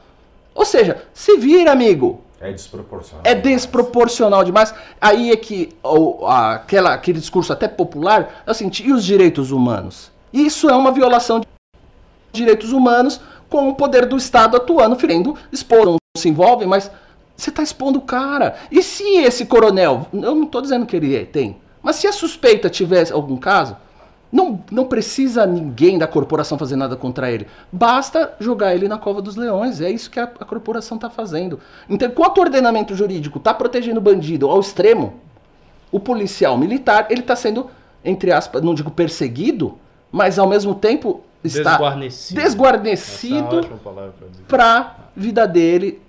Ou 0.52 0.64
seja, 0.64 1.04
se 1.14 1.36
vira, 1.36 1.70
amigo. 1.70 2.20
É 2.40 2.50
desproporcional. 2.50 3.22
É 3.24 3.34
desproporcional 3.34 4.42
demais. 4.42 4.74
Aí 5.00 5.30
é 5.30 5.36
que 5.36 5.68
o- 5.82 6.26
a- 6.26 6.54
aquela, 6.54 6.92
aquele 6.92 7.20
discurso 7.20 7.52
até 7.52 7.68
popular 7.68 8.42
seguinte, 8.52 8.84
e 8.84 8.92
os 8.92 9.04
direitos 9.04 9.52
humanos? 9.52 10.10
Isso 10.32 10.68
é 10.68 10.74
uma 10.74 10.90
violação 10.90 11.40
de 11.40 11.46
direitos 12.32 12.72
humanos 12.72 13.20
com 13.48 13.68
o 13.68 13.74
poder 13.74 14.06
do 14.06 14.16
Estado 14.16 14.56
atuando, 14.56 14.96
ferendo, 14.96 15.36
expondo, 15.52 15.92
não 15.92 15.98
se 16.16 16.28
envolve, 16.28 16.66
mas 16.66 16.90
você 17.36 17.50
está 17.50 17.62
expondo 17.62 17.98
o 17.98 18.02
cara. 18.02 18.56
E 18.70 18.82
se 18.82 19.04
esse 19.18 19.46
coronel, 19.46 20.06
eu 20.12 20.34
não 20.34 20.44
estou 20.44 20.62
dizendo 20.62 20.86
que 20.86 20.96
ele 20.96 21.14
é, 21.14 21.24
tem, 21.24 21.56
mas 21.82 21.96
se 21.96 22.06
a 22.06 22.12
suspeita 22.12 22.70
tivesse 22.70 23.12
algum 23.12 23.36
caso, 23.36 23.76
não, 24.32 24.60
não 24.70 24.86
precisa 24.86 25.46
ninguém 25.46 25.98
da 25.98 26.06
corporação 26.06 26.58
fazer 26.58 26.76
nada 26.76 26.96
contra 26.96 27.30
ele. 27.30 27.46
Basta 27.70 28.34
jogar 28.40 28.74
ele 28.74 28.88
na 28.88 28.98
cova 28.98 29.22
dos 29.22 29.36
leões. 29.36 29.80
É 29.80 29.90
isso 29.90 30.10
que 30.10 30.18
a, 30.18 30.24
a 30.24 30.44
corporação 30.44 30.96
está 30.96 31.08
fazendo. 31.08 31.60
Então, 31.88 32.08
enquanto 32.08 32.38
o 32.38 32.40
ordenamento 32.40 32.94
jurídico 32.94 33.38
está 33.38 33.54
protegendo 33.54 34.00
o 34.00 34.02
bandido 34.02 34.50
ao 34.50 34.58
extremo, 34.58 35.14
o 35.92 36.00
policial 36.00 36.58
militar 36.58 37.06
ele 37.08 37.20
está 37.20 37.36
sendo, 37.36 37.70
entre 38.04 38.32
aspas, 38.32 38.62
não 38.62 38.74
digo 38.74 38.90
perseguido, 38.90 39.78
mas 40.10 40.38
ao 40.38 40.48
mesmo 40.48 40.74
tempo 40.74 41.22
está 41.44 41.70
Desguarnecido. 41.70 42.40
É 42.40 42.44
desguarnecido 42.44 43.60
pra 43.82 44.28
dizer. 44.28 44.44
pra 44.48 44.96
vida 45.14 45.46
dele 45.46 46.02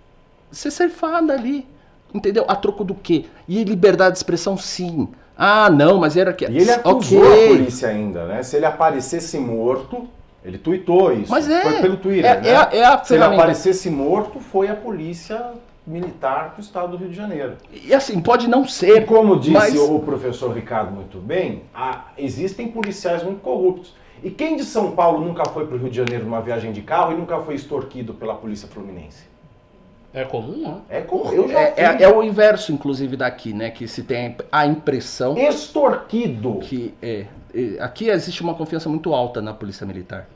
ser 0.52 0.72
ceifada 0.72 1.34
ali. 1.34 1.68
Entendeu? 2.14 2.46
A 2.48 2.56
troco 2.56 2.84
do 2.84 2.96
quê? 2.96 3.26
E 3.48 3.64
liberdade 3.64 4.14
de 4.14 4.18
expressão, 4.20 4.58
sim. 4.58 5.10
Ah, 5.38 5.70
não, 5.70 6.00
mas 6.00 6.16
era 6.18 6.34
que. 6.34 6.46
E 6.46 6.58
ele 6.58 6.72
acusou 6.72 7.22
Ok. 7.22 7.46
a 7.46 7.48
polícia 7.58 7.90
ainda, 7.90 8.26
né? 8.26 8.42
Se 8.42 8.56
ele 8.56 8.66
aparecesse 8.66 9.38
morto, 9.38 10.08
ele 10.44 10.58
tuitou 10.58 11.12
isso. 11.14 11.30
Mas 11.30 11.50
é. 11.50 11.62
Foi 11.62 11.82
pelo 11.82 11.98
Twitter, 11.98 12.26
É- 12.32 12.42
né? 12.42 12.50
é 12.50 12.56
a- 12.56 12.70
é 12.72 12.84
a 12.86 13.04
Se 13.04 13.14
ele 13.14 13.24
aparecesse 13.24 13.90
morto, 13.90 14.40
foi 14.40 14.68
a 14.70 14.76
polícia 14.76 15.52
militar 15.86 16.54
do 16.56 16.62
estado 16.62 16.92
do 16.92 16.98
Rio 16.98 17.10
de 17.10 17.16
Janeiro. 17.16 17.54
E 17.72 17.94
assim, 17.94 18.20
pode 18.20 18.48
não 18.48 18.64
E 18.64 18.70
ser. 18.72 19.06
como 19.06 19.38
disse 19.40 19.52
mas- 19.52 19.76
o 19.78 20.00
professor 20.00 20.52
Ricardo 20.56 20.92
muito 20.92 21.20
bem, 21.20 21.64
há- 21.76 22.06
existem 22.18 22.68
policiais 22.70 23.22
muito 23.22 23.42
corruptos. 23.42 23.94
E 24.24 24.32
quem 24.32 24.56
de 24.56 24.64
São 24.64 24.92
Paulo 24.92 25.24
nunca 25.24 25.46
foi 25.50 25.68
para 25.68 25.76
o 25.76 25.80
Rio 25.80 25.90
de 25.90 25.96
Janeiro 25.98 26.24
numa 26.26 26.42
viagem 26.42 26.72
de 26.72 26.82
carro 26.82 27.12
e 27.12 27.16
nunca 27.16 27.38
foi 27.40 27.54
extorquido 27.56 28.14
pela 28.16 28.34
polícia 28.34 28.68
fluminense? 28.68 29.27
É 30.14 30.24
comum, 30.24 30.62
né? 30.64 30.78
É 30.90 31.02
comum, 31.02 31.32
eu 31.32 31.48
já 31.48 31.60
É, 31.60 31.74
é- 31.78 32.04
é 32.04 32.08
o 32.10 32.24
inverso, 32.24 32.72
inclusive, 32.72 33.16
daqui, 33.16 33.54
né? 33.54 33.70
Que 33.70 33.88
se 33.88 34.04
tem 34.04 34.36
a 34.52 34.66
impressão 34.66 35.38
Extorquido. 35.38 36.60
que 36.60 36.94
é, 37.02 37.26
é, 37.54 37.82
aqui 37.82 38.10
existe 38.10 38.42
uma 38.42 38.54
confiança 38.56 38.90
muito 38.90 39.14
alta 39.14 39.42
na 39.42 39.54
polícia 39.54 39.86
militar 39.86 40.28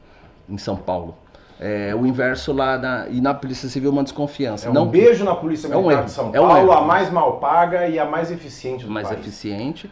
em 0.49 0.57
São 0.57 0.75
Paulo. 0.75 1.15
É, 1.59 1.93
o 1.95 2.05
inverso 2.07 2.51
lá 2.51 2.77
na, 2.77 3.07
e 3.07 3.21
na 3.21 3.33
polícia 3.35 3.69
civil 3.69 3.91
uma 3.91 4.03
desconfiança. 4.03 4.67
É 4.67 4.69
um 4.69 4.73
não 4.73 4.87
beijo 4.87 5.23
na 5.23 5.35
Polícia 5.35 5.67
É 5.67 5.77
um 5.77 5.81
Militar 5.81 5.97
erro, 5.99 6.05
de 6.05 6.11
São 6.11 6.25
é 6.33 6.41
um 6.41 6.47
Paulo, 6.47 6.57
erro. 6.71 6.71
a 6.71 6.81
mais 6.81 7.09
mal 7.11 7.37
paga 7.37 7.87
e 7.87 7.99
a 7.99 8.05
mais 8.05 8.31
eficiente 8.31 8.83
do 8.85 8.91
mais 8.91 9.07
país. 9.07 9.19
eficiente. 9.19 9.89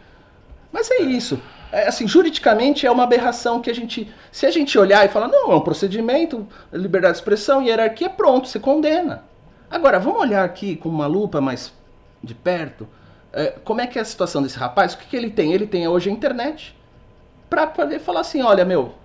Mas 0.72 0.89
é 0.89 1.01
isso. 1.01 1.39
É, 1.72 1.88
assim, 1.88 2.07
juridicamente 2.07 2.88
é 2.88 2.91
uma 2.91 3.03
aberração 3.03 3.60
que 3.61 3.69
a 3.69 3.73
gente, 3.76 4.11
se 4.31 4.47
a 4.47 4.51
gente 4.51 4.77
olhar 4.80 5.06
e 5.06 5.10
falar, 5.10 5.27
não, 5.27 5.51
é 5.51 5.56
um 5.56 5.61
procedimento, 5.61 6.47
liberdade 6.73 7.14
de 7.14 7.19
expressão, 7.19 7.61
hierarquia, 7.61 8.10
pronto, 8.10 8.47
você 8.47 8.60
condena. 8.60 9.23
Agora, 9.70 10.00
vamos 10.00 10.20
olhar 10.20 10.44
aqui 10.44 10.76
com 10.76 10.90
uma 10.90 11.06
lupa 11.06 11.40
mais 11.40 11.72
de 12.24 12.34
perto, 12.34 12.88
é, 13.32 13.52
como 13.64 13.82
é 13.82 13.88
que 13.88 14.00
é 14.00 14.02
a 14.02 14.06
situação 14.06 14.41
desse 14.41 14.58
rapaz? 14.58 14.94
O 14.94 14.98
que, 14.98 15.06
que 15.06 15.16
ele 15.16 15.30
tem? 15.30 15.54
Ele 15.54 15.68
tem 15.68 15.88
hoje 15.88 16.10
a 16.10 16.14
internet 16.14 16.76
para 17.50 17.68
poder 17.68 18.00
falar 18.00 18.22
assim, 18.22 18.41
olha, 18.41 18.66
meu, 18.66 18.96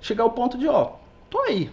chegar 0.00 0.22
ao 0.22 0.30
ponto 0.30 0.56
de, 0.56 0.68
ó, 0.68 0.92
tô 1.28 1.40
aí, 1.40 1.70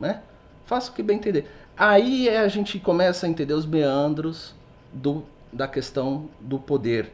né? 0.00 0.22
Faça 0.64 0.90
o 0.90 0.94
que 0.94 1.02
bem 1.02 1.16
entender. 1.16 1.48
Aí 1.76 2.28
é 2.28 2.38
a 2.38 2.48
gente 2.48 2.78
começa 2.78 3.26
a 3.26 3.28
entender 3.28 3.54
os 3.54 3.66
meandros 3.66 4.54
do, 4.92 5.24
da 5.52 5.68
questão 5.68 6.28
do 6.40 6.58
poder, 6.58 7.12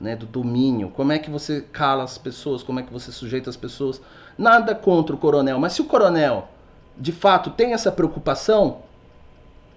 né, 0.00 0.16
do 0.16 0.26
domínio. 0.26 0.90
Como 0.90 1.12
é 1.12 1.18
que 1.18 1.30
você 1.30 1.60
cala 1.60 2.02
as 2.02 2.18
pessoas, 2.18 2.62
como 2.62 2.80
é 2.80 2.82
que 2.82 2.92
você 2.92 3.12
sujeita 3.12 3.48
as 3.48 3.56
pessoas. 3.56 4.00
Nada 4.36 4.74
contra 4.74 5.14
o 5.14 5.18
coronel, 5.18 5.58
mas 5.58 5.74
se 5.74 5.82
o 5.82 5.84
coronel 5.84 6.48
de 6.96 7.12
fato 7.12 7.50
tem 7.50 7.72
essa 7.72 7.92
preocupação, 7.92 8.82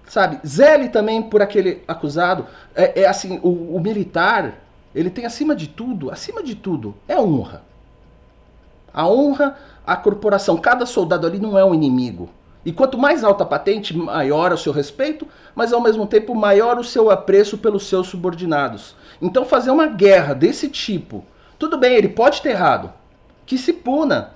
sabe, 0.07 0.39
zele 0.45 0.89
também 0.89 1.21
por 1.21 1.41
aquele 1.41 1.83
acusado. 1.87 2.45
É, 2.75 3.01
é 3.01 3.07
assim, 3.07 3.39
o, 3.43 3.75
o 3.75 3.79
militar, 3.79 4.61
ele 4.93 5.09
tem 5.09 5.25
acima 5.25 5.55
de 5.55 5.67
tudo, 5.67 6.11
acima 6.11 6.43
de 6.43 6.55
tudo, 6.55 6.95
é 7.07 7.19
honra. 7.19 7.63
A 8.93 9.07
honra, 9.07 9.57
a 9.85 9.95
corporação, 9.95 10.57
cada 10.57 10.85
soldado 10.85 11.27
ali 11.27 11.39
não 11.39 11.57
é 11.57 11.65
um 11.65 11.73
inimigo. 11.73 12.29
E 12.65 12.71
quanto 12.71 12.97
mais 12.97 13.23
alta 13.23 13.43
a 13.43 13.47
patente, 13.47 13.95
maior 13.95 14.51
o 14.51 14.57
seu 14.57 14.73
respeito, 14.73 15.27
mas 15.53 15.71
ao 15.71 15.81
mesmo 15.81 16.07
tempo 16.07 16.33
maior 16.33 16.79
o 16.79 16.83
seu 16.83 17.11
apreço 17.11 17.59
pelos 17.59 17.87
seus 17.87 18.07
subordinados. 18.07 18.95
Então 19.21 19.45
fazer 19.45 19.69
uma 19.69 19.85
guerra 19.85 20.33
desse 20.33 20.67
tipo, 20.67 21.23
tudo 21.59 21.77
bem, 21.77 21.93
ele 21.93 22.09
pode 22.09 22.41
ter 22.41 22.49
errado, 22.49 22.91
que 23.45 23.57
se 23.57 23.71
puna, 23.71 24.31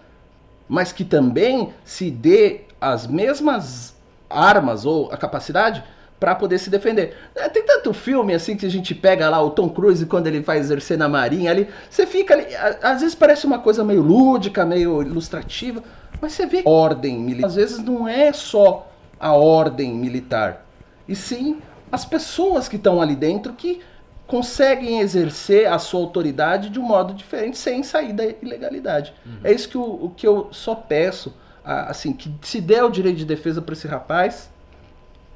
mas 0.68 0.92
que 0.92 1.04
também 1.04 1.74
se 1.84 2.12
dê 2.12 2.62
as 2.80 3.08
mesmas 3.08 3.96
armas 4.30 4.86
ou 4.86 5.12
a 5.12 5.18
capacidade 5.18 5.84
para 6.20 6.36
poder 6.36 6.58
se 6.58 6.70
defender. 6.70 7.16
É, 7.34 7.48
tem 7.48 7.64
tanto 7.64 7.94
filme 7.94 8.34
assim 8.34 8.58
que 8.58 8.66
a 8.66 8.70
gente 8.70 8.94
pega 8.94 9.30
lá 9.30 9.42
o 9.42 9.52
Tom 9.52 9.70
Cruise 9.70 10.06
quando 10.06 10.28
ele 10.28 10.42
vai 10.42 10.58
exercer 10.58 10.98
na 10.98 11.08
marinha 11.08 11.50
ali, 11.50 11.68
você 11.90 12.06
fica 12.06 12.34
ali, 12.34 12.46
às 12.82 13.02
vezes 13.02 13.16
parece 13.16 13.46
uma 13.46 13.60
coisa 13.60 13.84
meio 13.84 14.02
lúdica, 14.02 14.66
meio 14.66 15.02
ilustrativa, 15.02 15.82
mas 16.22 16.34
você 16.34 16.46
vê 16.46 16.62
ordem 16.66 17.18
militar. 17.18 17.48
Às 17.48 17.56
vezes 17.56 17.80
não 17.80 18.08
é 18.08 18.34
só 18.34 18.92
a 19.18 19.34
ordem 19.34 19.94
militar, 19.94 20.66
e 21.08 21.16
sim 21.16 21.62
as 21.92 22.06
pessoas 22.06 22.68
que 22.68 22.76
estão 22.76 23.02
ali 23.02 23.16
dentro 23.16 23.54
que 23.54 23.82
conseguem 24.28 25.00
exercer 25.00 25.68
a 25.68 25.80
sua 25.80 26.02
autoridade 26.02 26.70
de 26.70 26.80
um 26.80 26.84
modo 26.84 27.16
diferente 27.16 27.58
sem 27.58 27.82
sair 27.82 28.14
da 28.14 28.24
ilegalidade. 28.26 29.12
Uhum. 29.26 29.40
É 29.44 29.52
isso 29.52 29.68
que, 29.68 29.78
o, 29.78 29.82
o 29.82 30.14
que 30.16 30.28
eu 30.28 30.50
só 30.52 30.76
peço, 30.76 31.34
assim, 31.70 32.14
que 32.14 32.34
se 32.42 32.60
dê 32.60 32.82
o 32.82 32.90
direito 32.90 33.18
de 33.18 33.26
defesa 33.26 33.62
para 33.62 33.74
esse 33.74 33.88
rapaz 33.88 34.50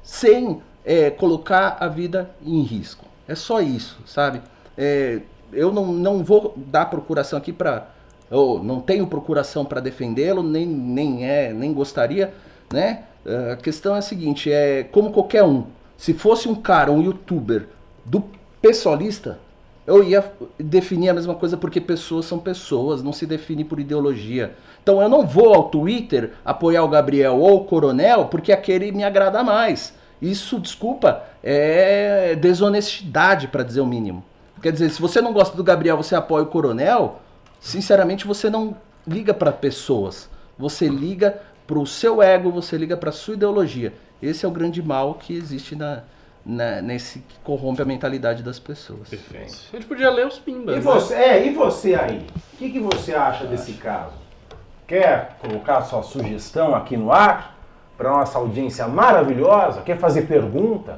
sem 0.02 0.60
é, 0.84 1.10
colocar 1.10 1.76
a 1.80 1.88
vida 1.88 2.30
em 2.44 2.62
risco. 2.62 3.06
É 3.26 3.34
só 3.34 3.60
isso, 3.60 3.98
sabe? 4.06 4.42
É, 4.76 5.20
eu 5.52 5.72
não, 5.72 5.86
não 5.86 6.24
vou 6.24 6.52
dar 6.56 6.86
procuração 6.86 7.38
aqui 7.38 7.52
para 7.52 7.88
eu 8.30 8.60
não 8.62 8.80
tenho 8.80 9.06
procuração 9.06 9.64
para 9.64 9.80
defendê-lo, 9.80 10.42
nem, 10.42 10.66
nem 10.66 11.28
é, 11.28 11.52
nem 11.52 11.72
gostaria, 11.72 12.34
né? 12.72 13.04
A 13.52 13.56
questão 13.56 13.94
é 13.94 13.98
a 13.98 14.02
seguinte, 14.02 14.50
é 14.50 14.82
como 14.82 15.12
qualquer 15.12 15.44
um, 15.44 15.64
se 15.96 16.12
fosse 16.12 16.48
um 16.48 16.54
cara, 16.54 16.90
um 16.90 17.02
youtuber 17.02 17.68
do 18.04 18.24
pessoalista, 18.60 19.38
eu 19.86 20.02
ia 20.02 20.32
definir 20.58 21.10
a 21.10 21.14
mesma 21.14 21.34
coisa 21.34 21.56
porque 21.56 21.80
pessoas 21.80 22.24
são 22.24 22.38
pessoas, 22.38 23.02
não 23.02 23.12
se 23.12 23.26
define 23.26 23.64
por 23.64 23.78
ideologia. 23.78 24.54
Então 24.82 25.00
eu 25.00 25.08
não 25.08 25.26
vou 25.26 25.54
ao 25.54 25.64
Twitter 25.64 26.32
apoiar 26.44 26.82
o 26.84 26.88
Gabriel 26.88 27.38
ou 27.38 27.56
o 27.56 27.64
Coronel 27.64 28.26
porque 28.26 28.52
aquele 28.52 28.92
me 28.92 29.04
agrada 29.04 29.42
mais. 29.42 29.94
Isso, 30.20 30.58
desculpa, 30.58 31.24
é 31.42 32.34
desonestidade 32.36 33.48
para 33.48 33.62
dizer 33.62 33.80
o 33.80 33.86
mínimo. 33.86 34.24
Quer 34.62 34.72
dizer, 34.72 34.88
se 34.88 35.02
você 35.02 35.20
não 35.20 35.34
gosta 35.34 35.54
do 35.54 35.62
Gabriel, 35.62 35.98
você 35.98 36.14
apoia 36.14 36.44
o 36.44 36.46
Coronel, 36.46 37.20
sinceramente, 37.60 38.26
você 38.26 38.48
não 38.48 38.74
liga 39.06 39.34
para 39.34 39.52
pessoas. 39.52 40.30
Você 40.58 40.88
liga 40.88 41.38
para 41.66 41.78
o 41.78 41.86
seu 41.86 42.22
ego, 42.22 42.50
você 42.50 42.78
liga 42.78 42.96
para 42.96 43.12
sua 43.12 43.34
ideologia. 43.34 43.92
Esse 44.22 44.46
é 44.46 44.48
o 44.48 44.50
grande 44.50 44.82
mal 44.82 45.14
que 45.14 45.36
existe 45.36 45.76
na, 45.76 46.04
na, 46.44 46.82
nesse 46.82 47.20
que 47.20 47.38
corrompe 47.42 47.82
a 47.82 47.84
mentalidade 47.84 48.42
das 48.42 48.58
pessoas. 48.58 49.08
Perfeito. 49.08 49.54
A 49.72 49.76
gente 49.76 49.86
podia 49.86 50.10
ler 50.10 50.26
os 50.26 50.38
pimbas. 50.38 50.76
E 50.76 50.78
né? 50.78 50.84
você, 50.84 51.14
é, 51.14 51.46
e 51.46 51.52
você 51.52 51.94
aí? 51.94 52.26
O 52.54 52.56
que, 52.56 52.70
que 52.70 52.80
você 52.80 53.14
acha 53.14 53.46
desse 53.46 53.74
caso? 53.74 54.12
Quer 54.86 55.36
colocar 55.40 55.82
sua 55.82 56.02
sugestão 56.02 56.74
aqui 56.74 56.96
no 56.96 57.10
ar 57.10 57.56
para 57.96 58.10
nossa 58.10 58.38
audiência 58.38 58.86
maravilhosa? 58.86 59.82
Quer 59.82 59.98
fazer 59.98 60.22
perguntas? 60.22 60.96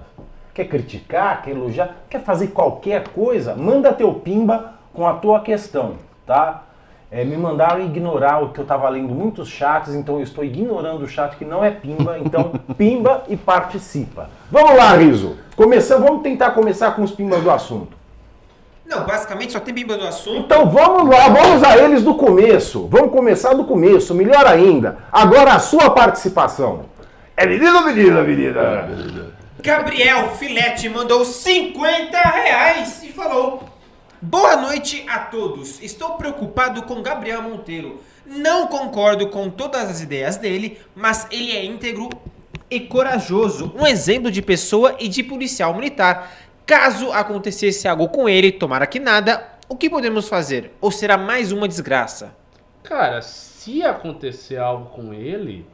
Quer 0.53 0.67
criticar? 0.67 1.43
Quer 1.43 1.51
elogiar? 1.51 1.97
Quer 2.11 2.23
fazer 2.23 2.49
qualquer 2.49 3.09
coisa? 3.09 3.55
Manda 3.55 3.93
teu 3.93 4.13
pimba 4.15 4.75
com 4.93 5.07
a 5.07 5.15
tua 5.15 5.41
questão 5.41 6.07
tá? 6.27 6.65
É, 7.11 7.25
me 7.25 7.37
mandaram 7.37 7.85
ignorar 7.85 8.43
o 8.43 8.51
que 8.51 8.59
eu 8.59 8.63
estava 8.63 8.89
lendo 8.89 9.15
muitos 9.15 9.49
chats, 9.49 9.95
então 9.95 10.17
eu 10.17 10.23
estou 10.23 10.45
ignorando 10.45 11.05
o 11.05 11.09
chat 11.09 11.37
que 11.37 11.45
não 11.45 11.65
é 11.65 11.71
pimba, 11.71 12.19
então 12.19 12.53
pimba 12.77 13.23
e 13.29 13.37
participa. 13.37 14.29
Vamos 14.51 14.77
lá, 14.77 14.97
Riso. 14.97 15.37
Começando, 15.55 16.03
vamos 16.03 16.23
tentar 16.23 16.51
começar 16.51 16.91
com 16.93 17.03
os 17.03 17.13
pimbas 17.13 17.43
do 17.43 17.51
assunto. 17.51 17.97
Não, 18.85 19.05
basicamente 19.05 19.53
só 19.53 19.61
tem 19.61 19.75
pimba 19.75 19.97
do 19.97 20.07
assunto. 20.07 20.39
Então 20.41 20.69
vamos 20.69 21.09
lá, 21.09 21.29
vamos 21.29 21.63
a 21.63 21.79
eles 21.79 22.03
do 22.03 22.15
começo. 22.15 22.89
Vamos 22.89 23.13
começar 23.13 23.55
do 23.55 23.65
começo, 23.65 24.15
melhor 24.15 24.47
ainda. 24.47 24.99
Agora 25.13 25.53
a 25.53 25.59
sua 25.61 25.91
participação. 25.91 26.87
É 27.37 27.47
menina 27.47 27.79
ou 27.79 27.85
menina, 27.85 28.23
menina? 28.23 28.89
Gabriel 29.61 30.31
Filete 30.31 30.89
mandou 30.89 31.25
50 31.25 32.19
reais 32.19 33.03
e 33.03 33.13
falou: 33.13 33.63
Boa 34.23 34.57
noite 34.57 35.05
a 35.11 35.19
todos. 35.19 35.83
Estou 35.83 36.13
preocupado 36.13 36.85
com 36.85 37.03
Gabriel 37.03 37.43
Monteiro. 37.43 38.01
Não 38.25 38.67
concordo 38.67 39.29
com 39.29 39.51
todas 39.51 39.91
as 39.91 40.01
ideias 40.01 40.39
dele, 40.39 40.79
mas 40.95 41.27
ele 41.31 41.53
é 41.53 41.63
íntegro 41.63 42.09
e 42.71 42.81
corajoso, 42.81 43.75
um 43.77 43.87
exemplo 43.87 44.31
de 44.31 44.41
pessoa 44.41 44.97
e 44.99 45.07
de 45.07 45.23
policial 45.23 45.75
militar. 45.75 46.33
Caso 46.65 47.13
acontecesse 47.13 47.87
algo 47.87 48.09
com 48.09 48.27
ele, 48.27 48.51
tomara 48.51 48.87
que 48.87 48.99
nada, 48.99 49.47
o 49.69 49.77
que 49.77 49.91
podemos 49.91 50.31
fazer? 50.31 50.73
Ou 50.81 50.91
será 50.91 51.19
mais 51.19 51.53
uma 51.53 51.69
desgraça? 51.69 52.35
Cara, 52.83 53.21
se 53.21 53.83
acontecer 53.83 54.57
algo 54.57 54.87
com 54.87 55.13
ele, 55.13 55.67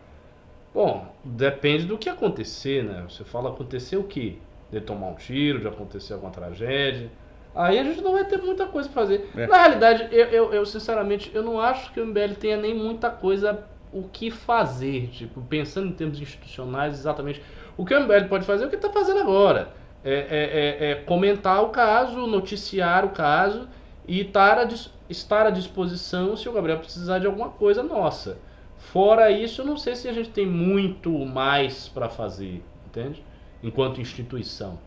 bom, 0.75 1.15
depende 1.25 1.85
do 1.85 1.97
que 1.97 2.09
acontecer, 2.09 2.83
né? 2.83 3.05
Você 3.09 3.23
fala 3.23 3.51
acontecer 3.51 3.97
o 3.97 4.03
quê? 4.03 4.39
De 4.69 4.81
tomar 4.81 5.07
um 5.07 5.15
tiro, 5.15 5.61
de 5.61 5.69
acontecer 5.69 6.13
alguma 6.13 6.33
tragédia. 6.33 7.09
Aí 7.55 7.79
a 7.79 7.85
gente 7.85 8.01
não 8.01 8.13
vai 8.13 8.25
ter 8.25 8.39
muita 8.39 8.67
coisa 8.67 8.89
pra 8.89 9.03
fazer. 9.03 9.31
É. 9.37 9.47
Na 9.47 9.59
realidade, 9.59 10.09
eu, 10.11 10.27
eu, 10.27 10.55
eu, 10.55 10.67
sinceramente, 10.67 11.31
eu 11.35 11.43
não 11.43 11.61
acho 11.61 11.93
que 11.93 12.01
o 12.01 12.07
MBL 12.07 12.35
tenha 12.39 12.57
nem 12.57 12.75
muita 12.75 13.11
coisa 13.11 13.65
o 13.93 14.05
que 14.05 14.31
fazer. 14.31 15.09
Tipo, 15.09 15.43
pensando 15.43 15.89
em 15.89 15.93
termos 15.93 16.21
institucionais, 16.21 16.95
exatamente. 16.95 17.43
O 17.77 17.85
que 17.85 17.95
o 17.95 18.01
MBL 18.01 18.29
pode 18.29 18.47
fazer 18.47 18.65
é 18.65 18.67
o 18.67 18.71
que 18.71 18.77
está 18.77 18.91
fazendo 18.91 19.21
agora. 19.21 19.69
É, 20.05 20.13
é, 20.13 20.89
é, 20.89 20.91
é, 20.91 20.95
comentar 20.97 21.63
o 21.63 21.69
caso, 21.69 22.27
noticiar 22.27 23.05
o 23.05 23.11
caso 23.11 23.69
e 24.07 24.21
estar 24.21 24.59
a, 24.59 24.67
estar 25.09 25.47
à 25.47 25.51
disposição 25.51 26.37
se 26.37 26.49
o 26.49 26.53
Gabriel 26.53 26.79
precisar 26.79 27.19
de 27.19 27.27
alguma 27.27 27.51
coisa 27.51 27.83
nossa. 27.83 28.39
Fora 28.77 29.31
isso, 29.31 29.61
eu 29.61 29.67
não 29.67 29.77
sei 29.77 29.95
se 29.95 30.09
a 30.09 30.13
gente 30.13 30.31
tem 30.31 30.45
muito 30.45 31.11
mais 31.25 31.87
para 31.87 32.09
fazer, 32.09 32.65
entende? 32.87 33.25
Enquanto 33.63 34.01
instituição. 34.01 34.79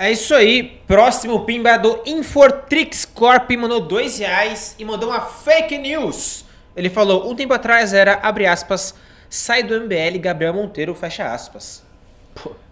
É 0.00 0.12
isso 0.12 0.32
aí. 0.32 0.80
Próximo 0.86 1.44
pimba 1.44 1.70
é 1.70 1.78
do 1.78 2.00
Infortrix 2.06 3.04
Corp 3.04 3.50
mandou 3.56 3.80
dois 3.80 4.20
reais 4.20 4.76
e 4.78 4.84
mandou 4.84 5.08
uma 5.08 5.20
fake 5.20 5.76
news. 5.76 6.44
Ele 6.76 6.88
falou, 6.88 7.28
um 7.28 7.34
tempo 7.34 7.52
atrás 7.52 7.92
era, 7.92 8.14
abre 8.22 8.46
aspas, 8.46 8.94
sai 9.28 9.64
do 9.64 9.74
MBL 9.74 10.16
Gabriel 10.20 10.54
Monteiro, 10.54 10.94
fecha 10.94 11.26
aspas. 11.34 11.82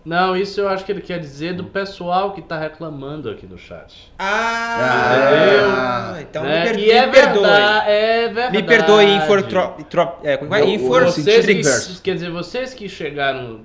Não, 0.06 0.36
isso 0.36 0.60
eu 0.60 0.68
acho 0.68 0.84
que 0.84 0.92
ele 0.92 1.00
quer 1.00 1.18
dizer 1.18 1.54
do 1.54 1.64
pessoal 1.64 2.32
que 2.32 2.40
tá 2.40 2.56
reclamando 2.56 3.28
aqui 3.28 3.44
no 3.44 3.58
chat. 3.58 4.12
Ah, 4.16 6.12
ah 6.14 6.20
então 6.20 6.44
né? 6.44 6.60
me, 6.60 6.70
per 6.70 6.78
e 6.78 6.90
é 6.92 7.08
perdoe. 7.08 7.42
Verdade, 7.42 7.90
é 7.90 8.28
verdade. 8.28 8.56
Me 8.56 8.62
perdoe, 8.62 9.04
Infor... 9.04 9.44
É, 10.22 10.36
como 10.36 10.54
é? 10.54 10.64
Infor... 10.64 11.06
Vocês 11.06 11.44
que, 11.44 12.02
quer 12.02 12.14
dizer, 12.14 12.30
vocês 12.30 12.72
que 12.72 12.88
chegaram 12.88 13.62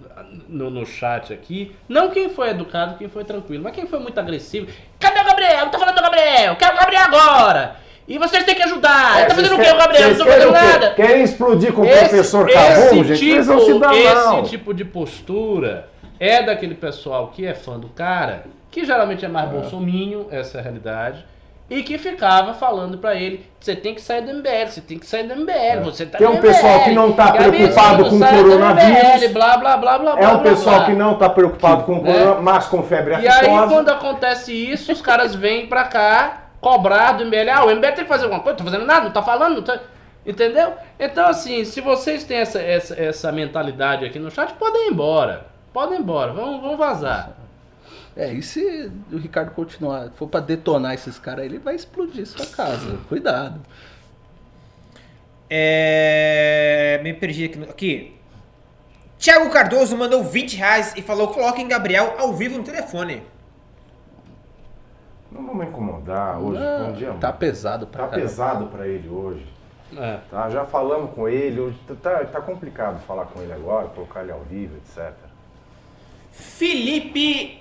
no, 0.49 0.71
no 0.71 0.83
chat 0.83 1.31
aqui, 1.31 1.75
não 1.87 2.09
quem 2.09 2.29
foi 2.29 2.49
educado, 2.49 2.97
quem 2.97 3.07
foi 3.07 3.23
tranquilo, 3.23 3.63
mas 3.63 3.75
quem 3.75 3.85
foi 3.85 3.99
muito 3.99 4.19
agressivo. 4.19 4.65
Cadê 4.99 5.19
o 5.19 5.25
Gabriel? 5.25 5.65
Não 5.65 5.69
tá 5.69 5.77
falando 5.77 5.95
do 5.95 6.01
Gabriel, 6.01 6.55
quero 6.55 6.73
o 6.73 6.79
Gabriel 6.79 7.03
agora! 7.03 7.75
E 8.07 8.17
vocês 8.17 8.43
têm 8.43 8.55
que 8.55 8.63
ajudar. 8.63 9.21
É, 9.21 9.25
tá 9.25 9.35
fazendo 9.35 9.55
o 9.55 9.59
que, 9.59 9.69
o 9.69 9.77
Gabriel? 9.77 10.09
Não 10.09 10.17
tô 10.17 10.25
fazendo 10.25 10.51
nada. 10.51 10.89
Querem 10.95 11.23
explodir 11.23 11.71
com 11.71 11.83
o 11.83 11.87
professor 11.87 12.51
Cabum, 12.51 13.03
gente? 13.03 13.19
Tipo, 13.19 13.31
eles 13.31 13.47
vão 13.47 13.59
se 13.59 13.79
dar 13.79 13.95
esse 13.95 14.13
mal. 14.15 14.43
tipo 14.43 14.73
de 14.73 14.83
postura 14.83 15.90
é 16.21 16.43
daquele 16.43 16.75
pessoal 16.75 17.29
que 17.29 17.47
é 17.47 17.55
fã 17.55 17.79
do 17.79 17.87
cara, 17.87 18.43
que 18.69 18.85
geralmente 18.85 19.25
é 19.25 19.27
mais 19.27 19.49
é. 19.49 19.53
bolsominho, 19.53 20.27
essa 20.29 20.59
é 20.59 20.61
a 20.61 20.63
realidade, 20.63 21.25
e 21.67 21.81
que 21.81 21.97
ficava 21.97 22.53
falando 22.53 22.99
para 22.99 23.15
ele, 23.15 23.43
você 23.59 23.75
tem 23.75 23.95
que 23.95 24.01
sair 24.01 24.21
do 24.21 24.31
MBL, 24.35 24.67
você 24.67 24.81
tem 24.81 24.99
que 24.99 25.05
sair 25.07 25.23
do 25.23 25.35
MBL, 25.35 25.51
é. 25.51 25.79
você 25.79 26.05
tá 26.05 26.19
Tem 26.19 26.27
um 26.27 26.39
pessoal 26.39 26.83
que 26.83 26.91
não 26.91 27.11
tá 27.13 27.31
preocupado 27.31 28.07
com 28.07 28.17
o 28.17 28.19
coronavírus. 28.19 29.31
blá, 29.31 29.57
blá, 29.57 29.77
blá, 29.77 29.97
blá, 29.97 30.11
é 30.11 30.27
um 30.27 30.33
blá, 30.33 30.39
pessoal 30.39 30.75
blá. 30.75 30.85
que 30.85 30.93
não 30.93 31.15
tá 31.15 31.27
preocupado 31.27 31.85
com 31.85 31.93
o 31.93 32.03
né? 32.03 32.13
coronavírus, 32.13 32.43
mas 32.43 32.67
com 32.67 32.83
febre 32.83 33.15
aftosa. 33.15 33.43
E 33.43 33.49
aí 33.49 33.67
quando 33.67 33.89
acontece 33.89 34.53
isso, 34.53 34.91
os 34.91 35.01
caras 35.01 35.33
vêm 35.33 35.65
pra 35.65 35.85
cá 35.85 36.49
cobrar 36.61 37.13
do 37.13 37.25
MBL, 37.25 37.49
ah, 37.51 37.65
o 37.65 37.75
MBL 37.75 37.93
tem 37.93 38.03
que 38.03 38.05
fazer 38.05 38.25
alguma 38.25 38.41
coisa, 38.43 38.59
não 38.59 38.65
tá 38.65 38.71
fazendo 38.71 38.85
nada, 38.85 39.05
não 39.05 39.11
tá 39.11 39.23
falando, 39.23 39.55
não 39.55 39.63
tá... 39.63 39.79
Entendeu? 40.23 40.73
Então, 40.99 41.25
assim, 41.25 41.65
se 41.65 41.81
vocês 41.81 42.23
têm 42.23 42.37
essa, 42.37 42.61
essa, 42.61 42.93
essa 43.01 43.31
mentalidade 43.31 44.05
aqui 44.05 44.19
no 44.19 44.29
chat, 44.29 44.53
podem 44.53 44.87
ir 44.87 44.91
embora. 44.91 45.50
Podem 45.73 45.97
ir 45.97 46.01
embora, 46.01 46.33
vão, 46.33 46.61
vão 46.61 46.77
vazar. 46.77 47.37
É, 48.15 48.31
e 48.33 48.41
se 48.43 48.91
o 49.11 49.17
Ricardo 49.17 49.51
continuar, 49.51 50.09
for 50.11 50.27
pra 50.27 50.39
detonar 50.41 50.93
esses 50.93 51.17
caras, 51.17 51.45
ele 51.45 51.59
vai 51.59 51.75
explodir 51.75 52.25
sua 52.27 52.45
casa. 52.45 52.97
Cuidado. 53.07 53.61
É... 55.49 56.99
Me 57.03 57.13
perdi 57.13 57.45
aqui. 57.45 57.63
Aqui. 57.63 58.17
Thiago 59.17 59.49
Cardoso 59.49 59.95
mandou 59.95 60.23
20 60.23 60.57
reais 60.57 60.93
e 60.97 61.01
falou: 61.01 61.29
coloquem 61.29 61.67
Gabriel 61.67 62.15
ao 62.17 62.33
vivo 62.33 62.57
no 62.57 62.63
telefone. 62.63 63.23
Não 65.31 65.45
vamos 65.45 65.67
incomodar 65.67 66.39
hoje, 66.39 66.61
um 66.61 66.93
dia 66.93 67.13
Tá 67.13 67.31
pesado 67.31 67.87
pra 67.87 68.03
tá 68.03 68.09
caramba. 68.09 68.27
pesado 68.27 68.65
pra 68.67 68.87
ele 68.87 69.07
hoje. 69.07 69.45
É. 69.95 70.19
Tá? 70.29 70.49
Já 70.49 70.65
falamos 70.65 71.11
com 71.11 71.27
ele, 71.27 71.59
hoje 71.59 71.77
tá, 72.01 72.25
tá 72.25 72.41
complicado 72.41 72.99
falar 73.05 73.25
com 73.25 73.41
ele 73.41 73.53
agora, 73.53 73.87
colocar 73.89 74.23
ele 74.23 74.31
ao 74.31 74.41
vivo, 74.41 74.75
etc. 74.77 75.13
Felipe. 76.31 77.59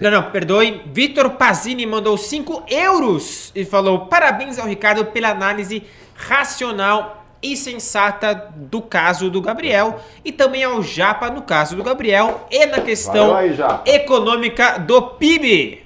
Não, 0.00 0.10
não, 0.10 0.30
perdoe. 0.30 0.82
Vitor 0.92 1.30
Pazini 1.30 1.86
mandou 1.86 2.16
5 2.16 2.64
euros 2.68 3.52
e 3.54 3.64
falou: 3.64 4.06
parabéns 4.06 4.58
ao 4.58 4.66
Ricardo 4.66 5.04
pela 5.06 5.30
análise 5.30 5.82
racional 6.14 7.24
e 7.42 7.56
sensata 7.56 8.52
do 8.56 8.80
caso 8.80 9.28
do 9.28 9.40
Gabriel 9.40 10.00
e 10.24 10.32
também 10.32 10.64
ao 10.64 10.82
Japa 10.82 11.30
no 11.30 11.42
caso 11.42 11.76
do 11.76 11.82
Gabriel 11.82 12.46
e 12.50 12.64
na 12.66 12.80
questão 12.80 13.36
aí, 13.36 13.54
econômica 13.84 14.78
do 14.78 15.02
PIB. 15.02 15.84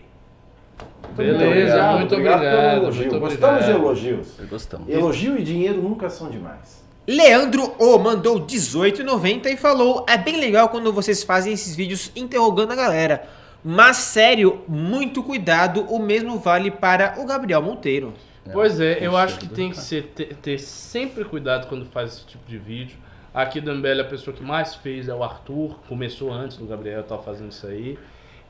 Beleza, 1.16 1.92
muito 1.96 2.14
obrigado. 2.14 2.40
pelo 2.40 2.54
elogio. 2.54 3.10
muito 3.10 3.18
Gostamos 3.18 3.38
de 3.38 3.44
obrigado. 3.44 3.70
elogios. 3.70 4.28
Gostamos. 4.48 4.88
Elogio 4.88 5.36
e 5.36 5.42
dinheiro 5.42 5.82
nunca 5.82 6.08
são 6.08 6.30
demais. 6.30 6.77
Leandro 7.08 7.74
O 7.78 7.98
mandou 7.98 8.38
18,90 8.38 9.46
e 9.46 9.56
falou: 9.56 10.04
É 10.06 10.18
bem 10.18 10.38
legal 10.38 10.68
quando 10.68 10.92
vocês 10.92 11.22
fazem 11.22 11.54
esses 11.54 11.74
vídeos 11.74 12.12
interrogando 12.14 12.72
a 12.72 12.76
galera. 12.76 13.26
Mas 13.64 13.96
sério, 13.96 14.62
muito 14.68 15.22
cuidado, 15.22 15.86
o 15.88 15.98
mesmo 15.98 16.38
vale 16.38 16.70
para 16.70 17.14
o 17.18 17.24
Gabriel 17.24 17.62
Monteiro. 17.62 18.12
Pois 18.52 18.78
é, 18.78 18.98
eu 18.98 19.12
Poxa, 19.12 19.24
acho 19.24 19.38
que 19.38 19.48
tem 19.48 19.70
que 19.70 19.78
ser, 19.78 20.12
ter, 20.14 20.34
ter 20.36 20.58
sempre 20.58 21.24
cuidado 21.24 21.66
quando 21.66 21.86
faz 21.86 22.12
esse 22.12 22.26
tipo 22.26 22.46
de 22.46 22.58
vídeo. 22.58 22.98
Aqui 23.32 23.58
do 23.58 23.74
MBL 23.74 24.02
a 24.02 24.04
pessoa 24.04 24.36
que 24.36 24.42
mais 24.42 24.74
fez 24.74 25.08
é 25.08 25.14
o 25.14 25.24
Arthur, 25.24 25.78
começou 25.88 26.30
antes 26.30 26.58
do 26.58 26.66
Gabriel 26.66 27.00
estar 27.00 27.18
fazendo 27.18 27.52
isso 27.52 27.66
aí. 27.66 27.98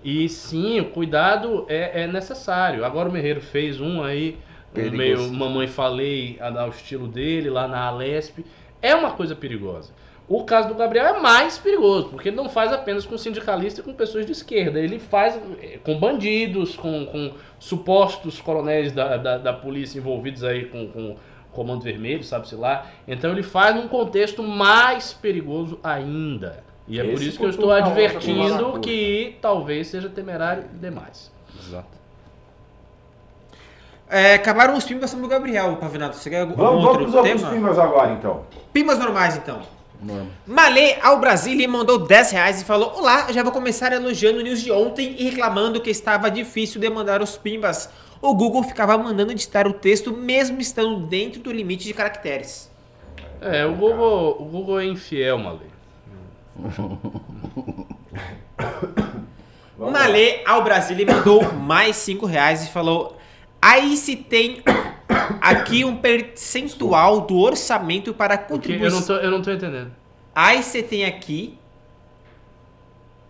E 0.02 0.28
sim, 0.28 0.80
o 0.80 0.86
cuidado 0.86 1.64
é, 1.68 2.02
é 2.02 2.06
necessário. 2.08 2.84
Agora 2.84 3.08
o 3.08 3.12
Merreiro 3.12 3.40
fez 3.40 3.80
um 3.80 4.02
aí, 4.02 4.36
um 4.70 4.74
Perigoso. 4.74 4.96
meio 4.96 5.32
Mamãe 5.32 5.66
Falei, 5.66 6.38
ao 6.40 6.68
estilo 6.70 7.08
dele, 7.08 7.50
lá 7.50 7.66
na 7.66 7.80
Alesp. 7.86 8.44
É 8.80 8.94
uma 8.94 9.12
coisa 9.12 9.34
perigosa. 9.34 9.92
O 10.28 10.44
caso 10.44 10.68
do 10.68 10.74
Gabriel 10.74 11.06
é 11.06 11.20
mais 11.20 11.56
perigoso, 11.56 12.10
porque 12.10 12.28
ele 12.28 12.36
não 12.36 12.50
faz 12.50 12.70
apenas 12.70 13.06
com 13.06 13.16
sindicalistas 13.16 13.82
e 13.82 13.88
com 13.88 13.94
pessoas 13.94 14.26
de 14.26 14.32
esquerda. 14.32 14.78
Ele 14.78 14.98
faz 14.98 15.40
eh, 15.62 15.78
com 15.82 15.98
bandidos, 15.98 16.76
com, 16.76 17.06
com 17.06 17.32
supostos 17.58 18.38
coronéis 18.38 18.92
da, 18.92 19.16
da, 19.16 19.38
da 19.38 19.52
polícia 19.54 19.98
envolvidos 19.98 20.44
aí 20.44 20.66
com, 20.66 20.86
com 20.88 21.16
Comando 21.50 21.82
Vermelho, 21.82 22.22
sabe-se 22.22 22.54
lá. 22.54 22.86
Então 23.06 23.32
ele 23.32 23.42
faz 23.42 23.74
num 23.74 23.88
contexto 23.88 24.42
mais 24.42 25.14
perigoso 25.14 25.80
ainda. 25.82 26.62
E 26.86 27.00
é 27.00 27.04
por 27.04 27.14
Esse 27.14 27.28
isso 27.28 27.38
que 27.38 27.44
eu 27.44 27.50
estou 27.50 27.70
onça 27.70 27.86
advertindo 27.86 28.80
que 28.80 29.36
talvez 29.40 29.86
seja 29.88 30.10
temerário 30.10 30.64
demais. 30.74 31.32
Exato. 31.58 31.97
É, 34.10 34.34
acabaram 34.34 34.74
os 34.74 34.84
pimbas 34.84 35.12
do 35.12 35.28
Gabriel, 35.28 35.76
Pavinato. 35.76 36.16
Você 36.16 36.30
quer 36.30 36.40
algum 36.40 36.54
Vamos, 36.54 36.82
vamos 36.82 36.86
outro 36.86 37.18
outros 37.18 37.42
tema? 37.42 37.52
pimbas 37.54 37.78
agora, 37.78 38.12
então. 38.12 38.44
Pimbas 38.72 38.98
normais, 38.98 39.36
então. 39.36 39.60
Malê 40.46 40.96
ao 41.02 41.18
Brasília 41.18 41.68
mandou 41.68 41.98
10 41.98 42.30
reais 42.30 42.62
e 42.62 42.64
falou: 42.64 42.94
Olá, 42.96 43.32
já 43.32 43.42
vou 43.42 43.50
começar 43.50 43.92
elogiando 43.92 44.38
o 44.38 44.42
news 44.42 44.62
de 44.62 44.70
ontem 44.70 45.16
e 45.18 45.24
reclamando 45.24 45.80
que 45.80 45.90
estava 45.90 46.30
difícil 46.30 46.80
demandar 46.80 47.20
os 47.20 47.36
pimbas. 47.36 47.90
O 48.22 48.32
Google 48.34 48.62
ficava 48.62 48.96
mandando 48.96 49.32
editar 49.32 49.66
o 49.66 49.72
texto 49.72 50.12
mesmo 50.12 50.60
estando 50.60 51.00
dentro 51.00 51.40
do 51.40 51.52
limite 51.52 51.84
de 51.84 51.92
caracteres. 51.94 52.70
É, 53.40 53.66
o 53.66 53.74
Google, 53.74 54.36
o 54.40 54.44
Google 54.44 54.80
é 54.80 54.86
infiel, 54.86 55.38
Malê. 55.38 55.66
Vamos 59.76 59.92
Malê 59.92 60.42
ao 60.44 60.64
Brasília 60.64 61.06
mandou 61.06 61.52
mais 61.54 61.96
5 61.96 62.24
reais 62.24 62.64
e 62.64 62.70
falou: 62.70 63.17
Aí 63.60 63.96
se 63.96 64.16
tem 64.16 64.62
aqui 65.40 65.84
um 65.84 65.96
percentual 65.96 67.22
do 67.22 67.36
orçamento 67.38 68.14
para 68.14 68.34
eu 68.34 68.38
contribuição. 68.38 69.02
tô, 69.02 69.14
eu 69.14 69.30
não 69.30 69.42
tô 69.42 69.50
entendendo. 69.50 69.90
Aí 70.34 70.62
você 70.62 70.82
tem 70.82 71.04
aqui. 71.04 71.58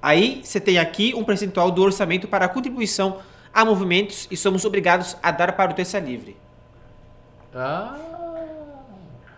Aí 0.01 0.41
você 0.45 0.61
tem 0.61 0.79
aqui 0.79 1.15
um 1.15 1.25
percentual 1.25 1.71
do 1.71 1.83
orçamento 1.83 2.29
para 2.29 2.49
contribuição 2.49 3.19
a 3.53 3.65
movimentos 3.65 4.29
e 4.31 4.37
somos 4.37 4.65
obrigados 4.65 5.17
a 5.23 5.31
dar 5.31 5.53
para 5.53 5.73
o 5.73 5.75
Terça 5.75 5.99
Livre. 5.99 6.37
Ah, 7.55 7.97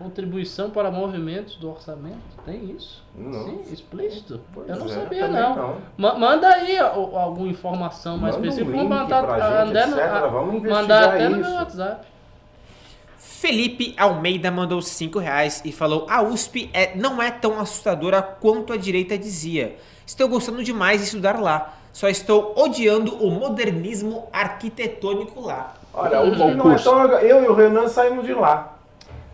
contribuição 0.01 0.69
para 0.69 0.89
movimentos 0.91 1.55
do 1.55 1.69
orçamento, 1.69 2.17
tem 2.45 2.71
isso? 2.75 3.03
Não. 3.15 3.43
Sim, 3.45 3.61
explícito? 3.71 4.39
Pois 4.53 4.67
eu 4.69 4.75
não 4.77 4.85
é, 4.85 4.89
sabia 4.89 5.27
não. 5.27 5.55
não. 5.55 5.75
Ma- 5.97 6.15
manda 6.15 6.47
aí 6.47 6.79
ó, 6.81 7.17
alguma 7.19 7.47
informação 7.47 8.17
mais 8.17 8.35
Manda 8.35 8.47
um 8.47 8.49
específica, 8.49 8.77
link 8.77 8.87
vamos 8.89 9.01
mandar, 9.03 9.23
pra 9.23 9.33
gente, 9.39 9.69
andar 9.69 9.87
no- 9.87 9.97
etc. 9.97 10.05
a- 10.11 10.27
Vamos 10.27 10.55
investigar 10.55 10.81
mandar 10.81 11.03
até 11.09 11.29
no 11.29 11.37
meu 11.37 11.45
isso. 11.45 11.55
WhatsApp. 11.55 12.07
Felipe 13.17 13.95
Almeida 13.97 14.51
mandou 14.51 14.81
5 14.81 15.17
reais 15.19 15.61
e 15.65 15.71
falou: 15.71 16.05
A 16.09 16.21
USP 16.21 16.69
é, 16.73 16.95
não 16.95 17.21
é 17.21 17.31
tão 17.31 17.59
assustadora 17.59 18.21
quanto 18.21 18.71
a 18.73 18.77
direita 18.77 19.17
dizia. 19.17 19.77
Estou 20.05 20.27
gostando 20.27 20.63
demais 20.63 20.99
de 20.99 21.05
estudar 21.07 21.39
lá. 21.39 21.73
Só 21.93 22.07
estou 22.07 22.53
odiando 22.57 23.15
o 23.15 23.29
modernismo 23.31 24.27
arquitetônico 24.31 25.41
lá. 25.41 25.73
Olha, 25.93 26.21
o 26.21 26.35
Bom 26.35 26.49
que 26.51 26.55
não 26.55 26.71
é 26.71 26.77
tão... 26.77 27.03
Eu 27.19 27.43
e 27.43 27.47
o 27.47 27.53
Renan 27.53 27.87
saímos 27.89 28.25
de 28.25 28.33
lá, 28.33 28.77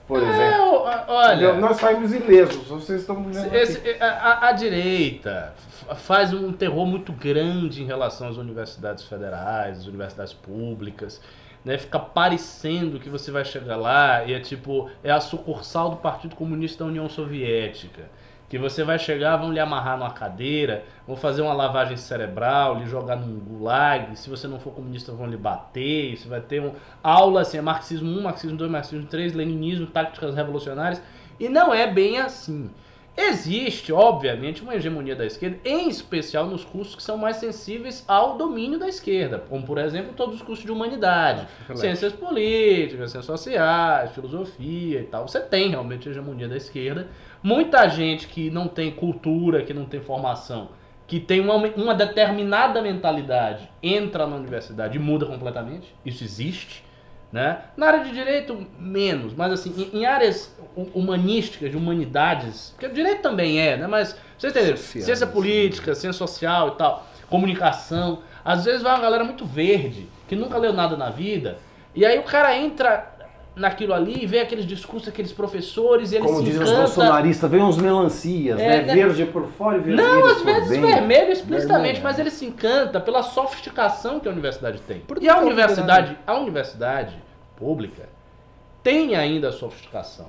por 0.08 0.22
exemplo. 0.24 0.88
É, 0.90 1.06
olha? 1.08 1.54
Nós 1.54 1.78
saímos 1.78 2.14
ilesos, 2.14 2.68
vocês 2.68 3.02
estão 3.02 3.22
dizendo 3.24 3.54
Esse- 3.54 3.98
a, 4.02 4.48
a- 4.48 4.52
direita 4.54 5.54
faz 5.98 6.34
um 6.34 6.52
terror 6.54 6.86
muito 6.86 7.12
grande 7.12 7.82
em 7.82 7.86
relação 7.86 8.28
às 8.30 8.38
universidades 8.38 9.04
federais, 9.06 9.80
às 9.80 9.86
universidades 9.88 10.34
públicas. 10.34 11.22
Né? 11.66 11.78
Fica 11.78 12.00
parecendo 12.00 13.00
que 13.00 13.10
você 13.10 13.30
vai 13.32 13.44
chegar 13.44 13.76
lá 13.76 14.24
e 14.24 14.34
é 14.34 14.40
tipo, 14.40 14.90
é 15.04 15.12
a 15.12 15.20
sucursal 15.20 15.90
do 15.90 15.98
Partido 15.98 16.36
Comunista 16.36 16.84
da 16.84 16.90
União 16.90 17.10
Soviética. 17.10 18.04
Que 18.50 18.58
você 18.58 18.84
vai 18.84 18.98
chegar, 18.98 19.36
vão 19.36 19.52
lhe 19.52 19.60
amarrar 19.60 19.98
numa 19.98 20.12
cadeira, 20.12 20.86
vão 21.06 21.18
fazer 21.18 21.42
uma 21.42 21.54
lavagem 21.54 21.98
cerebral, 21.98 22.80
lhe 22.80 22.86
jogar 22.86 23.18
num 23.18 23.40
gulag. 23.40 24.16
Se 24.18 24.30
você 24.30 24.48
não 24.48 24.60
for 24.60 24.72
comunista, 24.72 25.12
vão 25.12 25.28
lhe 25.28 25.36
bater. 25.36 26.16
Você 26.16 26.30
vai 26.30 26.40
ter 26.40 26.62
um 26.62 26.72
aula 27.04 27.42
assim, 27.42 27.58
é 27.58 27.62
marxismo 27.62 28.10
1, 28.10 28.22
marxismo 28.22 28.58
2, 28.58 28.72
marxismo 28.72 29.06
3, 29.06 29.34
leninismo, 29.34 29.88
táticas 29.88 30.34
revolucionárias. 30.34 31.02
E 31.40 31.50
não 31.50 31.74
é 31.74 31.92
bem 31.92 32.20
assim. 32.20 32.70
Existe, 33.20 33.92
obviamente, 33.92 34.62
uma 34.62 34.76
hegemonia 34.76 35.16
da 35.16 35.26
esquerda, 35.26 35.58
em 35.66 35.90
especial 35.90 36.46
nos 36.46 36.64
cursos 36.64 36.96
que 36.96 37.02
são 37.02 37.18
mais 37.18 37.38
sensíveis 37.38 38.06
ao 38.08 38.38
domínio 38.38 38.78
da 38.78 38.88
esquerda, 38.88 39.40
como 39.50 39.66
por 39.66 39.80
exemplo 39.80 40.14
todos 40.16 40.36
os 40.36 40.42
cursos 40.44 40.64
de 40.64 40.72
humanidade, 40.72 41.48
ciências 41.74 42.14
políticas, 42.14 43.10
ciências 43.10 43.26
sociais, 43.26 44.12
filosofia 44.12 45.00
e 45.00 45.04
tal. 45.06 45.28
Você 45.28 45.40
tem 45.40 45.72
realmente 45.72 46.08
a 46.08 46.12
hegemonia 46.12 46.48
da 46.48 46.56
esquerda. 46.56 47.08
Muita 47.42 47.88
gente 47.88 48.28
que 48.28 48.52
não 48.52 48.68
tem 48.68 48.92
cultura, 48.92 49.64
que 49.64 49.74
não 49.74 49.86
tem 49.86 50.00
formação, 50.00 50.70
que 51.08 51.20
tem 51.20 51.40
uma, 51.40 51.56
uma 51.56 51.96
determinada 51.96 52.84
mentalidade, 52.84 53.68
entra 53.82 54.28
na 54.28 54.36
universidade 54.36 54.96
e 54.96 55.00
muda 55.00 55.26
completamente. 55.26 55.96
Isso 56.06 56.24
existe. 56.24 56.87
Né? 57.32 57.58
Na 57.76 57.88
área 57.88 58.04
de 58.06 58.12
direito, 58.12 58.66
menos, 58.80 59.34
mas 59.34 59.52
assim, 59.52 59.90
em, 59.94 60.00
em 60.00 60.06
áreas 60.06 60.56
hu- 60.76 60.90
humanísticas, 60.94 61.70
de 61.70 61.76
humanidades, 61.76 62.70
porque 62.72 62.86
o 62.86 62.94
direito 62.94 63.22
também 63.22 63.60
é, 63.60 63.76
né? 63.76 63.86
Mas 63.86 64.16
vocês 64.38 64.54
entenderam? 64.54 64.78
Sociais, 64.78 65.06
Ciência 65.06 65.28
política, 65.28 65.94
ciência 65.94 66.18
social 66.18 66.70
e 66.70 66.72
tal, 66.78 67.06
comunicação. 67.30 68.20
Às 68.46 68.64
vezes 68.64 68.82
vai 68.82 68.94
uma 68.94 69.02
galera 69.02 69.26
muito 69.26 69.46
verde, 69.46 70.08
que 70.28 70.36
nunca 70.38 70.58
leu 70.58 70.72
nada 70.72 70.96
na 70.96 71.10
vida, 71.10 71.58
e 71.94 72.06
aí 72.06 72.18
o 72.18 72.24
cara 72.24 72.56
entra 72.56 73.12
naquilo 73.58 73.94
ali 73.94 74.24
e 74.24 74.26
vê 74.26 74.40
aqueles 74.40 74.66
discursos, 74.66 75.08
aqueles 75.10 75.32
professores, 75.34 76.12
e 76.12 76.16
ele 76.16 76.26
Como 76.26 76.38
se 76.40 76.44
dizem 76.46 76.64
os 76.64 76.72
bolsonaristas, 76.72 77.50
vem 77.50 77.62
uns 77.62 77.78
melancias, 77.78 78.60
É, 78.60 78.68
né? 78.70 78.82
né? 78.84 78.94
Verde 78.96 79.26
por 79.26 79.48
fora 79.48 79.78
e 79.78 79.82
vermelho 79.82 80.08
Não, 80.08 80.26
às 80.26 80.38
por 80.38 80.46
vezes 80.46 80.70
dentro. 80.70 80.88
vermelho 80.88 81.32
explicitamente, 81.32 81.84
Vermelho. 81.96 82.04
mas 82.04 82.20
ele 82.20 82.30
se 82.32 82.46
encanta 82.46 83.00
pela 83.00 83.24
sofisticação 83.24 84.20
que 84.20 84.28
a 84.28 84.32
universidade 84.32 84.80
tem. 84.82 85.00
Por 85.02 85.22
e 85.22 85.28
a 85.28 85.36
que 85.36 85.42
universidade, 85.44 86.18
a 86.26 86.36
universidade 86.38 87.22
pública 87.56 88.08
tem 88.84 89.16
ainda 89.16 89.50
a 89.50 89.52
sofisticação. 89.52 90.28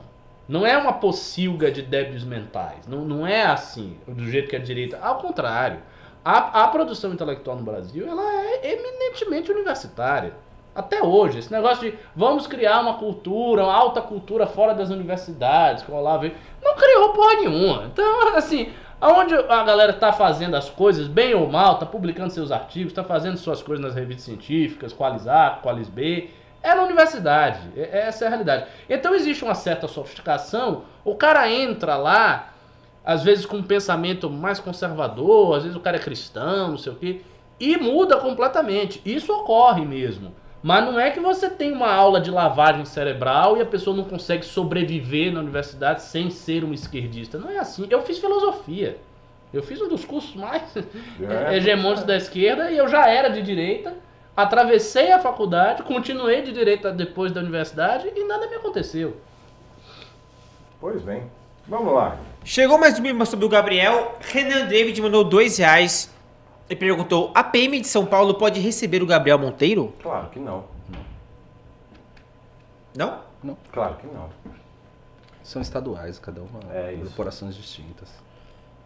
Não 0.49 0.67
é 0.67 0.77
uma 0.79 0.95
pocilga 0.95 1.71
de 1.71 1.83
débeis 1.83 2.25
mentais. 2.25 2.87
Não, 2.89 3.05
não 3.05 3.27
é 3.27 3.45
assim, 3.45 3.99
do 4.07 4.25
jeito 4.31 4.49
que 4.49 4.57
a 4.57 4.59
direita. 4.59 4.99
Ao 5.01 5.19
contrário. 5.19 5.79
A, 6.25 6.65
a 6.65 6.69
produção 6.69 7.13
intelectual 7.13 7.57
no 7.57 7.63
Brasil 7.63 8.07
ela 8.07 8.23
é 8.23 8.73
eminentemente 8.73 9.51
universitária. 9.51 10.33
Até 10.79 11.03
hoje, 11.03 11.41
esse 11.41 11.51
negócio 11.51 11.91
de 11.91 11.99
vamos 12.15 12.47
criar 12.47 12.79
uma 12.81 12.95
cultura, 12.95 13.65
uma 13.65 13.75
alta 13.75 14.01
cultura 14.01 14.47
fora 14.47 14.73
das 14.73 14.91
universidades, 14.91 15.83
que 15.83 15.91
o 15.91 15.95
Olavo 15.97 16.21
veio, 16.21 16.35
não 16.63 16.77
criou 16.77 17.13
porra 17.13 17.35
nenhuma. 17.35 17.87
Então, 17.93 18.37
assim, 18.37 18.71
aonde 19.01 19.35
a 19.35 19.65
galera 19.65 19.93
tá 19.93 20.13
fazendo 20.13 20.55
as 20.55 20.71
coisas, 20.71 21.09
bem 21.09 21.35
ou 21.35 21.51
mal, 21.51 21.81
tá 21.81 21.85
publicando 21.85 22.33
seus 22.33 22.53
artigos, 22.53 22.93
tá 22.93 23.03
fazendo 23.03 23.37
suas 23.37 23.61
coisas 23.61 23.85
nas 23.85 23.97
revistas 23.97 24.27
científicas, 24.27 24.93
Qualis 24.93 25.27
A, 25.27 25.59
Qualis 25.61 25.89
B, 25.89 26.31
é 26.63 26.73
na 26.77 26.85
universidade. 26.85 27.59
É- 27.77 28.07
Essa 28.07 28.25
é 28.25 28.29
a 28.29 28.31
realidade. 28.31 28.67
Então 28.89 29.17
existe 29.17 29.43
uma 29.43 29.57
certa 29.57 29.89
sofisticação, 29.89 30.85
o 31.05 31.17
cara 31.17 31.51
entra 31.51 31.97
lá, 31.97 32.51
às 33.05 33.25
vezes 33.25 33.45
com 33.45 33.57
um 33.57 33.65
pensamento 33.65 34.31
mais 34.31 34.61
conservador, 34.61 35.57
às 35.57 35.65
vezes 35.65 35.77
o 35.77 35.81
cara 35.81 35.97
é 35.97 36.01
cristão, 36.01 36.69
não 36.69 36.79
sei 36.79 36.93
o 36.93 36.95
quê, 36.95 37.21
e 37.59 37.77
muda 37.77 38.17
completamente. 38.19 39.03
Isso 39.05 39.33
ocorre 39.33 39.85
mesmo. 39.85 40.33
Mas 40.63 40.85
não 40.85 40.99
é 40.99 41.11
que 41.11 41.21
você 41.21 41.49
tem 41.49 41.73
uma 41.73 41.93
aula 41.93 42.21
de 42.21 42.31
lavagem 42.31 42.85
cerebral 42.85 43.57
e 43.57 43.63
a 43.63 43.67
pessoa 43.67 43.97
não 43.97 44.05
consegue 44.05 44.45
sobreviver 44.45 45.33
na 45.33 45.41
universidade 45.41 46.03
sem 46.03 46.31
ser 46.31 46.65
um 46.65 46.73
esquerdista. 46.73 47.39
Não 47.39 47.49
é 47.49 47.59
assim. 47.59 47.87
Eu 47.89 48.03
fiz 48.03 48.19
filosofia. 48.19 48.99
Eu 49.53 49.63
fiz 49.63 49.81
um 49.81 49.89
dos 49.89 50.05
cursos 50.05 50.35
mais 50.35 50.63
É, 51.21 51.57
hegemônicos 51.57 52.05
da 52.05 52.17
esquerda 52.17 52.71
e 52.71 52.77
eu 52.77 52.89
já 52.89 53.09
era 53.09 53.29
de 53.29 53.41
direita. 53.41 53.95
Atravessei 54.37 55.11
a 55.11 55.19
faculdade, 55.19 55.83
continuei 55.83 56.43
de 56.43 56.53
direita 56.53 56.93
depois 56.93 57.33
da 57.33 57.41
universidade 57.41 58.11
e 58.15 58.25
nada 58.25 58.47
me 58.49 58.57
aconteceu. 58.57 59.17
Pois 60.81 61.03
bem. 61.03 61.25
Vamos 61.67 61.93
lá. 61.93 62.17
Chegou 62.45 62.79
mais 62.79 62.99
uma 62.99 63.27
sobre 63.27 63.45
o 63.45 63.49
Gabriel. 63.49 64.17
Renan 64.21 64.67
David 64.67 65.01
mandou 65.03 65.23
dois 65.25 65.59
reais 65.59 66.11
e 66.69 66.77
perguntou: 66.77 67.31
a 67.35 67.43
PM 67.43 67.81
de 67.81 67.87
São 67.89 68.05
Paulo 68.07 68.35
pode 68.35 68.61
receber 68.61 69.03
o 69.03 69.07
Gabriel 69.07 69.39
Monteiro? 69.39 69.95
Claro 70.03 70.29
que 70.29 70.39
não. 70.39 70.65
Não? 72.97 73.19
Claro 73.73 73.97
que 73.97 74.07
não. 74.07 74.29
São 75.43 75.63
estaduais, 75.63 76.19
cada 76.19 76.41
uma 76.43 76.61
É 76.73 76.93
isso. 76.93 77.05
corporações 77.05 77.55
distintas. 77.55 78.09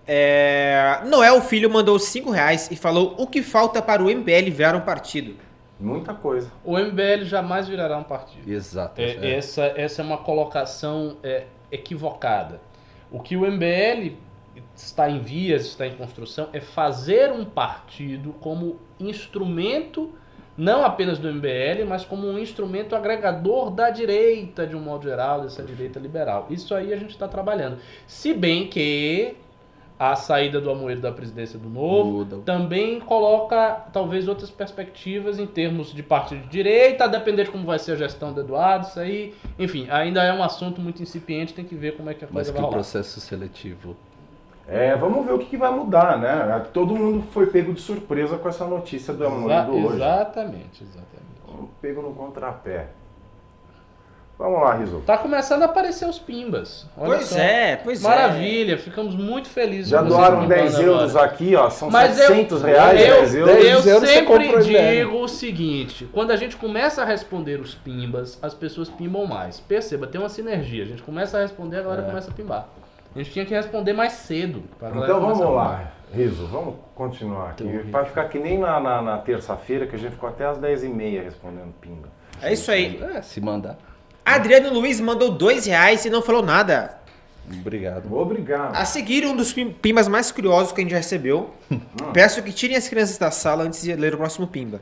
É... 0.07 1.01
Noel 1.07 1.41
Filho 1.41 1.71
mandou 1.71 1.99
cinco 1.99 2.31
reais 2.31 2.71
e 2.71 2.77
falou: 2.77 3.15
o 3.19 3.27
que 3.27 3.43
falta 3.43 3.81
para 3.81 4.03
o 4.03 4.07
MBL 4.07 4.51
virar 4.51 4.75
um 4.77 4.81
partido? 4.81 5.37
Muita 5.81 6.15
coisa. 6.15 6.51
O 6.65 6.79
MBL 6.79 7.25
jamais 7.25 7.67
virará 7.67 7.99
um 7.99 8.05
partido. 8.05 8.49
Exato. 8.49 9.01
É, 9.01 9.11
é. 9.17 9.35
Essa, 9.37 9.65
essa 9.77 10.03
é 10.03 10.05
uma 10.05 10.19
colocação 10.19 11.17
é, 11.23 11.47
equivocada. 11.73 12.61
O 13.11 13.19
que 13.19 13.37
o 13.37 13.41
MBL 13.41 14.17
está 14.75 15.09
em 15.09 15.21
vias, 15.21 15.67
está 15.67 15.87
em 15.87 15.95
construção, 15.95 16.49
é 16.53 16.61
fazer 16.61 17.31
um 17.31 17.45
partido 17.45 18.33
como 18.41 18.79
instrumento, 18.99 20.11
não 20.57 20.85
apenas 20.85 21.19
do 21.19 21.33
MBL, 21.33 21.85
mas 21.89 22.05
como 22.05 22.27
um 22.27 22.39
instrumento 22.39 22.95
agregador 22.95 23.71
da 23.71 23.91
direita, 23.91 24.67
de 24.67 24.77
um 24.77 24.81
modo 24.81 25.05
geral, 25.05 25.43
dessa 25.43 25.63
direita 25.63 25.99
liberal. 25.99 26.47
Isso 26.51 26.75
aí 26.75 26.93
a 26.93 26.97
gente 26.97 27.11
está 27.11 27.27
trabalhando. 27.29 27.79
Se 28.07 28.35
bem 28.35 28.67
que 28.67 29.35
a 29.99 30.17
saída 30.17 30.61
do 30.61 30.69
Amoedo 30.69 31.01
da 31.01 31.13
presidência 31.13 31.57
do 31.57 31.69
Novo 31.69 32.11
Muda. 32.11 32.39
também 32.39 32.99
coloca 32.99 33.87
talvez 33.93 34.27
outras 34.27 34.51
perspectivas 34.51 35.39
em 35.39 35.47
termos 35.47 35.95
de 35.95 36.03
partido 36.03 36.43
de 36.43 36.49
direita, 36.49 37.05
a 37.05 37.07
depender 37.07 37.45
de 37.45 37.51
como 37.53 37.65
vai 37.65 37.79
ser 37.79 37.93
a 37.93 37.97
gestão 37.97 38.33
do 38.33 38.41
Eduardo, 38.41 38.89
isso 38.89 38.99
aí, 38.99 39.33
enfim, 39.57 39.87
ainda 39.89 40.25
é 40.25 40.33
um 40.33 40.43
assunto 40.43 40.81
muito 40.81 41.01
incipiente, 41.01 41.55
tem 41.55 41.65
que 41.65 41.77
ver 41.77 41.97
como 41.97 42.11
é 42.11 42.15
que 42.15 42.25
a 42.25 42.27
Mas 42.27 42.49
coisa 42.49 42.51
que 42.51 42.55
vai 42.55 42.63
o 42.63 42.67
rolar. 42.67 42.79
processo 42.79 43.21
seletivo. 43.21 43.97
É, 44.69 44.95
vamos 44.97 45.27
ver 45.27 45.33
o 45.33 45.39
que, 45.39 45.47
que 45.47 45.57
vai 45.57 45.71
mudar, 45.71 46.19
né? 46.19 46.65
Todo 46.73 46.95
mundo 46.95 47.25
foi 47.33 47.47
pego 47.47 47.73
de 47.73 47.81
surpresa 47.81 48.39
com 48.39 48.49
essa 48.49 48.65
notícia 48.65 49.13
do 49.13 49.25
Exa- 49.25 49.33
Amoedo 49.35 49.73
hoje. 49.77 49.97
exatamente, 49.97 50.83
exatamente. 50.85 51.71
Pego 51.81 52.01
no 52.03 52.15
contrapé. 52.15 52.87
Vamos 54.39 54.61
lá, 54.63 54.75
Riso. 54.75 55.03
Tá 55.07 55.19
começando 55.19 55.63
a 55.63 55.67
aparecer 55.67 56.09
os 56.09 56.19
pimbas. 56.19 56.87
Olha 56.97 57.17
pois 57.17 57.27
só. 57.27 57.39
é, 57.39 57.77
pois 57.77 58.03
é. 58.05 58.09
Maravilha, 58.09 58.79
ficamos 58.79 59.15
muito 59.15 59.49
felizes. 59.49 59.89
Já 59.89 60.03
doaram 60.03 60.43
pimbando 60.43 60.55
10 60.55 60.79
euros 60.81 61.11
agora. 61.15 61.27
aqui, 61.31 61.55
ó. 61.55 61.69
São 61.71 61.91
Mas 61.91 62.19
eu- 62.19 62.27
700 62.29 62.63
reais, 62.63 63.01
eu, 63.01 63.07
10 63.21 63.35
euros. 63.35 63.55
eu 63.55 63.61
10 63.63 63.87
euros 63.87 64.09
você 64.09 64.15
sempre 64.15 64.63
digo 64.63 65.17
o 65.21 65.29
seguinte: 65.29 66.09
quando 66.13 66.31
a 66.33 66.37
gente 66.37 66.57
começa 66.57 67.03
a 67.03 67.05
responder 67.05 67.61
os 67.61 67.75
pimbas, 67.75 68.39
as 68.43 68.55
pessoas 68.55 68.89
pimbam 68.89 69.27
mais. 69.27 69.61
Perceba, 69.61 70.07
tem 70.09 70.21
uma 70.21 70.31
sinergia. 70.31 70.83
A 70.83 70.87
gente 70.87 71.03
começa 71.03 71.39
a 71.39 71.43
responder, 71.43 71.77
a 71.79 71.83
galera 71.83 72.03
É. 72.03 72.07
começa 72.07 72.31
a 72.31 72.35
pimbar. 72.35 72.67
A 73.15 73.19
gente 73.19 73.31
tinha 73.31 73.45
que 73.45 73.55
responder 73.55 73.93
mais 73.93 74.13
cedo. 74.15 74.63
Então 74.77 75.21
vamos 75.21 75.41
lá, 75.41 75.93
Riso, 76.15 76.47
vamos 76.47 76.75
continuar 76.95 77.51
aqui. 77.51 77.65
Então, 77.65 77.91
Vai 77.91 78.05
ficar 78.07 78.25
que 78.29 78.39
nem 78.39 78.59
na, 78.59 78.79
na- 78.81 79.03
na 79.03 79.19
terça-feira, 79.19 79.87
que 79.87 79.97
a 79.97 79.99
gente 79.99 80.13
ficou 80.13 80.29
até 80.29 80.47
às 80.47 80.59
10h30 80.59 81.23
respondendo 81.25 81.73
pinga. 81.81 82.09
É 82.41 82.53
isso 82.53 82.71
aí. 82.71 83.01
É, 83.15 83.23
se 83.23 83.41
mandar. 83.41 83.77
Adriano 84.25 84.73
Luiz 84.73 85.01
mandou 85.01 85.31
dois 85.31 85.67
reais 85.67 86.05
e 86.05 86.11
não 86.11 86.23
falou 86.23 86.43
nada. 86.43 86.99
Obrigado. 87.61 88.15
Obrigado. 88.15 88.75
A 88.77 88.85
seguir, 88.85 89.27
um 89.27 89.35
dos 89.37 89.53
pim- 89.53 89.73
pimbas 89.73 90.07
mais 90.09 90.31
curiosos 90.31 90.73
que 90.73 90.81
a 90.81 90.85
gente 90.85 90.93
já 90.93 90.99
recebeu. 90.99 91.51
Peço 92.13 92.41
que 92.43 92.53
tirem 92.53 92.77
as 92.77 92.89
crianças 92.89 93.19
da 93.19 93.31
sala 93.31 93.65
antes 93.65 93.83
de 93.83 93.95
ler 93.95 94.15
o 94.15 94.17
próximo 94.19 94.47
pimba. 94.47 94.81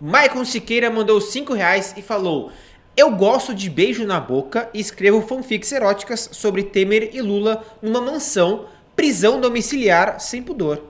Maicon 0.00 0.44
Siqueira 0.44 0.90
mandou 0.90 1.20
5 1.20 1.52
reais 1.54 1.94
e 1.96 2.02
falou: 2.02 2.50
Eu 2.96 3.14
gosto 3.14 3.54
de 3.54 3.68
beijo 3.68 4.06
na 4.06 4.18
boca 4.18 4.70
e 4.72 4.80
escrevo 4.80 5.20
fanfics 5.20 5.70
eróticas 5.72 6.30
sobre 6.32 6.62
Temer 6.62 7.10
e 7.14 7.20
Lula 7.20 7.62
numa 7.82 8.00
mansão, 8.00 8.66
prisão 8.94 9.40
domiciliar 9.40 10.18
sem 10.18 10.42
pudor. 10.42 10.82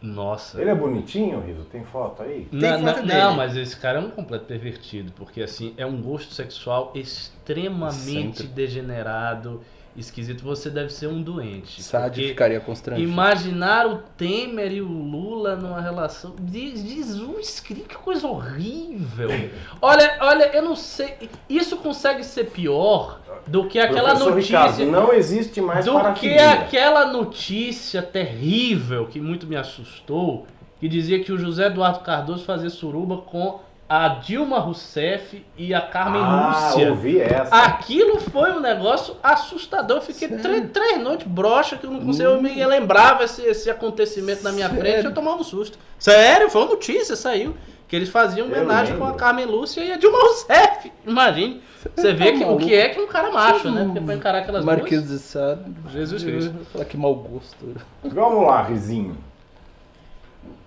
Nossa. 0.00 0.60
Ele 0.60 0.70
é 0.70 0.74
bonitinho, 0.74 1.40
Riso? 1.40 1.64
Tem 1.64 1.84
foto 1.84 2.22
aí? 2.22 2.46
Na- 2.52 2.74
foto 2.74 2.82
na- 2.84 2.92
dele. 2.92 3.12
não, 3.14 3.34
mas 3.34 3.56
esse 3.56 3.76
cara 3.76 3.98
é 3.98 4.00
um 4.00 4.10
completo 4.10 4.44
pervertido, 4.44 5.12
porque 5.16 5.42
assim, 5.42 5.74
é 5.76 5.84
um 5.84 6.00
gosto 6.00 6.32
sexual 6.32 6.92
extremamente 6.94 8.36
Sempre. 8.38 8.46
degenerado, 8.46 9.60
esquisito. 10.00 10.42
Você 10.44 10.70
deve 10.70 10.90
ser 10.92 11.06
um 11.08 11.20
doente. 11.22 11.82
Sade 11.82 12.14
porque 12.20 12.28
ficaria 12.28 12.60
constrangido. 12.60 13.08
Imaginar 13.10 13.86
o 13.86 13.98
Temer 14.16 14.72
e 14.72 14.80
o 14.80 14.88
Lula 14.88 15.56
numa 15.56 15.80
relação. 15.80 16.34
Diz- 16.40 16.80
Jesus, 16.80 17.60
que 17.60 17.74
que 17.74 17.94
coisa 17.96 18.26
horrível. 18.26 19.28
Olha, 19.80 20.18
olha, 20.20 20.44
eu 20.56 20.62
não 20.62 20.74
sei. 20.76 21.28
Isso 21.48 21.76
consegue 21.76 22.24
ser 22.24 22.44
pior 22.50 23.20
do 23.46 23.66
que 23.68 23.78
aquela 23.78 24.10
Professor 24.10 24.30
notícia. 24.34 24.58
Ricardo, 24.60 24.90
não 24.90 25.12
existe 25.12 25.60
mais 25.60 25.84
Do 25.84 26.12
que 26.14 26.36
aquela 26.38 27.06
notícia 27.12 28.02
terrível 28.02 29.06
que 29.06 29.20
muito 29.20 29.46
me 29.46 29.56
assustou, 29.56 30.46
que 30.80 30.88
dizia 30.88 31.22
que 31.22 31.32
o 31.32 31.38
José 31.38 31.66
Eduardo 31.66 32.00
Cardoso 32.00 32.44
fazia 32.44 32.70
suruba 32.70 33.18
com 33.18 33.60
a 33.88 34.08
Dilma 34.08 34.58
Rousseff 34.58 35.44
e 35.56 35.72
a 35.72 35.80
Carmen 35.80 36.20
ah, 36.22 36.70
Lúcia. 36.70 36.90
ouvi 36.90 37.20
essa. 37.20 37.54
Aquilo 37.54 38.20
foi 38.20 38.52
um 38.52 38.60
negócio 38.60 39.16
assustador. 39.22 39.96
Eu 39.96 40.02
fiquei 40.02 40.28
três, 40.28 40.70
três 40.70 41.02
noites 41.02 41.26
broxa 41.26 41.76
que 41.76 41.86
eu 41.86 41.90
não 41.90 42.00
conseguia, 42.00 42.26
eu 42.26 42.42
me 42.42 42.64
lembrava 42.66 43.24
esse, 43.24 43.40
esse 43.42 43.70
acontecimento 43.70 44.42
na 44.44 44.52
minha 44.52 44.68
frente, 44.68 45.06
eu 45.06 45.14
tomava 45.14 45.40
um 45.40 45.44
susto. 45.44 45.78
Sério, 45.98 46.50
foi 46.50 46.60
uma 46.62 46.70
notícia, 46.70 47.16
saiu. 47.16 47.56
Que 47.88 47.96
eles 47.96 48.10
faziam 48.10 48.46
Eu 48.48 48.52
homenagem 48.52 48.98
com 48.98 49.04
a. 49.04 49.14
Carmen 49.14 49.46
Lúcia 49.46 49.82
e 49.82 49.90
a 49.90 49.96
Dilma 49.96 50.18
Rousseff. 50.18 50.92
Imagine. 51.06 51.62
Você 51.96 52.12
vê 52.12 52.32
que, 52.32 52.44
o 52.44 52.58
que 52.58 52.74
é 52.74 52.90
que 52.90 53.00
um 53.00 53.06
cara 53.06 53.30
macho, 53.30 53.70
né? 53.70 53.84
Porque 53.84 54.00
pra 54.00 54.14
encarar 54.14 54.38
aquelas 54.40 54.62
Marquês 54.62 55.06
duas... 55.06 55.20
de 55.20 55.26
Sade. 55.26 55.64
Jesus 55.90 56.22
Cristo. 56.22 56.54
Falar 56.70 56.84
que 56.84 56.98
mau 56.98 57.14
gosto. 57.14 57.56
Vamos 58.04 58.46
lá, 58.46 58.62
Rizinho. 58.62 59.16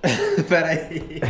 Peraí. 0.50 1.22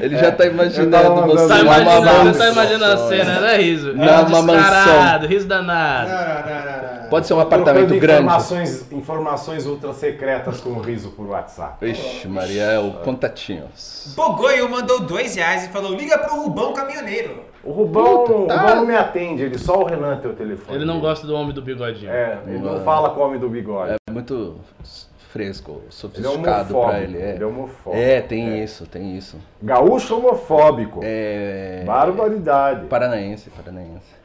Ele 0.00 0.18
já 0.18 0.30
tá 0.32 0.44
imaginando 0.46 1.22
você 1.26 1.48
Tá 1.48 1.58
numa 1.58 1.78
imaginando, 1.78 2.24
mansão. 2.24 2.34
tá 2.34 2.48
imaginando 2.50 2.84
a 2.92 3.08
cena, 3.08 3.40
né, 3.40 3.56
Riso? 3.56 3.94
Não, 3.94 4.26
uma 4.26 4.52
Descarado, 4.56 5.26
riso 5.26 5.46
danado. 5.48 7.08
Pode 7.08 7.26
ser 7.26 7.34
um 7.34 7.40
apartamento 7.40 7.98
grande. 7.98 8.22
Informações, 8.22 8.92
informações 8.92 9.66
ultra 9.66 9.92
secretas 9.92 10.60
com 10.60 10.70
o 10.70 10.80
Riso 10.80 11.10
por 11.10 11.26
WhatsApp. 11.26 11.84
Ixi, 11.86 12.28
Maria, 12.28 12.62
é 12.62 12.78
o 12.78 12.92
contatinhos. 13.02 14.12
Bogoio 14.16 14.68
mandou 14.70 15.00
dois 15.00 15.34
reais 15.34 15.64
e 15.66 15.68
falou: 15.68 15.94
liga 15.94 16.18
pro 16.18 16.42
Rubão 16.42 16.72
Caminhoneiro. 16.72 17.42
O 17.64 17.70
Rubão, 17.72 18.24
Puta, 18.24 18.32
o 18.32 18.46
tá. 18.46 18.56
Rubão 18.60 18.76
não 18.76 18.86
me 18.86 18.96
atende, 18.96 19.42
ele 19.44 19.56
só 19.56 19.80
o 19.80 19.84
Renan 19.84 20.16
tem 20.16 20.30
o 20.30 20.34
telefone. 20.34 20.76
Ele 20.76 20.84
não 20.84 20.98
gosta 21.00 21.26
do 21.26 21.34
homem 21.34 21.54
do 21.54 21.62
bigodinho. 21.62 22.10
É, 22.10 22.38
ele 22.46 22.58
não 22.58 22.80
fala 22.80 23.10
com 23.10 23.20
o 23.20 23.24
homem 23.24 23.38
do 23.38 23.48
bigode. 23.48 23.92
É 24.08 24.12
muito 24.12 24.56
fresco, 25.32 25.82
é 25.88 25.90
sofisticado 25.90 26.74
pra 26.74 27.00
ele. 27.00 27.18
É, 27.20 27.30
Ele 27.34 27.42
é 27.42 27.46
homofóbico. 27.46 28.02
é 28.04 28.20
tem 28.20 28.62
isso, 28.62 28.86
tem 28.86 29.16
isso. 29.16 29.38
Gaúcho 29.62 30.18
homofóbico. 30.18 31.00
É. 31.02 31.82
Barbaridade. 31.86 32.86
Paranaense, 32.86 33.48
paranaense. 33.50 34.22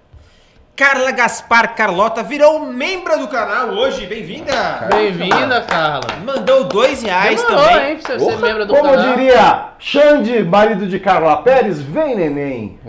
Carla 0.75 1.09
Gaspar 1.09 1.73
Carlota 1.75 2.21
virou 2.21 2.59
membro 2.67 3.17
do 3.17 3.27
canal 3.29 3.69
hoje. 3.69 4.05
Bem-vinda. 4.05 4.87
Bem-vinda, 4.91 5.61
Carla. 5.61 6.17
Mandou 6.23 6.65
dois 6.65 7.01
reais 7.01 7.41
Demorou, 7.41 7.67
também. 7.67 7.89
hein, 7.93 7.97
pra 7.97 8.19
você 8.19 8.25
ser 8.25 8.37
membro 8.37 8.65
do 8.67 8.75
Como 8.75 8.91
canal. 8.91 9.15
diria 9.15 9.69
Xande, 9.79 10.43
marido 10.43 10.85
de 10.85 10.99
Carla 10.99 11.37
Pérez, 11.41 11.81
vem 11.81 12.15
neném. 12.15 12.79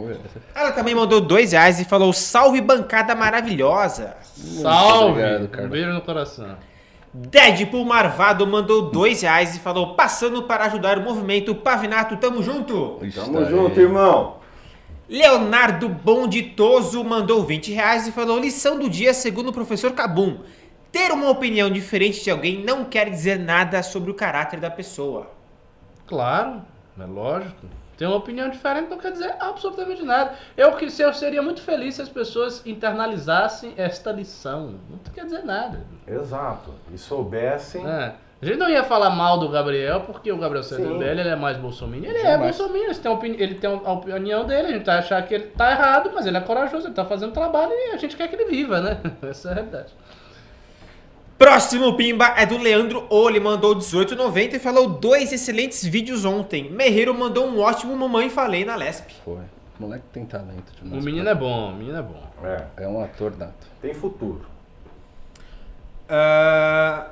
Ela 0.54 0.72
também 0.72 0.94
mandou 0.94 1.18
dois 1.22 1.52
reais 1.52 1.80
e 1.80 1.84
falou: 1.86 2.12
salve 2.12 2.60
bancada 2.60 3.14
maravilhosa. 3.14 4.16
Salve! 4.22 5.22
obrigado, 5.22 5.64
um 5.64 5.68
beijo 5.68 5.92
no 5.92 6.02
coração. 6.02 6.56
Deadpool 7.26 7.84
Marvado 7.84 8.46
mandou 8.46 8.90
dois 8.90 9.22
reais 9.22 9.56
e 9.56 9.58
falou: 9.58 9.94
passando 9.94 10.44
para 10.44 10.66
ajudar 10.66 10.98
o 10.98 11.02
movimento 11.02 11.54
Pavinato, 11.54 12.16
tamo 12.16 12.42
junto. 12.42 13.00
Tamo 13.12 13.40
tá 13.40 13.44
junto, 13.44 13.78
aí. 13.78 13.84
irmão. 13.84 14.36
Leonardo 15.08 15.88
Bonditoso 15.88 17.02
mandou 17.02 17.44
20 17.44 17.72
reais 17.72 18.06
e 18.06 18.12
falou: 18.12 18.38
lição 18.38 18.78
do 18.78 18.88
dia 18.88 19.12
segundo 19.12 19.48
o 19.48 19.52
professor 19.52 19.92
Cabum. 19.92 20.38
Ter 20.92 21.10
uma 21.10 21.28
opinião 21.28 21.68
diferente 21.68 22.22
de 22.22 22.30
alguém 22.30 22.62
não 22.64 22.84
quer 22.84 23.10
dizer 23.10 23.38
nada 23.38 23.82
sobre 23.82 24.10
o 24.10 24.14
caráter 24.14 24.60
da 24.60 24.70
pessoa. 24.70 25.30
Claro, 26.06 26.62
é 26.98 27.04
lógico. 27.04 27.66
Ter 27.98 28.06
uma 28.06 28.16
opinião 28.16 28.48
diferente 28.48 28.88
não 28.88 28.96
quer 28.96 29.10
dizer 29.12 29.34
absolutamente 29.40 30.02
nada. 30.04 30.32
Eu, 30.56 30.72
que- 30.76 30.86
eu 31.02 31.12
seria 31.12 31.42
muito 31.42 31.60
feliz 31.60 31.96
se 31.96 32.02
as 32.02 32.08
pessoas 32.08 32.64
internalizassem 32.64 33.74
esta 33.76 34.12
lição. 34.12 34.76
Não 34.88 34.98
quer 35.12 35.24
dizer 35.24 35.44
nada. 35.44 35.80
Exato. 36.06 36.72
E 36.94 36.96
soubessem. 36.96 37.84
É. 37.86 38.14
A 38.40 38.46
gente 38.46 38.56
não 38.56 38.70
ia 38.70 38.84
falar 38.84 39.10
mal 39.10 39.36
do 39.40 39.48
Gabriel, 39.48 40.02
porque 40.02 40.30
o 40.30 40.38
Gabriel 40.38 40.62
Sim. 40.62 41.02
ele 41.02 41.22
é 41.22 41.34
mais 41.34 41.56
bolsominion. 41.56 42.08
Ele 42.08 42.18
é 42.20 42.32
Demais. 42.36 42.56
bolsominion, 42.56 42.84
ele 42.90 42.94
tem, 43.00 43.10
a 43.10 43.14
opini- 43.14 43.42
ele 43.42 43.54
tem 43.56 43.68
a 43.84 43.92
opinião 43.92 44.44
dele, 44.46 44.68
a 44.68 44.72
gente 44.74 44.86
vai 44.86 44.98
achar 44.98 45.20
que 45.26 45.34
ele 45.34 45.46
tá 45.48 45.72
errado, 45.72 46.12
mas 46.14 46.24
ele 46.24 46.36
é 46.36 46.40
corajoso, 46.40 46.86
ele 46.86 46.94
tá 46.94 47.04
fazendo 47.04 47.32
trabalho 47.32 47.72
e 47.72 47.90
a 47.94 47.96
gente 47.96 48.16
quer 48.16 48.28
que 48.28 48.36
ele 48.36 48.44
viva, 48.44 48.80
né? 48.80 49.00
Essa 49.28 49.48
é 49.48 49.50
a 49.50 49.54
realidade. 49.56 49.92
Próximo 51.38 51.96
pimba 51.96 52.34
é 52.36 52.44
do 52.44 52.58
Leandro 52.58 53.06
O, 53.08 53.28
ele 53.30 53.38
mandou 53.38 53.76
18,90 53.76 54.54
e 54.54 54.58
falou 54.58 54.88
dois 54.88 55.32
excelentes 55.32 55.84
vídeos 55.84 56.24
ontem. 56.24 56.68
Merreiro 56.70 57.14
mandou 57.14 57.46
um 57.46 57.60
ótimo 57.60 57.94
Mamãe 57.96 58.28
Falei 58.28 58.64
na 58.64 58.74
Lesp. 58.74 59.10
Foi. 59.24 59.36
O 59.78 59.82
moleque 59.82 60.04
tem 60.12 60.26
talento 60.26 60.72
O 60.80 60.84
demais. 60.84 61.04
menino 61.04 61.28
é 61.28 61.34
bom, 61.36 61.70
o 61.70 61.76
menino 61.76 61.96
é 61.96 62.02
bom. 62.02 62.20
É, 62.42 62.66
É 62.84 62.88
um 62.88 63.00
ator 63.04 63.36
nato. 63.38 63.68
tem 63.80 63.94
futuro. 63.94 64.44
Ah, 66.08 67.10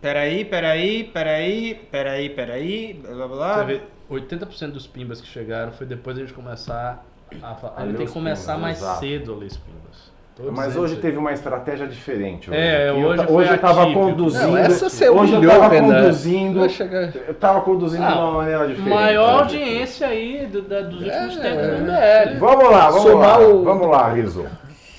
peraí, 0.00 0.44
peraí, 0.44 1.04
peraí, 1.04 1.74
peraí, 1.90 2.30
peraí, 2.30 2.94
blá 2.94 3.14
blá 3.14 3.28
blá. 3.28 3.54
Você 3.58 3.64
vê, 3.64 3.82
80% 4.10 4.72
dos 4.72 4.86
pimbas 4.88 5.20
que 5.20 5.26
chegaram 5.28 5.70
foi 5.72 5.86
depois 5.86 6.16
de 6.16 6.22
a 6.22 6.26
gente 6.26 6.34
começar 6.34 7.04
a 7.42 7.54
falar. 7.54 7.82
Ele 7.86 7.96
tem 7.96 8.06
que 8.06 8.12
começar 8.12 8.54
pimbas, 8.54 8.62
mais 8.62 8.78
exato. 8.78 9.00
cedo 9.00 9.32
a 9.34 9.36
ler 9.36 9.46
os 9.46 9.56
pimbas. 9.56 10.15
Tô 10.36 10.52
Mas 10.52 10.76
hoje 10.76 10.96
teve 10.96 11.16
uma 11.16 11.32
estratégia 11.32 11.86
diferente. 11.86 12.50
Hoje, 12.50 12.58
É, 12.60 12.92
Que 12.92 13.00
eu 13.00 13.06
hoje 13.08 13.26
hoje 13.30 13.50
eu 13.52 13.58
tava 13.58 13.82
atípico. 13.84 14.00
conduzindo. 14.06 14.46
Não, 14.48 14.56
essa 14.58 14.90
você 14.90 15.08
hoje 15.08 15.32
eu 15.32 15.38
humilhou, 15.38 15.58
tava 15.60 15.74
Renan. 15.74 15.94
conduzindo. 16.02 16.60
Vai 16.60 16.68
chegar... 16.68 17.12
Eu 17.26 17.34
tava 17.34 17.60
conduzindo 17.62 18.04
Ah, 18.04 18.10
de 18.12 18.18
uma 18.18 18.32
maneira 18.32 18.66
diferente. 18.68 18.90
Maior 18.94 19.44
hoje. 19.46 19.56
audiência 19.56 20.06
aí 20.08 20.46
do- 20.46 20.60
da- 20.60 20.82
dos 20.82 21.00
últimos 21.00 21.36
É, 21.38 21.40
tempos 21.40 21.64
é. 21.64 21.70
do 21.70 21.82
MBL. 21.84 22.38
Vamos 22.38 22.70
lá, 22.70 22.90
vamos 22.90 23.02
Somar 23.10 23.40
lá. 23.40 23.46
o- 23.48 23.64
Vamos 23.64 23.88
lá, 23.88 24.12
Riso. 24.12 24.44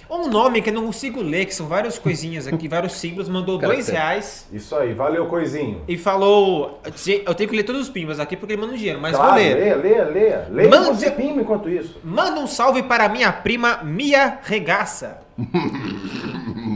Um 0.10 0.30
nome 0.30 0.62
que 0.62 0.70
eu 0.70 0.74
não 0.74 0.86
consigo 0.86 1.22
ler, 1.22 1.46
que 1.46 1.54
são 1.54 1.68
várias 1.68 2.00
coisinhas 2.00 2.48
aqui, 2.48 2.68
vários 2.70 2.94
símbolos, 2.94 3.28
mandou 3.28 3.60
Cara, 3.60 3.74
dois 3.74 3.88
reais 3.90 4.48
Isso 4.52 4.76
aí, 4.76 4.94
valeu, 4.94 5.26
coisinho. 5.28 5.82
e 5.88 5.98
falou. 5.98 6.82
Eu 7.26 7.34
tenho 7.36 7.50
que 7.50 7.56
ler 7.56 7.64
todos 7.64 7.82
os 7.84 7.90
pimbas 7.90 8.20
aqui 8.20 8.36
porque 8.38 8.54
ele 8.54 8.62
manda 8.62 8.74
um 8.74 8.78
dinheiro, 8.78 9.00
mas 9.02 9.16
claro, 9.16 9.34
vou 9.34 9.42
ler. 9.42 9.56
Leia, 9.56 9.76
leia, 9.76 10.04
leia. 10.06 10.48
Leia 10.50 10.70
Manda- 10.70 10.94
você 10.94 11.12
pima 11.12 11.42
enquanto 11.42 11.70
isso. 11.70 11.98
Manda 12.04 12.40
um 12.40 12.48
salve 12.48 12.84
para 12.84 13.10
minha 13.10 13.32
prima 13.32 13.82
Mia 13.84 14.40
Regaça. 14.44 15.20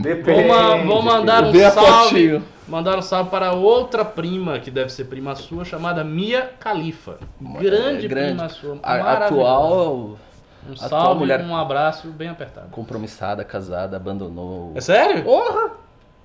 Depende. 0.02 0.48
Vou, 0.48 0.84
vou 0.86 1.02
mandar 1.02 1.44
um 1.44 1.52
salve. 1.70 2.42
Mandar 2.68 2.98
um 2.98 3.02
salve 3.02 3.28
para 3.30 3.52
outra 3.52 4.04
prima, 4.04 4.58
que 4.58 4.70
deve 4.70 4.90
ser 4.90 5.04
prima 5.04 5.34
sua, 5.34 5.64
chamada 5.64 6.02
Mia 6.04 6.50
Califa. 6.60 7.18
Grande, 7.40 8.06
É, 8.06 8.08
grande. 8.08 8.34
prima 8.34 8.48
sua. 8.48 8.78
Atual 8.82 10.16
Um 10.68 10.72
atual 10.74 10.88
salve, 10.88 11.18
mulher- 11.20 11.40
um 11.44 11.56
abraço 11.56 12.08
bem 12.08 12.28
apertado. 12.28 12.68
compromissada, 12.70 13.44
casada, 13.44 13.96
abandonou. 13.96 14.72
É 14.74 14.80
sério? 14.80 15.22
Porra! 15.24 15.70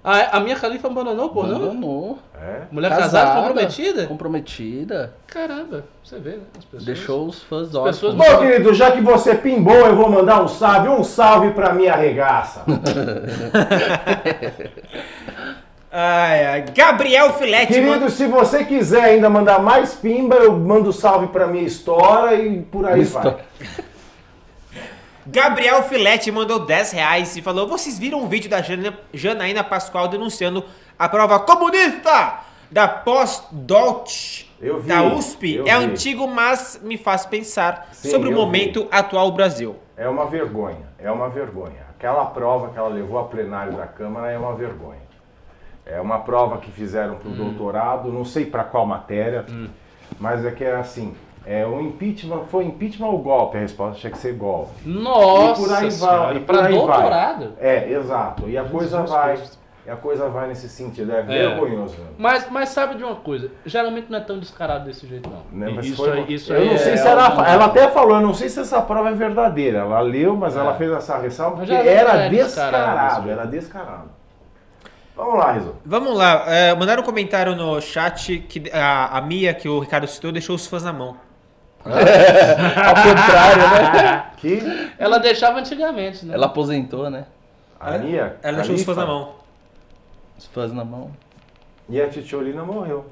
A, 0.03 0.37
a 0.37 0.39
minha 0.39 0.55
Califa 0.55 0.87
abandonou, 0.87 1.29
pô, 1.29 1.43
não? 1.43 1.55
Abandonou. 1.57 2.19
É? 2.39 2.61
Mulher 2.71 2.89
casada, 2.95 3.41
comprometida? 3.41 4.07
Comprometida. 4.07 5.13
Caramba, 5.25 5.83
você 6.01 6.17
vê, 6.19 6.31
né? 6.37 6.43
As 6.57 6.63
pessoas. 6.63 6.85
Deixou 6.85 7.25
os 7.27 7.43
fãs 7.43 7.67
pessoas- 7.67 8.03
órfãos. 8.03 8.15
Bom, 8.15 8.37
querido, 8.39 8.73
já 8.73 8.91
que 8.91 9.01
você 9.01 9.35
pimbou, 9.35 9.73
eu 9.75 9.95
vou 9.97 10.09
mandar 10.09 10.41
um 10.41 10.47
salve. 10.47 10.87
Um 10.87 11.03
salve 11.03 11.51
pra 11.51 11.73
minha 11.73 11.93
regaça. 11.95 12.63
Ai, 15.91 16.45
ai. 16.45 16.65
Gabriel 16.75 17.33
Filete 17.33 17.67
Querido, 17.73 17.89
manda. 17.91 18.09
se 18.09 18.27
você 18.27 18.63
quiser 18.65 19.01
ainda 19.03 19.29
mandar 19.29 19.59
mais 19.63 19.95
pimba, 19.95 20.35
eu 20.35 20.51
mando 20.57 20.91
salve 20.91 21.27
pra 21.27 21.47
minha 21.47 21.63
história 21.63 22.35
e 22.35 22.61
por 22.61 22.85
aí 22.85 23.03
vai. 23.05 23.37
Gabriel 25.29 25.83
Filete 25.83 26.31
mandou 26.31 26.59
10 26.59 26.91
reais 26.91 27.35
e 27.35 27.41
falou: 27.41 27.67
Vocês 27.67 27.99
viram 27.99 28.23
o 28.23 28.27
vídeo 28.27 28.49
da 28.49 28.61
Jana- 28.61 28.97
Janaína 29.13 29.63
Pascoal 29.63 30.07
denunciando 30.07 30.63
a 30.97 31.09
prova 31.09 31.39
comunista 31.39 32.39
da 32.71 32.87
pós-DOT 32.87 34.49
vi, 34.61 34.87
da 34.87 35.03
USP? 35.03 35.59
É 35.59 35.63
vi. 35.63 35.69
antigo, 35.71 36.27
mas 36.27 36.79
me 36.81 36.97
faz 36.97 37.25
pensar 37.25 37.89
Sim, 37.91 38.09
sobre 38.09 38.29
o 38.29 38.31
momento 38.31 38.87
atual 38.89 39.29
do 39.31 39.35
Brasil. 39.35 39.75
É 39.97 40.07
uma 40.07 40.25
vergonha, 40.27 40.87
é 40.97 41.11
uma 41.11 41.27
vergonha. 41.29 41.85
Aquela 41.97 42.25
prova 42.25 42.69
que 42.69 42.77
ela 42.77 42.89
levou 42.89 43.19
a 43.19 43.25
plenário 43.25 43.73
da 43.73 43.85
Câmara 43.87 44.31
é 44.31 44.37
uma 44.37 44.53
vergonha. 44.55 45.01
É 45.85 45.99
uma 45.99 46.19
prova 46.19 46.57
que 46.57 46.69
fizeram 46.71 47.15
para 47.15 47.29
o 47.29 47.33
doutorado, 47.33 48.11
não 48.11 48.23
sei 48.25 48.45
para 48.45 48.63
qual 48.63 48.85
matéria, 48.85 49.45
mas 50.19 50.45
é 50.45 50.51
que 50.51 50.63
é 50.63 50.75
assim, 50.75 51.15
é 51.49 51.65
o 51.65 51.79
impeachment, 51.79 52.43
foi 52.49 52.65
impeachment 52.65 53.07
ou 53.07 53.19
golpe? 53.19 53.57
A 53.57 53.61
resposta 53.61 53.99
tinha 53.99 54.11
que 54.11 54.17
ser 54.17 54.33
golpe. 54.33 54.71
Nossa 54.85 55.61
E 55.61 55.65
por 55.65 55.73
aí 55.73 55.91
senhora, 55.91 56.17
vai, 56.19 56.35
e 56.35 56.39
por 56.41 56.45
pra 56.45 56.57
aí 56.57 56.61
vai. 56.63 56.73
doutorado? 56.73 57.53
É, 57.59 57.89
exato. 57.91 58.49
E 58.49 58.57
a 58.57 58.63
coisa 58.65 58.97
Jesus 58.97 59.09
vai, 59.09 59.35
Cristo. 59.37 59.57
e 59.85 59.89
a 59.89 59.95
coisa 59.95 60.27
vai 60.29 60.47
nesse 60.49 60.67
sentido, 60.67 61.11
é 61.13 61.21
vergonhoso. 61.21 61.95
mesmo. 61.97 62.15
Mas, 62.17 62.49
mas 62.51 62.69
sabe 62.69 62.95
de 62.95 63.03
uma 63.05 63.15
coisa? 63.15 63.49
Geralmente 63.65 64.07
não 64.11 64.17
é 64.17 64.21
tão 64.21 64.37
descarado 64.39 64.83
desse 64.85 65.07
jeito, 65.07 65.29
não. 65.29 65.43
Né, 65.57 65.71
mas 65.73 65.85
isso 65.85 65.95
foi 65.95 66.19
isso 66.27 66.51
eu 66.53 66.65
não 66.65 66.77
sei 66.77 66.93
é 66.93 66.97
se 66.97 67.07
ela, 67.07 67.27
algo- 67.29 67.41
ela 67.41 67.65
até 67.65 67.87
falou, 67.87 68.15
eu 68.17 68.21
não 68.21 68.33
sei 68.33 68.49
se 68.49 68.59
essa 68.59 68.81
prova 68.81 69.09
é 69.09 69.13
verdadeira. 69.13 69.79
Ela 69.79 70.01
leu, 70.01 70.35
mas 70.35 70.57
ela 70.57 70.73
fez 70.75 70.91
essa 70.91 71.17
ressalva 71.17 71.55
porque 71.57 71.71
era 71.71 72.25
é 72.25 72.29
descarado 72.29 72.33
descarado, 72.35 73.29
era 73.31 73.45
descarado. 73.47 74.17
Vamos 75.15 75.39
lá, 75.39 75.51
Rizzo. 75.53 75.75
Vamos 75.83 76.15
lá, 76.15 76.43
é, 76.47 76.75
mandaram 76.75 77.01
um 77.01 77.05
comentário 77.05 77.55
no 77.55 77.81
chat 77.81 78.37
que 78.39 78.69
a, 78.71 79.17
a 79.17 79.21
Mia, 79.21 79.51
que 79.53 79.67
o 79.67 79.79
Ricardo 79.79 80.05
citou, 80.07 80.31
deixou 80.31 80.55
os 80.55 80.67
fãs 80.67 80.83
na 80.83 80.93
mão. 80.93 81.15
Ao 81.93 82.95
contrário, 82.95 83.63
né? 84.03 84.23
Que 84.37 84.61
Ela 84.99 85.17
deixava 85.17 85.59
antigamente, 85.59 86.23
né? 86.25 86.35
Ela 86.35 86.45
aposentou, 86.45 87.09
né? 87.09 87.25
a 87.79 87.97
Mia 87.97 88.37
Ela 88.43 88.57
deixou 88.57 88.75
os 88.75 88.83
fãs 88.83 88.97
na 88.97 89.05
mão. 89.05 89.33
Os 90.37 90.45
fãs 90.45 90.71
na 90.73 90.85
mão. 90.85 91.11
E 91.89 91.99
a 91.99 92.07
Titiolina 92.07 92.63
morreu. 92.63 93.05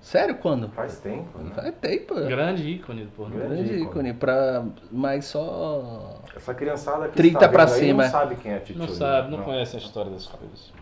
Sério, 0.00 0.34
quando? 0.34 0.68
Faz 0.70 0.98
tempo, 0.98 1.38
né? 1.38 1.52
Faz 1.54 1.72
tempo. 1.80 2.14
Grande 2.16 2.68
ícone 2.68 3.04
do 3.04 3.10
pornô. 3.12 3.36
Grande 3.36 3.54
Grande 3.54 3.74
ícone. 3.74 3.90
ícone. 3.90 4.12
Pra... 4.14 4.64
Mas 4.90 5.26
só... 5.26 6.18
Essa 6.34 6.52
criançada 6.52 7.06
que 7.06 7.14
30 7.14 7.38
está 7.38 7.48
pra 7.48 7.64
vendo 7.66 7.74
aí 7.74 7.80
cima. 7.86 8.02
não 8.02 8.10
sabe 8.10 8.34
quem 8.36 8.52
é 8.52 8.56
a 8.56 8.60
Titiolina. 8.60 8.86
Não 8.86 8.94
sabe, 8.98 9.30
não 9.30 9.42
conhece 9.44 9.76
a 9.76 9.78
história 9.78 10.10
das 10.10 10.26
coisas. 10.26 10.72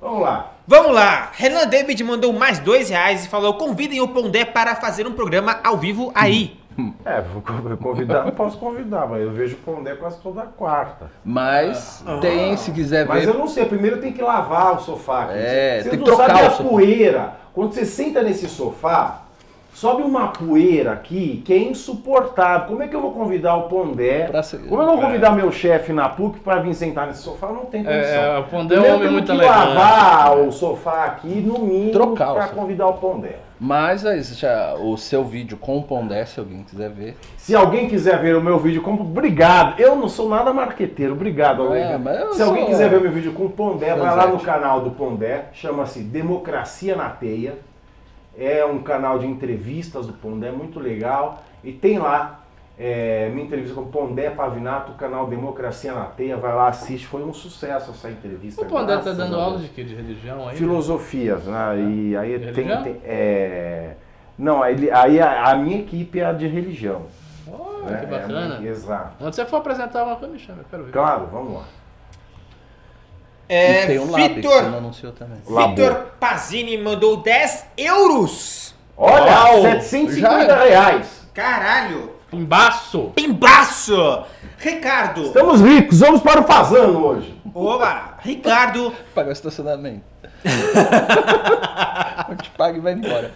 Vamos 0.00 0.20
lá. 0.22 0.52
Vamos 0.64 0.92
lá, 0.94 1.32
Renan 1.34 1.66
David 1.66 2.04
mandou 2.04 2.32
mais 2.32 2.60
dois 2.60 2.88
reais 2.88 3.24
e 3.24 3.28
falou: 3.28 3.54
convidem 3.54 4.00
o 4.00 4.06
Pondé 4.06 4.44
para 4.44 4.76
fazer 4.76 5.08
um 5.08 5.12
programa 5.12 5.58
ao 5.64 5.76
vivo 5.76 6.12
aí. 6.14 6.56
É, 7.04 7.22
convidar, 7.80 8.24
não 8.24 8.30
posso 8.30 8.56
convidar, 8.58 9.06
mas 9.08 9.20
eu 9.22 9.32
vejo 9.32 9.56
o 9.56 9.58
Pondé 9.58 9.94
quase 9.96 10.18
toda 10.20 10.42
quarta. 10.42 11.10
Mas 11.24 12.04
tem, 12.20 12.56
se 12.56 12.70
quiser 12.70 13.06
Mas 13.06 13.24
ver... 13.24 13.30
eu 13.30 13.38
não 13.38 13.48
sei, 13.48 13.64
primeiro 13.64 14.00
tem 14.00 14.12
que 14.12 14.22
lavar 14.22 14.76
o 14.76 14.80
sofá. 14.80 15.24
aqui. 15.24 15.32
É, 15.36 15.80
você 15.82 15.90
tem 15.90 15.98
não 15.98 16.04
que 16.04 16.10
trocar 16.10 16.28
sabe 16.30 16.42
o 16.42 16.46
a 16.46 16.50
sofá. 16.50 16.68
poeira. 16.68 17.32
Quando 17.52 17.72
você 17.72 17.84
senta 17.84 18.22
nesse 18.22 18.48
sofá, 18.48 19.22
sobe 19.74 20.02
uma 20.02 20.28
poeira 20.28 20.92
aqui 20.92 21.42
que 21.44 21.52
é 21.52 21.58
insuportável. 21.58 22.68
Como 22.68 22.82
é 22.82 22.86
que 22.86 22.94
eu 22.94 23.00
vou 23.00 23.10
convidar 23.12 23.56
o 23.56 23.62
Pondé? 23.62 24.30
Ser- 24.44 24.58
Como 24.68 24.80
eu 24.80 24.86
vou 24.86 25.00
convidar 25.00 25.32
meu 25.32 25.50
chefe 25.50 25.92
na 25.92 26.08
PUC 26.08 26.38
para 26.40 26.60
vir 26.60 26.74
sentar 26.74 27.08
nesse 27.08 27.22
sofá? 27.22 27.48
Não 27.48 27.64
tem 27.66 27.82
condição. 27.82 28.22
É, 28.22 28.38
o 28.38 28.44
Pondé 28.44 28.76
é 28.76 28.80
um 28.80 28.94
homem 28.94 29.10
muito 29.10 29.26
que 29.26 29.32
elegante. 29.32 29.74
lavar 29.74 30.38
o 30.38 30.52
sofá 30.52 31.04
aqui, 31.06 31.40
no 31.40 31.58
mínimo, 31.58 32.14
para 32.14 32.48
convidar 32.48 32.86
o 32.86 32.94
Pondé. 32.94 33.36
Mas 33.60 34.06
aí, 34.06 34.22
já, 34.22 34.74
o 34.74 34.96
seu 34.96 35.24
vídeo 35.24 35.56
com 35.56 35.78
o 35.78 35.82
Pondé, 35.82 36.24
se 36.24 36.38
alguém 36.38 36.62
quiser 36.62 36.90
ver. 36.90 37.16
Se 37.36 37.54
alguém 37.56 37.88
quiser 37.88 38.20
ver 38.20 38.36
o 38.36 38.40
meu 38.40 38.58
vídeo 38.58 38.82
com... 38.82 38.92
Obrigado. 38.94 39.80
Eu 39.80 39.96
não 39.96 40.08
sou 40.08 40.28
nada 40.28 40.52
marqueteiro. 40.52 41.14
Obrigado. 41.14 41.74
É, 41.74 41.94
alguém. 41.94 42.34
Se 42.34 42.42
alguém 42.42 42.62
sou- 42.64 42.72
quiser 42.72 42.88
ver 42.88 43.00
meu 43.00 43.10
vídeo 43.10 43.32
com 43.32 43.46
o 43.46 43.50
Pondé, 43.50 43.94
vai 43.96 44.14
lá 44.14 44.28
no 44.28 44.38
canal 44.38 44.82
do 44.82 44.92
Pondé. 44.92 45.46
Chama-se 45.52 46.00
Democracia 46.00 46.94
na 46.94 47.08
Teia. 47.08 47.58
É 48.38 48.64
um 48.64 48.78
canal 48.78 49.18
de 49.18 49.26
entrevistas 49.26 50.06
do 50.06 50.12
Pondé, 50.12 50.52
muito 50.52 50.78
legal. 50.78 51.42
E 51.64 51.72
tem 51.72 51.98
lá 51.98 52.40
é, 52.78 53.28
minha 53.30 53.44
entrevista 53.44 53.74
com 53.74 53.80
o 53.82 53.86
Pondé 53.86 54.30
Pavinato, 54.30 54.92
o 54.92 54.94
canal 54.94 55.26
Democracia 55.26 55.92
na 55.92 56.04
Teia. 56.04 56.36
Vai 56.36 56.54
lá, 56.54 56.68
assiste. 56.68 57.06
Foi 57.06 57.22
um 57.24 57.32
sucesso 57.34 57.90
essa 57.90 58.08
entrevista. 58.10 58.62
O 58.62 58.66
Pondé 58.66 58.86
tá 58.96 59.02
graças 59.02 59.16
dando 59.16 59.38
aula 59.40 59.58
de 59.58 59.68
quê? 59.68 59.82
De 59.82 59.94
religião 59.94 60.48
aí? 60.48 60.56
Filosofias, 60.56 61.44
né? 61.44 61.76
E 61.78 62.16
aí 62.16 62.38
De 62.38 62.52
tem, 62.52 62.68
tem- 62.82 63.00
é, 63.04 63.94
não, 64.38 64.62
aí, 64.62 64.90
aí 64.90 65.20
a, 65.20 65.50
a 65.50 65.56
minha 65.56 65.80
equipe 65.80 66.20
é 66.20 66.24
a 66.24 66.32
de 66.32 66.46
religião. 66.46 67.02
Olha, 67.50 67.90
né? 67.90 68.06
que 68.06 68.14
É 68.14 68.22
a 68.22 68.26
minha- 68.26 68.38
Oh, 68.38 68.48
bacana. 68.48 68.68
exato. 68.68 69.12
Quando 69.18 69.34
você 69.34 69.44
for 69.44 69.56
apresentar 69.56 70.04
uma 70.04 70.14
coisa, 70.16 70.32
me 70.32 70.38
chama, 70.38 70.60
eu 70.60 70.64
quero 70.70 70.84
ver. 70.84 70.92
Claro, 70.92 71.26
vamos 71.32 71.54
lá. 71.54 71.64
É, 73.48 73.84
e 73.84 73.86
tem 73.86 74.06
que 74.06 74.28
Vitor- 74.34 74.64
anunciou 74.64 75.10
também. 75.12 75.38
Vitor 75.38 76.06
Pazini 76.20 76.76
mandou 76.76 77.16
10 77.16 77.66
euros. 77.78 78.74
Olha, 78.96 79.24
Uau, 79.24 79.62
750 79.62 80.46
já- 80.46 80.62
reais. 80.64 81.26
Caralho. 81.32 82.17
Embaço! 82.32 83.12
Pimbaço. 83.14 84.24
Ricardo. 84.58 85.22
Estamos 85.22 85.60
ricos, 85.62 86.00
vamos 86.00 86.20
para 86.20 86.40
o 86.40 86.44
Fazano 86.44 87.04
hoje. 87.04 87.34
Oba. 87.54 88.18
Ricardo. 88.20 88.92
Pagar 89.14 89.30
o 89.30 89.32
estacionamento. 89.32 90.02
Eu 92.28 92.36
te 92.36 92.50
pago 92.50 92.76
e 92.76 92.80
vai 92.80 92.92
embora. 92.92 93.34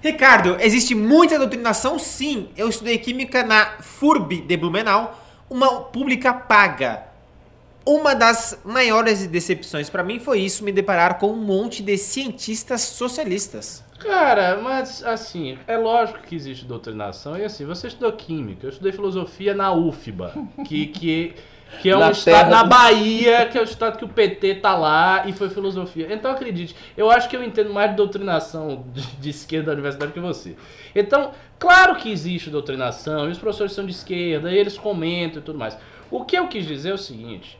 Ricardo, 0.00 0.56
existe 0.60 0.94
muita 0.94 1.38
doutrinação? 1.38 1.98
Sim. 1.98 2.48
Eu 2.56 2.68
estudei 2.68 2.96
química 2.98 3.42
na 3.42 3.74
FURB 3.80 4.40
de 4.40 4.56
Blumenau, 4.56 5.20
uma 5.48 5.82
pública 5.82 6.32
paga. 6.32 7.04
Uma 7.86 8.14
das 8.14 8.58
maiores 8.64 9.26
decepções 9.26 9.90
para 9.90 10.02
mim 10.02 10.18
foi 10.18 10.40
isso, 10.40 10.64
me 10.64 10.72
deparar 10.72 11.18
com 11.18 11.30
um 11.30 11.36
monte 11.36 11.82
de 11.82 11.98
cientistas 11.98 12.80
socialistas. 12.80 13.83
Cara, 13.98 14.58
mas 14.62 15.04
assim, 15.04 15.58
é 15.66 15.76
lógico 15.76 16.20
que 16.20 16.34
existe 16.34 16.64
doutrinação. 16.64 17.36
E 17.36 17.44
assim, 17.44 17.64
você 17.64 17.88
estudou 17.88 18.12
química, 18.12 18.66
eu 18.66 18.70
estudei 18.70 18.92
filosofia 18.92 19.54
na 19.54 19.72
UFBA, 19.72 20.32
que, 20.66 20.86
que, 20.86 21.34
que 21.80 21.88
é 21.88 21.96
um 21.96 22.00
Na 22.00 22.10
estado 22.10 22.50
na 22.50 22.64
Bahia, 22.64 23.46
que 23.46 23.56
é 23.56 23.60
o 23.60 23.64
estado 23.64 23.96
que 23.96 24.04
o 24.04 24.08
PT 24.08 24.56
tá 24.56 24.76
lá 24.76 25.26
e 25.26 25.32
foi 25.32 25.48
filosofia. 25.48 26.12
Então 26.12 26.30
acredite, 26.30 26.76
eu 26.96 27.10
acho 27.10 27.28
que 27.28 27.36
eu 27.36 27.42
entendo 27.42 27.72
mais 27.72 27.90
de 27.90 27.96
doutrinação 27.96 28.84
de, 28.92 29.02
de 29.16 29.30
esquerda 29.30 29.66
da 29.66 29.72
universidade 29.72 30.12
que 30.12 30.20
você. 30.20 30.56
Então, 30.94 31.30
claro 31.58 31.96
que 31.96 32.10
existe 32.10 32.50
doutrinação, 32.50 33.28
e 33.28 33.32
os 33.32 33.38
professores 33.38 33.72
são 33.72 33.86
de 33.86 33.92
esquerda, 33.92 34.50
e 34.50 34.58
eles 34.58 34.76
comentam 34.76 35.40
e 35.40 35.44
tudo 35.44 35.58
mais. 35.58 35.78
O 36.10 36.24
que 36.24 36.36
eu 36.36 36.48
quis 36.48 36.66
dizer 36.66 36.90
é 36.90 36.94
o 36.94 36.98
seguinte: 36.98 37.58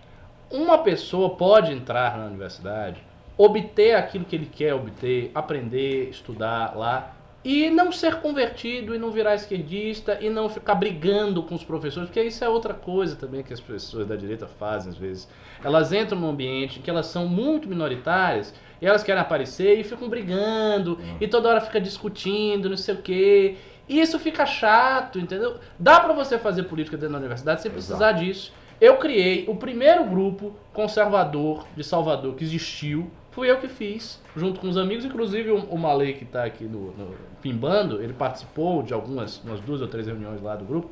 uma 0.51 0.79
pessoa 0.79 1.31
pode 1.31 1.73
entrar 1.73 2.19
na 2.19 2.27
universidade, 2.27 3.01
obter 3.37 3.95
aquilo 3.95 4.25
que 4.25 4.37
ele 4.37 4.47
quer 4.47 4.75
obter, 4.75 5.31
aprender, 5.35 6.09
estudar 6.11 6.77
lá, 6.77 7.15
e 7.45 7.69
não 7.69 7.93
ser 7.93 8.21
convertido, 8.21 8.95
e 8.95 8.99
não 8.99 9.11
virar 9.11 9.35
esquerdista, 9.35 10.17
e 10.21 10.31
não 10.31 10.49
ficar 10.49 10.75
brigando 10.75 11.43
com 11.43 11.55
os 11.55 11.63
professores, 11.63 12.09
porque 12.09 12.23
isso 12.23 12.43
é 12.43 12.49
outra 12.49 12.73
coisa 12.73 13.17
também 13.17 13.43
que 13.43 13.53
as 13.53 13.61
pessoas 13.61 14.07
da 14.07 14.17
direita 14.17 14.47
fazem 14.47 14.91
às 14.91 14.97
vezes. 14.97 15.29
Elas 15.63 15.93
entram 15.93 16.19
num 16.19 16.31
ambiente 16.31 16.81
que 16.81 16.89
elas 16.89 17.07
são 17.07 17.29
muito 17.29 17.69
minoritárias, 17.69 18.55
e 18.81 18.87
elas 18.87 19.03
querem 19.03 19.21
aparecer 19.21 19.79
e 19.79 19.85
ficam 19.85 20.09
brigando, 20.09 20.99
e 21.21 21.29
toda 21.29 21.51
hora 21.51 21.61
fica 21.61 21.81
discutindo, 21.81 22.71
não 22.71 22.77
sei 22.77 22.95
o 22.95 23.03
quê. 23.03 23.57
E 23.87 24.01
isso 24.01 24.19
fica 24.19 24.47
chato, 24.47 25.19
entendeu? 25.19 25.57
Dá 25.79 26.01
pra 26.01 26.15
você 26.15 26.39
fazer 26.39 26.63
política 26.63 26.97
dentro 26.97 27.13
da 27.13 27.19
universidade 27.19 27.61
sem 27.61 27.71
precisar 27.71 28.13
disso. 28.13 28.53
Eu 28.81 28.97
criei 28.97 29.45
o 29.47 29.55
primeiro 29.55 30.05
grupo 30.05 30.55
conservador 30.73 31.67
de 31.77 31.85
Salvador 31.85 32.35
que 32.35 32.45
existiu. 32.45 33.11
Fui 33.35 33.51
eu 33.51 33.59
que 33.59 33.67
fiz, 33.67 34.23
junto 34.37 34.61
com 34.61 34.69
os 34.69 34.79
amigos, 34.79 35.05
inclusive 35.05 35.51
o, 35.51 35.57
o 35.65 35.77
Malê 35.77 36.13
que 36.13 36.23
está 36.23 36.45
aqui 36.45 36.65
no, 36.65 36.93
no 36.93 37.15
Pimbando, 37.43 38.01
ele 38.01 38.13
participou 38.13 38.81
de 38.81 38.95
algumas 38.95 39.39
umas 39.43 39.59
duas 39.59 39.83
ou 39.83 39.89
três 39.89 40.07
reuniões 40.07 40.41
lá 40.41 40.55
do 40.55 40.65
grupo. 40.65 40.89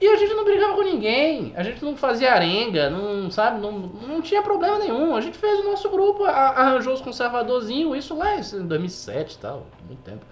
E 0.00 0.06
a 0.06 0.16
gente 0.16 0.32
não 0.32 0.44
brigava 0.44 0.74
com 0.74 0.82
ninguém, 0.82 1.52
a 1.56 1.62
gente 1.62 1.84
não 1.84 1.94
fazia 1.94 2.32
arenga, 2.32 2.88
não, 2.88 3.30
sabe, 3.30 3.60
não, 3.60 3.72
não 3.72 4.22
tinha 4.22 4.40
problema 4.42 4.78
nenhum. 4.78 5.14
A 5.14 5.20
gente 5.20 5.36
fez 5.36 5.60
o 5.60 5.64
nosso 5.64 5.90
grupo, 5.90 6.24
arranjou 6.24 6.94
os 6.94 7.02
conservadorzinhos, 7.02 7.98
isso 7.98 8.16
lá 8.16 8.36
em 8.36 8.66
2007 8.66 9.34
e 9.34 9.38
tal, 9.38 9.66
muito 9.86 10.00
tempo. 10.02 10.24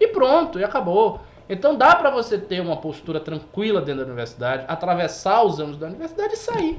E 0.00 0.08
pronto, 0.08 0.58
e 0.58 0.64
acabou. 0.64 1.20
Então 1.48 1.76
dá 1.76 1.94
pra 1.94 2.10
você 2.10 2.36
ter 2.36 2.60
uma 2.60 2.78
postura 2.78 3.20
tranquila 3.20 3.80
dentro 3.80 4.00
da 4.00 4.06
universidade, 4.06 4.64
atravessar 4.66 5.44
os 5.44 5.60
anos 5.60 5.76
da 5.76 5.86
universidade 5.86 6.34
e 6.34 6.36
sair. 6.36 6.78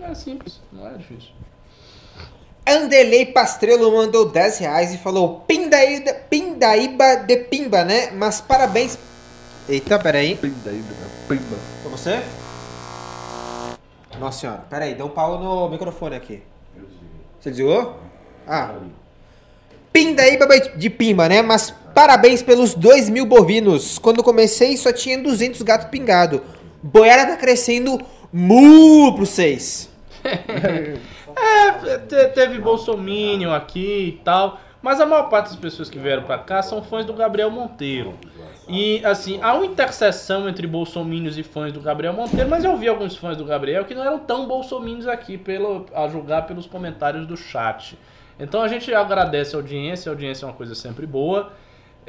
É 0.00 0.14
simples, 0.14 0.60
não 0.70 0.86
é 0.86 0.92
difícil. 0.92 1.32
Anderley 2.68 3.24
Pastrello 3.24 3.90
mandou 3.90 4.28
10 4.28 4.58
reais 4.58 4.92
e 4.92 4.98
falou 4.98 5.40
Pindaíba, 5.48 6.12
Pindaíba 6.28 7.16
de 7.16 7.36
Pimba, 7.38 7.82
né? 7.82 8.10
Mas 8.10 8.42
parabéns. 8.42 8.98
Eita, 9.66 9.98
peraí. 9.98 10.36
Pimba 10.36 10.68
aí, 10.68 10.84
pimba. 11.26 11.56
Foi 11.82 11.90
você? 11.90 12.20
Nossa 14.20 14.40
senhora, 14.40 14.64
peraí, 14.68 14.94
deu 14.94 15.06
um 15.06 15.10
pau 15.10 15.38
no 15.38 15.70
microfone 15.70 16.16
aqui. 16.16 16.42
Você 17.40 17.50
desligou? 17.50 17.96
Ah. 18.46 18.74
Pindaíba 19.90 20.46
de 20.76 20.90
Pimba, 20.90 21.26
né? 21.26 21.40
Mas 21.40 21.72
parabéns 21.94 22.42
pelos 22.42 22.74
2 22.74 23.08
mil 23.08 23.24
bovinos. 23.24 23.98
Quando 23.98 24.22
comecei 24.22 24.76
só 24.76 24.92
tinha 24.92 25.16
200 25.16 25.62
gatos 25.62 25.88
pingados. 25.88 26.40
Boiara 26.82 27.24
tá 27.24 27.36
crescendo 27.36 27.98
mu 28.30 29.14
pro 29.14 29.24
6. 29.24 29.88
É, 31.40 31.98
te- 31.98 32.28
teve 32.28 32.58
Bolsominion 32.58 33.52
aqui 33.52 34.08
e 34.08 34.12
tal, 34.24 34.58
mas 34.82 35.00
a 35.00 35.06
maior 35.06 35.28
parte 35.28 35.48
das 35.48 35.56
pessoas 35.56 35.88
que 35.88 35.98
vieram 35.98 36.22
pra 36.22 36.38
cá 36.38 36.62
são 36.62 36.82
fãs 36.82 37.04
do 37.04 37.12
Gabriel 37.12 37.50
Monteiro. 37.50 38.14
E 38.68 39.02
assim, 39.04 39.40
há 39.42 39.54
uma 39.54 39.64
interseção 39.66 40.48
entre 40.48 40.66
bolsominions 40.66 41.38
e 41.38 41.42
fãs 41.42 41.72
do 41.72 41.80
Gabriel 41.80 42.12
Monteiro, 42.12 42.48
mas 42.50 42.64
eu 42.64 42.76
vi 42.76 42.86
alguns 42.88 43.16
fãs 43.16 43.36
do 43.36 43.44
Gabriel 43.44 43.84
que 43.84 43.94
não 43.94 44.02
eram 44.04 44.18
tão 44.18 44.46
bolsominions 44.46 45.06
aqui, 45.06 45.38
pelo, 45.38 45.86
a 45.94 46.06
julgar 46.08 46.46
pelos 46.46 46.66
comentários 46.66 47.26
do 47.26 47.36
chat. 47.36 47.98
Então 48.38 48.60
a 48.62 48.68
gente 48.68 48.92
agradece 48.94 49.56
a 49.56 49.58
audiência, 49.58 50.10
a 50.10 50.12
audiência 50.12 50.44
é 50.44 50.48
uma 50.48 50.54
coisa 50.54 50.74
sempre 50.74 51.06
boa. 51.06 51.50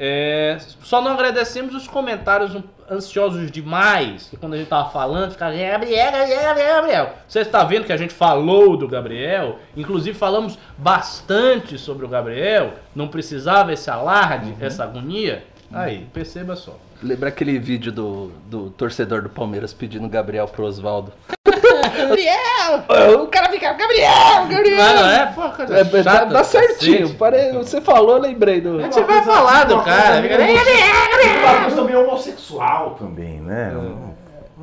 É, 0.02 0.56
só 0.82 1.02
não 1.02 1.12
agradecemos 1.12 1.74
os 1.74 1.86
comentários 1.86 2.56
ansiosos 2.90 3.50
demais, 3.50 4.28
que 4.30 4.36
quando 4.38 4.54
a 4.54 4.56
gente 4.56 4.68
tava 4.68 4.88
falando, 4.88 5.32
ficava 5.32 5.54
Gabriel, 5.54 6.10
Gabriel, 6.10 6.40
Gabriel, 6.40 6.74
Gabriel. 6.74 7.14
Você 7.28 7.40
está 7.40 7.62
vendo 7.64 7.84
que 7.84 7.92
a 7.92 7.98
gente 7.98 8.14
falou 8.14 8.78
do 8.78 8.88
Gabriel, 8.88 9.58
inclusive 9.76 10.16
falamos 10.16 10.58
bastante 10.78 11.76
sobre 11.76 12.06
o 12.06 12.08
Gabriel, 12.08 12.76
não 12.96 13.08
precisava 13.08 13.74
esse 13.74 13.90
alarde, 13.90 14.56
essa 14.58 14.84
agonia. 14.84 15.44
Aí, 15.70 16.06
perceba 16.14 16.56
só. 16.56 16.78
Lembra 17.02 17.28
aquele 17.28 17.58
vídeo 17.58 17.92
do, 17.92 18.32
do 18.46 18.70
torcedor 18.70 19.20
do 19.20 19.28
Palmeiras 19.28 19.74
pedindo 19.74 20.08
Gabriel 20.08 20.48
pro 20.48 20.64
Oswaldo? 20.64 21.12
Gabriel! 21.88 23.22
O 23.22 23.26
cara 23.28 23.48
fica, 23.50 23.72
Gabriel, 23.72 24.46
Gabriel! 24.48 24.76
Não, 24.78 24.94
não 25.02 25.10
é, 25.10 25.26
pô, 25.26 25.48
coisa 25.50 25.78
É, 25.78 25.84
dá, 25.84 26.02
chata 26.02 26.26
dá 26.26 26.40
do 26.42 26.46
certinho. 26.46 27.00
cacete. 27.00 27.14
Pare- 27.18 27.52
Você 27.52 27.80
falou, 27.80 28.16
eu 28.16 28.22
lembrei 28.22 28.60
do. 28.60 28.78
A 28.78 28.82
gente 28.82 29.00
vai 29.02 29.22
falar 29.22 29.64
do 29.66 29.80
cara. 29.82 30.20
O 30.20 31.42
Marcos 31.46 31.74
também 31.74 31.94
é 31.94 31.98
homossexual 31.98 32.90
também, 32.98 33.40
né? 33.40 33.72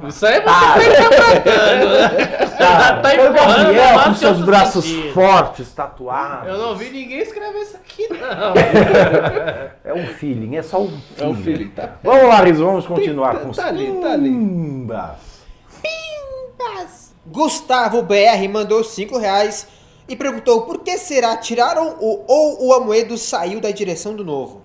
Isso 0.08 0.28
aí 0.28 0.36
você 0.36 0.42
tá 0.42 0.78
interpretando, 0.78 1.90
né? 1.90 2.48
Tá, 2.58 2.98
tá 3.02 3.14
é 3.14 3.20
o 3.20 3.28
empurrando 3.32 3.58
Gabriel 3.58 3.96
lá 3.96 4.04
com 4.06 4.14
seus 4.16 4.38
seu 4.38 4.46
braços 4.46 4.86
sentido. 4.86 5.14
fortes, 5.14 5.72
tatuados. 5.74 6.48
Eu 6.50 6.58
não 6.58 6.76
vi 6.76 6.90
ninguém 6.90 7.20
escrever 7.20 7.60
isso 7.62 7.78
aqui, 7.78 8.08
não. 8.12 8.54
É 9.84 9.94
um 9.94 10.06
feeling, 10.08 10.56
é 10.58 10.62
só 10.64 10.82
um 10.82 10.88
feeling. 10.90 11.02
É 11.20 11.26
um 11.28 11.36
filho, 11.36 11.72
tá? 11.76 11.90
Vamos 12.04 12.28
lá, 12.30 12.42
Riz, 12.44 12.60
vamos 12.60 12.86
continuar 12.86 13.34
Tá- 13.36 13.40
com 13.40 13.50
os 13.50 13.58
tá 13.58 13.68
ali, 13.68 13.92
tá 14.02 14.12
ali. 14.12 14.30
pimbas. 14.30 15.38
Gustavo 17.32 18.02
BR 18.04 18.48
mandou 18.52 18.84
5 18.84 19.18
reais 19.18 19.68
e 20.08 20.16
perguntou 20.16 20.62
por 20.62 20.80
que 20.80 20.98
será 20.98 21.36
tiraram 21.38 21.98
o 22.00 22.24
ou 22.28 22.68
o 22.68 22.74
Amoedo 22.74 23.18
saiu 23.18 23.60
da 23.60 23.72
direção 23.72 24.16
do 24.16 24.24
novo. 24.24 24.62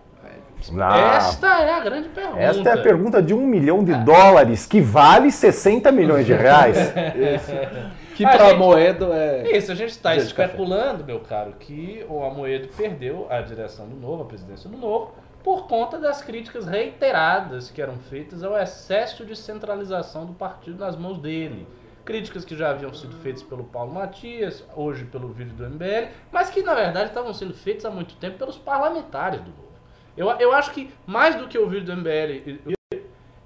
Ah, 0.80 1.16
Esta 1.16 1.60
é 1.64 1.72
a 1.74 1.80
grande 1.80 2.09
pergunta. 2.10 2.39
esta 2.40 2.68
é 2.68 2.72
a 2.74 2.80
pergunta 2.82 3.20
de 3.20 3.34
um 3.34 3.44
milhão 3.44 3.82
de 3.82 3.93
dólares, 4.05 4.64
que 4.64 4.80
vale 4.80 5.32
60 5.32 5.90
milhões 5.90 6.24
de 6.24 6.32
reais. 6.32 6.76
Que 8.14 8.26
A 8.26 8.30
pra 8.30 8.51
gente- 8.51 8.59
Moedo 8.59 9.10
é. 9.10 9.56
Isso, 9.56 9.72
a 9.72 9.74
gente 9.74 9.89
está 9.93 10.14
de 10.14 10.20
café. 10.34 10.44
especulando, 10.44 11.02
meu 11.02 11.18
caro, 11.20 11.55
que 11.59 12.05
o 12.10 12.22
Amoedo 12.22 12.68
perdeu 12.76 13.26
a 13.30 13.40
direção 13.40 13.86
do 13.89 13.97
Novo, 13.97 14.22
a 14.22 14.26
presidência 14.26 14.68
do 14.68 14.76
Novo, 14.76 15.12
por 15.43 15.66
conta 15.66 15.98
das 15.98 16.20
críticas 16.22 16.66
reiteradas 16.66 17.70
que 17.70 17.80
eram 17.80 17.94
feitas 18.10 18.44
ao 18.44 18.55
excesso 18.56 19.24
de 19.24 19.34
centralização 19.34 20.26
do 20.26 20.34
partido 20.34 20.78
nas 20.78 20.94
mãos 20.94 21.16
dele. 21.18 21.66
Críticas 22.04 22.44
que 22.44 22.56
já 22.56 22.70
haviam 22.70 22.92
sido 22.92 23.16
feitas 23.22 23.42
pelo 23.42 23.64
Paulo 23.64 23.92
Matias, 23.92 24.64
hoje 24.74 25.04
pelo 25.04 25.28
vídeo 25.28 25.52
do 25.54 25.64
MBL, 25.68 26.10
mas 26.32 26.50
que 26.50 26.62
na 26.62 26.74
verdade 26.74 27.08
estavam 27.10 27.32
sendo 27.32 27.54
feitas 27.54 27.84
há 27.84 27.90
muito 27.90 28.16
tempo 28.16 28.38
pelos 28.38 28.58
parlamentares 28.58 29.40
do 29.40 29.50
Novo. 29.50 29.72
Eu, 30.16 30.28
eu 30.40 30.52
acho 30.52 30.72
que 30.72 30.92
mais 31.06 31.36
do 31.36 31.46
que 31.48 31.58
o 31.58 31.68
vídeo 31.68 31.86
do 31.86 31.96
MBL 31.96 32.32
e- 32.68 32.74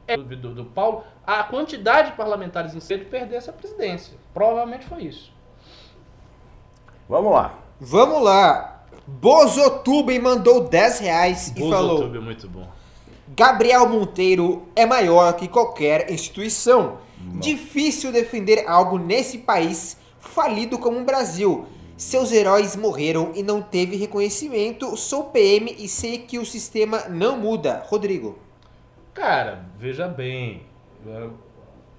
é, 0.08 0.16
do, 0.16 0.24
do, 0.36 0.54
do 0.54 0.64
Paulo, 0.64 1.04
a 1.26 1.42
quantidade 1.42 2.10
de 2.12 2.16
parlamentares 2.16 2.74
em 2.74 2.78
de 2.78 3.04
perder 3.04 3.36
essa 3.36 3.52
presidência. 3.52 4.16
Provavelmente 4.32 4.86
foi 4.86 5.02
isso. 5.02 5.32
Vamos 7.08 7.32
lá. 7.32 7.58
Vamos 7.80 8.22
lá. 8.22 8.84
Bozotuben 9.06 10.18
mandou 10.20 10.68
10 10.68 10.98
reais 11.00 11.52
e 11.56 11.60
falou: 11.70 11.98
YouTube 12.00 12.18
é 12.18 12.20
muito 12.20 12.48
bom. 12.48 12.66
Gabriel 13.28 13.88
Monteiro 13.88 14.68
é 14.74 14.86
maior 14.86 15.32
que 15.34 15.46
qualquer 15.48 16.10
instituição. 16.10 16.98
Difícil 17.40 18.12
defender 18.12 18.64
algo 18.68 18.98
nesse 18.98 19.38
país 19.38 19.98
falido 20.18 20.78
como 20.78 21.00
o 21.00 21.04
Brasil. 21.04 21.66
Seus 21.96 22.30
heróis 22.30 22.76
morreram 22.76 23.32
e 23.34 23.42
não 23.42 23.62
teve 23.62 23.96
reconhecimento. 23.96 24.96
Sou 24.96 25.24
PM 25.24 25.74
e 25.78 25.88
sei 25.88 26.18
que 26.18 26.38
o 26.38 26.44
sistema 26.44 27.08
não 27.08 27.38
muda. 27.38 27.82
Rodrigo. 27.86 28.38
Cara, 29.14 29.64
veja 29.78 30.06
bem. 30.06 30.62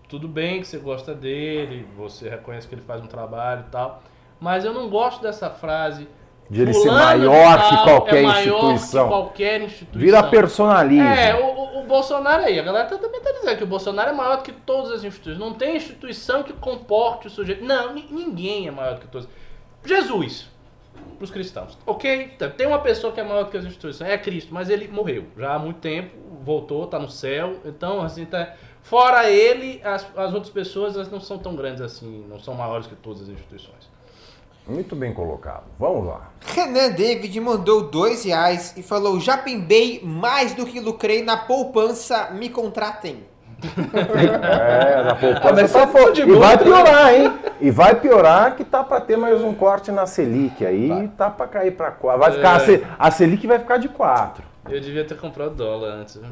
Tudo 0.08 0.28
bem 0.28 0.62
que 0.62 0.68
você 0.68 0.78
gosta 0.78 1.16
dele, 1.16 1.88
você 1.98 2.30
reconhece 2.30 2.68
que 2.68 2.76
ele 2.76 2.84
faz 2.84 3.02
um 3.02 3.08
trabalho 3.08 3.66
e 3.68 3.72
tal. 3.72 4.04
Mas 4.40 4.64
eu 4.64 4.74
não 4.74 4.90
gosto 4.90 5.22
dessa 5.22 5.50
frase. 5.50 6.08
De 6.50 6.62
ele 6.62 6.74
ser 6.74 6.80
"Fulano 6.82 7.20
de 7.22 7.28
maior 7.28 7.64
que 7.70 7.76
tal 7.76 7.84
qualquer 7.86 8.16
é 8.18 8.22
maior 8.22 8.40
instituição. 8.64 9.04
Que 9.04 9.10
qualquer 9.10 9.62
instituição. 9.62 10.00
Vira 10.02 10.24
personalismo. 10.24 11.08
É, 11.08 11.36
o, 11.36 11.64
o- 11.64 11.78
Bolsonaro 11.88 12.44
aí, 12.44 12.60
a 12.60 12.64
galera 12.64 12.86
tá- 12.86 12.98
também 12.98 13.22
tá 13.22 13.32
dizendo 13.32 13.58
que 13.58 13.64
o 13.64 13.68
Bolsonaro 13.68 14.10
é 14.10 14.14
maior 14.14 14.36
do 14.38 14.44
que 14.44 14.52
todas 14.52 14.92
as 14.92 15.06
instituições. 15.06 15.40
Não 15.40 15.54
tem 15.54 15.78
instituição 15.78 16.44
que 16.44 16.52
comporte 16.52 17.28
o 17.28 17.30
sujeito. 17.30 17.64
Não, 17.64 17.94
ni- 17.94 18.06
ninguém 18.12 18.68
é 18.68 18.72
maior 18.72 18.96
do 18.96 19.00
que 19.02 19.08
todos. 19.08 19.26
Jesus, 19.86 20.50
pros 21.18 21.32
cristãos. 21.32 21.78
Ok, 21.86 22.34
tá, 22.38 22.50
tem 22.50 22.68
uma 22.68 22.80
pessoa 22.80 23.14
que 23.14 23.22
é 23.22 23.24
maior 23.24 23.46
do 23.46 23.52
que 23.52 23.58
as 23.58 23.64
instituições, 23.64 24.10
é 24.10 24.18
Cristo, 24.18 24.54
mas 24.54 24.70
ele 24.70 24.90
morreu 24.90 25.28
já 25.38 25.54
há 25.54 25.60
muito 25.60 25.80
tempo, 25.80 26.14
voltou, 26.44 26.86
tá 26.88 27.00
no 27.00 27.10
céu. 27.10 27.56
Então, 27.64 28.02
assim, 28.02 28.26
tá. 28.26 28.54
Fora 28.84 29.30
ele, 29.30 29.82
as, 29.84 30.06
as 30.18 30.34
outras 30.34 30.52
pessoas 30.52 30.96
elas 30.96 31.10
não 31.10 31.22
são 31.22 31.38
tão 31.38 31.56
grandes 31.56 31.82
assim, 31.82 32.26
não 32.30 32.40
são 32.40 32.54
maiores 32.54 32.86
que 32.88 32.96
todas 32.96 33.22
as 33.22 33.30
instituições. 33.30 33.90
Muito 34.68 34.96
bem 34.96 35.14
colocado. 35.14 35.64
Vamos 35.80 36.06
lá. 36.08 36.30
Renan 36.46 36.90
David 36.92 37.40
mandou 37.40 37.84
dois 37.90 38.24
reais 38.26 38.74
e 38.78 38.84
falou: 38.84 39.20
Já 39.20 39.38
pimbei 39.38 40.02
mais 40.04 40.54
do 40.54 40.66
que 40.66 40.80
lucrei 40.80 41.24
na 41.24 41.38
poupança, 41.38 42.30
me 42.32 42.50
contratem. 42.50 43.24
É, 43.94 45.04
na 45.04 45.16
poupança 45.16 45.50
Ah, 45.50 45.54
mas 45.54 45.72
tá 45.72 46.10
de 46.12 46.22
E 46.22 46.32
vai 46.36 46.58
tá? 46.58 46.64
piorar, 46.64 47.14
hein? 47.14 47.34
E 47.60 47.72
vai 47.72 47.96
piorar 47.96 48.56
que 48.56 48.64
tá 48.64 48.84
pra 48.84 49.02
ter 49.02 49.18
mais 49.18 49.42
um 49.42 49.54
corte 49.54 49.92
na 49.92 50.06
Selic 50.06 50.64
aí, 50.66 51.10
tá 51.18 51.30
pra 51.30 51.48
cair 51.48 51.72
pra 51.72 51.90
4. 51.92 52.20
Vai 52.20 52.32
ficar, 52.34 52.62
a, 52.62 52.72
É. 52.72 52.82
A 53.00 53.10
Selic 53.12 53.48
vai 53.48 53.58
ficar 53.60 53.78
de 53.78 53.90
4. 53.90 54.44
Eu 54.70 54.80
devia 54.80 55.06
ter 55.06 55.18
comprado 55.18 55.56
dólar 55.56 55.90
antes. 55.94 56.18
viu? 56.18 56.26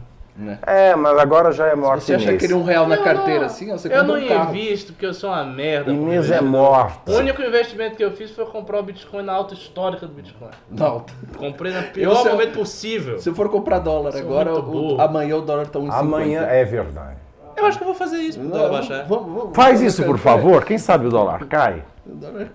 É, 0.67 0.93
mas 0.95 1.17
agora 1.17 1.53
já 1.53 1.67
é 1.67 1.75
morte 1.75 2.03
Você 2.03 2.15
acha 2.15 2.25
Inês. 2.25 2.39
que 2.39 2.45
ele 2.45 2.53
um 2.55 2.63
real 2.63 2.85
na 2.87 2.95
Eu 2.95 3.03
carteira 3.03 3.39
não- 3.41 3.45
assim? 3.45 3.71
Você 3.71 3.87
eu 3.87 4.03
não 4.03 4.15
um 4.15 4.27
carro. 4.27 4.49
invisto 4.53 4.91
porque 4.91 5.05
eu 5.05 5.13
sou 5.13 5.29
uma 5.29 5.45
merda. 5.45 5.91
Inês 5.93 6.29
é 6.29 6.41
morta. 6.41 7.09
O 7.09 7.15
único 7.17 7.41
investimento 7.41 7.95
que 7.95 8.03
eu 8.03 8.11
fiz 8.11 8.31
foi 8.31 8.45
comprar 8.47 8.79
o 8.79 8.83
Bitcoin 8.83 9.23
na 9.23 9.31
alta 9.31 9.53
histórica 9.53 10.05
do 10.05 10.13
Bitcoin. 10.13 10.49
Não. 10.69 11.05
Comprei 11.37 11.71
no 11.71 11.83
pior 11.83 12.25
eu- 12.25 12.31
momento 12.33 12.53
possível. 12.59 13.17
Se 13.17 13.29
eu 13.29 13.33
for 13.35 13.47
comprar 13.49 13.79
dólar 13.79 14.11
Sou 14.11 14.21
agora, 14.21 14.53
o- 14.59 14.99
amanhã 14.99 15.37
o 15.37 15.41
dólar 15.41 15.67
tá 15.67 15.79
1,50. 15.79 15.99
Amanhã 15.99 16.41
é 16.43 16.65
verdade. 16.65 17.15
Eu 17.55 17.65
acho 17.67 17.77
que 17.77 17.83
eu 17.85 17.87
vou 17.87 17.95
fazer 17.95 18.17
isso 18.17 18.37
pro 18.37 18.49
dólar 18.49 18.69
baixar. 18.71 19.05
vamos- 19.05 19.33
vamos- 19.33 19.55
Faz 19.55 19.79
isso, 19.81 20.03
por 20.03 20.17
favor. 20.17 20.65
Quem 20.65 20.77
sabe 20.77 21.07
o 21.07 21.09
dólar 21.09 21.45
cai? 21.45 21.81
O 22.05 22.13
dólar- 22.13 22.49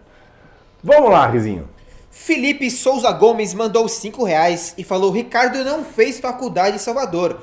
Vamos 0.85 1.11
lá, 1.11 1.27
Rizinho. 1.27 1.67
Felipe 2.11 2.71
Souza 2.71 3.11
Gomes 3.13 3.55
mandou 3.55 3.89
5 3.89 4.25
reais 4.25 4.75
e 4.77 4.85
falou: 4.85 5.11
Ricardo 5.11 5.65
não 5.65 5.83
fez 5.85 6.21
faculdade 6.21 6.77
em 6.77 6.79
Salvador. 6.79 7.39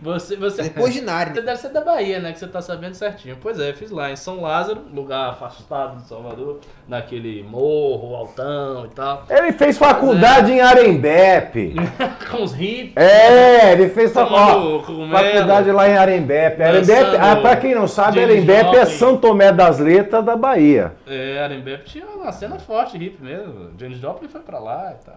Você, 0.00 0.34
você, 0.34 0.62
depois 0.62 0.94
de 0.94 1.00
Narnia. 1.02 1.34
você 1.34 1.42
deve 1.42 1.60
ser 1.60 1.68
da 1.68 1.80
Bahia, 1.82 2.18
né? 2.18 2.32
Que 2.32 2.38
você 2.38 2.46
tá 2.46 2.62
sabendo 2.62 2.94
certinho. 2.94 3.36
Pois 3.40 3.60
é, 3.60 3.72
fiz 3.72 3.90
lá 3.90 4.10
em 4.10 4.16
São 4.16 4.40
Lázaro, 4.40 4.80
lugar 4.92 5.28
afastado 5.28 5.98
de 5.98 6.08
Salvador, 6.08 6.58
naquele 6.88 7.42
morro, 7.42 8.16
altão 8.16 8.86
e 8.86 8.88
tal. 8.88 9.24
Ele 9.28 9.52
fez 9.52 9.76
faculdade 9.76 10.52
em 10.52 10.60
Arembepe. 10.60 11.74
Com 12.30 12.42
os 12.42 12.52
hippies. 12.52 12.96
É, 12.96 13.72
ele 13.72 13.90
fez 13.90 14.16
ó, 14.16 14.26
faculdade 14.26 15.70
lá 15.70 15.88
em 15.88 15.96
Arembepe. 15.96 16.62
Arembepe, 16.62 17.16
ah, 17.20 17.36
pra 17.36 17.56
quem 17.56 17.74
não 17.74 17.86
sabe, 17.86 18.22
Arembepe 18.22 18.76
é. 18.76 18.86
São 18.86 19.16
Tomé 19.18 19.52
das 19.52 19.78
Letras 19.78 20.24
da 20.24 20.34
Bahia. 20.34 20.94
É, 21.06 21.44
Arembepe 21.44 21.84
tinha 21.84 22.06
uma 22.06 22.32
cena 22.32 22.58
forte 22.58 22.96
hippie 22.96 23.22
mesmo. 23.22 23.70
James 23.78 23.98
Joplin 23.98 24.28
foi 24.28 24.40
pra 24.40 24.58
lá 24.58 24.96
e 24.98 25.04
tal. 25.04 25.16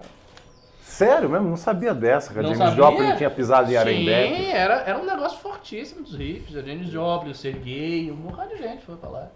Sério 0.96 1.30
mesmo? 1.30 1.50
Não 1.50 1.58
sabia 1.58 1.94
dessa, 1.94 2.32
que 2.32 2.40
a 2.40 2.42
Não 2.42 2.56
James 2.56 2.70
sabia? 2.70 2.76
Joplin 2.84 3.16
tinha 3.18 3.30
pisado 3.30 3.70
em 3.72 3.76
Arembepe. 3.76 4.36
Sim, 4.38 4.52
era, 4.52 4.74
era 4.86 4.98
um 4.98 5.06
negócio 5.06 5.38
fortíssimo 5.40 6.04
dos 6.04 6.16
hippies. 6.16 6.56
A 6.56 6.62
James 6.62 6.88
Joplin, 6.88 7.32
o 7.32 7.36
Sergei, 7.36 8.10
um 8.12 8.16
bocado 8.16 8.56
de 8.56 8.62
gente 8.62 8.86
foi 8.86 8.96
pra 8.96 9.10
lá. 9.10 9.28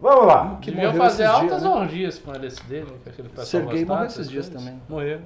Vamos 0.00 0.26
lá. 0.26 0.58
Que 0.60 0.70
Deviam 0.70 0.92
morreu 0.92 1.02
fazer 1.02 1.22
esses 1.24 1.34
altas 1.34 1.48
dias, 1.48 1.62
né? 1.62 1.68
orgias 1.80 2.18
com 2.18 2.32
LSD, 2.34 2.80
né? 2.80 2.86
Que 3.34 3.44
Serguei 3.46 3.84
morreu 3.84 4.06
esses 4.06 4.30
dias 4.30 4.48
também. 4.48 4.80
Morreu. 4.88 5.20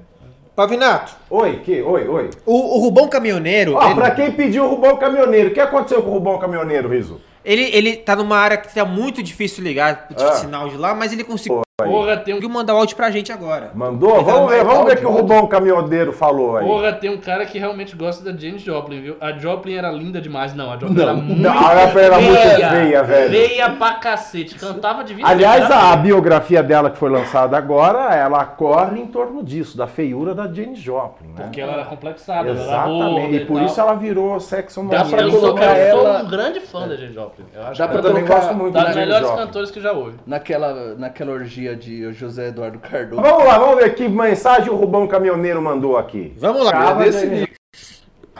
Pavinato, 0.57 1.15
Oi, 1.31 1.61
que? 1.61 1.81
Oi, 1.83 2.09
oi. 2.09 2.31
o, 2.45 2.77
o 2.77 2.79
Rubão 2.81 3.09
Caminhoneiro. 3.09 3.75
Ó, 3.75 3.85
ele- 3.87 3.95
pra 3.95 4.11
quem 4.13 4.33
pediu 4.33 4.65
o 4.65 4.69
Rubão 4.69 4.97
Caminhoneiro, 4.97 5.51
o 5.51 5.53
que 5.55 5.61
aconteceu 5.61 6.03
com 6.03 6.11
o 6.11 6.13
Rubão 6.15 6.39
Caminhoneiro, 6.39 6.89
Riso? 6.89 7.21
Ele, 7.45 7.63
ele 7.75 7.97
tá 7.97 8.15
numa 8.17 8.37
área 8.37 8.57
que 8.59 8.73
tá 8.75 8.85
muito 8.85 9.23
difícil 9.23 9.63
ligar 9.65 10.09
o 10.11 10.23
Ah. 10.23 10.33
sinal 10.33 10.69
de 10.69 10.77
lá, 10.77 10.95
mas 10.95 11.13
ele 11.13 11.25
conseguiu 11.25 11.63
Porra, 11.85 12.17
tem 12.17 12.35
um, 12.35 12.49
mandar 12.49 12.75
o 12.75 12.79
áudio 12.79 12.97
pra 12.97 13.11
gente 13.11 13.33
agora. 13.33 13.71
Mandou? 13.75 14.17
Ele 14.17 14.25
tá 14.25 14.33
Vamos 14.33 14.51
ver, 14.51 14.65
no 14.65 14.71
vamos 14.71 14.85
ver 14.87 14.93
o 14.95 15.01
que 15.01 15.07
o 15.07 15.11
Rubão 15.11 15.47
Caminhoneiro 15.47 16.13
falou 16.13 16.57
aí. 16.57 16.67
porra, 16.67 16.93
tem 16.93 17.11
um 17.11 17.19
cara 17.19 17.47
que 17.47 17.59
realmente 17.59 17.95
gosta 17.97 18.25
da 18.25 18.37
James 18.39 18.63
Joplin, 18.63 19.01
viu? 19.01 19.17
A 19.21 19.33
Joplin 19.33 19.75
era 19.75 19.91
linda 19.91 20.21
demais. 20.21 20.55
Não, 20.55 20.71
a 20.73 20.77
Joplin 20.79 20.95
Não, 20.95 21.03
era 21.03 21.15
muito 21.15 21.41
não, 21.41 21.51
a 21.53 21.87
Joplin 21.87 22.03
era 22.03 22.21
muito 22.21 22.39
feia, 22.41 23.03
velho. 23.03 23.31
Feia 23.31 23.71
pra 23.71 23.95
cacete. 23.95 24.55
Cantava 24.57 25.05
de 25.05 25.15
vida. 25.15 25.29
Aliás, 25.29 25.65
a 25.71 25.81
feia. 25.81 25.97
biografia 25.97 26.63
dela 26.63 26.91
que 26.91 26.99
foi 26.99 27.11
lançada 27.11 27.57
agora, 27.57 28.15
ela 28.15 28.45
corre 28.45 29.01
em 29.01 29.07
torno 29.07 29.43
disso, 29.45 29.77
da 29.77 29.87
feiura 29.87 30.35
da 30.35 30.45
Jane 30.53 30.75
Joplin, 30.75 31.29
né? 31.29 31.45
Porque 31.45 31.61
ela 31.61 31.73
era 31.75 31.85
complexada, 31.85 32.49
ela 32.49 32.61
era 32.61 32.63
Exatamente. 32.63 33.37
E 33.37 33.45
por 33.45 33.63
isso 33.63 33.81
ela 33.81 33.95
virou 33.95 34.39
sexo 34.41 34.83
Dá 34.85 35.05
pra 35.05 35.21
Eu 35.23 35.31
colocar 35.31 35.77
eu 35.79 35.97
sou 35.97 36.17
um 36.19 36.29
grande 36.29 36.61
fã 36.61 36.89
da 36.89 36.97
Jane 36.97 37.15
Joplin. 37.15 37.45
Eu 37.55 37.63
acho 37.67 37.79
Dá 37.79 37.87
que 37.87 37.93
pra 37.93 37.99
Eu 38.01 38.03
também 38.03 38.25
colocar 38.25 38.41
gosto 38.47 38.57
muito 38.57 38.75
das 38.75 38.85
da 38.85 38.93
Jane 38.93 39.07
melhores 39.07 39.29
Joplin. 39.29 39.45
cantores 39.47 39.71
que 39.71 39.81
já 39.81 39.93
houve. 39.93 40.17
Naquela, 40.27 40.95
naquela 40.97 41.33
orgia 41.33 41.70
de 41.75 42.13
José 42.13 42.49
Eduardo 42.49 42.79
Cardoso. 42.79 43.23
Vamos 43.23 43.45
lá, 43.45 43.59
vamos 43.59 43.77
ver 43.83 43.95
que 43.95 44.09
mensagem 44.09 44.71
o 44.71 44.77
Rubão 44.77 45.07
Caminhoneiro 45.07 45.61
mandou 45.63 45.97
aqui. 45.97 46.35
Vamos 46.39 46.65
lá. 46.65 46.73
Cava 46.73 47.05
desse 47.05 47.21
Jane- 47.27 47.53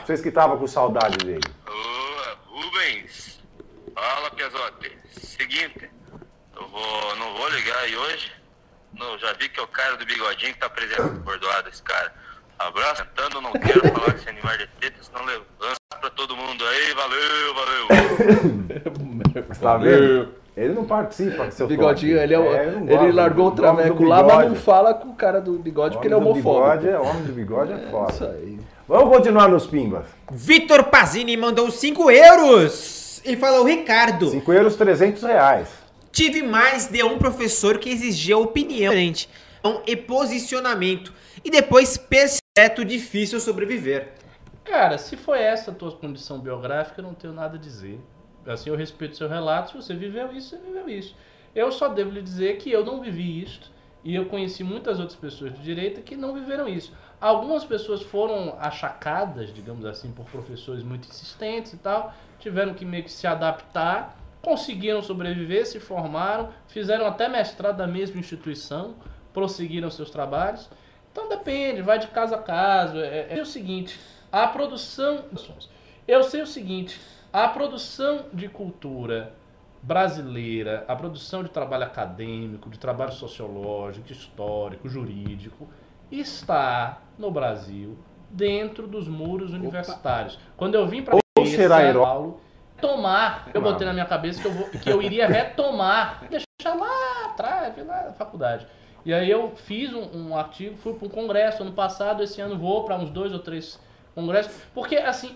Vocês 0.05 0.21
que 0.21 0.29
estavam 0.29 0.57
com 0.57 0.67
saudade 0.67 1.17
dele. 1.17 1.41
Ô, 1.67 2.53
Rubens, 2.55 3.39
fala 3.95 4.31
Piazote. 4.31 4.91
Seguinte, 5.11 5.89
eu 6.55 6.67
vou, 6.67 7.15
não 7.17 7.33
vou 7.35 7.49
ligar 7.49 7.77
aí 7.79 7.95
hoje. 7.95 8.31
Não, 8.97 9.17
já 9.17 9.33
vi 9.33 9.47
que 9.49 9.59
é 9.59 9.63
o 9.63 9.67
cara 9.67 9.95
do 9.97 10.05
bigodinho 10.05 10.53
que 10.53 10.59
tá 10.59 10.69
presente 10.69 11.01
bordoado, 11.19 11.69
esse 11.69 11.81
cara. 11.81 12.13
Abraço, 12.59 13.03
tentando, 13.15 13.41
não 13.41 13.53
quero 13.53 13.79
falar 13.91 14.11
com 14.11 14.17
esse 14.17 14.29
animal 14.29 14.55
de 14.57 14.67
teta, 14.79 15.01
senão 15.01 15.25
levanta 15.25 15.75
pra 15.99 16.09
todo 16.11 16.35
mundo 16.37 16.63
aí. 16.67 16.93
Valeu, 16.93 17.53
valeu. 17.55 17.87
Tá 19.61 19.77
vendo? 19.77 20.33
Ele 20.55 20.73
não 20.73 20.83
participa 20.83 21.45
do 21.45 21.51
seu 21.53 21.65
Bigodinho, 21.67 22.13
toque. 22.13 22.23
ele, 22.23 22.33
é, 22.33 22.39
o- 22.39 22.53
É, 22.53 22.93
ele 22.93 23.11
largou 23.13 23.47
o 23.47 23.51
traveco 23.51 24.03
lá, 24.03 24.21
mas 24.21 24.49
não 24.49 24.55
fala 24.55 24.93
com 24.93 25.09
o 25.09 25.13
cara 25.15 25.39
do 25.39 25.53
bigode 25.57 25.95
porque 25.95 26.07
ele 26.07 26.13
é 26.13 26.17
homofóbico. 26.17 26.49
bigode 26.51 26.89
é- 26.89 26.99
Homem 26.99 27.23
do 27.23 27.33
bigode 27.33 27.71
é 27.71 27.77
Isso 27.77 27.89
foda. 27.89 28.31
aí. 28.31 28.59
Vamos 28.87 29.09
continuar 29.15 29.47
nos 29.47 29.65
pimbas. 29.65 30.05
Vitor 30.29 30.83
Pazini 30.85 31.37
mandou 31.37 31.71
5 31.71 32.11
euros 32.11 33.21
e 33.23 33.37
falou: 33.37 33.63
Ricardo, 33.65 34.29
5 34.29 34.51
euros, 34.51 34.75
300 34.75 35.23
reais. 35.23 35.69
tive 36.11 36.43
mais 36.43 36.87
de 36.87 37.01
um 37.01 37.17
professor 37.17 37.77
que 37.77 37.89
exigia 37.89 38.37
opinião 38.37 38.91
diferente 38.93 39.29
e 39.87 39.95
posicionamento 39.95 41.13
e 41.45 41.49
depois 41.49 41.95
percebe 41.95 42.83
difícil 42.85 43.39
sobreviver. 43.39 44.09
Cara, 44.65 44.97
se 44.97 45.15
foi 45.15 45.39
essa 45.39 45.71
a 45.71 45.73
tua 45.73 45.91
condição 45.93 46.39
biográfica, 46.39 46.99
eu 46.99 47.05
não 47.05 47.13
tenho 47.13 47.33
nada 47.33 47.55
a 47.55 47.59
dizer. 47.59 47.97
Assim, 48.45 48.69
eu 48.69 48.75
respeito 48.75 49.17
seu 49.17 49.27
relato, 49.27 49.71
se 49.71 49.77
você 49.77 49.93
viveu 49.93 50.31
isso, 50.31 50.49
você 50.49 50.57
viveu 50.57 50.89
isso. 50.89 51.15
Eu 51.53 51.71
só 51.71 51.87
devo 51.87 52.11
lhe 52.11 52.21
dizer 52.21 52.57
que 52.57 52.71
eu 52.71 52.85
não 52.85 53.01
vivi 53.01 53.41
isso 53.41 53.71
e 54.03 54.15
eu 54.15 54.25
conheci 54.25 54.63
muitas 54.63 54.99
outras 54.99 55.17
pessoas 55.17 55.53
de 55.53 55.61
direita 55.61 56.01
que 56.01 56.15
não 56.15 56.33
viveram 56.33 56.67
isso. 56.67 56.93
Algumas 57.19 57.63
pessoas 57.63 58.01
foram 58.01 58.55
achacadas, 58.59 59.53
digamos 59.53 59.85
assim, 59.85 60.11
por 60.11 60.25
professores 60.25 60.83
muito 60.83 61.07
insistentes 61.07 61.73
e 61.73 61.77
tal, 61.77 62.13
tiveram 62.39 62.73
que 62.73 62.83
meio 62.83 63.03
que 63.03 63.11
se 63.11 63.27
adaptar, 63.27 64.17
conseguiram 64.41 65.03
sobreviver, 65.03 65.67
se 65.67 65.79
formaram, 65.79 66.49
fizeram 66.67 67.05
até 67.05 67.29
mestrado 67.29 67.77
da 67.77 67.85
mesma 67.85 68.19
instituição, 68.19 68.95
prosseguiram 69.31 69.89
seus 69.91 70.09
trabalhos. 70.09 70.67
Então 71.11 71.29
depende, 71.29 71.83
vai 71.83 71.99
de 71.99 72.07
caso 72.07 72.33
a 72.33 72.39
caso. 72.39 72.97
É, 72.97 73.37
é 73.37 73.41
o 73.41 73.45
seguinte, 73.45 73.99
a 74.31 74.47
produção. 74.47 75.25
Eu 76.07 76.23
sei 76.23 76.41
o 76.41 76.47
seguinte, 76.47 76.99
a 77.31 77.47
produção 77.47 78.25
de 78.33 78.47
cultura 78.47 79.33
brasileira, 79.81 80.85
a 80.87 80.95
produção 80.95 81.43
de 81.43 81.49
trabalho 81.49 81.83
acadêmico, 81.85 82.69
de 82.69 82.77
trabalho 82.77 83.11
sociológico, 83.11 84.11
histórico, 84.11 84.87
jurídico, 84.87 85.67
está 86.11 86.99
no 87.17 87.31
Brasil 87.31 87.97
dentro 88.29 88.87
dos 88.87 89.07
muros 89.07 89.53
universitários. 89.53 90.37
Quando 90.55 90.75
eu 90.75 90.87
vim 90.87 91.01
para 91.03 91.15
herói- 91.89 92.05
Paulo, 92.05 92.41
tomar, 92.79 93.49
eu 93.53 93.61
botei 93.61 93.85
na 93.85 93.93
minha 93.93 94.05
cabeça 94.05 94.41
que 94.41 94.47
eu, 94.47 94.51
vou, 94.53 94.69
que 94.69 94.89
eu 94.89 95.01
iria 95.01 95.27
retomar, 95.27 96.23
deixar 96.29 96.75
lá 96.75 97.25
atrás, 97.25 97.75
lá 97.85 98.03
na 98.05 98.13
faculdade. 98.13 98.67
E 99.05 99.13
aí 99.13 99.29
eu 99.29 99.51
fiz 99.55 99.93
um, 99.93 100.29
um 100.29 100.37
artigo, 100.37 100.77
fui 100.77 100.93
para 100.93 101.07
um 101.07 101.09
congresso 101.09 101.63
ano 101.63 101.71
passado, 101.73 102.21
esse 102.23 102.39
ano 102.41 102.57
vou 102.57 102.83
para 102.83 102.95
uns 102.97 103.09
dois 103.09 103.33
ou 103.33 103.39
três 103.39 103.79
congressos, 104.13 104.51
porque 104.73 104.95
assim, 104.97 105.35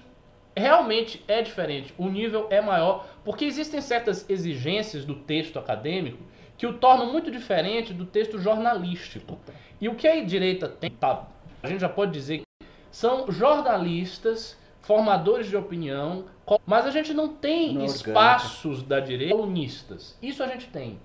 realmente 0.56 1.24
é 1.28 1.42
diferente, 1.42 1.94
o 1.98 2.08
nível 2.08 2.48
é 2.50 2.62
maior, 2.62 3.06
porque 3.24 3.46
existem 3.46 3.82
certas 3.82 4.28
exigências 4.30 5.06
do 5.06 5.16
texto 5.16 5.60
acadêmico 5.60 6.24
que 6.58 6.66
o 6.66 6.74
tornam 6.74 7.12
muito 7.12 7.30
diferente 7.30 7.94
do 7.94 8.06
texto 8.06 8.40
jornalístico. 8.40 9.38
E 9.80 9.90
o 9.90 9.96
que 9.96 10.08
a 10.08 10.24
direita 10.24 10.70
tem, 10.70 10.90
tá, 10.90 11.28
a 11.62 11.68
gente 11.68 11.82
já 11.82 11.90
pode 11.90 12.12
dizer 12.12 12.40
que 12.40 12.68
são 12.90 13.30
jornalistas, 13.30 14.58
formadores 14.82 15.48
de 15.48 15.58
opinião, 15.58 16.26
mas 16.66 16.86
a 16.86 16.92
gente 16.92 17.14
não 17.14 17.28
tem 17.28 17.74
Não 17.74 17.84
espaços 17.86 18.84
da 18.84 19.00
direita 19.00 19.36
colunistas. 19.36 20.18
Isso 20.22 20.42
a 20.44 20.48
gente 20.48 20.68
tem. 20.68 21.00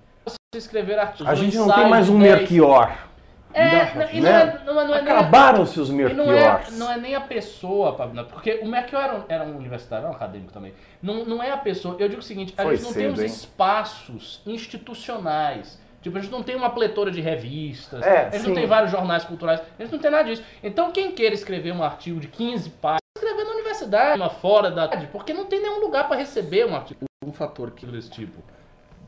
escrever 0.55 0.98
artigos. 0.98 1.27
A 1.27 1.35
gente 1.35 1.56
não 1.56 1.72
tem 1.72 1.89
mais 1.89 2.09
um 2.09 2.18
10. 2.18 2.39
Melchior. 2.39 3.10
É, 3.52 3.94
não, 3.94 4.10
e 4.10 4.20
não 4.20 4.31
né? 4.31 4.60
é, 4.60 4.64
não, 4.64 4.81
é- 4.81 4.86
não 4.86 4.94
é 4.94 5.01
Acabaram-se 5.01 5.81
os 5.81 5.90
não 5.90 6.32
é, 6.32 6.62
não 6.72 6.90
é 6.93 6.97
nem 6.97 7.14
a 7.14 7.20
pessoa, 7.20 7.94
Pablo, 7.94 8.24
porque 8.27 8.60
o 8.62 8.68
Melchior 8.68 9.02
era 9.02 9.16
um, 9.16 9.24
era 9.28 9.44
um 9.44 9.56
universitário, 9.56 10.05
era 10.05 10.12
um 10.12 10.16
acadêmico 10.16 10.52
também. 10.52 10.72
Não, 11.02 11.24
não 11.24 11.43
é 11.43 11.51
a 11.51 11.56
pessoa. 11.56 11.97
Eu 11.98 12.09
digo 12.09 12.20
o 12.20 12.24
seguinte: 12.24 12.55
a 12.56 12.62
Foi 12.62 12.77
gente 12.77 12.85
não 12.85 12.93
cedo, 12.93 13.14
tem 13.16 13.27
os 13.27 13.32
espaços 13.32 14.40
institucionais. 14.47 15.78
Tipo, 16.02 16.16
a 16.16 16.20
gente 16.20 16.31
não 16.31 16.43
tem 16.43 16.56
uma 16.56 16.70
pletora 16.70 17.10
de 17.10 17.20
revistas, 17.20 18.02
É, 18.02 18.20
a 18.20 18.31
gente 18.31 18.40
sim. 18.40 18.48
não 18.48 18.55
tem 18.55 18.66
vários 18.66 18.90
jornais 18.90 19.22
culturais, 19.24 19.60
a 19.78 19.82
gente 19.82 19.93
não 19.93 19.98
tem 19.98 20.10
nada 20.10 20.24
disso. 20.24 20.43
Então, 20.62 20.90
quem 20.90 21.12
queira 21.12 21.35
escrever 21.35 21.72
um 21.72 21.82
artigo 21.82 22.18
de 22.18 22.27
15 22.27 22.70
páginas, 22.70 23.01
escrever 23.18 23.44
na 23.44 23.51
universidade, 23.51 24.35
fora 24.40 24.70
da. 24.70 24.89
Porque 25.12 25.35
não 25.35 25.44
tem 25.44 25.60
nenhum 25.60 25.81
lugar 25.81 26.09
para 26.09 26.16
receber 26.16 26.66
um 26.66 26.74
artigo 26.74 27.01
Um 27.22 27.32
fator 27.32 27.70
que 27.72 27.85
desse 27.85 28.09
tipo. 28.09 28.43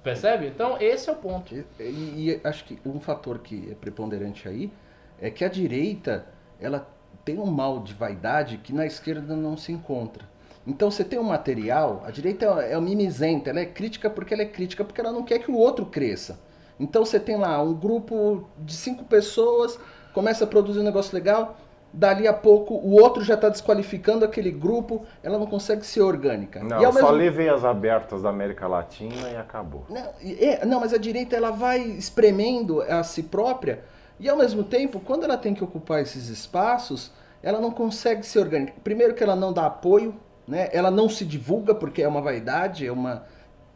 Percebe? 0.03 0.47
Então, 0.47 0.77
esse 0.81 1.09
é 1.09 1.13
o 1.13 1.17
ponto. 1.17 1.55
E, 1.55 1.65
e 1.81 2.41
acho 2.43 2.65
que 2.65 2.79
um 2.85 2.99
fator 2.99 3.39
que 3.39 3.71
é 3.71 3.75
preponderante 3.75 4.49
aí 4.49 4.73
é 5.21 5.31
que 5.31 5.45
a 5.45 5.49
direita 5.49 6.27
ela 6.61 6.89
tem 7.25 7.39
um 7.39 7.47
mal 7.47 7.81
de 7.81 7.95
vaidade 7.95 8.59
que 8.59 8.73
na 8.73 8.85
esquerda 8.85 9.37
não 9.37 9.57
se 9.57 9.73
encontra. 9.73 10.25
Então 10.67 10.91
você 10.91 11.03
tem 11.03 11.19
um 11.19 11.25
material, 11.25 12.03
a 12.05 12.11
direita 12.11 12.47
é, 12.63 12.73
é 12.73 12.81
mimizenta, 12.81 13.51
ela 13.51 13.61
é 13.61 13.67
crítica 13.67 14.09
porque 14.09 14.33
ela 14.33 14.43
é 14.43 14.47
crítica 14.47 14.85
porque 14.85 15.01
ela 15.01 15.13
não 15.13 15.25
quer 15.25 15.39
que 15.41 15.51
o 15.51 15.57
outro 15.57 15.87
cresça. 15.87 16.39
Então 16.79 17.05
você 17.05 17.19
tem 17.19 17.37
lá 17.37 17.61
um 17.63 17.75
grupo 17.75 18.49
de 18.59 18.75
cinco 18.75 19.05
pessoas, 19.05 19.79
começa 20.13 20.45
a 20.45 20.47
produzir 20.47 20.81
um 20.81 20.85
negócio 20.85 21.15
legal, 21.15 21.59
dali 21.93 22.27
a 22.27 22.33
pouco 22.33 22.75
o 22.75 22.93
outro 23.01 23.23
já 23.23 23.35
está 23.35 23.49
desqualificando 23.49 24.25
aquele 24.25 24.51
grupo, 24.51 25.05
ela 25.23 25.39
não 25.39 25.47
consegue 25.47 25.85
ser 25.85 26.01
orgânica. 26.01 26.63
Não, 26.63 26.81
só 26.93 27.11
levei 27.11 27.49
as 27.49 27.65
abertas 27.65 28.23
da 28.23 28.31
América 28.31 28.67
Latina 28.67 29.31
e 29.31 29.37
acabou. 29.37 29.85
não, 29.89 30.13
é, 30.23 30.65
não, 30.65 30.81
mas 30.81 30.93
a 30.93 30.99
direita 30.99 31.37
ela 31.37 31.51
vai 31.51 31.81
espremendo 31.81 32.81
a 32.83 33.03
si 33.03 33.23
própria 33.23 33.85
e 34.23 34.29
ao 34.29 34.37
mesmo 34.37 34.63
tempo, 34.63 35.01
quando 35.01 35.25
ela 35.25 35.37
tem 35.37 35.53
que 35.53 35.65
ocupar 35.65 36.01
esses 36.01 36.29
espaços, 36.29 37.11
ela 37.43 37.61
não 37.61 37.73
consegue 37.73 38.25
ser 38.25 38.39
orgânica. 38.39 38.75
Primeiro 38.85 39.15
que 39.15 39.23
ela 39.25 39.35
não 39.35 39.53
dá 39.53 39.67
apoio, 39.67 40.15
né? 40.47 40.69
Ela 40.73 40.93
não 40.93 41.09
se 41.09 41.25
divulga 41.25 41.75
porque 41.75 42.03
é 42.03 42.09
uma 42.09 42.21
vaidade, 42.21 42.87
é 42.87 42.93
uma 42.93 43.27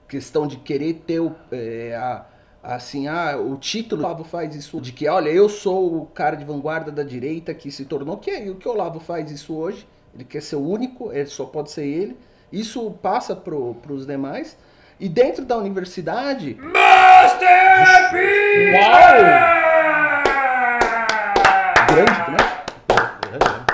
questão 0.07 0.47
de 0.47 0.57
querer 0.59 1.03
ter 1.05 1.19
o, 1.19 1.35
é, 1.51 1.97
a, 1.97 2.25
assim, 2.67 3.07
ah, 3.07 3.39
o 3.39 3.57
título. 3.57 4.03
O 4.03 4.05
Olavo 4.07 4.25
faz 4.25 4.55
isso 4.55 4.81
de 4.81 4.93
que, 4.93 5.09
olha, 5.09 5.31
eu 5.31 5.49
sou 5.49 6.03
o 6.03 6.07
cara 6.07 6.37
de 6.37 6.45
vanguarda 6.45 6.91
da 6.91 7.03
direita 7.05 7.55
que 7.55 7.71
se 7.71 7.85
tornou 7.85 8.19
que 8.19 8.31
é 8.31 8.51
o 8.51 8.57
que 8.57 8.69
o 8.69 8.73
Olavo 8.73 8.99
faz 8.99 9.31
isso 9.31 9.55
hoje. 9.55 9.87
Ele 10.15 10.25
quer 10.25 10.43
ser 10.43 10.57
o 10.57 10.67
único, 10.67 11.13
ele 11.13 11.27
só 11.27 11.45
pode 11.45 11.71
ser 11.71 11.85
ele. 11.87 12.17
Isso 12.53 12.91
passa 13.03 13.37
para 13.37 13.55
os 13.55 14.07
demais. 14.07 14.57
E 14.99 15.09
dentro 15.09 15.45
da 15.45 15.59
universidade, 15.59 16.57
grande, 21.93 22.31
né? 22.31 22.39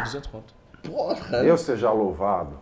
200 0.03 0.29
pontos. 0.29 0.55
Porra, 0.83 1.39
Eu 1.39 1.57
seja 1.57 1.93
louvado. 1.93 2.59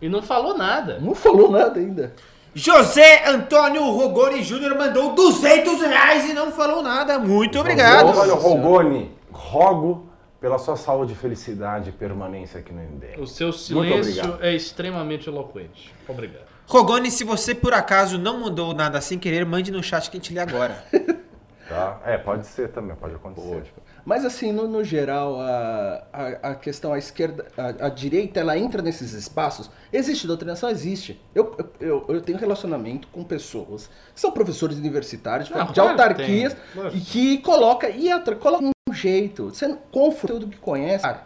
E 0.00 0.08
não 0.10 0.22
falou 0.22 0.56
nada. 0.56 0.98
não 1.00 1.14
falou 1.14 1.50
nada 1.50 1.80
ainda. 1.80 2.12
José 2.58 3.28
Antônio 3.28 3.82
Rogoni 3.90 4.42
Júnior 4.42 4.74
mandou 4.78 5.14
200 5.14 5.78
reais 5.82 6.24
e 6.24 6.32
não 6.32 6.50
falou 6.50 6.82
nada. 6.82 7.18
Muito 7.18 7.60
obrigado. 7.60 8.16
Olha, 8.16 8.32
Rogoni, 8.32 9.12
rogo 9.30 10.08
pela 10.40 10.58
sua 10.58 10.74
saúde, 10.74 11.14
felicidade 11.14 11.90
e 11.90 11.92
permanência 11.92 12.60
aqui 12.60 12.72
no 12.72 12.80
MDM. 12.80 13.20
O 13.20 13.26
seu 13.26 13.52
silêncio 13.52 14.38
é 14.40 14.54
extremamente 14.54 15.28
eloquente. 15.28 15.94
Obrigado. 16.08 16.46
Rogoni, 16.66 17.10
se 17.10 17.24
você 17.24 17.54
por 17.54 17.74
acaso 17.74 18.16
não 18.16 18.40
mandou 18.40 18.72
nada 18.72 19.02
sem 19.02 19.18
querer, 19.18 19.44
mande 19.44 19.70
no 19.70 19.82
chat 19.82 20.10
que 20.10 20.16
a 20.16 20.20
gente 20.20 20.32
lê 20.32 20.40
agora. 20.40 20.82
Tá? 21.68 22.00
É, 22.04 22.16
pode 22.16 22.46
ser 22.46 22.68
também, 22.68 22.94
pode 22.94 23.14
acontecer. 23.16 23.64
Mas 24.04 24.24
assim, 24.24 24.52
no, 24.52 24.68
no 24.68 24.84
geral, 24.84 25.40
a, 25.40 26.04
a, 26.12 26.26
a 26.50 26.54
questão, 26.54 26.92
a 26.92 26.98
esquerda, 26.98 27.46
a, 27.58 27.86
a 27.86 27.88
direita, 27.88 28.38
ela 28.38 28.56
entra 28.56 28.80
nesses 28.80 29.12
espaços. 29.12 29.68
Existe 29.92 30.26
doutrinação? 30.28 30.70
Existe. 30.70 31.20
Eu, 31.34 31.56
eu, 31.80 32.04
eu 32.08 32.20
tenho 32.20 32.38
relacionamento 32.38 33.08
com 33.08 33.24
pessoas 33.24 33.90
que 34.14 34.20
são 34.20 34.30
professores 34.30 34.78
universitários, 34.78 35.50
Não, 35.50 35.66
de 35.66 35.80
autarquias, 35.80 36.56
e 36.94 37.00
que 37.00 37.38
coloca, 37.38 37.90
e 37.90 38.12
outra, 38.14 38.36
coloca 38.36 38.64
um 38.88 38.92
jeito. 38.92 39.46
Você 39.50 39.66
não- 39.66 39.78
com 39.90 40.08
o 40.08 40.14
conteúdo 40.14 40.46
que 40.46 40.58
conhece, 40.58 41.02
cara, 41.02 41.24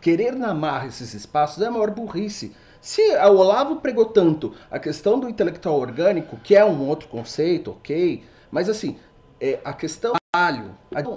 querer 0.00 0.32
namar 0.32 0.86
esses 0.86 1.12
espaços 1.12 1.62
é 1.62 1.66
a 1.66 1.70
maior 1.70 1.90
burrice. 1.90 2.54
Se 2.80 3.02
o 3.16 3.36
Olavo 3.36 3.76
pregou 3.76 4.06
tanto 4.06 4.54
a 4.70 4.78
questão 4.78 5.18
do 5.18 5.28
intelectual 5.28 5.78
orgânico, 5.78 6.36
que 6.42 6.54
é 6.56 6.64
um 6.64 6.86
outro 6.86 7.08
conceito, 7.08 7.72
ok, 7.72 8.22
mas 8.50 8.68
assim, 8.68 8.96
é, 9.40 9.58
a 9.64 9.72
questão 9.72 10.14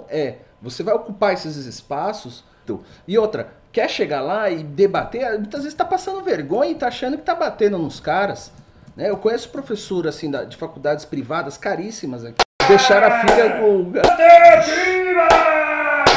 é, 0.08 0.36
você 0.62 0.82
vai 0.82 0.94
ocupar 0.94 1.32
esses 1.34 1.56
espaços, 1.56 2.44
tu- 2.66 2.82
e 3.06 3.18
outra, 3.18 3.52
quer 3.72 3.88
chegar 3.88 4.20
lá 4.20 4.50
e 4.50 4.62
debater, 4.62 5.30
muitas 5.38 5.60
vezes 5.60 5.72
está 5.74 5.84
passando 5.84 6.22
vergonha 6.22 6.70
e 6.70 6.74
está 6.74 6.88
achando 6.88 7.16
que 7.16 7.22
está 7.22 7.34
batendo 7.34 7.78
nos 7.78 8.00
caras. 8.00 8.52
Né? 8.96 9.08
Eu 9.10 9.16
conheço 9.16 9.48
professor 9.50 10.06
assim, 10.08 10.30
da- 10.30 10.44
de 10.44 10.56
faculdades 10.56 11.04
privadas 11.04 11.56
caríssimas 11.56 12.24
aqui, 12.24 12.36
deixar 12.68 13.02
a 13.04 13.20
filha 13.20 13.50
com... 13.60 13.92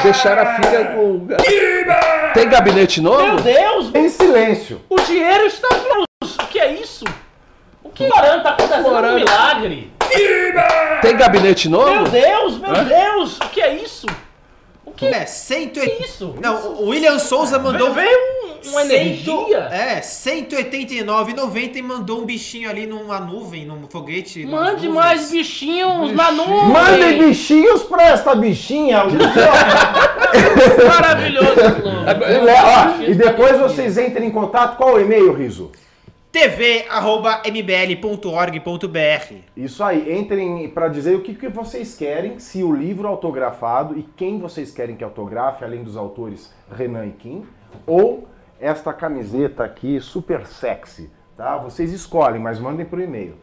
Deixar 0.03 0.37
a 0.37 0.55
filha 0.55 0.85
com... 0.93 1.27
Tem 2.33 2.49
gabinete 2.49 2.99
novo? 2.99 3.25
Meu 3.25 3.35
Deus! 3.37 3.93
Em 3.95 4.09
silêncio. 4.09 4.81
O 4.89 4.99
dinheiro 4.99 5.45
está. 5.45 5.67
O 6.21 6.47
que 6.47 6.59
é 6.59 6.73
isso? 6.73 7.05
O 7.81 7.89
que 7.89 8.07
Morando, 8.07 8.43
tá 8.43 8.49
acontecendo 8.49 8.87
um 8.89 9.15
milagre. 9.15 9.92
Tem 11.01 11.15
gabinete 11.17 11.69
Meu 11.69 11.79
novo? 11.79 12.09
Deus, 12.09 12.57
meu 12.59 12.73
Deus! 12.85 13.37
O 13.37 13.49
que 13.49 13.61
é 13.61 13.75
isso? 13.75 14.05
O 14.85 14.91
que 14.91 15.05
É, 15.05 15.19
é 15.19 15.25
180. 15.25 16.03
isso? 16.03 16.35
Não, 16.41 16.73
o 16.81 16.89
William 16.89 17.17
Souza 17.17 17.57
mandou. 17.57 17.93
Veio 17.93 18.09
um- 18.45 18.69
uma 18.69 18.81
energia. 18.83 19.57
É, 19.71 20.01
189,90 20.01 21.77
e 21.79 21.81
mandou 21.81 22.21
um 22.21 22.25
bichinho 22.25 22.69
ali 22.69 22.85
numa 22.85 23.19
nuvem, 23.19 23.65
num 23.65 23.87
foguete. 23.89 24.45
Mande 24.45 24.87
nuvens. 24.87 24.93
mais 24.93 25.31
bichinhos 25.31 26.13
na 26.13 26.31
nuvem. 26.31 26.67
Mandem 26.69 27.17
bichinhos 27.17 27.83
pra 27.83 28.03
esta 28.03 28.35
bichinha. 28.35 29.03
Maravilhoso. 30.87 31.47
E, 31.49 33.01
ó, 33.01 33.01
e 33.01 33.15
depois 33.15 33.57
vocês 33.59 33.97
entrem 33.97 34.27
em 34.27 34.31
contato. 34.31 34.77
Qual 34.77 34.93
o 34.95 34.99
e-mail, 35.01 35.33
Riso? 35.33 35.71
tv.mbl.org.br 36.33 36.93
Isso 39.55 39.83
aí, 39.83 40.17
entrem 40.17 40.67
para 40.67 40.87
dizer 40.87 41.15
o 41.15 41.21
que, 41.21 41.35
que 41.35 41.47
vocês 41.47 41.95
querem, 41.95 42.39
se 42.39 42.63
o 42.63 42.73
livro 42.73 43.07
autografado 43.07 43.95
e 43.99 44.01
quem 44.01 44.39
vocês 44.39 44.71
querem 44.71 44.95
que 44.95 45.03
autografe, 45.03 45.63
além 45.63 45.83
dos 45.83 45.95
autores 45.95 46.51
Renan 46.75 47.05
e 47.05 47.11
Kim, 47.11 47.45
ou 47.85 48.27
esta 48.59 48.91
camiseta 48.91 49.63
aqui 49.63 49.99
super 49.99 50.47
sexy, 50.47 51.07
tá? 51.37 51.55
Vocês 51.59 51.93
escolhem, 51.93 52.41
mas 52.41 52.59
mandem 52.59 52.87
por 52.87 52.99
e-mail. 52.99 53.35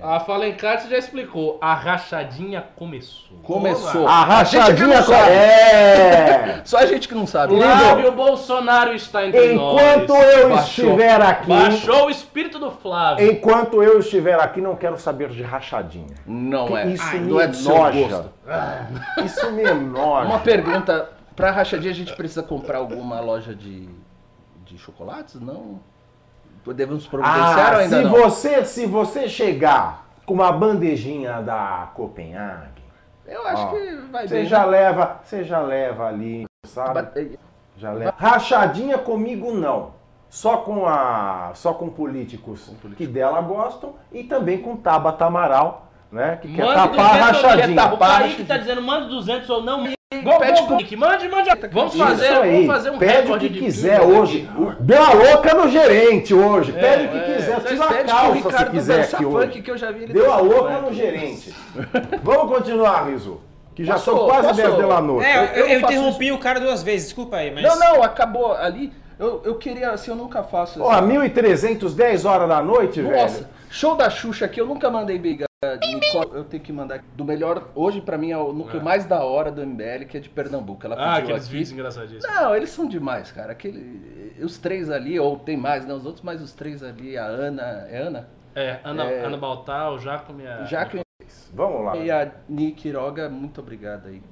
A 0.00 0.20
Falencarte 0.20 0.88
já 0.88 0.96
explicou. 0.96 1.58
A 1.60 1.74
rachadinha 1.74 2.64
começou. 2.76 3.36
Começou. 3.42 4.06
A 4.06 4.22
rachadinha 4.24 4.86
não 4.86 5.02
sabe. 5.02 5.30
é. 5.32 6.60
Só 6.64 6.78
a 6.78 6.86
gente 6.86 7.08
que 7.08 7.14
não 7.14 7.26
sabe. 7.26 7.56
Flávio 7.56 8.12
Bolsonaro 8.12 8.94
está 8.94 9.26
entre 9.26 9.54
Enquanto 9.54 10.08
nós. 10.12 10.34
eu 10.36 10.48
Baixou. 10.50 10.84
estiver 10.86 11.20
aqui, 11.20 11.48
Baixou 11.48 12.06
o 12.06 12.10
espírito 12.10 12.58
do 12.58 12.70
Flávio. 12.70 13.28
enquanto 13.30 13.82
eu 13.82 13.98
estiver 13.98 14.38
aqui, 14.38 14.60
não 14.60 14.76
quero 14.76 14.96
saber 14.98 15.30
de 15.30 15.42
rachadinha. 15.42 16.14
Não 16.26 16.76
é. 16.78 16.86
Isso 16.86 17.16
não 17.16 17.36
me 17.36 17.42
é 17.42 17.46
do 17.48 17.56
seu 17.56 17.74
enoja. 17.74 18.08
gosto. 18.08 18.30
Isso 19.24 19.52
me 19.52 19.62
enoja. 19.64 20.26
Uma 20.28 20.38
pergunta. 20.40 21.10
Pra 21.34 21.50
rachadinha 21.50 21.92
a 21.92 21.94
gente 21.94 22.14
precisa 22.14 22.42
comprar 22.42 22.78
alguma 22.78 23.20
loja 23.20 23.54
de, 23.54 23.88
de 24.64 24.76
chocolates? 24.78 25.40
Não? 25.40 25.80
Podemos 26.68 27.06
providenciar 27.06 27.72
ou 27.72 27.78
Ah, 27.78 27.78
ainda 27.78 27.96
se 27.96 28.04
não? 28.04 28.10
você, 28.10 28.62
se 28.66 28.84
você 28.84 29.26
chegar 29.26 30.04
com 30.26 30.34
uma 30.34 30.52
bandejinha 30.52 31.40
da 31.40 31.88
Copenhague, 31.94 32.82
Eu 33.26 33.46
acho 33.46 33.62
Ó, 33.62 33.70
que 33.70 33.90
vai 34.12 34.28
você 34.28 34.34
bem. 34.34 34.44
já 34.44 34.66
leva, 34.66 35.16
você 35.24 35.44
já 35.44 35.60
leva 35.60 36.08
ali, 36.08 36.44
sabe? 36.66 37.38
Já 37.74 37.92
leva. 37.92 38.14
Rachadinha 38.18 38.98
comigo 38.98 39.50
não. 39.54 39.92
Só 40.28 40.58
com 40.58 40.86
a, 40.86 41.52
só 41.54 41.72
com 41.72 41.88
políticos 41.88 42.70
que 42.98 43.06
dela 43.06 43.40
gostam 43.40 43.94
e 44.12 44.22
também 44.24 44.58
com 44.58 44.76
Tabata 44.76 45.24
Amaral, 45.24 45.86
né? 46.12 46.36
Que 46.42 46.52
quer 46.54 46.66
tapar 46.66 46.82
a 47.22 47.30
200 47.32 47.44
ou 47.44 47.48
rachadinha. 47.50 47.70
O 47.86 47.90
tapar 47.90 48.18
Kaique 48.20 48.44
tá 48.44 48.58
dizendo, 48.58 48.82
manda 48.82 49.06
200 49.06 49.48
ou 49.48 49.62
não. 49.62 49.84
Pede 50.10 50.24
Pede 50.24 50.62
pro 50.62 50.98
Mande, 50.98 51.28
mande. 51.28 51.50
Vamos 51.70 51.94
fazer, 51.94 52.32
vamos 52.32 52.66
fazer 52.66 52.90
um 52.90 52.98
Pede 52.98 53.30
o 53.30 53.38
que 53.38 53.48
de 53.50 53.58
quiser 53.58 54.00
hoje. 54.00 54.48
Deu 54.80 55.02
a 55.02 55.12
louca 55.12 55.52
no 55.52 55.68
gerente 55.68 56.32
hoje. 56.32 56.72
Pede 56.72 57.04
o 57.04 57.08
que 57.10 57.16
é. 57.18 57.34
quiser. 57.34 57.60
Tira 57.60 57.84
a 57.84 58.04
calça 58.04 58.58
se 58.58 58.70
quiser 58.70 59.00
aqui 59.02 59.24
hoje. 59.26 59.60
que 59.60 59.70
eu 59.70 59.76
já 59.76 59.90
vi 59.90 60.04
ele 60.04 60.14
Deu 60.14 60.32
a 60.32 60.38
louca 60.38 60.78
no 60.80 60.94
gerente. 60.94 61.54
Vamos 62.22 62.56
continuar, 62.56 63.06
Riso. 63.10 63.42
Que 63.74 63.84
já 63.84 63.92
Passou, 63.92 64.16
são 64.16 64.28
quase 64.28 64.48
passou. 64.48 64.76
10 64.76 64.88
da 64.88 65.00
noite. 65.02 65.26
É, 65.26 65.36
eu, 65.36 65.42
eu 65.42 65.68
eu 65.68 65.80
faço 65.80 65.92
interrompi 65.92 66.32
o 66.32 66.38
cara 66.38 66.58
duas 66.58 66.82
vezes, 66.82 67.08
desculpa 67.08 67.36
aí, 67.36 67.50
mas. 67.50 67.62
Não, 67.62 67.78
não, 67.78 68.02
acabou 68.02 68.54
ali. 68.54 68.90
Eu, 69.18 69.42
eu 69.44 69.54
queria, 69.56 69.90
assim, 69.90 70.10
eu 70.10 70.16
nunca 70.16 70.42
faço 70.42 70.82
Ó, 70.82 70.90
1.300, 71.02 71.94
10 71.94 72.24
horas 72.24 72.48
da 72.48 72.62
noite, 72.62 73.02
Nossa, 73.02 73.40
velho. 73.40 73.48
show 73.70 73.96
da 73.96 74.08
Xuxa 74.08 74.44
aqui, 74.44 74.60
eu 74.60 74.66
nunca 74.66 74.88
mandei 74.90 75.18
briga. 75.18 75.46
Eu 76.32 76.44
tenho 76.44 76.62
que 76.62 76.72
mandar 76.72 77.02
do 77.16 77.24
melhor. 77.24 77.70
Hoje, 77.74 78.00
pra 78.00 78.16
mim, 78.16 78.30
é 78.30 78.38
o 78.38 78.52
núcleo 78.52 78.80
É. 78.80 78.82
mais 78.84 79.04
da 79.06 79.24
hora 79.24 79.50
do 79.50 79.60
MBL, 79.60 80.04
que 80.08 80.16
é 80.16 80.20
de 80.20 80.28
Pernambuco. 80.28 80.86
Ela 80.86 80.94
Ah, 80.94 81.16
aqueles 81.16 81.42
aqui. 81.42 81.50
vídeos 81.52 81.72
engraçadíssimos. 81.72 82.24
Não, 82.24 82.54
eles 82.54 82.70
são 82.70 82.86
demais, 82.86 83.32
cara. 83.32 83.50
Aquele, 83.50 84.36
os 84.40 84.56
três 84.56 84.88
ali, 84.88 85.18
ou 85.18 85.36
tem 85.36 85.56
mais, 85.56 85.84
né? 85.84 85.92
Os 85.92 86.06
outros, 86.06 86.22
mas 86.24 86.40
os 86.40 86.52
três 86.52 86.80
ali, 86.84 87.18
a 87.18 87.24
Ana. 87.24 87.88
É 87.90 87.98
Ana? 87.98 88.28
É, 88.54 88.78
Ana, 88.84 89.04
É. 89.10 89.24
Ana 89.24 89.36
Baltar, 89.36 89.92
o 89.92 89.98
Jacome 89.98 90.44
e 90.44 90.46
a... 90.46 90.62
Jaque 90.64 91.00
Vamos 91.52 91.84
lá. 91.84 91.96
e 91.96 92.08
a 92.10 92.30
Nick 92.48 92.82
Quiroga, 92.82 93.28
muito 93.28 93.60
obrigado 93.60 94.06
aí. 94.06 94.22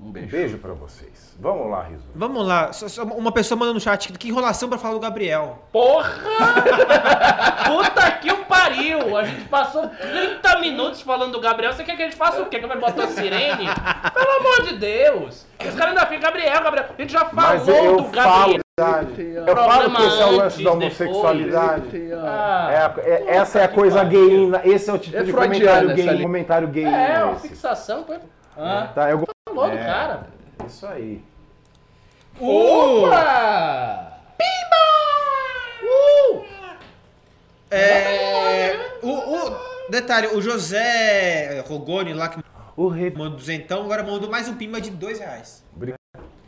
Um 0.00 0.08
Um 0.08 0.12
beijo. 0.12 0.30
beijo 0.30 0.58
pra 0.58 0.72
vocês. 0.74 1.36
Vamos 1.40 1.70
lá, 1.70 1.82
Riso. 1.84 2.02
Vamos 2.14 2.46
lá, 2.46 2.70
uma 3.16 3.32
pessoa 3.32 3.58
mandando 3.58 3.74
no 3.74 3.80
chat, 3.80 4.12
que 4.12 4.28
enrolação 4.28 4.68
pra 4.68 4.78
falar 4.78 4.94
do 4.94 5.00
Gabriel. 5.00 5.58
Porra! 5.72 6.12
Puta 7.66 8.10
que 8.12 8.30
o 8.32 8.44
pariu! 8.44 9.16
A 9.16 9.24
gente 9.24 9.44
passou 9.48 9.88
30 9.88 10.58
minutos 10.60 11.00
falando 11.02 11.32
do 11.32 11.40
Gabriel. 11.40 11.72
Você 11.72 11.84
quer 11.84 11.96
que 11.96 12.02
a 12.02 12.04
gente 12.06 12.16
faça 12.16 12.40
o 12.42 12.46
quê? 12.46 12.58
Que 12.60 12.66
vai 12.66 12.78
botar 12.78 13.04
a 13.04 13.08
sirene? 13.08 13.66
Pelo 14.14 14.30
amor 14.40 14.62
de 14.68 14.76
Deus! 14.78 15.46
Os 15.60 15.74
caras 15.74 15.88
ainda 15.96 16.06
ficam, 16.06 16.20
Gabriel, 16.20 16.62
Gabriel. 16.62 16.86
A 16.96 17.00
gente 17.02 17.12
já 17.12 17.28
Mas 17.32 17.62
falou 17.64 17.84
eu 17.84 17.96
do 18.02 18.08
Gabriel. 18.08 18.60
Eu 19.46 19.56
falo 19.56 19.90
que 19.90 20.02
esse 20.02 20.20
é 20.22 20.26
o 20.26 20.30
lance 20.36 20.62
da 20.64 20.72
homossexualidade. 20.72 22.12
Ah, 22.14 22.68
É 22.96 23.10
é- 23.10 23.36
essa 23.36 23.58
é 23.60 23.64
a 23.64 23.68
coisa 23.68 24.04
gayina. 24.04 24.60
Esse 24.64 24.88
é 24.88 24.92
o 24.92 24.98
tipo 24.98 25.16
É 25.16 25.22
de 25.24 25.32
comentário 25.32 25.88
gay. 26.68 26.84
gay. 26.84 26.84
É, 26.92 27.24
uma 27.24 27.36
fixação. 27.36 28.06
Ah, 28.56 28.88
Tá, 28.94 29.10
eu... 29.10 29.24
falou 29.48 29.70
do 29.70 29.76
É. 29.76 29.84
cara. 29.84 30.26
Isso 30.66 30.86
aí. 30.86 31.22
Opa! 32.40 34.18
Uh! 35.82 36.44
É. 37.70 38.76
O, 39.02 39.08
o- 39.10 39.56
detalhe, 39.90 40.28
o 40.28 40.40
José 40.40 41.62
Rogoni 41.68 42.12
lá 42.14 42.28
que 42.28 42.42
O 42.76 42.88
rei, 42.88 43.10
mandou 43.10 43.36
duzentão, 43.38 43.82
agora 43.82 44.02
mandou 44.02 44.30
mais 44.30 44.48
um 44.48 44.54
pimba 44.54 44.80
de 44.80 44.90
dois 44.90 45.18
reais. 45.18 45.62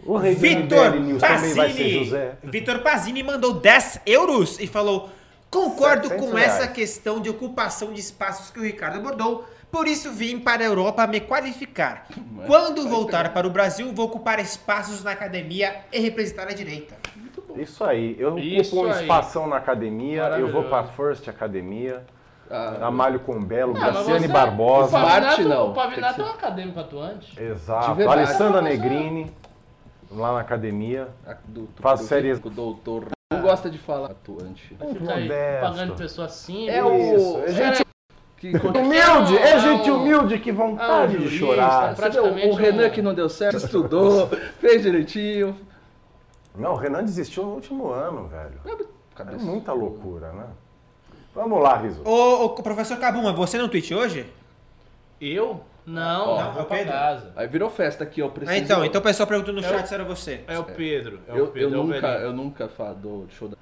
o 0.05 0.17
rei 0.17 0.35
Vitor 0.35 0.93
Pazini. 1.21 2.11
Vitor 2.45 2.79
Pazini 2.81 3.23
mandou 3.23 3.55
10 3.55 4.01
euros 4.07 4.59
e 4.61 4.67
falou: 4.67 5.11
Concordo 5.51 6.09
700 6.09 6.31
com 6.31 6.39
essa 6.39 6.57
reais. 6.59 6.73
questão 6.73 7.21
de 7.21 7.29
ocupação 7.29 7.93
de 7.93 8.01
espaços 8.01 8.51
que 8.51 8.59
o 8.59 8.63
Ricardo 8.63 8.97
abordou. 8.99 9.47
Por 9.71 9.87
isso 9.87 10.11
vim 10.11 10.39
para 10.39 10.63
a 10.63 10.67
Europa 10.67 11.07
me 11.07 11.21
qualificar. 11.21 12.07
Quando 12.47 12.89
voltar 12.89 13.33
para 13.33 13.47
o 13.47 13.51
Brasil, 13.51 13.93
vou 13.95 14.07
ocupar 14.07 14.39
espaços 14.41 15.03
na 15.05 15.13
academia 15.13 15.85
e 15.93 16.01
representar 16.01 16.49
a 16.49 16.53
direita. 16.53 16.97
Isso 17.57 17.83
aí. 17.85 18.17
Eu 18.19 18.39
Isso 18.39 18.77
ocupo 18.77 18.89
um 18.93 19.01
espação 19.01 19.47
na 19.47 19.57
academia. 19.57 20.23
Eu 20.39 20.51
vou 20.53 20.65
pra 20.65 20.85
First 20.85 21.29
Academia. 21.29 22.05
ah, 22.51 22.87
Amalho 22.87 23.21
Combelo, 23.21 23.75
Ah, 23.77 23.91
Graciane 23.91 24.21
você- 24.27 24.29
Barbosa. 24.29 24.99
O 24.99 25.03
Pavinato, 25.03 25.43
não. 25.43 25.71
o 25.71 25.75
Pavinato 25.75 26.15
Tem 26.17 26.25
é 26.25 26.29
um 26.29 26.31
acadêmico 26.33 26.81
atuante. 26.81 27.41
Exato. 27.43 28.09
Alessandra 28.09 28.61
Negrini. 28.63 29.33
Lá 30.13 30.33
na 30.33 30.41
academia. 30.41 31.09
a- 31.25 31.35
do, 31.45 31.63
do, 31.67 31.83
Faz 31.83 32.01
do- 32.01 32.07
séries- 32.07 32.41
do 32.41 32.51
doutor. 32.51 33.07
Não 33.33 33.43
gosta 33.43 33.71
de 33.71 33.79
falar 33.79 34.11
atuante. 34.11 34.67
Fica 34.69 35.15
aí 35.15 35.23
Modesto. 35.23 35.61
pagando 35.61 35.95
pessoa 35.95 36.27
assim. 36.27 36.69
É 36.69 36.79
Isso. 36.79 37.37
o. 37.39 37.45
É 37.45 37.53
gente 37.53 37.85
Que, 38.41 38.49
humilde. 38.57 39.37
É 39.39 39.59
gente 39.61 39.91
um- 39.91 39.97
humilde. 40.01 40.39
Que 40.41 40.51
vontade 40.51 41.15
Ah, 41.17 41.19
de 41.21 41.29
chorar. 41.39 41.95
vê, 41.95 42.19
o- 42.21 42.51
o 42.51 42.55
Renan 42.55 42.87
um- 42.87 42.91
que 42.91 43.03
não 43.03 43.15
deu 43.15 43.29
certo, 43.29 43.59
estudou, 43.59 44.29
fez 44.59 44.83
direitinho. 44.83 45.55
Não, 46.57 46.73
o 46.73 46.77
Renan 46.77 47.05
desistiu 47.05 47.45
no 47.45 47.51
último 47.53 47.91
ano, 47.93 48.27
velho. 48.27 48.61
É 49.19 49.37
muita 49.37 49.73
loucura, 49.73 50.33
né? 50.33 50.47
Vamos 51.35 51.63
lá, 51.63 51.77
Riso. 51.77 52.03
Ô, 52.05 52.47
ô 52.47 52.51
professor 52.55 52.99
Cabuma, 52.99 53.33
você 53.33 53.57
no 53.59 53.69
tweet 53.69 53.95
hoje? 53.95 54.27
Eu? 55.21 55.61
Não, 55.87 56.27
Não, 56.27 56.41
eu 56.41 56.41
é 56.41 56.53
vou 56.53 56.63
o 56.63 56.67
pra 56.67 56.77
Pedro. 56.79 56.93
casa. 56.93 57.33
Aí 57.37 57.47
virou 57.47 57.69
festa 57.71 58.05
aqui, 58.05 58.21
eu 58.21 58.31
preciso. 58.31 58.53
Ah, 58.57 58.59
então, 58.59 58.85
então 58.85 59.01
o 59.01 59.05
pessoal 59.05 59.27
perguntou 59.27 59.53
no 59.53 59.63
chat 59.63 59.87
se 59.87 59.95
era 59.95 60.05
você. 60.05 60.43
É 60.47 60.59
o 60.59 60.65
Pedro. 60.65 61.21
É 61.29 61.33
o 61.33 61.37
Eu, 61.37 61.47
Pedro, 61.49 61.69
eu 61.71 61.75
é 61.81 61.83
o 61.83 61.87
nunca, 61.87 62.07
eu 62.19 62.33
nunca 62.33 62.69
falo 62.69 62.95
do 62.95 63.27
show 63.31 63.49
da 63.49 63.57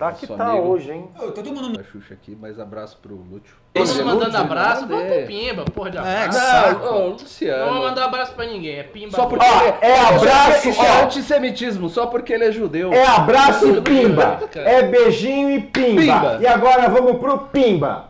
Tá 0.00 0.12
que 0.12 0.26
tá 0.26 0.52
amigo. 0.52 0.66
hoje, 0.68 0.90
hein? 0.92 1.10
Ô, 1.18 1.30
todo 1.30 1.52
mundo 1.52 1.76
da 1.76 1.84
Xuxa 1.84 2.14
aqui, 2.14 2.34
mas 2.40 2.58
abraço 2.58 2.96
pro 3.02 3.14
Lúcio. 3.16 3.54
Todo 3.74 3.86
mundo 3.86 4.04
mandando 4.06 4.36
abraço, 4.38 4.86
vamos 4.86 5.04
pro 5.12 5.26
Pimba, 5.26 5.64
porra 5.66 5.90
de 5.90 5.98
É, 5.98 6.00
abraço. 6.00 6.38
saco. 6.38 6.84
Não, 6.86 6.94
ô, 6.96 7.00
Não 7.00 7.08
Luciano. 7.10 7.72
vou 7.74 7.82
mandar 7.82 8.04
abraço 8.06 8.32
pra 8.32 8.46
ninguém, 8.46 8.78
é 8.78 8.82
Pimba. 8.82 9.14
Só 9.14 9.26
porque 9.26 9.44
Ó, 9.44 9.60
ele 9.62 9.76
é 9.82 10.00
abraço, 10.00 10.68
Isso 10.70 10.82
é 10.82 11.02
antissemitismo, 11.02 11.90
só 11.90 12.06
porque 12.06 12.32
ele 12.32 12.46
é 12.46 12.50
judeu. 12.50 12.90
É 12.94 13.06
abraço 13.06 13.68
e 13.68 13.80
pimba. 13.82 14.48
Cara. 14.50 14.70
É 14.70 14.82
beijinho 14.84 15.50
e 15.50 15.60
pimba. 15.60 16.00
Pimba. 16.00 16.38
E 16.40 16.46
agora 16.46 16.88
vamos 16.88 17.18
pro 17.20 17.36
pimba. 17.48 18.08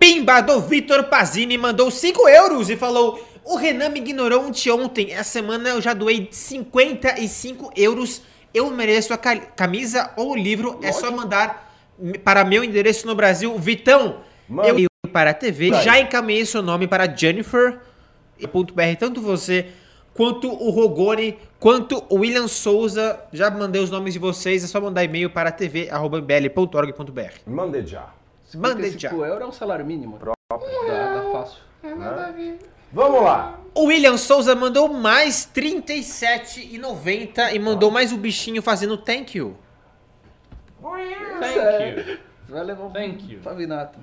Pimba 0.00 0.40
do 0.40 0.60
Vitor 0.60 1.04
Pazini 1.04 1.56
mandou 1.56 1.92
5 1.92 2.28
euros 2.28 2.70
e 2.70 2.76
falou: 2.76 3.24
O 3.44 3.54
Renan 3.54 3.90
me 3.90 4.00
ignorou 4.00 4.42
anteontem. 4.44 5.12
Essa 5.12 5.30
semana 5.30 5.68
eu 5.68 5.80
já 5.80 5.94
doei 5.94 6.28
55 6.32 7.70
euros. 7.76 8.20
Eu 8.54 8.70
mereço 8.70 9.12
a 9.12 9.18
ca- 9.18 9.36
camisa 9.36 10.10
ou 10.16 10.32
o 10.32 10.36
livro. 10.36 10.78
É 10.82 10.90
só 10.92 11.10
mandar 11.10 11.72
para 12.24 12.44
meu 12.44 12.62
endereço 12.64 13.06
no 13.06 13.14
Brasil. 13.14 13.56
Vitão, 13.58 14.20
Manda. 14.48 14.68
eu 14.68 14.78
ir 14.78 14.88
para 15.12 15.30
a 15.30 15.34
TV. 15.34 15.70
Vai. 15.70 15.82
Já 15.84 15.98
encaminhei 16.00 16.44
seu 16.46 16.62
nome 16.62 16.86
para 16.86 17.06
Jennifer. 17.14 17.80
ponto 18.52 18.72
.br, 18.74 18.82
tanto 18.98 19.20
você 19.20 19.66
quanto 20.14 20.48
o 20.50 20.70
Rogoni, 20.70 21.38
quanto 21.60 22.02
o 22.08 22.16
William 22.20 22.48
Souza. 22.48 23.20
Já 23.32 23.50
mandei 23.50 23.82
os 23.82 23.90
nomes 23.90 24.14
de 24.14 24.18
vocês. 24.18 24.64
É 24.64 24.66
só 24.66 24.80
mandar 24.80 25.04
e-mail 25.04 25.30
para 25.30 25.50
tv.mbl.org.br. 25.52 27.32
Mande 27.46 27.86
já. 27.86 28.08
Mande 28.54 28.90
já. 28.98 29.10
55 29.10 29.24
euros 29.24 29.42
é 29.42 29.46
um 29.46 29.52
salário 29.52 29.84
mínimo. 29.84 30.18
Dá, 30.18 30.32
dá 30.50 31.30
fácil. 31.32 31.58
Vamos 32.92 33.22
lá. 33.22 33.58
O 33.74 33.84
William 33.86 34.16
Souza 34.16 34.54
mandou 34.54 34.88
mais 34.88 35.48
R$ 35.54 35.62
37,90 35.62 37.52
e 37.52 37.58
mandou 37.58 37.90
mais 37.90 38.12
o 38.12 38.16
bichinho 38.16 38.62
fazendo 38.62 38.96
thank 38.96 39.36
you. 39.36 39.56
Thank 40.80 42.10
you. 42.10 42.18
Você 42.46 42.52
vai 42.52 42.64
levar 42.64 42.84
um 42.84 42.90
Thank 42.90 43.30
you. 43.30 43.40
Pavinato. 43.40 43.98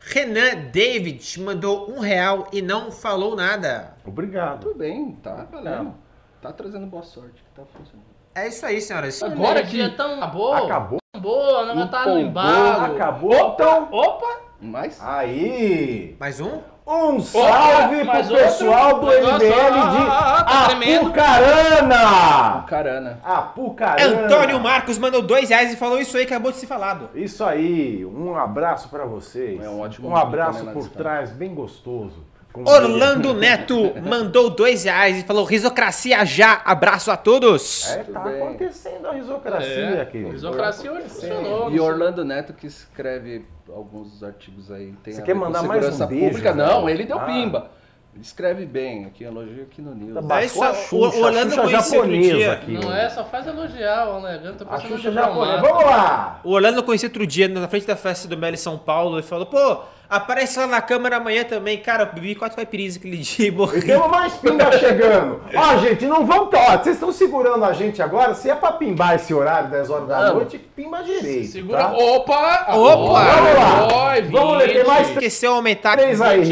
Renan 0.00 0.70
David 0.72 1.40
mandou 1.40 1.90
um 1.90 2.00
real 2.00 2.48
e 2.52 2.60
não 2.60 2.90
falou 2.90 3.36
nada. 3.36 3.94
Obrigado. 4.04 4.60
Tudo 4.60 4.78
bem, 4.78 5.12
tá 5.22 5.46
valendo. 5.50 5.94
Tá 6.42 6.52
trazendo 6.52 6.86
boa 6.86 7.02
sorte, 7.02 7.42
tá 7.54 7.62
funcionando. 7.64 8.04
É 8.34 8.48
isso 8.48 8.66
aí, 8.66 8.80
senhoras. 8.80 9.22
Agora 9.22 9.62
que 9.64 9.78
já 9.78 9.90
tão 9.90 10.16
acabou. 10.16 10.52
Acabou. 10.52 10.98
Acabou, 11.14 11.66
não 11.74 11.88
tá 11.88 12.06
no 12.06 12.18
embalo. 12.18 12.94
Acabou, 12.94 13.54
então. 13.54 13.88
Opa! 13.92 14.40
Mas, 14.60 15.00
Aí. 15.00 16.16
Mais 16.18 16.40
um? 16.40 16.60
Um 16.86 17.18
salve 17.18 17.96
pro 17.96 18.06
mais 18.06 18.28
pessoal 18.28 18.96
outro. 18.96 19.06
do 19.08 19.14
Negócio, 19.14 19.48
MBL 19.48 19.54
ó, 19.54 19.80
ó, 19.80 20.40
ó, 20.40 20.42
tá 20.42 20.60
de 20.60 20.66
tremendo. 20.66 21.06
Apucarana. 21.06 22.64
carana. 22.68 23.20
Apucarana. 23.24 24.24
Antônio 24.26 24.60
Marcos 24.60 24.98
mandou 24.98 25.22
dois 25.22 25.48
reais 25.48 25.72
e 25.72 25.76
falou 25.76 25.98
isso 25.98 26.16
aí 26.16 26.26
que 26.26 26.34
acabou 26.34 26.52
de 26.52 26.58
ser 26.58 26.66
falado. 26.66 27.08
Isso 27.14 27.42
aí, 27.42 28.04
um 28.04 28.36
abraço 28.36 28.90
pra 28.90 29.06
vocês. 29.06 29.62
É 29.62 29.68
um 29.68 29.80
ótimo 29.80 30.08
Um 30.10 30.16
abraço 30.16 30.62
lá 30.62 30.72
por 30.72 30.88
trás, 30.90 31.30
bem 31.30 31.54
gostoso. 31.54 32.22
Orlando 32.56 33.34
Neto 33.34 33.94
mandou 34.08 34.48
dois 34.48 34.84
reais 34.84 35.18
e 35.18 35.22
falou 35.24 35.44
risocracia 35.44 36.24
já. 36.24 36.62
Abraço 36.64 37.10
a 37.10 37.16
todos. 37.16 37.90
É, 37.90 38.04
tá 38.04 38.20
bem. 38.20 38.42
acontecendo 38.42 39.08
a 39.08 39.12
risocracia 39.12 39.68
É, 39.68 40.00
aqui. 40.00 40.18
risocracia 40.24 40.92
hoje 40.92 41.08
funcionou. 41.08 41.70
E 41.72 41.80
Orlando 41.80 42.24
Neto 42.24 42.52
que 42.52 42.66
escreve 42.66 43.44
alguns 43.74 44.22
artigos 44.22 44.70
aí. 44.70 44.92
Tem 45.02 45.14
Você 45.14 45.22
quer 45.22 45.34
mandar 45.34 45.62
mais 45.64 46.00
um 46.00 46.06
beijo, 46.06 46.26
pública? 46.28 46.52
velho? 46.52 46.68
Não, 46.68 46.88
ele 46.88 47.04
deu 47.04 47.18
Ah. 47.18 47.24
pimba. 47.24 47.70
Ele 48.14 48.22
escreve 48.22 48.64
bem, 48.64 49.06
aqui 49.06 49.24
elogio 49.24 49.64
aqui 49.64 49.82
no 49.82 49.92
News. 49.92 50.24
Tá 50.28 50.40
É 50.40 50.44
a 50.44 50.46
o- 50.46 50.74
Xuxa, 50.74 50.94
o 50.94 51.00
Orlando 51.24 51.38
a 51.48 51.50
Xuxa 51.50 51.62
conheceu 51.62 51.98
outro 51.98 52.12
japonesa 52.14 52.36
dia. 52.36 52.52
aqui. 52.52 52.72
Não 52.74 52.88
hoje. 52.88 52.98
é, 53.00 53.10
só 53.10 53.24
faz 53.24 53.44
elogiar 53.48 54.08
o 54.08 54.18
Elegante. 54.20 54.58
Tô 54.58 54.64
A 54.72 54.78
Xuxa 54.78 54.94
por 55.02 55.12
japonesa. 55.12 55.60
Vamos 55.62 55.84
lá. 55.84 56.40
O 56.44 56.52
Orlando 56.52 56.78
eu 56.78 56.82
conheci 56.84 57.06
outro 57.06 57.26
dia 57.26 57.48
na 57.48 57.66
frente 57.66 57.88
da 57.88 57.96
festa 57.96 58.28
do 58.28 58.36
Mel 58.38 58.52
em 58.54 58.56
São 58.56 58.78
Paulo 58.78 59.18
e 59.18 59.22
falou: 59.24 59.46
pô, 59.46 59.80
aparece 60.08 60.58
lá 60.58 60.66
na 60.66 60.80
câmera 60.80 61.16
amanhã 61.16 61.44
também. 61.44 61.78
Cara, 61.78 62.04
eu 62.04 62.14
bebi 62.14 62.34
quatro 62.34 62.56
caipirinhas 62.56 62.96
aquele 62.96 63.16
dia 63.18 63.46
e 63.46 63.48
E 63.48 63.50
morri. 63.50 63.82
temos 63.82 64.08
mais 64.10 64.34
pinga 64.34 64.72
chegando. 64.72 65.40
Ó, 65.54 65.76
gente, 65.78 66.06
não 66.06 66.26
vamos. 66.26 66.48
Ó, 66.52 66.70
vocês 66.78 66.96
estão 66.96 67.12
segurando 67.12 67.64
a 67.64 67.72
gente 67.72 68.00
agora. 68.02 68.34
Se 68.34 68.48
é 68.50 68.54
pra 68.54 68.72
pimbar 68.72 69.14
esse 69.14 69.32
horário, 69.32 69.70
10 69.70 69.90
horas 69.90 70.08
da 70.08 70.32
noite, 70.32 70.58
pimba 70.58 71.02
direito. 71.02 71.48
Segura. 71.52 71.78
Tá? 71.78 71.92
Opa! 71.92 72.66
Opa! 72.74 72.74
Vamos 72.74 73.12
lá. 73.12 74.10
Oi, 74.12 74.22
Vamos 74.22 74.58
ler, 74.58 74.72
tem 74.72 74.84
mais 74.84 75.10
Esqueceu 75.10 75.54
aumentar. 75.54 75.96
Três 75.96 76.20
aí, 76.20 76.42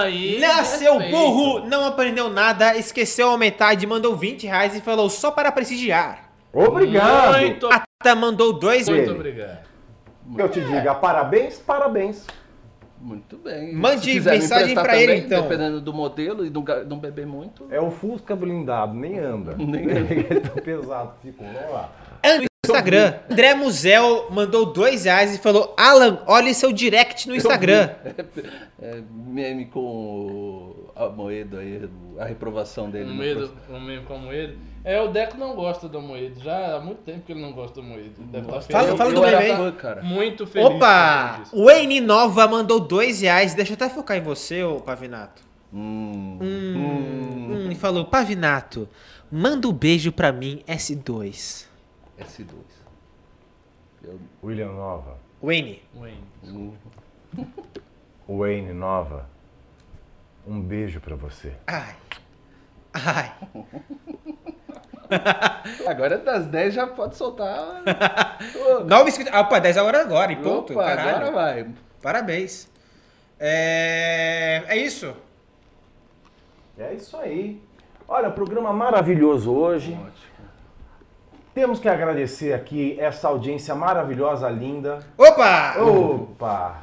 aí. 0.00 0.38
Nasceu 0.40 0.98
burro, 1.10 1.60
não 1.66 1.86
aprendeu 1.86 2.28
nada, 2.28 2.76
esqueceu 2.76 3.30
a 3.30 3.38
metade, 3.38 3.86
mandou 3.86 4.16
20 4.16 4.46
reais 4.46 4.74
e 4.76 4.80
falou 4.80 5.08
só 5.10 5.30
para 5.30 5.50
prestigiar. 5.52 6.30
Obrigado. 6.52 7.38
Muito, 7.40 7.66
Ata 7.66 8.14
mandou 8.14 8.52
dois 8.52 8.88
muito 8.88 9.10
obrigado. 9.10 9.64
Eu 10.38 10.48
te 10.48 10.60
diga, 10.60 10.94
parabéns, 10.94 11.56
parabéns. 11.56 12.24
Muito 13.04 13.36
bem. 13.36 13.74
Mande 13.74 14.18
mensagem 14.18 14.74
pra 14.74 14.96
ele, 14.96 15.06
também, 15.12 15.26
então. 15.26 15.42
Dependendo 15.42 15.80
do 15.80 15.92
modelo 15.92 16.46
e 16.46 16.48
ga- 16.50 16.84
não 16.84 16.98
beber 16.98 17.26
muito. 17.26 17.66
É 17.70 17.78
o 17.78 17.90
Fusca 17.90 18.34
blindado, 18.34 18.94
nem 18.94 19.18
anda. 19.18 19.54
Nem 19.60 19.84
É 20.30 20.40
tão 20.40 20.56
pesado 20.62 21.12
ficou. 21.22 21.46
Vamos 21.46 21.70
lá. 21.70 21.92
No 22.24 22.44
Instagram. 22.66 23.14
André 23.30 23.54
Musel 23.54 24.28
mandou 24.30 24.64
dois 24.72 25.04
reais 25.04 25.34
e 25.34 25.38
falou: 25.38 25.74
Alan, 25.76 26.22
olhe 26.26 26.54
seu 26.54 26.72
direct 26.72 27.28
no 27.28 27.36
Instagram. 27.36 27.90
É, 28.82 29.00
meme 29.10 29.66
com 29.66 29.80
o- 29.80 30.90
a 30.96 31.08
Moedo 31.08 31.58
aí, 31.58 31.88
a 32.18 32.24
reprovação 32.24 32.90
dele. 32.90 33.06
Um 33.06 33.14
no 33.14 33.14
medo, 33.14 33.52
um 33.70 33.80
medo 33.80 34.02
com 34.06 34.14
o 34.16 34.18
Moedo. 34.18 34.56
É, 34.84 35.00
o 35.00 35.08
Deco 35.08 35.38
não 35.38 35.54
gosta 35.56 35.88
do 35.88 35.98
Moedo. 36.00 36.38
Já 36.40 36.76
há 36.76 36.80
muito 36.80 36.98
tempo 37.02 37.20
que 37.24 37.32
ele 37.32 37.40
não 37.40 37.52
gosta 37.52 37.80
do 37.80 37.82
Moedo. 37.86 38.20
Deve 38.24 38.46
estar 38.46 38.60
Fala- 38.60 38.82
feliz. 38.84 38.98
fala 38.98 39.12
do 39.14 39.20
meme 39.22 39.34
aí. 39.34 39.56
fã, 39.56 39.72
cara. 39.72 40.02
Muito 40.02 40.46
feliz. 40.46 40.68
Opa! 40.68 41.42
Wayne 41.54 42.00
Nova 42.02 42.46
mandou 42.46 42.78
dois 42.80 43.22
reais. 43.22 43.54
Deixa 43.54 43.72
eu 43.72 43.74
até 43.76 43.88
focar 43.88 44.18
em 44.18 44.20
você, 44.22 44.62
ô 44.62 44.80
Pavinato. 44.80 45.42
Hum, 45.72 46.38
Hum, 46.40 47.48
hum, 47.66 47.70
e 47.72 47.74
falou: 47.74 48.04
Pavinato, 48.04 48.86
manda 49.32 49.66
um 49.66 49.72
beijo 49.72 50.12
pra 50.12 50.30
mim, 50.32 50.62
S2. 50.68 51.66
S2. 52.20 52.46
Eu, 54.04 54.20
William 54.42 54.70
Nova. 54.72 55.16
Wayne. 55.42 55.82
Wayne. 55.98 56.24
hum, 56.44 56.72
Wayne 58.28 58.72
Nova. 58.74 59.28
Um 60.46 60.60
beijo 60.60 61.00
pra 61.00 61.16
você. 61.16 61.54
Ai. 61.66 61.94
Ai. 62.94 63.32
Agora 65.86 66.18
das 66.18 66.46
10 66.46 66.74
já 66.74 66.86
pode 66.86 67.16
soltar. 67.16 67.82
Nove 68.86 69.10
inscritos. 69.10 69.34
Ah, 69.34 69.40
Opa, 69.40 69.58
10 69.58 69.76
horas 69.76 70.00
agora, 70.02 70.32
e 70.32 70.36
ponto. 70.36 70.72
Opa, 70.72 70.84
Caralho. 70.84 71.10
agora 71.10 71.30
vai. 71.32 71.66
Parabéns. 72.00 72.68
É... 73.38 74.62
é 74.68 74.76
isso. 74.76 75.14
É 76.78 76.94
isso 76.94 77.16
aí. 77.16 77.60
Olha, 78.06 78.30
programa 78.30 78.72
maravilhoso 78.72 79.52
hoje. 79.52 79.98
Temos 81.54 81.78
que 81.78 81.88
agradecer 81.88 82.52
aqui 82.52 82.96
essa 82.98 83.28
audiência 83.28 83.74
maravilhosa, 83.74 84.48
linda. 84.48 84.98
Opa! 85.16 85.76
Opa! 85.78 86.82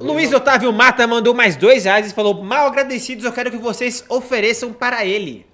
Luiz 0.00 0.32
Otávio 0.32 0.72
Mata 0.72 1.06
mandou 1.06 1.34
mais 1.34 1.56
dois 1.56 1.84
reais 1.84 2.10
e 2.10 2.14
falou: 2.14 2.42
Mal 2.42 2.66
agradecidos, 2.66 3.24
eu 3.24 3.32
quero 3.32 3.50
que 3.50 3.58
vocês 3.58 4.04
ofereçam 4.08 4.72
para 4.72 5.04
ele. 5.04 5.46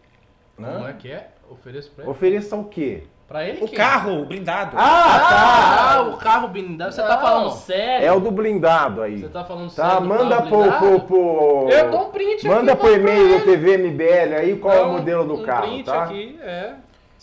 Como 0.57 0.87
é 0.89 0.93
que 0.93 1.11
é? 1.11 1.29
Ofereço 1.51 1.91
pra 1.91 2.05
ele. 2.05 2.11
Ofereça 2.11 2.57
o 2.57 2.65
quê? 2.65 3.03
Pra 3.29 3.45
ele 3.45 3.59
O 3.65 3.67
quê? 3.67 3.75
carro, 3.75 4.23
o 4.23 4.25
blindado. 4.25 4.77
Ah, 4.79 5.97
Ah, 5.97 6.03
o 6.03 6.17
carro 6.17 6.47
blindado. 6.47 6.93
Você 6.93 7.03
tá 7.03 7.17
Não. 7.17 7.21
falando 7.21 7.51
tá! 7.51 7.57
sério? 7.57 8.07
É 8.07 8.13
o 8.13 8.21
do 8.21 8.31
blindado 8.31 9.03
aí. 9.03 9.19
Você 9.19 9.29
tá 9.29 9.45
falando 9.45 9.75
Tá, 9.75 9.89
sério? 9.91 10.01
do 10.01 10.07
manda 10.07 10.37
carro 10.37 10.49
pro, 10.49 10.59
blindado? 10.59 10.79
pro, 10.79 11.01
pro- 11.01 11.69
Eu 11.71 11.91
dou 11.91 12.03
um 12.07 12.11
print 12.11 12.47
Manda 12.47 12.73
aqui. 12.73 12.81
pro 12.81 12.89
manda 12.91 13.03
pra 13.03 13.13
e-mail 13.13 13.29
do 13.29 13.35
ele. 13.35 13.45
TV 13.45 13.79
MBL 13.79 14.35
aí 14.39 14.57
qual 14.59 14.75
é 14.77 14.83
o 14.83 14.93
modelo 14.93 15.25
do 15.27 15.35
um 15.35 15.43
carro, 15.43 15.63
print 15.67 15.85
tá? 15.85 16.05
aqui, 16.05 16.39
é. 16.41 16.73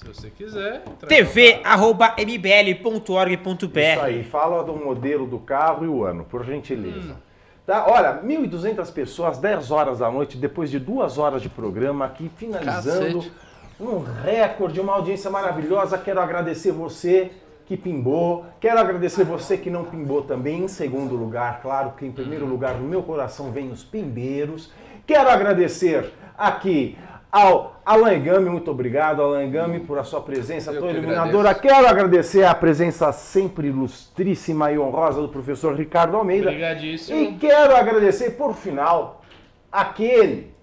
Se 0.04 0.08
você 0.08 0.30
quiser. 0.30 0.84
entrega 0.86 1.08
tv 1.08 1.50
o 1.50 1.64
carro. 1.64 1.74
arroba 1.74 2.16
mbl.org.br 2.18 3.80
Isso 3.80 4.02
aí, 4.02 4.24
fala 4.24 4.64
do 4.64 4.76
modelo 4.76 5.26
do 5.26 5.40
carro 5.40 5.86
e 5.86 5.88
o 5.88 6.04
ano, 6.04 6.26
por 6.26 6.44
gentileza. 6.44 7.14
Hum. 7.14 7.34
Tá, 7.66 7.86
olha, 7.88 8.22
1.200 8.22 8.92
pessoas, 8.92 9.38
10 9.38 9.72
horas 9.72 10.00
da 10.00 10.12
noite, 10.12 10.38
depois 10.38 10.70
de 10.70 10.78
duas 10.80 11.18
horas 11.18 11.42
de 11.42 11.48
programa 11.48 12.04
aqui, 12.04 12.30
finalizando 12.36 13.20
Cacete. 13.20 13.32
um 13.80 14.00
recorde, 14.00 14.82
uma 14.82 14.94
audiência 14.94 15.32
maravilhosa. 15.32 15.98
Quero 15.98 16.20
agradecer 16.20 16.72
você 16.72 17.32
que 17.66 17.78
pimbou, 17.78 18.46
quero 18.60 18.78
agradecer 18.80 19.24
você 19.24 19.58
que 19.58 19.70
não 19.70 19.86
pimbou 19.86 20.24
também, 20.24 20.66
em 20.66 20.68
segundo 20.68 21.16
lugar, 21.16 21.62
claro, 21.62 21.92
porque 21.92 22.06
em 22.06 22.12
primeiro 22.12 22.46
lugar 22.46 22.76
no 22.76 22.86
meu 22.86 23.02
coração 23.02 23.50
vem 23.52 23.72
os 23.72 23.82
pimbeiros. 23.82 24.70
Quero 25.08 25.30
agradecer 25.30 26.12
aqui 26.38 26.98
ao 27.34 27.81
Alan 27.84 28.19
Gami, 28.22 28.47
muito 28.47 28.69
obrigado, 28.69 29.19
Alan 29.23 29.49
Gami, 29.49 29.80
por 29.80 29.97
a 29.97 30.03
sua 30.03 30.22
presença 30.22 30.72
Eu 30.72 30.80
tão 30.81 30.89
que 30.89 30.97
iluminadora. 30.97 31.49
agradeço. 31.49 31.61
Quero 31.61 31.88
agradecer 31.88 32.43
a 32.45 32.53
presença 32.53 33.11
sempre 33.11 33.69
ilustríssima 33.69 34.72
e 34.72 34.77
honrosa 34.77 35.19
do 35.19 35.27
professor 35.27 35.76
Ricardo 35.76 36.15
Almeida. 36.15 36.49
Obrigadíssimo. 36.49 37.18
E 37.19 37.34
quero 37.39 37.76
agradecer, 37.76 38.38
por 38.38 38.53
final, 38.53 39.23
aquele 39.72 40.53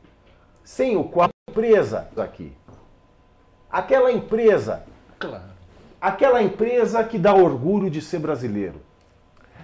sem 0.63 0.97
o 0.97 1.03
qual 1.03 1.29
a 1.29 1.51
empresa 1.51 2.09
aqui. 2.17 2.53
Aquela 3.69 4.13
empresa, 4.13 4.85
Claro. 5.19 5.43
aquela 6.01 6.41
empresa 6.41 7.03
que 7.03 7.19
dá 7.19 7.35
orgulho 7.35 7.91
de 7.91 8.01
ser 8.01 8.21
brasileiro. 8.21 8.81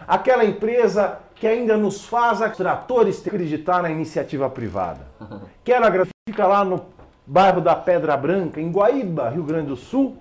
Aquela 0.08 0.44
empresa 0.44 1.20
que 1.36 1.46
ainda 1.46 1.76
nos 1.76 2.04
faz 2.04 2.40
tratores 2.56 3.24
acreditar 3.24 3.80
na 3.82 3.90
iniciativa 3.90 4.50
privada. 4.50 5.06
Quero 5.62 5.86
agradecer, 5.86 6.12
fica 6.28 6.46
lá 6.48 6.64
no 6.64 6.95
bairro 7.26 7.60
da 7.60 7.74
Pedra 7.74 8.16
Branca, 8.16 8.60
em 8.60 8.70
Guaíba, 8.70 9.30
Rio 9.30 9.42
Grande 9.42 9.68
do 9.68 9.76
Sul, 9.76 10.16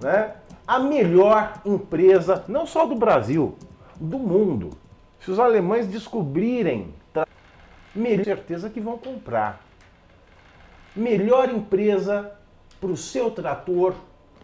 né? 0.00 0.34
a 0.66 0.78
melhor 0.78 1.60
empresa, 1.64 2.44
não 2.46 2.66
só 2.66 2.86
do 2.86 2.94
Brasil, 2.94 3.56
do 3.98 4.18
mundo. 4.18 4.70
Se 5.20 5.30
os 5.30 5.38
alemães 5.38 5.86
descobrirem, 5.86 6.94
melhor 7.94 8.24
certeza 8.24 8.68
que 8.68 8.80
vão 8.80 8.98
comprar. 8.98 9.60
Melhor 10.94 11.48
empresa 11.48 12.32
para 12.80 12.90
o 12.90 12.96
seu 12.96 13.30
trator 13.30 13.94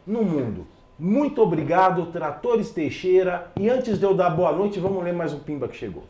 no 0.06 0.22
mundo. 0.22 0.66
Muito 0.98 1.40
obrigado, 1.40 2.06
Tratores 2.06 2.70
Teixeira. 2.70 3.52
E 3.56 3.70
antes 3.70 3.98
de 4.00 4.04
eu 4.04 4.14
dar 4.14 4.30
boa 4.30 4.50
noite, 4.50 4.80
vamos 4.80 5.02
ler 5.04 5.12
mais 5.12 5.32
um 5.32 5.38
pimba 5.38 5.68
que 5.68 5.76
chegou. 5.76 6.04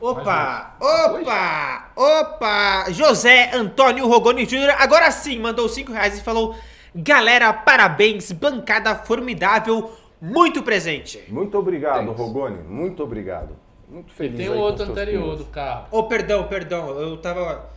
Opa! 0.00 0.76
Opa! 0.80 1.90
Opa! 1.94 2.86
José 2.90 3.50
Antônio 3.54 4.06
Rogoni 4.08 4.46
Júnior, 4.46 4.74
agora 4.78 5.10
sim, 5.10 5.38
mandou 5.38 5.68
5 5.68 5.92
reais 5.92 6.18
e 6.18 6.22
falou: 6.22 6.54
Galera, 6.94 7.52
parabéns, 7.52 8.32
bancada 8.32 8.94
formidável, 8.94 9.90
muito 10.22 10.62
presente. 10.62 11.22
Muito 11.28 11.58
obrigado, 11.58 12.06
Thanks. 12.06 12.18
Rogoni. 12.18 12.62
Muito 12.66 13.02
obrigado. 13.02 13.50
Muito 13.90 14.10
E 14.10 14.14
feliz. 14.16 14.36
tem 14.38 14.46
aí 14.46 14.52
o 14.52 14.54
com 14.54 14.60
outro 14.60 14.84
anterior 14.90 15.22
pimbas. 15.22 15.38
do 15.38 15.44
carro. 15.46 15.86
Oh, 15.90 16.04
perdão, 16.04 16.44
perdão, 16.44 16.88
eu 16.98 17.18
tava. 17.18 17.68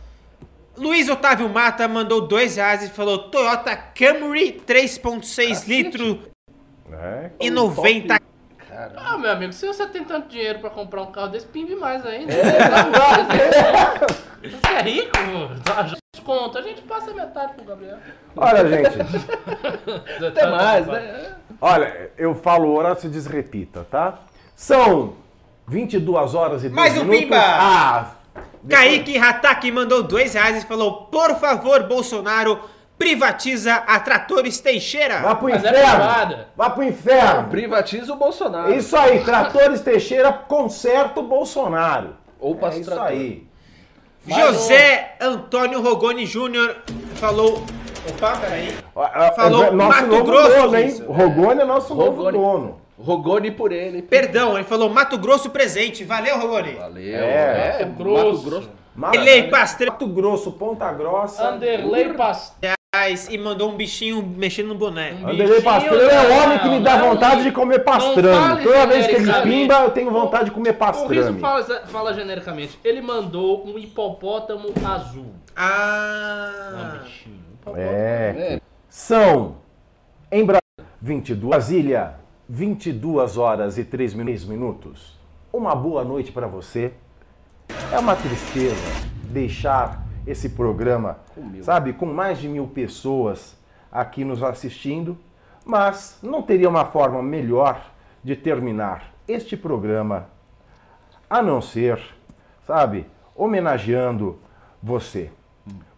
Luiz 0.78 1.08
Otávio 1.10 1.48
Mata 1.48 1.86
mandou 1.86 2.22
2 2.26 2.56
reais 2.56 2.82
e 2.84 2.88
falou: 2.88 3.18
Toyota 3.28 3.76
Camry 3.76 4.62
3,6 4.66 5.68
litros 5.68 6.18
É, 6.92 7.30
e 7.40 7.50
90 7.50 8.20
Cara, 8.68 8.92
Ah, 8.96 9.16
meu 9.18 9.30
amigo, 9.30 9.52
se 9.52 9.66
você 9.66 9.86
tem 9.86 10.04
tanto 10.04 10.28
dinheiro 10.28 10.58
pra 10.58 10.68
comprar 10.70 11.02
um 11.02 11.12
carro 11.12 11.28
desse, 11.28 11.46
pimbe 11.46 11.74
mais 11.76 12.04
ainda. 12.04 12.32
Você 14.42 14.72
é 14.72 14.82
rico, 14.82 15.16
desconto. 16.12 16.58
A 16.58 16.62
gente 16.62 16.82
passa 16.82 17.12
metade 17.12 17.54
pro 17.54 17.64
Gabriel. 17.64 17.98
Olha, 18.36 18.68
gente. 18.68 18.96
até 20.26 20.46
mais, 20.50 20.86
né? 20.86 21.34
Olha, 21.60 22.10
eu 22.18 22.34
falo 22.34 22.74
Horácio 22.74 23.08
desrepita, 23.08 23.86
tá? 23.90 24.18
São 24.56 25.14
22 25.68 26.34
horas 26.34 26.64
e 26.64 26.68
10 26.68 26.72
Mais 26.74 26.96
um 26.98 27.04
minutos. 27.04 27.20
pimba! 27.20 27.36
Ah, 27.38 28.10
Kaique 28.68 29.16
Hataki 29.18 29.70
mandou 29.70 30.02
2 30.02 30.34
reais 30.34 30.62
e 30.62 30.66
falou: 30.66 31.04
Por 31.06 31.36
favor, 31.36 31.82
Bolsonaro, 31.84 32.58
privatiza 33.08 33.74
a 33.86 34.00
Tratores 34.00 34.60
Teixeira. 34.60 35.20
vá 35.20 35.34
pro 35.34 35.50
Mas 35.50 35.62
é 35.62 35.68
inferno. 35.70 36.44
vá 36.56 36.70
pro 36.70 36.82
inferno. 36.82 37.48
Privatiza 37.50 38.12
o 38.14 38.16
Bolsonaro. 38.16 38.72
É 38.72 38.76
isso 38.78 38.96
aí, 38.96 39.22
Tratores 39.22 39.82
Teixeira 39.82 40.32
conserta 40.32 41.20
o 41.20 41.24
Bolsonaro. 41.24 42.16
Ou 42.40 42.54
É 42.54 42.56
passa 42.56 42.78
o 42.78 42.80
isso 42.80 42.90
trator. 42.90 43.06
aí. 43.08 43.46
José 44.26 45.16
Antônio 45.20 45.82
Rogoni 45.82 46.24
Júnior 46.24 46.76
falou. 47.16 47.62
Opa, 48.08 48.36
peraí. 48.38 48.74
Falou 49.36 49.64
é 49.64 49.70
nosso 49.70 49.88
Mato 49.90 50.06
novo 50.06 50.24
Grosso, 50.24 50.50
dono, 50.62 50.76
hein? 50.78 50.86
isso. 50.86 51.04
Rogoni 51.12 51.60
é 51.60 51.64
nosso 51.64 51.94
novo 51.94 52.16
Rogoni. 52.22 52.38
dono. 52.38 52.80
Rogoni 52.98 53.50
por 53.50 53.70
ele. 53.70 54.00
Perdão, 54.00 54.54
ele 54.54 54.64
falou 54.64 54.88
Mato 54.88 55.18
Grosso 55.18 55.50
presente. 55.50 56.04
Valeu, 56.04 56.38
Rogoni. 56.38 56.72
Valeu. 56.72 57.02
É, 57.22 57.76
É, 57.80 57.84
Mato 57.84 57.98
Grosso. 58.02 58.24
Mato 58.26 58.42
Grosso. 58.50 58.70
Mato 58.96 60.06
Grosso, 60.06 60.52
Ponta 60.52 60.90
Grossa. 60.92 61.48
Anderley 61.48 62.14
Pastel. 62.14 62.72
Reais 62.94 63.28
e 63.28 63.36
mandou 63.36 63.70
um 63.70 63.76
bichinho 63.76 64.22
mexendo 64.22 64.68
no 64.68 64.74
boné. 64.74 65.10
Anderlei 65.24 65.60
Pastrano 65.60 66.00
é 66.00 66.28
o 66.28 66.42
homem 66.42 66.58
que 66.60 66.68
me 66.68 66.80
dá 66.80 66.98
não, 66.98 67.10
vontade 67.10 67.36
não. 67.36 67.42
de 67.42 67.52
comer 67.52 67.80
pastrame. 67.80 68.62
Toda 68.62 68.86
vez 68.86 69.06
que 69.06 69.14
ele 69.14 69.32
pimba, 69.42 69.74
eu 69.74 69.90
tenho 69.90 70.10
vontade 70.10 70.46
de 70.46 70.50
comer 70.52 70.70
O 70.70 71.06
Riso 71.08 71.34
pastrame. 71.34 71.40
fala, 71.40 71.86
fala 71.86 72.14
genericamente. 72.14 72.78
Ele 72.84 73.00
mandou 73.00 73.66
um 73.66 73.78
hipopótamo 73.78 74.72
azul. 74.84 75.32
Ah. 75.56 77.00
bichinho. 77.02 77.44
É. 77.76 78.60
São 78.88 79.56
em 80.30 80.44
Brasília, 80.44 80.60
22, 81.00 81.50
Brasília, 81.50 82.14
22 82.48 83.36
horas 83.36 83.78
e 83.78 83.84
3 83.84 84.14
minutos. 84.14 85.18
Uma 85.52 85.74
boa 85.74 86.04
noite 86.04 86.30
para 86.30 86.46
você. 86.46 86.92
É 87.92 87.98
uma 87.98 88.14
tristeza 88.14 88.74
deixar 89.30 90.03
esse 90.26 90.50
programa, 90.50 91.18
sabe, 91.62 91.92
com 91.92 92.06
mais 92.06 92.38
de 92.38 92.48
mil 92.48 92.66
pessoas 92.66 93.56
aqui 93.90 94.24
nos 94.24 94.42
assistindo, 94.42 95.18
mas 95.64 96.18
não 96.22 96.42
teria 96.42 96.68
uma 96.68 96.84
forma 96.84 97.22
melhor 97.22 97.90
de 98.22 98.34
terminar 98.34 99.12
este 99.26 99.56
programa 99.56 100.28
a 101.28 101.42
não 101.42 101.60
ser 101.60 101.98
sabe, 102.66 103.06
homenageando 103.34 104.38
você. 104.82 105.30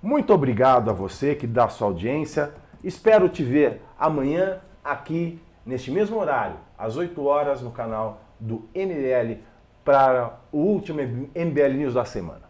Muito 0.02 0.32
obrigado 0.32 0.90
a 0.90 0.92
você 0.92 1.34
que 1.34 1.46
dá 1.46 1.68
sua 1.68 1.88
audiência. 1.88 2.52
Espero 2.82 3.28
te 3.28 3.42
ver 3.42 3.82
amanhã 3.98 4.58
aqui 4.84 5.40
neste 5.64 5.90
mesmo 5.90 6.18
horário, 6.18 6.56
às 6.78 6.96
8 6.96 7.24
horas 7.24 7.62
no 7.62 7.70
canal 7.70 8.20
do 8.38 8.68
MBL 8.74 9.40
para 9.84 10.38
o 10.52 10.58
último 10.58 11.00
MBL 11.00 11.76
News 11.76 11.94
da 11.94 12.04
semana. 12.04 12.45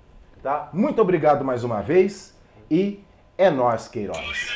Tá? 0.46 0.70
Muito 0.72 1.02
obrigado 1.02 1.44
mais 1.44 1.64
uma 1.64 1.82
vez 1.82 2.32
e 2.70 3.00
é 3.36 3.50
nós, 3.50 3.88
Queiroz. 3.88 4.46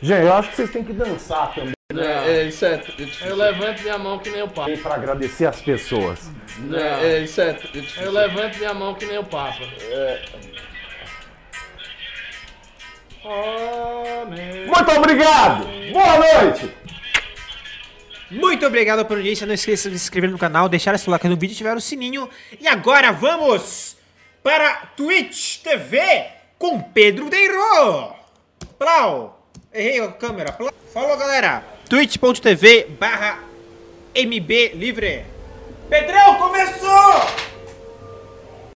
Gente, 0.00 0.22
eu 0.24 0.32
acho 0.32 0.48
que 0.48 0.56
vocês 0.56 0.70
têm 0.70 0.82
que 0.82 0.94
dançar 0.94 1.54
também 1.54 1.74
É, 1.94 2.38
é, 2.38 2.44
isso 2.44 2.64
é. 2.64 2.82
Eu 3.20 3.36
levanto 3.36 3.82
minha 3.82 3.98
mão 3.98 4.18
que 4.18 4.30
nem 4.30 4.44
o 4.44 4.48
Papa. 4.48 4.70
para 4.82 4.94
agradecer 4.94 5.44
as 5.44 5.60
pessoas. 5.60 6.32
É, 6.72 7.06
é, 7.06 7.20
isso 7.20 7.38
é. 7.42 7.54
Eu 8.00 8.12
levanto 8.12 8.56
minha 8.56 8.72
mão 8.72 8.94
que 8.94 9.04
nem 9.04 9.18
o 9.18 9.24
Papa. 9.24 9.60
Amém. 14.22 14.66
Muito 14.68 14.90
obrigado! 14.90 15.66
Boa 15.92 16.16
noite! 16.16 16.95
Muito 18.30 18.66
obrigado 18.66 19.04
pela 19.04 19.20
audiência. 19.20 19.46
Não 19.46 19.54
esqueça 19.54 19.90
de 19.90 19.98
se 19.98 20.04
inscrever 20.04 20.30
no 20.30 20.38
canal, 20.38 20.68
deixar 20.68 20.98
seu 20.98 21.10
like 21.10 21.28
no 21.28 21.36
vídeo, 21.36 21.54
ativar 21.54 21.76
o 21.76 21.80
sininho. 21.80 22.28
E 22.60 22.66
agora 22.66 23.12
vamos 23.12 23.96
para 24.42 24.76
Twitch 24.96 25.58
TV 25.62 26.26
com 26.58 26.80
Pedro 26.80 27.28
Deiro. 27.30 28.14
Plau. 28.78 29.48
Errei 29.72 30.00
a 30.00 30.08
câmera. 30.12 30.52
Plau. 30.52 30.72
Falou, 30.92 31.16
galera. 31.16 31.64
twitch.tv 31.88 32.86
barra 32.98 33.40
MB 34.14 34.72
Livre. 34.74 35.24
Pedrão, 35.88 36.36
começou! 36.36 37.55